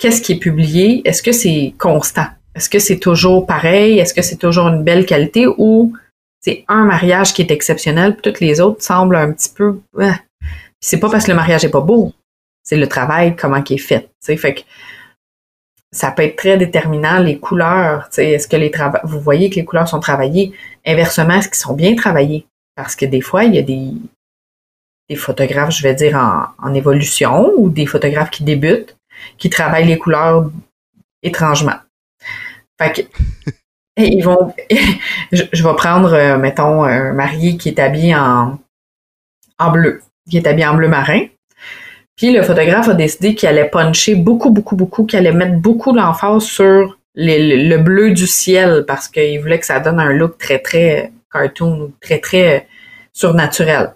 qu'est-ce 0.01 0.21
qui 0.21 0.33
est 0.33 0.39
publié, 0.39 1.01
est-ce 1.05 1.21
que 1.21 1.31
c'est 1.31 1.75
constant? 1.77 2.25
Est-ce 2.55 2.69
que 2.69 2.79
c'est 2.79 2.97
toujours 2.97 3.45
pareil? 3.45 3.99
Est-ce 3.99 4.13
que 4.13 4.23
c'est 4.23 4.35
toujours 4.35 4.67
une 4.67 4.83
belle 4.83 5.05
qualité 5.05 5.45
ou 5.47 5.93
c'est 6.41 6.65
un 6.67 6.85
mariage 6.85 7.33
qui 7.33 7.43
est 7.43 7.51
exceptionnel, 7.51 8.13
puis 8.13 8.23
toutes 8.23 8.39
les 8.39 8.59
autres 8.59 8.81
semblent 8.81 9.15
un 9.15 9.31
petit 9.31 9.53
peu. 9.55 9.79
Ouais. 9.93 10.15
c'est 10.79 10.99
pas 10.99 11.09
parce 11.09 11.25
que 11.25 11.31
le 11.31 11.35
mariage 11.35 11.63
est 11.63 11.69
pas 11.69 11.81
beau, 11.81 12.13
c'est 12.63 12.77
le 12.77 12.87
travail, 12.87 13.35
comment 13.35 13.61
qui 13.61 13.75
est 13.75 13.77
fait. 13.77 14.09
Fait 14.25 14.55
que 14.55 14.61
ça 15.91 16.09
peut 16.09 16.23
être 16.23 16.35
très 16.35 16.57
déterminant, 16.57 17.19
les 17.19 17.37
couleurs. 17.37 18.09
Est-ce 18.17 18.47
que 18.47 18.55
les 18.55 18.71
vous 19.03 19.19
voyez 19.19 19.51
que 19.51 19.55
les 19.55 19.65
couleurs 19.65 19.87
sont 19.87 19.99
travaillées? 19.99 20.51
Inversement, 20.85 21.35
est-ce 21.35 21.49
qu'ils 21.49 21.57
sont 21.57 21.75
bien 21.75 21.93
travaillés? 21.95 22.47
Parce 22.75 22.95
que 22.95 23.05
des 23.05 23.21
fois, 23.21 23.43
il 23.43 23.53
y 23.53 23.59
a 23.59 23.61
des, 23.61 23.91
des 25.09 25.15
photographes, 25.15 25.75
je 25.75 25.83
vais 25.83 25.93
dire, 25.93 26.15
en, 26.17 26.45
en 26.57 26.73
évolution 26.73 27.51
ou 27.55 27.69
des 27.69 27.85
photographes 27.85 28.31
qui 28.31 28.43
débutent, 28.43 28.95
qui 29.37 29.49
travaillent 29.49 29.87
les 29.87 29.97
couleurs 29.97 30.51
étrangement. 31.23 31.77
Fait 32.79 32.93
que, 32.93 33.51
ils 33.97 34.23
vont, 34.23 34.53
je, 35.31 35.63
vais 35.63 35.75
prendre, 35.75 36.13
euh, 36.13 36.37
mettons, 36.37 36.83
un 36.83 37.13
marié 37.13 37.57
qui 37.57 37.69
est 37.69 37.79
habillé 37.79 38.15
en, 38.15 38.59
bleu, 39.71 40.01
qui 40.29 40.37
est 40.37 40.47
habillé 40.47 40.67
en 40.67 40.75
bleu 40.75 40.87
marin. 40.87 41.25
Puis 42.15 42.31
le 42.31 42.43
photographe 42.43 42.89
a 42.89 42.93
décidé 42.93 43.35
qu'il 43.35 43.49
allait 43.49 43.69
puncher 43.69 44.15
beaucoup, 44.15 44.51
beaucoup, 44.51 44.75
beaucoup, 44.75 45.05
qu'il 45.05 45.19
allait 45.19 45.31
mettre 45.31 45.55
beaucoup 45.55 45.93
l'emphase 45.93 46.43
sur 46.43 46.97
le 47.15 47.77
bleu 47.77 48.11
du 48.11 48.27
ciel 48.27 48.85
parce 48.87 49.07
qu'il 49.07 49.39
voulait 49.39 49.59
que 49.59 49.65
ça 49.65 49.79
donne 49.79 49.99
un 49.99 50.13
look 50.13 50.37
très, 50.37 50.59
très 50.59 51.11
cartoon, 51.31 51.91
très, 52.01 52.19
très 52.19 52.67
surnaturel. 53.13 53.93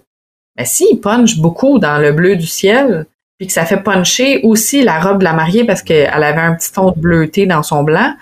Mais 0.56 0.64
s'il 0.64 1.00
punch 1.00 1.38
beaucoup 1.38 1.78
dans 1.78 1.98
le 1.98 2.12
bleu 2.12 2.36
du 2.36 2.46
ciel, 2.46 3.06
puis 3.38 3.46
que 3.46 3.52
ça 3.52 3.66
fait 3.66 3.82
puncher 3.82 4.40
aussi 4.42 4.82
la 4.82 5.00
robe 5.00 5.18
de 5.18 5.24
la 5.24 5.32
mariée 5.32 5.64
parce 5.64 5.82
qu'elle 5.82 6.22
avait 6.22 6.40
un 6.40 6.54
petit 6.54 6.72
ton 6.72 6.90
de 6.90 6.98
bleuté 6.98 7.46
dans 7.46 7.62
son 7.62 7.82
blanc, 7.82 8.14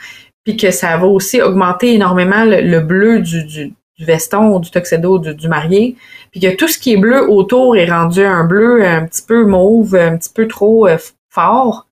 puis 0.44 0.56
que 0.56 0.70
ça 0.70 0.96
va 0.96 1.06
aussi 1.06 1.40
augmenter 1.40 1.94
énormément 1.94 2.44
le, 2.44 2.80
bleu 2.80 3.20
du, 3.20 3.44
du, 3.44 3.74
veston 4.00 4.56
ou 4.56 4.60
du 4.60 4.70
tuxedo 4.70 5.18
du, 5.18 5.48
marié, 5.48 5.96
puis 6.32 6.40
que 6.40 6.54
tout 6.56 6.68
ce 6.68 6.78
qui 6.78 6.94
est 6.94 6.96
bleu 6.96 7.30
autour 7.30 7.76
est 7.76 7.88
rendu 7.88 8.22
un 8.22 8.44
bleu 8.44 8.84
un 8.84 9.06
petit 9.06 9.22
peu 9.22 9.44
mauve, 9.44 9.94
un 9.94 10.16
petit 10.16 10.32
peu 10.34 10.48
trop 10.48 10.88
euh, 10.88 10.98
fort, 11.30 11.86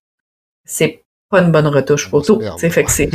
c'est 0.65 1.03
pas 1.31 1.43
une 1.43 1.53
bonne 1.53 1.69
retouche 1.69 2.09
photo. 2.09 2.41
Fait 2.59 2.85
que 2.85 2.91
c'est 2.91 3.11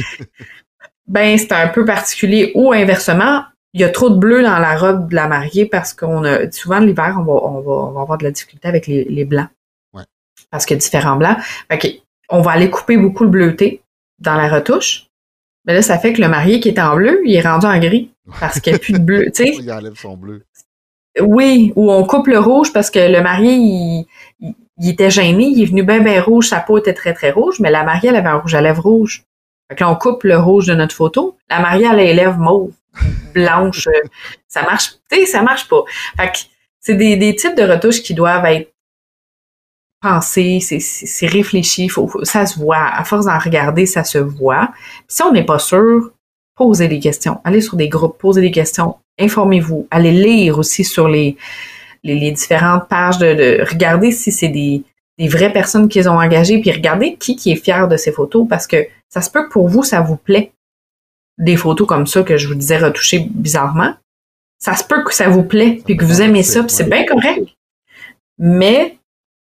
ben 1.07 1.38
c'est 1.38 1.51
un 1.51 1.67
peu 1.67 1.85
particulier 1.85 2.51
ou 2.55 2.71
inversement, 2.71 3.43
il 3.73 3.81
y 3.81 3.84
a 3.84 3.89
trop 3.89 4.09
de 4.09 4.17
bleu 4.17 4.41
dans 4.41 4.57
la 4.57 4.75
robe 4.75 5.09
de 5.09 5.15
la 5.15 5.27
mariée 5.27 5.65
parce 5.65 5.93
qu'on 5.93 6.23
a 6.23 6.49
souvent 6.51 6.79
l'hiver 6.79 7.17
on 7.19 7.23
va, 7.23 7.34
on 7.34 7.61
va, 7.61 7.71
on 7.71 7.91
va 7.91 8.01
avoir 8.01 8.17
de 8.17 8.23
la 8.23 8.31
difficulté 8.31 8.67
avec 8.67 8.88
les, 8.88 9.03
les 9.03 9.25
blancs. 9.25 9.49
Parce 10.52 10.65
qu'il 10.65 10.76
y 10.76 10.80
a 10.80 10.82
différents 10.82 11.18
blancs. 11.18 11.38
Fait 11.72 12.02
on 12.30 12.41
va 12.41 12.52
aller 12.52 12.69
couper 12.69 12.98
beaucoup 12.98 13.24
le 13.24 13.30
bleuté 13.30 13.82
dans 14.19 14.36
la 14.36 14.49
retouche. 14.49 15.07
Mais 15.65 15.74
là, 15.74 15.82
ça 15.82 15.98
fait 15.98 16.14
que 16.14 16.22
le 16.22 16.30
marié 16.30 16.60
qui 16.60 16.69
est 16.69 16.80
en 16.80 16.95
bleu, 16.95 17.22
il 17.26 17.36
est 17.36 17.41
rendu 17.41 17.65
en 17.65 17.78
gris 17.80 18.11
parce 18.40 18.60
qu'il 18.60 18.74
n'y 18.74 18.78
a 18.78 18.80
plus 18.80 18.94
de 18.94 18.99
bleu. 18.99 19.26
Tu 19.26 19.45
sais? 19.45 19.56
il 19.60 19.72
enlève 19.72 19.95
son 19.95 20.15
bleu. 20.15 20.44
Oui, 21.19 21.74
ou 21.76 21.91
on 21.91 22.06
coupe 22.06 22.28
le 22.28 22.40
rouge 22.40 22.72
parce 22.72 22.90
que 22.90 22.99
le 22.99 23.22
marié, 23.22 23.53
il, 23.53 24.07
il 24.80 24.90
était 24.90 25.10
gêné, 25.10 25.45
il 25.45 25.64
est 25.64 25.65
venu 25.65 25.84
bien, 25.84 25.99
bien 25.99 26.22
rouge, 26.22 26.49
sa 26.49 26.60
peau 26.60 26.78
était 26.78 26.94
très, 26.94 27.14
très 27.14 27.32
rouge, 27.32 27.60
mais 27.60 27.72
la 27.72 27.84
mariée, 27.84 28.10
elle 28.10 28.15
avait 28.15 28.30
un 28.30 28.38
rouge 28.38 28.56
à 28.56 28.61
lèvres 28.61 28.84
rouge. 28.84 29.24
Fait 29.69 29.76
que 29.76 29.84
là, 29.84 29.90
on 29.90 29.95
coupe 29.95 30.24
le 30.24 30.38
rouge 30.38 30.68
de 30.68 30.76
notre 30.76 30.95
photo. 30.95 31.38
La 31.49 31.60
mariée, 31.60 31.88
elle 31.91 31.99
a 31.99 32.03
les 32.03 32.14
lèvres 32.14 32.38
mauves, 32.38 32.74
blanches. 33.34 33.90
ça 34.48 34.61
marche, 34.61 34.94
tu 35.11 35.19
sais, 35.19 35.26
ça 35.26 35.41
marche 35.41 35.68
pas. 35.68 35.84
Fait 36.18 36.32
que 36.32 36.38
c'est 36.80 36.95
des, 36.95 37.18
des 37.18 37.36
types 37.36 37.56
de 37.56 37.64
retouches 37.64 38.03
qui 38.03 38.14
doivent 38.14 38.45
être 38.45 38.72
penser, 40.02 40.60
c'est 40.61 41.28
réfléchi, 41.28 41.90
faut, 41.90 42.10
ça 42.24 42.45
se 42.45 42.60
voit. 42.60 42.86
À 42.86 43.03
force 43.03 43.26
d'en 43.26 43.38
regarder, 43.40 43.86
ça 43.86 44.03
se 44.03 44.18
voit. 44.18 44.72
si 45.07 45.24
on 45.24 45.32
n'est 45.32 45.45
pas 45.45 45.60
sûr, 45.60 46.11
posez 46.56 46.88
des 46.88 46.99
questions. 46.99 47.40
Allez 47.44 47.61
sur 47.61 47.78
des 47.78 47.90
groupes, 47.90 48.18
posez 48.18 48.41
des 48.41 48.52
questions, 48.52 48.95
informez-vous. 49.19 49.88
Allez 49.91 50.11
lire 50.11 50.60
aussi 50.60 50.84
sur 50.84 51.07
les, 51.07 51.38
les, 52.03 52.32
différentes 52.32 52.88
pages 52.88 53.18
de, 53.18 53.34
de 53.34 53.65
regardez 53.69 54.11
si 54.11 54.32
c'est 54.32 54.49
des, 54.49 54.84
des 55.18 55.28
vraies 55.28 55.52
personnes 55.52 55.90
qu'ils 55.90 56.10
ont 56.10 56.19
engagées, 56.19 56.60
puis 56.60 56.72
regardez 56.72 57.15
qui, 57.15 57.36
qui 57.36 57.52
est 57.52 57.64
fier 57.64 57.88
de 57.88 57.98
ces 57.98 58.11
photos, 58.11 58.48
parce 58.48 58.68
que 58.68 58.88
ça 59.10 59.22
se 59.22 59.30
peut 59.30 59.45
que 59.45 59.52
pour 59.52 59.68
vous, 59.68 59.84
ça 59.84 60.02
vous 60.02 60.18
plaît. 60.18 60.52
Des 61.38 61.56
photos 61.56 61.88
comme 61.88 62.07
ça 62.07 62.24
que 62.24 62.38
je 62.38 62.48
vous 62.48 62.56
disais 62.56 62.78
retouchées 62.78 63.28
bizarrement. 63.30 63.94
Ça 64.60 64.76
se 64.76 64.84
peut 64.84 65.03
que 65.03 65.14
ça 65.14 65.30
vous 65.30 65.44
plaît, 65.44 65.82
puis 65.86 65.98
que 65.98 66.06
vous 66.06 66.22
aimez 66.22 66.44
ça, 66.44 66.64
puis 66.64 66.72
c'est 66.72 66.90
bien 66.90 67.06
correct. 67.06 67.48
Mais 68.40 68.98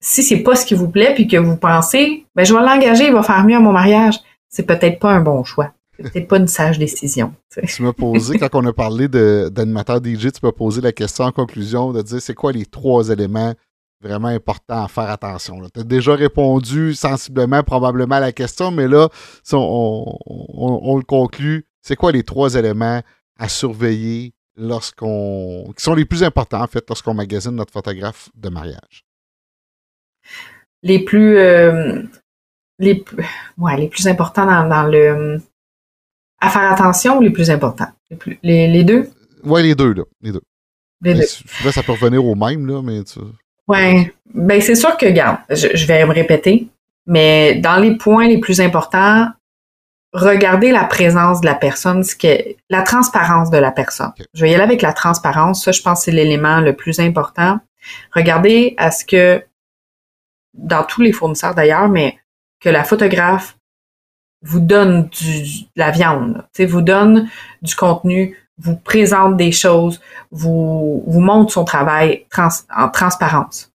si 0.07 0.23
c'est 0.23 0.43
pas 0.43 0.55
ce 0.55 0.67
qui 0.67 0.75
vous 0.75 0.91
plaît 0.91 1.15
puis 1.15 1.27
que 1.27 1.39
vous 1.39 1.57
pensez, 1.57 2.27
ben 2.35 2.45
je 2.45 2.53
vais 2.53 2.61
l'engager, 2.61 3.07
il 3.07 3.13
va 3.15 3.23
faire 3.23 3.43
mieux 3.43 3.57
à 3.57 3.61
mon 3.61 3.73
mariage, 3.73 4.21
c'est 4.51 4.65
peut-être 4.65 4.99
pas 4.99 5.11
un 5.11 5.23
bon 5.23 5.43
choix. 5.45 5.73
C'est 5.97 6.13
peut-être 6.13 6.29
pas 6.29 6.37
une 6.37 6.49
sage 6.49 6.79
décision. 6.79 7.33
Tu 7.67 7.83
m'as 7.83 7.95
posé, 7.95 8.39
quand 8.39 8.51
on 8.53 8.67
a 8.67 8.73
parlé 8.75 9.09
d'animateur 9.09 10.05
DJ, 10.05 10.31
tu 10.33 10.41
m'as 10.43 10.53
posé 10.53 10.83
la 10.83 10.93
question 10.93 11.25
en 11.25 11.33
conclusion 11.33 11.93
de 11.93 12.03
dire 12.03 12.21
c'est 12.21 12.35
quoi 12.35 12.53
les 12.53 12.67
trois 12.67 13.09
éléments 13.09 13.55
vraiment 14.03 14.29
importants 14.29 14.85
à 14.85 14.89
faire 14.89 15.09
attention. 15.09 15.63
Tu 15.73 15.81
as 15.81 15.85
déjà 15.85 16.15
répondu 16.15 16.93
sensiblement, 16.93 17.63
probablement 17.63 18.17
à 18.17 18.21
la 18.21 18.33
question, 18.33 18.73
mais 18.73 18.87
là, 18.87 19.09
on, 19.53 20.19
on 20.29 20.97
le 20.99 21.05
conclut. 21.05 21.65
C'est 21.81 21.97
quoi 21.97 22.13
les 22.13 22.25
trois 22.25 22.57
éléments 22.57 23.01
à 23.39 23.49
surveiller 23.49 24.35
lorsqu'on. 24.57 25.73
qui 25.75 25.83
sont 25.83 25.95
les 25.95 26.05
plus 26.05 26.23
importants, 26.25 26.63
en 26.63 26.67
fait, 26.67 26.85
lorsqu'on 26.91 27.15
magasine 27.15 27.53
notre 27.53 27.73
photographe 27.73 28.29
de 28.35 28.51
mariage? 28.51 29.07
Les 30.85 31.01
plus 31.01 31.39
euh, 31.39 32.03
les 32.79 33.05
ouais, 33.59 33.77
les 33.77 33.89
plus 33.89 34.07
importants 34.07 34.47
dans, 34.47 34.85
le 34.85 35.41
à 36.41 36.51
faire 36.51 36.71
attention 36.71 37.19
ou 37.19 37.23
les 37.23 37.31
plus 37.31 37.51
importants? 37.51 37.91
Les, 38.43 38.69
les, 38.69 38.85
deux? 38.85 39.09
Ouais 39.43 39.63
les 39.63 39.75
deux 39.75 39.93
là 39.93 40.05
les 40.23 40.31
deux 40.31 40.43
les 41.03 41.15
deux. 41.15 41.73
ça 41.73 41.83
peut 41.83 41.93
revenir 41.93 42.25
au 42.25 42.37
même 42.37 42.67
là 42.67 42.81
mais 42.81 43.03
tu... 43.03 43.19
ouais 43.67 44.15
ben 44.33 44.61
c'est 44.61 44.77
sûr 44.77 44.97
que 44.97 45.07
regarde 45.07 45.39
je, 45.51 45.87
vais 45.87 46.07
me 46.07 46.13
répéter 46.13 46.69
mais 47.07 47.57
dans 47.57 47.77
les 47.77 47.97
points 47.97 48.29
les 48.29 48.39
plus 48.39 48.61
importants 48.61 49.27
regardez 50.15 50.71
la 50.71 50.85
présence 50.85 51.41
de 51.41 51.47
la 51.47 51.55
personne, 51.55 52.05
ce 52.05 52.15
que, 52.15 52.55
la 52.71 52.83
transparence 52.83 53.51
de 53.51 53.59
la 53.59 53.73
personne. 53.73 54.13
Je 54.33 54.43
vais 54.43 54.51
y 54.53 54.55
aller 54.55 54.63
avec 54.63 54.81
la 54.81 54.93
transparence. 54.93 55.65
Ça, 55.65 55.73
je 55.73 55.83
pense, 55.83 56.05
c'est 56.05 56.13
l'élément 56.13 56.61
le 56.61 56.75
plus 56.75 57.01
important. 57.01 57.59
Regardez 58.15 58.75
à 58.79 58.93
ce 58.93 59.05
que 59.05 59.43
dans 60.55 60.85
tous 60.85 61.03
les 61.03 61.13
fournisseurs 61.13 61.55
d'ailleurs, 61.55 61.89
mais 61.89 62.19
que 62.61 62.69
la 62.69 62.85
photographe 62.85 63.57
vous 64.43 64.61
donne 64.61 65.09
du, 65.09 65.63
de 65.63 65.67
la 65.77 65.91
viande, 65.91 66.45
vous 66.59 66.83
donne 66.83 67.29
du 67.63 67.75
contenu, 67.75 68.37
vous 68.59 68.77
présente 68.77 69.37
des 69.37 69.53
choses, 69.53 70.01
vous, 70.31 71.03
vous 71.07 71.21
montre 71.21 71.53
son 71.53 71.65
travail 71.65 72.27
en 72.77 72.89
transparence. 72.89 73.73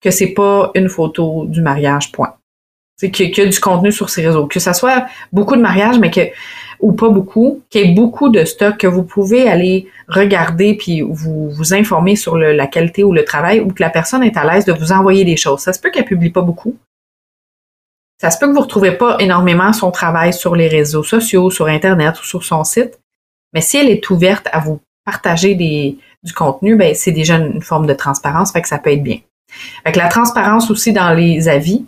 Que 0.00 0.10
c'est 0.10 0.32
pas 0.32 0.70
une 0.74 0.88
photo 0.88 1.46
du 1.46 1.60
mariage, 1.60 2.12
point. 2.12 2.36
C'est 2.96 3.10
qu'il 3.10 3.36
y 3.36 3.48
du 3.48 3.60
contenu 3.60 3.92
sur 3.92 4.08
ses 4.08 4.26
réseaux. 4.26 4.46
Que 4.46 4.60
ça 4.60 4.72
soit 4.72 5.06
beaucoup 5.32 5.56
de 5.56 5.60
mariages, 5.60 5.98
mais 5.98 6.10
que 6.10 6.20
ou 6.80 6.92
pas 6.92 7.08
beaucoup, 7.08 7.62
qu'il 7.70 7.80
y 7.80 7.90
ait 7.90 7.94
beaucoup 7.94 8.28
de 8.28 8.44
stock 8.44 8.76
que 8.76 8.86
vous 8.86 9.02
pouvez 9.02 9.48
aller 9.48 9.88
regarder 10.08 10.74
puis 10.74 11.02
vous 11.02 11.50
vous 11.50 11.74
informer 11.74 12.16
sur 12.16 12.36
la 12.36 12.66
qualité 12.66 13.04
ou 13.04 13.12
le 13.12 13.24
travail 13.24 13.60
ou 13.60 13.68
que 13.68 13.82
la 13.82 13.90
personne 13.90 14.22
est 14.22 14.36
à 14.36 14.44
l'aise 14.44 14.64
de 14.64 14.72
vous 14.72 14.92
envoyer 14.92 15.24
des 15.24 15.36
choses. 15.36 15.60
Ça 15.60 15.72
se 15.72 15.80
peut 15.80 15.90
qu'elle 15.90 16.04
publie 16.04 16.30
pas 16.30 16.42
beaucoup. 16.42 16.76
Ça 18.20 18.30
se 18.30 18.38
peut 18.38 18.46
que 18.48 18.52
vous 18.52 18.62
retrouvez 18.62 18.92
pas 18.92 19.16
énormément 19.20 19.72
son 19.72 19.90
travail 19.90 20.32
sur 20.32 20.56
les 20.56 20.68
réseaux 20.68 21.02
sociaux, 21.02 21.50
sur 21.50 21.66
Internet 21.66 22.18
ou 22.20 22.24
sur 22.24 22.44
son 22.44 22.64
site. 22.64 22.98
Mais 23.52 23.60
si 23.60 23.76
elle 23.76 23.90
est 23.90 24.08
ouverte 24.10 24.48
à 24.52 24.60
vous 24.60 24.80
partager 25.04 25.54
des, 25.54 25.98
du 26.22 26.32
contenu, 26.32 26.76
ben 26.76 26.94
c'est 26.94 27.12
déjà 27.12 27.36
une 27.36 27.62
forme 27.62 27.86
de 27.86 27.94
transparence, 27.94 28.52
fait 28.52 28.62
que 28.62 28.68
ça 28.68 28.78
peut 28.78 28.92
être 28.92 29.02
bien. 29.02 29.18
Avec 29.84 29.96
la 29.96 30.08
transparence 30.08 30.70
aussi 30.70 30.92
dans 30.92 31.12
les 31.12 31.48
avis, 31.48 31.86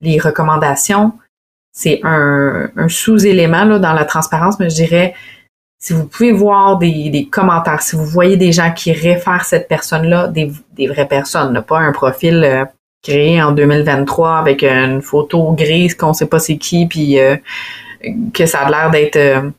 les 0.00 0.18
recommandations, 0.18 1.12
c'est 1.72 2.00
un, 2.04 2.70
sous-élément 2.88 3.64
dans 3.78 3.94
la 3.94 4.04
transparence, 4.04 4.60
mais 4.60 4.68
je 4.68 4.76
dirais, 4.76 5.14
si 5.78 5.94
vous 5.94 6.06
pouvez 6.06 6.30
voir 6.30 6.78
des, 6.78 7.28
commentaires, 7.30 7.82
si 7.82 7.96
vous 7.96 8.04
voyez 8.04 8.36
des 8.36 8.52
gens 8.52 8.72
qui 8.72 8.92
réfèrent 8.92 9.44
cette 9.44 9.68
personne-là, 9.68 10.28
des, 10.28 10.52
vraies 10.86 11.08
personnes, 11.08 11.60
pas 11.66 11.78
un 11.78 11.92
profil 11.92 12.44
euh, 12.44 12.64
créé 13.02 13.42
en 13.42 13.52
2023 13.52 14.36
avec 14.38 14.62
une 14.62 15.02
photo 15.02 15.52
grise 15.52 15.94
qu'on 15.94 16.12
sait 16.12 16.26
pas 16.26 16.38
c'est 16.38 16.56
qui, 16.56 16.86
puis 16.86 17.18
euh, 17.18 17.36
que 18.32 18.46
ça 18.46 18.60
a 18.60 18.70
l'air 18.70 18.90
d'être... 18.90 19.16
Euh, 19.16 19.50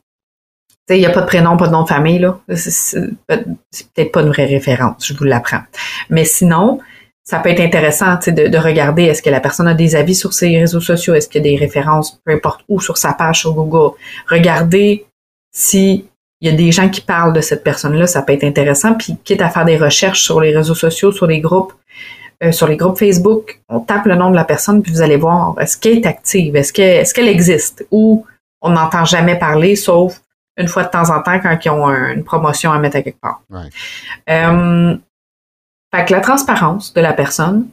il 0.90 0.98
n'y 0.98 1.06
a 1.06 1.12
pas 1.12 1.22
de 1.22 1.26
prénom, 1.26 1.58
pas 1.58 1.68
de 1.68 1.72
nom 1.72 1.84
de 1.84 1.88
famille, 1.88 2.20
là. 2.20 2.38
C'est 2.56 3.10
peut-être 3.26 4.12
pas 4.12 4.22
une 4.22 4.28
vraie 4.28 4.46
référence, 4.46 5.08
je 5.08 5.14
vous 5.14 5.24
l'apprends. 5.24 5.62
Mais 6.10 6.26
sinon, 6.26 6.80
ça 7.24 7.40
peut 7.40 7.50
être 7.50 7.62
intéressant 7.62 8.18
de, 8.28 8.48
de 8.48 8.58
regarder 8.58 9.04
est-ce 9.04 9.22
que 9.22 9.30
la 9.30 9.40
personne 9.40 9.68
a 9.68 9.74
des 9.74 9.96
avis 9.96 10.16
sur 10.16 10.34
ses 10.34 10.58
réseaux 10.58 10.82
sociaux, 10.82 11.14
est-ce 11.14 11.30
qu'il 11.30 11.46
y 11.46 11.48
a 11.48 11.52
des 11.52 11.58
références, 11.58 12.20
peu 12.26 12.34
importe 12.34 12.62
où, 12.68 12.82
sur 12.82 12.98
sa 12.98 13.14
page 13.14 13.40
sur 13.40 13.54
Google? 13.54 13.96
Regardez 14.30 15.06
si 15.52 16.06
il 16.42 16.50
y 16.50 16.54
a 16.54 16.56
des 16.58 16.74
gens 16.74 16.90
qui 16.90 17.00
parlent 17.00 17.32
de 17.32 17.40
cette 17.40 17.64
personne-là, 17.64 18.06
ça 18.06 18.22
peut 18.22 18.34
être 18.34 18.44
intéressant. 18.44 18.96
Puis 18.96 19.16
quitte 19.24 19.42
à 19.42 19.50
faire 19.50 19.64
des 19.64 19.78
recherches 19.78 20.22
sur 20.22 20.42
les 20.42 20.54
réseaux 20.54 20.76
sociaux, 20.76 21.14
sur 21.14 21.26
les 21.26 21.40
groupes, 21.40 21.72
euh, 22.44 22.52
sur 22.52 22.68
les 22.68 22.76
groupes 22.76 22.98
Facebook, 22.98 23.62
on 23.70 23.80
tape 23.80 24.06
le 24.06 24.16
nom 24.16 24.30
de 24.30 24.36
la 24.36 24.44
personne, 24.44 24.82
puis 24.82 24.92
vous 24.92 25.02
allez 25.02 25.16
voir 25.16 25.56
est-ce 25.60 25.78
qu'elle 25.78 26.00
est 26.00 26.06
active, 26.06 26.58
est-ce 26.58 26.74
qu'elle 26.74 26.98
est-ce 26.98 27.14
qu'elle 27.14 27.30
existe, 27.30 27.86
ou 27.92 28.26
on 28.62 28.72
n'entend 28.72 29.06
jamais 29.06 29.40
parler, 29.40 29.78
sauf 29.78 30.20
une 30.58 30.68
fois 30.68 30.84
de 30.84 30.90
temps 30.90 31.10
en 31.10 31.22
temps 31.22 31.40
quand 31.40 31.58
ils 31.64 31.70
ont 31.70 31.88
une 31.88 32.24
promotion 32.26 32.74
à 32.74 32.80
mettre 32.80 32.98
à 32.98 33.02
quelque 33.02 33.22
part. 33.22 33.42
Euh, 34.30 34.96
fait 35.94 36.06
que 36.06 36.14
la 36.14 36.22
transparence 36.22 36.94
de 36.94 37.02
la 37.02 37.14
personne, 37.14 37.68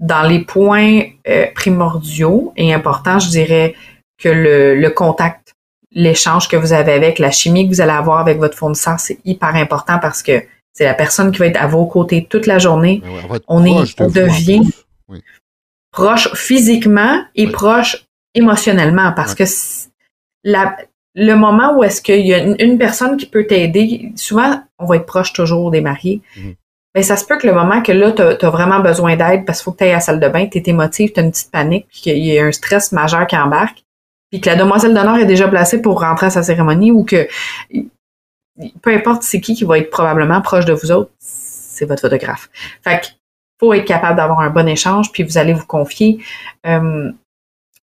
dans 0.00 0.22
les 0.22 0.40
points 0.40 1.02
euh, 1.26 1.46
primordiaux 1.54 2.52
et 2.56 2.72
importants, 2.72 3.18
je 3.18 3.28
dirais 3.28 3.74
que 4.18 4.28
le, 4.28 4.74
le 4.74 4.90
contact, 4.90 5.54
l'échange 5.92 6.48
que 6.48 6.56
vous 6.56 6.72
avez 6.72 6.92
avec, 6.92 7.18
la 7.18 7.30
chimie 7.30 7.68
que 7.68 7.74
vous 7.74 7.80
allez 7.80 7.92
avoir 7.92 8.18
avec 8.18 8.38
votre 8.38 8.56
fournisseur, 8.56 9.00
c'est 9.00 9.18
hyper 9.24 9.54
important 9.54 9.98
parce 9.98 10.22
que 10.22 10.42
c'est 10.72 10.84
la 10.84 10.94
personne 10.94 11.32
qui 11.32 11.38
va 11.38 11.46
être 11.46 11.60
à 11.60 11.66
vos 11.66 11.86
côtés 11.86 12.26
toute 12.28 12.46
la 12.46 12.58
journée. 12.58 13.02
Ben 13.02 13.40
on 13.48 13.64
est, 13.64 14.00
on 14.00 14.08
devient 14.08 14.62
proche 15.90 16.32
physiquement 16.34 17.24
et 17.34 17.48
proche 17.48 18.06
émotionnellement 18.34 19.12
parce 19.12 19.34
que 19.34 19.44
la, 20.44 20.76
le 21.14 21.34
moment 21.34 21.76
où 21.76 21.82
est-ce 21.82 22.00
qu'il 22.00 22.24
y 22.24 22.34
a 22.34 22.38
une, 22.38 22.78
personne 22.78 23.16
qui 23.16 23.26
peut 23.26 23.46
t'aider, 23.46 24.12
souvent, 24.14 24.62
on 24.78 24.86
va 24.86 24.96
être 24.96 25.06
proche 25.06 25.32
toujours 25.32 25.70
des 25.70 25.80
mariés. 25.80 26.22
mhm. 26.36 26.54
Ben, 26.98 27.04
ça 27.04 27.16
se 27.16 27.24
peut 27.24 27.38
que 27.38 27.46
le 27.46 27.54
moment 27.54 27.80
que 27.80 27.92
là, 27.92 28.10
tu 28.10 28.22
as, 28.22 28.50
vraiment 28.50 28.80
besoin 28.80 29.14
d'aide 29.14 29.44
parce 29.44 29.58
qu'il 29.60 29.66
faut 29.66 29.70
que 29.70 29.78
tu 29.78 29.84
ailles 29.84 29.92
à 29.92 29.94
la 29.94 30.00
salle 30.00 30.18
de 30.18 30.28
bain, 30.28 30.48
tu 30.48 30.58
es 30.58 30.62
émotif, 30.66 31.12
tu 31.12 31.20
as 31.20 31.22
une 31.22 31.30
petite 31.30 31.52
panique, 31.52 31.86
puis 31.88 32.00
qu'il 32.00 32.18
y 32.18 32.36
a 32.36 32.44
un 32.44 32.50
stress 32.50 32.90
majeur 32.90 33.24
qui 33.28 33.36
embarque, 33.36 33.84
puis 34.32 34.40
que 34.40 34.50
la 34.50 34.56
demoiselle 34.56 34.94
d'honneur 34.94 35.16
est 35.16 35.24
déjà 35.24 35.46
placée 35.46 35.80
pour 35.80 36.00
rentrer 36.00 36.26
à 36.26 36.30
sa 36.30 36.42
cérémonie 36.42 36.90
ou 36.90 37.04
que 37.04 37.28
peu 38.82 38.90
importe 38.90 39.22
c'est 39.22 39.40
qui 39.40 39.54
qui 39.54 39.62
va 39.62 39.78
être 39.78 39.90
probablement 39.90 40.42
proche 40.42 40.64
de 40.64 40.72
vous 40.72 40.90
autres, 40.90 41.12
c'est 41.20 41.84
votre 41.84 42.00
photographe. 42.00 42.50
Fait 42.82 43.00
qu'il 43.00 43.14
faut 43.60 43.72
être 43.72 43.84
capable 43.84 44.16
d'avoir 44.16 44.40
un 44.40 44.50
bon 44.50 44.66
échange, 44.66 45.12
puis 45.12 45.22
vous 45.22 45.38
allez 45.38 45.52
vous 45.52 45.66
confier. 45.66 46.18
Euh, 46.66 47.12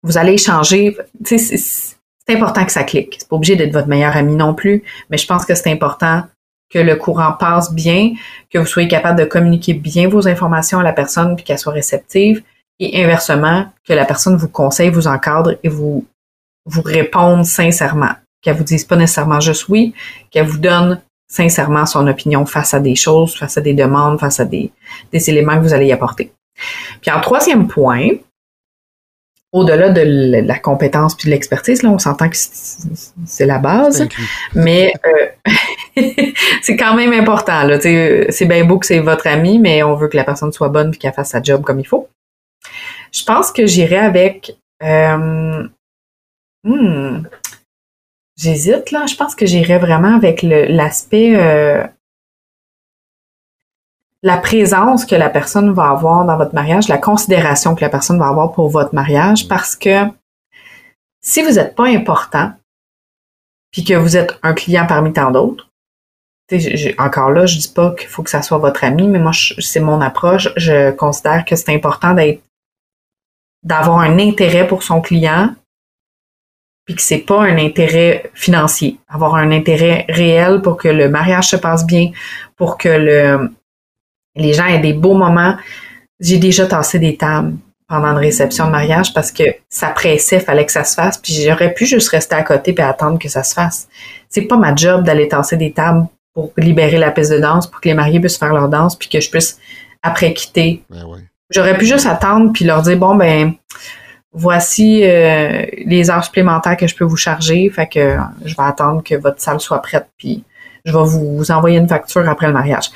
vous 0.03 0.19
allez 0.19 0.33
échanger. 0.33 0.97
C'est 1.25 1.95
important 2.31 2.65
que 2.65 2.73
ça 2.73 2.83
clique. 2.83 3.19
C'est 3.21 3.29
pas 3.29 3.37
obligé 3.37 3.55
d'être 3.55 3.73
votre 3.73 3.87
meilleur 3.87 4.17
ami 4.17 4.35
non 4.35 4.55
plus, 4.55 4.83
mais 5.09 5.19
je 5.19 5.27
pense 5.29 5.47
que 5.47 5.55
c'est 5.55 5.71
important 5.71 6.25
que 6.71 6.79
le 6.79 6.97
courant 6.97 7.33
passe 7.33 7.73
bien, 7.73 8.13
que 8.51 8.59
vous 8.59 8.67
soyez 8.67 8.89
capable 8.89 9.19
de 9.19 9.25
communiquer 9.25 9.75
bien 9.75 10.09
vos 10.09 10.27
informations 10.27 10.81
à 10.81 10.83
la 10.83 10.93
personne 10.93 11.37
puis 11.37 11.45
qu'elle 11.45 11.59
soit 11.59 11.73
réceptive 11.73 12.43
et 12.81 13.03
inversement 13.03 13.67
que 13.87 13.93
la 13.93 14.05
personne 14.05 14.37
vous 14.37 14.49
conseille, 14.49 14.91
vous 14.91 15.07
encadre 15.07 15.57
et 15.63 15.69
vous 15.69 16.07
vous 16.67 16.83
réponde 16.83 17.45
sincèrement, 17.45 18.13
qu'elle 18.43 18.57
vous 18.57 18.65
dise 18.65 18.85
pas 18.85 18.97
nécessairement 18.97 19.41
juste 19.41 19.69
oui, 19.69 19.95
qu'elle 20.31 20.47
vous 20.47 20.59
donne 20.59 21.01
sincèrement 21.29 21.87
son 21.87 22.07
opinion 22.07 22.47
face 22.47 22.75
à 22.75 22.81
des 22.81 22.95
choses, 22.95 23.37
face 23.37 23.59
à 23.59 23.61
des 23.61 23.75
demandes, 23.75 24.19
face 24.19 24.41
à 24.41 24.45
des, 24.45 24.71
des 25.13 25.31
éléments 25.31 25.57
que 25.57 25.63
vous 25.63 25.75
allez 25.75 25.87
y 25.87 25.93
apporter. 25.93 26.33
Puis 27.01 27.11
en 27.11 27.21
troisième 27.21 27.67
point, 27.67 28.09
au-delà 29.53 29.91
de 29.91 30.41
la 30.47 30.59
compétence 30.59 31.17
puis 31.17 31.27
de 31.27 31.31
l'expertise, 31.31 31.83
là, 31.83 31.91
on 31.91 31.99
s'entend 31.99 32.29
que 32.29 32.37
c'est 32.37 33.47
la 33.47 33.59
base, 33.59 34.07
mais 34.55 34.93
euh, 35.07 35.27
c'est 36.63 36.77
quand 36.77 36.95
même 36.95 37.13
important. 37.13 37.65
Là, 37.65 37.81
c'est 37.81 38.47
bien 38.47 38.65
beau 38.65 38.79
que 38.79 38.87
c'est 38.87 39.01
votre 39.01 39.27
ami, 39.27 39.59
mais 39.59 39.83
on 39.83 39.95
veut 39.95 40.09
que 40.09 40.17
la 40.17 40.25
personne 40.25 40.53
soit 40.53 40.69
bonne 40.69 40.93
et 40.95 40.97
qu'elle 40.97 41.13
fasse 41.13 41.31
sa 41.31 41.43
job 41.43 41.63
comme 41.63 41.81
il 41.81 41.87
faut. 41.87 42.09
Je 43.13 43.25
pense 43.25 43.53
que 43.53 43.67
j'irai 43.67 43.99
avec. 43.99 44.57
Euh, 44.83 45.69
hmm, 46.65 47.23
J'hésite 48.37 48.91
là. 48.91 49.07
Je 49.07 49.15
pense 49.15 49.35
que 49.35 49.47
j'irai 49.47 49.79
vraiment 49.79 50.17
avec 50.17 50.43
l'aspect 50.43 51.37
euh, 51.37 51.87
la 54.23 54.39
présence 54.39 55.05
que 55.05 55.15
la 55.15 55.31
personne 55.31 55.73
va 55.73 55.91
avoir 55.91 56.25
dans 56.25 56.37
votre 56.37 56.55
mariage, 56.55 56.89
la 56.89 56.99
considération 56.99 57.75
que 57.75 57.83
la 57.83 57.91
personne 57.91 58.19
va 58.19 58.29
avoir 58.29 58.53
pour 58.53 58.71
votre 58.71 58.95
mariage, 58.95 59.47
parce 59.49 59.77
que 59.77 60.07
si 61.21 61.43
vous 61.43 61.53
n'êtes 61.53 61.77
pas 61.77 61.87
important, 61.87 62.53
puis 63.71 63.85
que 63.85 63.95
vous 63.95 64.17
êtes 64.17 64.39
un 64.43 64.55
client 64.55 64.87
parmi 64.87 65.13
tant 65.13 65.31
d'autres, 65.31 65.69
encore 66.99 67.31
là, 67.31 67.47
je 67.47 67.59
dis 67.59 67.73
pas 67.75 67.95
qu'il 67.95 68.09
faut 68.09 68.23
que 68.23 68.31
ça 68.31 68.43
soit 68.43 68.59
votre 68.59 68.85
ami, 68.85 69.09
mais 69.09 69.19
moi, 69.19 69.33
c'est 69.33 69.81
mon 69.81 70.01
approche. 70.01 70.49
Je 70.57 70.91
considère 70.91 71.45
que 71.45 71.57
c'est 71.57 71.75
important 71.75 72.15
d'être, 72.15 72.43
d'avoir 73.63 74.01
un 74.01 74.19
intérêt 74.19 74.67
pour 74.67 74.83
son 74.83 75.01
client, 75.01 75.55
puis 76.85 76.95
que 76.95 77.03
c'est 77.03 77.19
pas 77.19 77.43
un 77.43 77.57
intérêt 77.57 78.31
financier, 78.35 78.99
avoir 79.09 79.37
un 79.37 79.51
intérêt 79.53 80.05
réel 80.09 80.61
pour 80.61 80.77
que 80.77 80.89
le 80.89 81.09
mariage 81.09 81.49
se 81.49 81.57
passe 81.57 81.87
bien, 81.87 82.11
pour 82.57 82.77
que 82.77 82.89
le, 82.89 83.51
les 84.37 84.53
gens 84.53 84.67
aient 84.67 84.81
des 84.81 84.93
beaux 84.93 85.15
moments. 85.15 85.57
J'ai 86.21 86.37
déjà 86.37 86.67
tassé 86.67 86.99
des 86.99 87.17
tables 87.17 87.55
pendant 87.89 88.09
une 88.09 88.19
réception 88.19 88.67
de 88.67 88.71
mariage 88.71 89.15
parce 89.15 89.33
que 89.33 89.45
ça 89.69 89.89
pressait, 89.89 90.41
fallait 90.41 90.67
que 90.67 90.73
ça 90.73 90.85
se 90.85 90.95
fasse, 90.95 91.19
puis 91.19 91.33
j'aurais 91.33 91.73
pu 91.73 91.87
juste 91.87 92.09
rester 92.09 92.35
à 92.35 92.43
côté 92.43 92.75
et 92.77 92.83
attendre 92.83 93.19
que 93.19 93.29
ça 93.29 93.43
se 93.43 93.55
fasse. 93.55 93.89
C'est 94.29 94.43
pas 94.43 94.57
ma 94.57 94.75
job 94.75 95.05
d'aller 95.05 95.29
tasser 95.29 95.57
des 95.57 95.73
tables 95.73 96.07
pour 96.35 96.53
libérer 96.57 96.99
la 96.99 97.11
piste 97.11 97.33
de 97.33 97.39
danse, 97.39 97.67
pour 97.67 97.81
que 97.81 97.89
les 97.89 97.95
mariés 97.95 98.21
puissent 98.21 98.39
faire 98.39 98.53
leur 98.53 98.69
danse, 98.69 98.97
puis 98.97 99.09
que 99.09 99.21
je 99.21 99.31
puisse 99.31 99.59
après 100.03 100.35
quitter. 100.35 100.83
Ben 100.91 101.05
j'aurais 101.51 101.79
pu 101.79 101.87
juste 101.87 102.07
attendre 102.07 102.53
puis 102.53 102.65
leur 102.65 102.83
dire 102.83 102.99
bon 102.99 103.15
ben 103.15 103.53
voici 104.33 105.05
euh, 105.05 105.65
les 105.87 106.11
heures 106.11 106.25
supplémentaires 106.25 106.77
que 106.77 106.87
je 106.87 106.97
peux 106.97 107.05
vous 107.05 107.17
charger, 107.17 107.71
fait 107.71 107.87
que 107.87 108.17
je 108.45 108.57
vais 108.57 108.63
attendre 108.63 109.03
que 109.03 109.15
votre 109.15 109.41
salle 109.41 109.61
soit 109.61 109.81
prête 109.81 110.09
puis 110.19 110.43
je 110.85 110.93
vais 110.93 111.05
vous 111.05 111.51
envoyer 111.51 111.79
une 111.79 111.89
facture 111.89 112.29
après 112.29 112.49
le 112.49 112.53
mariage 112.53 112.91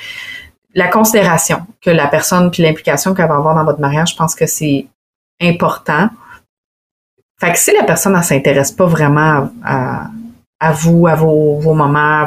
la 0.75 0.87
considération 0.87 1.65
que 1.81 1.89
la 1.89 2.07
personne 2.07 2.51
puis 2.51 2.63
l'implication 2.63 3.13
qu'elle 3.13 3.27
va 3.27 3.35
avoir 3.35 3.55
dans 3.55 3.65
votre 3.65 3.79
mariage, 3.79 4.11
je 4.11 4.15
pense 4.15 4.35
que 4.35 4.45
c'est 4.45 4.87
important. 5.41 6.09
Fait 7.39 7.51
que 7.51 7.57
si 7.57 7.71
la 7.73 7.83
personne 7.83 8.15
ne 8.15 8.21
s'intéresse 8.21 8.71
pas 8.71 8.85
vraiment 8.85 9.49
à, 9.63 10.71
vous, 10.73 11.07
à 11.07 11.15
vos, 11.15 11.73
moments, 11.73 12.25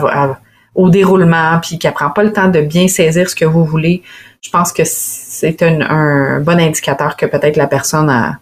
au 0.74 0.88
déroulement, 0.88 1.58
puis 1.60 1.78
qu'elle 1.78 1.92
prend 1.92 2.10
pas 2.10 2.22
le 2.22 2.32
temps 2.32 2.48
de 2.48 2.60
bien 2.60 2.88
saisir 2.88 3.28
ce 3.28 3.36
que 3.36 3.44
vous 3.44 3.64
voulez, 3.64 4.02
je 4.40 4.50
pense 4.50 4.72
que 4.72 4.82
c'est 4.84 5.62
un, 5.62 6.40
bon 6.40 6.58
indicateur 6.58 7.16
que 7.16 7.26
peut-être 7.26 7.56
la 7.56 7.66
personne 7.66 8.10
a, 8.10 8.38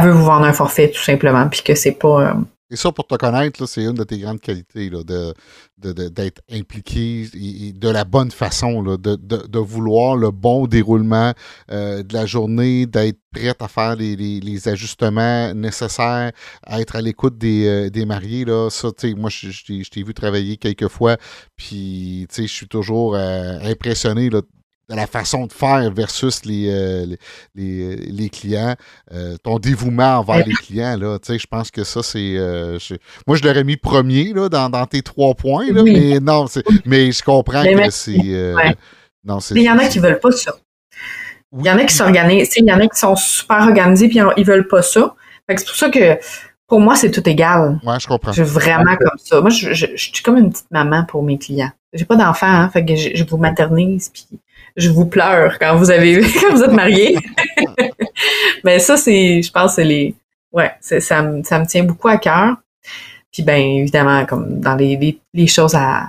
veut 0.00 0.10
vous 0.10 0.24
vendre 0.24 0.44
un 0.44 0.52
forfait 0.52 0.90
tout 0.90 1.00
simplement, 1.00 1.48
puis 1.48 1.62
que 1.62 1.74
c'est 1.74 1.92
pas 1.92 2.22
euh, 2.22 2.34
et 2.70 2.76
ça, 2.76 2.90
pour 2.92 3.06
te 3.06 3.14
connaître, 3.16 3.66
c'est 3.66 3.84
une 3.84 3.92
de 3.92 4.04
tes 4.04 4.18
grandes 4.18 4.40
qualités, 4.40 4.88
de, 4.88 5.34
d'être 5.76 6.40
impliqué 6.50 7.28
de 7.74 7.88
la 7.90 8.04
bonne 8.04 8.30
façon, 8.30 8.82
de, 8.82 9.58
vouloir 9.58 10.16
le 10.16 10.30
bon 10.30 10.66
déroulement 10.66 11.34
euh, 11.70 12.02
de 12.02 12.14
la 12.14 12.24
journée, 12.24 12.86
d'être 12.86 13.18
prête 13.32 13.60
à 13.60 13.68
faire 13.68 13.96
les, 13.96 14.68
ajustements 14.68 15.52
nécessaires, 15.52 16.32
à 16.62 16.80
être 16.80 16.96
à 16.96 17.02
l'écoute 17.02 17.36
des, 17.36 17.90
euh, 17.94 18.06
mariés. 18.06 18.46
Là. 18.46 18.70
Ça, 18.70 18.88
moi, 19.14 19.28
je, 19.28 19.90
t'ai 19.90 20.02
vu 20.02 20.14
travailler 20.14 20.56
quelques 20.56 20.88
fois, 20.88 21.18
puis 21.56 22.26
je 22.34 22.46
suis 22.46 22.68
toujours 22.68 23.14
euh, 23.14 23.58
impressionné 23.62 24.30
de 24.88 24.94
la 24.94 25.06
façon 25.06 25.46
de 25.46 25.52
faire 25.52 25.90
versus 25.92 26.44
les, 26.44 26.68
euh, 26.68 27.06
les, 27.54 27.96
les, 27.96 28.28
clients, 28.28 28.74
euh, 29.12 29.36
ton 29.42 29.58
dévouement 29.58 30.18
envers 30.18 30.46
les 30.46 30.54
clients, 30.54 30.96
là, 30.98 31.18
je 31.26 31.46
pense 31.46 31.70
que 31.70 31.84
ça, 31.84 32.02
c'est... 32.02 32.36
Euh, 32.36 32.78
moi, 33.26 33.36
je 33.36 33.44
l'aurais 33.44 33.64
mis 33.64 33.76
premier 33.76 34.32
là, 34.32 34.48
dans, 34.48 34.68
dans 34.68 34.86
tes 34.86 35.02
trois 35.02 35.34
points, 35.34 35.70
là, 35.72 35.82
mais 35.82 36.20
non, 36.20 36.46
mais 36.84 37.12
je 37.12 37.22
comprends 37.22 37.62
que 37.62 37.90
c'est... 37.90 38.18
Non, 39.26 39.38
mais 39.52 39.60
il 39.62 39.64
y 39.64 39.70
en 39.70 39.78
a 39.78 39.86
qui 39.86 39.98
veulent 40.00 40.20
pas 40.20 40.32
ça. 40.32 40.54
Il 41.58 41.64
y 41.64 41.70
en 41.70 41.78
a 41.78 41.84
qui 41.84 41.94
s'organisent, 41.94 42.54
il 42.56 42.66
y 42.66 42.72
en 42.72 42.80
a 42.80 42.86
qui 42.86 42.98
sont 42.98 43.16
super 43.16 43.62
organisés 43.62 44.08
puis 44.08 44.18
ils 44.36 44.44
veulent 44.44 44.68
pas 44.68 44.82
ça. 44.82 45.14
c'est 45.48 45.66
pour 45.66 45.76
ça 45.76 45.88
que 45.88 46.18
pour 46.66 46.80
moi, 46.80 46.96
c'est 46.96 47.10
tout 47.10 47.26
égal. 47.28 47.80
Ouais, 47.84 48.00
je 48.00 48.06
comprends. 48.06 48.32
Je 48.32 48.42
suis 48.42 48.52
vraiment 48.52 48.96
comme 48.96 49.18
ça. 49.18 49.40
Moi, 49.40 49.50
je, 49.50 49.72
je, 49.72 49.86
suis 49.96 50.22
comme 50.22 50.38
une 50.38 50.50
petite 50.50 50.70
maman 50.70 51.04
pour 51.04 51.22
mes 51.22 51.38
clients. 51.38 51.70
J'ai 51.92 52.04
pas 52.04 52.16
d'enfant, 52.16 52.48
hein, 52.48 52.68
fait 52.70 52.84
que 52.84 52.96
je, 52.96 53.10
je 53.14 53.24
vous 53.24 53.36
maternise 53.36 54.10
puis 54.12 54.26
je 54.76 54.90
vous 54.90 55.06
pleure 55.06 55.58
quand 55.58 55.76
vous 55.76 55.90
avez 55.90 56.20
quand 56.40 56.54
vous 56.54 56.62
êtes 56.62 56.72
marié. 56.72 57.18
Mais 58.64 58.78
ça, 58.78 58.96
c'est, 58.96 59.42
je 59.42 59.50
pense, 59.50 59.74
c'est 59.74 59.84
les, 59.84 60.14
ouais, 60.52 60.72
ça, 60.80 61.22
me, 61.22 61.42
ça 61.42 61.58
me 61.58 61.66
tient 61.66 61.84
beaucoup 61.84 62.08
à 62.08 62.18
cœur. 62.18 62.56
Puis 63.32 63.42
ben 63.42 63.60
évidemment, 63.60 64.24
comme 64.26 64.60
dans 64.60 64.76
les, 64.76 65.18
les, 65.32 65.46
choses 65.46 65.74
à, 65.74 66.08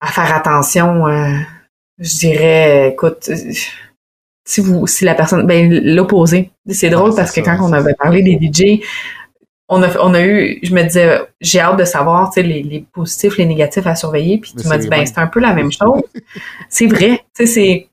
à 0.00 0.06
faire 0.06 0.34
attention, 0.34 1.08
euh, 1.08 1.36
je 1.98 2.18
dirais, 2.18 2.90
écoute, 2.90 3.28
si 4.44 4.60
vous, 4.60 4.86
si 4.86 5.04
la 5.04 5.14
personne, 5.14 5.46
ben 5.46 5.68
l'opposé. 5.94 6.50
C'est 6.68 6.90
drôle 6.90 7.14
parce 7.14 7.32
que 7.32 7.40
quand 7.40 7.58
on 7.60 7.72
avait 7.72 7.94
parlé 7.94 8.22
des 8.22 8.38
DJ, 8.40 8.82
on 9.72 9.82
a, 9.82 9.98
on 10.00 10.14
a 10.14 10.20
eu, 10.20 10.58
je 10.64 10.74
me 10.74 10.82
disais, 10.82 11.20
j'ai 11.40 11.60
hâte 11.60 11.78
de 11.78 11.84
savoir, 11.84 12.30
tu 12.30 12.40
sais, 12.40 12.46
les, 12.46 12.62
les, 12.64 12.80
positifs, 12.92 13.38
les 13.38 13.46
négatifs 13.46 13.86
à 13.86 13.94
surveiller. 13.94 14.38
Puis 14.38 14.52
tu 14.60 14.66
m'as 14.66 14.76
dit, 14.76 14.88
ben, 14.88 15.06
c'est 15.06 15.18
un 15.18 15.28
peu 15.28 15.38
la 15.38 15.54
même 15.54 15.70
chose. 15.80 16.02
c'est 16.68 16.88
vrai. 16.88 17.24
Tu 17.36 17.46
sais, 17.46 17.46
c'est 17.46 17.88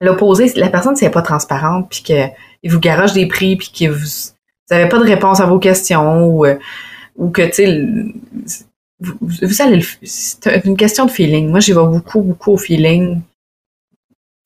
l'opposé. 0.00 0.50
La 0.56 0.70
personne, 0.70 0.96
c'est 0.96 1.10
pas 1.10 1.20
transparente, 1.20 1.90
puis 1.90 2.02
qu'il 2.02 2.70
vous 2.70 2.80
garage 2.80 3.12
des 3.12 3.26
prix, 3.26 3.56
puis 3.56 3.70
que 3.70 3.90
vous, 3.90 3.98
vous 4.00 4.74
avez 4.74 4.88
pas 4.88 4.98
de 4.98 5.04
réponse 5.04 5.40
à 5.40 5.46
vos 5.46 5.58
questions, 5.58 6.24
ou, 6.24 6.46
euh, 6.46 6.56
ou 7.16 7.28
que, 7.28 7.42
tu 7.42 7.52
sais, 7.52 7.82
vous, 9.00 9.14
vous, 9.20 9.62
allez, 9.62 9.84
c'est 10.02 10.64
une 10.64 10.76
question 10.76 11.04
de 11.04 11.10
feeling. 11.10 11.50
Moi, 11.50 11.60
j'y 11.60 11.72
vais 11.72 11.84
beaucoup, 11.84 12.22
beaucoup 12.22 12.52
au 12.52 12.56
feeling. 12.56 13.20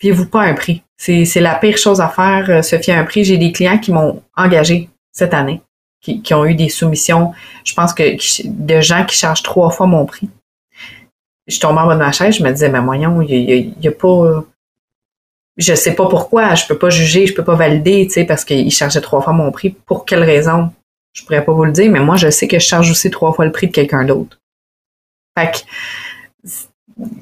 Fiez-vous 0.01 0.27
pas 0.27 0.43
un 0.43 0.55
prix. 0.55 0.83
C'est, 0.97 1.25
c'est 1.25 1.41
la 1.41 1.55
pire 1.55 1.79
chose 1.79 2.01
à 2.01 2.09
faire, 2.09 2.51
euh, 2.51 2.63
se 2.63 2.77
fier 2.79 2.97
à 2.97 3.01
un 3.01 3.05
prix. 3.05 3.23
J'ai 3.23 3.39
des 3.39 3.53
clients 3.53 3.79
qui 3.79 3.93
m'ont 3.93 4.23
engagé 4.37 4.89
cette 5.13 5.35
année 5.35 5.61
qui, 6.23 6.35
ont 6.35 6.45
eu 6.45 6.55
des 6.55 6.69
soumissions, 6.69 7.33
je 7.65 7.75
pense 7.75 7.93
que 7.93 8.03
de 8.45 8.81
gens 8.81 9.05
qui 9.05 9.17
chargent 9.17 9.43
trois 9.43 9.71
fois 9.71 9.87
mon 9.87 10.07
prix. 10.07 10.29
Je 11.47 11.59
tombais 11.59 11.81
en 11.81 11.87
bas 11.87 11.95
de 11.95 12.01
ma 12.01 12.13
chaise, 12.13 12.37
je 12.37 12.43
me 12.43 12.51
disais, 12.51 12.69
mais 12.69 12.81
voyons, 12.81 13.23
il 13.23 13.75
n'y 13.81 13.89
a, 13.89 13.93
pas. 13.93 14.45
je 15.57 15.75
sais 15.75 15.95
pas 15.95 16.09
pourquoi, 16.09 16.55
je 16.55 16.67
peux 16.67 16.77
pas 16.77 16.91
juger, 16.91 17.27
je 17.27 17.35
peux 17.35 17.45
pas 17.45 17.55
valider, 17.55 18.07
tu 18.07 18.15
sais, 18.15 18.25
parce 18.25 18.45
qu'il 18.45 18.71
chargeait 18.71 19.01
trois 19.01 19.23
fois 19.23 19.33
mon 19.33 19.51
prix. 19.51 19.71
Pour 19.71 20.05
quelle 20.05 20.25
raison? 20.25 20.71
Je 21.15 21.23
pourrais 21.23 21.45
pas 21.45 21.53
vous 21.53 21.65
le 21.65 21.73
dire, 21.73 21.91
mais 21.91 22.01
moi, 22.01 22.17
je 22.17 22.31
sais 22.31 22.47
que 22.47 22.59
je 22.59 22.65
charge 22.67 22.91
aussi 22.91 23.11
trois 23.11 23.33
fois 23.33 23.45
le 23.45 23.53
prix 23.53 23.67
de 23.67 23.73
quelqu'un 23.73 24.05
d'autre. 24.05 24.39
Fait 25.37 25.53
que, 25.53 25.59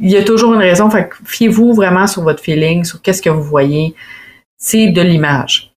il 0.00 0.10
y 0.10 0.16
a 0.16 0.24
toujours 0.24 0.54
une 0.54 0.60
raison. 0.60 0.90
Fait 0.90 1.08
que, 1.08 1.16
fiez-vous 1.24 1.74
vraiment 1.74 2.06
sur 2.06 2.22
votre 2.22 2.42
feeling, 2.42 2.84
sur 2.84 3.00
qu'est-ce 3.00 3.22
que 3.22 3.30
vous 3.30 3.42
voyez. 3.42 3.94
C'est 4.58 4.88
de 4.88 5.02
l'image. 5.02 5.74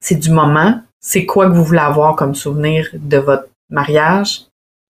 C'est 0.00 0.16
du 0.16 0.30
moment. 0.30 0.82
C'est 1.04 1.26
quoi 1.26 1.48
que 1.48 1.52
vous 1.52 1.64
voulez 1.64 1.80
avoir 1.80 2.14
comme 2.14 2.34
souvenir 2.34 2.88
de 2.94 3.18
votre 3.18 3.48
mariage? 3.68 4.42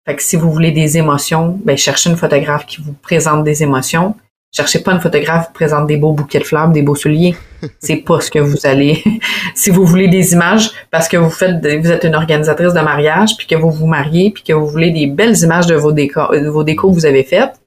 Fait 0.06 0.14
que 0.14 0.22
si 0.22 0.36
vous 0.36 0.52
voulez 0.52 0.70
des 0.70 0.98
émotions, 0.98 1.58
ben, 1.64 1.76
cherchez 1.76 2.10
une 2.10 2.16
photographe 2.16 2.66
qui 2.66 2.82
vous 2.82 2.92
présente 2.92 3.44
des 3.44 3.62
émotions. 3.62 4.14
Cherchez 4.54 4.80
pas 4.80 4.92
une 4.92 5.00
photographe 5.00 5.46
qui 5.46 5.52
présente 5.54 5.86
des 5.86 5.96
beaux 5.96 6.12
bouquets 6.12 6.40
de 6.40 6.44
fleurs, 6.44 6.68
des 6.68 6.82
beaux 6.82 6.94
souliers. 6.94 7.34
C'est 7.78 7.96
pas 7.96 8.20
ce 8.20 8.30
que 8.30 8.38
vous 8.38 8.66
allez. 8.66 9.02
si 9.54 9.70
vous 9.70 9.86
voulez 9.86 10.08
des 10.08 10.34
images 10.34 10.70
parce 10.90 11.08
que 11.08 11.16
vous 11.16 11.30
faites, 11.30 11.64
vous 11.64 11.90
êtes 11.90 12.04
une 12.04 12.14
organisatrice 12.14 12.74
de 12.74 12.80
mariage, 12.80 13.36
puis 13.38 13.46
que 13.46 13.54
vous 13.54 13.70
vous 13.70 13.86
mariez, 13.86 14.30
puis 14.30 14.42
que 14.42 14.52
vous 14.52 14.66
voulez 14.66 14.90
des 14.90 15.06
belles 15.06 15.38
images 15.38 15.66
de 15.66 15.76
vos 15.76 15.92
décors, 15.92 16.32
de 16.32 16.48
vos 16.48 16.64
décos 16.64 16.90
que 16.90 16.94
vous 16.94 17.06
avez 17.06 17.24
faites, 17.24 17.58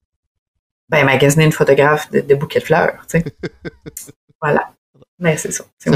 ben 0.89 1.03
magasinez 1.03 1.45
une 1.45 1.51
photographe 1.51 2.11
de, 2.11 2.35
bouquets 2.35 2.59
de 2.59 2.65
fleurs. 2.65 3.05
Voilà. 4.41 4.74
Mais 5.17 5.31
ben, 5.31 5.37
c'est 5.37 5.51
ça. 5.51 5.63
C'est 5.77 5.91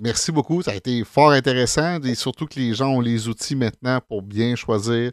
Merci 0.00 0.32
beaucoup. 0.32 0.62
Ça 0.62 0.70
a 0.70 0.74
été 0.74 1.04
fort 1.04 1.30
intéressant 1.30 2.00
et 2.02 2.14
surtout 2.14 2.46
que 2.46 2.58
les 2.58 2.74
gens 2.74 2.88
ont 2.88 3.00
les 3.00 3.28
outils 3.28 3.56
maintenant 3.56 4.00
pour 4.08 4.22
bien 4.22 4.56
choisir 4.56 5.12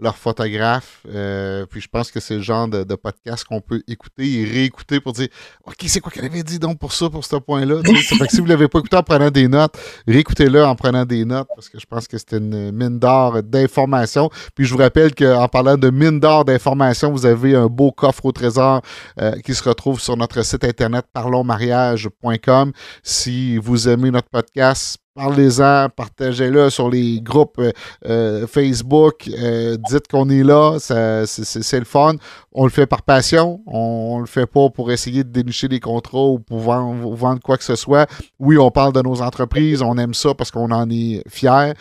leur 0.00 0.16
photographe. 0.16 1.00
Euh, 1.08 1.66
puis 1.66 1.80
je 1.80 1.88
pense 1.88 2.10
que 2.10 2.20
c'est 2.20 2.36
le 2.36 2.42
genre 2.42 2.68
de, 2.68 2.84
podcast 2.94 3.44
qu'on 3.44 3.60
peut 3.60 3.82
écouter 3.86 4.40
et 4.40 4.44
réécouter 4.44 5.00
pour 5.00 5.12
dire 5.12 5.28
OK, 5.64 5.76
c'est 5.86 6.00
quoi 6.00 6.10
qu'elle 6.10 6.24
avait 6.24 6.42
dit 6.42 6.58
donc 6.58 6.78
pour 6.78 6.92
ça, 6.92 7.08
pour 7.10 7.24
ce 7.24 7.36
point-là? 7.36 7.82
fait 7.84 8.26
que 8.26 8.30
si 8.30 8.38
vous 8.38 8.44
ne 8.44 8.48
l'avez 8.48 8.68
pas 8.68 8.80
écouté 8.80 8.96
en 8.96 9.02
prenant 9.02 9.30
des 9.30 9.46
notes, 9.48 9.76
réécoutez-le 10.06 10.64
en 10.64 10.74
prenant 10.74 11.04
des 11.04 11.24
notes 11.24 11.48
parce 11.54 11.68
que 11.68 11.78
je 11.78 11.86
pense 11.86 12.08
que 12.08 12.18
c'était 12.18 12.38
une 12.38 12.72
mine 12.72 12.98
d'or 12.98 13.42
d'informations. 13.42 14.30
Puis 14.54 14.64
je 14.64 14.72
vous 14.72 14.80
rappelle 14.80 15.14
qu'en 15.14 15.48
parlant 15.48 15.76
de 15.76 15.90
mine 15.90 16.20
d'or 16.20 16.44
d'informations, 16.44 17.10
vous 17.12 17.26
avez 17.26 17.54
un 17.54 17.66
beau 17.66 17.92
coffre 17.92 18.24
au 18.24 18.32
trésor 18.32 18.82
euh, 19.20 19.32
qui 19.44 19.54
se 19.54 19.62
retrouve 19.68 20.00
sur 20.00 20.16
notre 20.16 20.42
site 20.44 20.64
internet 20.64 21.06
parlonsmariage.com. 21.12 22.72
Si 23.02 23.58
vous 23.58 23.88
aimez 23.88 24.10
notre 24.10 24.28
podcast, 24.28 24.98
Parlez-en, 25.18 25.88
partagez-le 25.88 26.70
sur 26.70 26.88
les 26.88 27.20
groupes 27.20 27.58
euh, 27.58 27.72
euh, 28.06 28.46
Facebook. 28.46 29.26
Euh, 29.26 29.76
dites 29.90 30.06
qu'on 30.06 30.30
est 30.30 30.44
là, 30.44 30.78
c'est 30.78 31.78
le 31.80 31.84
fun. 31.84 32.14
On 32.52 32.62
le 32.62 32.70
fait 32.70 32.86
par 32.86 33.02
passion. 33.02 33.60
On, 33.66 34.18
ne 34.18 34.20
le 34.20 34.28
fait 34.28 34.46
pas 34.46 34.70
pour 34.70 34.92
essayer 34.92 35.24
de 35.24 35.30
dénicher 35.30 35.66
des 35.66 35.80
contrats 35.80 36.24
ou 36.24 36.38
pour 36.38 36.60
vendre, 36.60 37.40
quoi 37.42 37.56
que 37.56 37.64
ce 37.64 37.74
soit. 37.74 38.08
Oui, 38.38 38.58
on 38.58 38.70
parle 38.70 38.92
de 38.92 39.02
nos 39.02 39.20
entreprises. 39.20 39.82
On 39.82 39.98
aime 39.98 40.14
ça 40.14 40.34
parce 40.34 40.52
qu'on 40.52 40.70
en 40.70 40.88
est 40.88 41.24
fiers, 41.28 41.72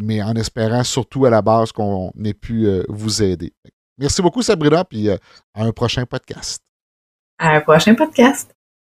mais 0.00 0.22
en 0.22 0.32
espérant 0.34 0.82
surtout 0.82 1.26
à 1.26 1.30
la 1.30 1.42
base 1.42 1.72
qu'on 1.72 2.10
ait 2.24 2.32
pu 2.32 2.66
vous 2.88 3.22
aider. 3.22 3.52
Merci 3.98 4.22
beaucoup, 4.22 4.40
Sabrina, 4.40 4.82
puis 4.82 5.10
à 5.10 5.18
un 5.56 5.72
prochain 5.72 6.06
podcast. 6.06 6.62
À 7.38 7.50
un 7.56 7.60
prochain 7.60 7.94
podcast. 7.94 8.54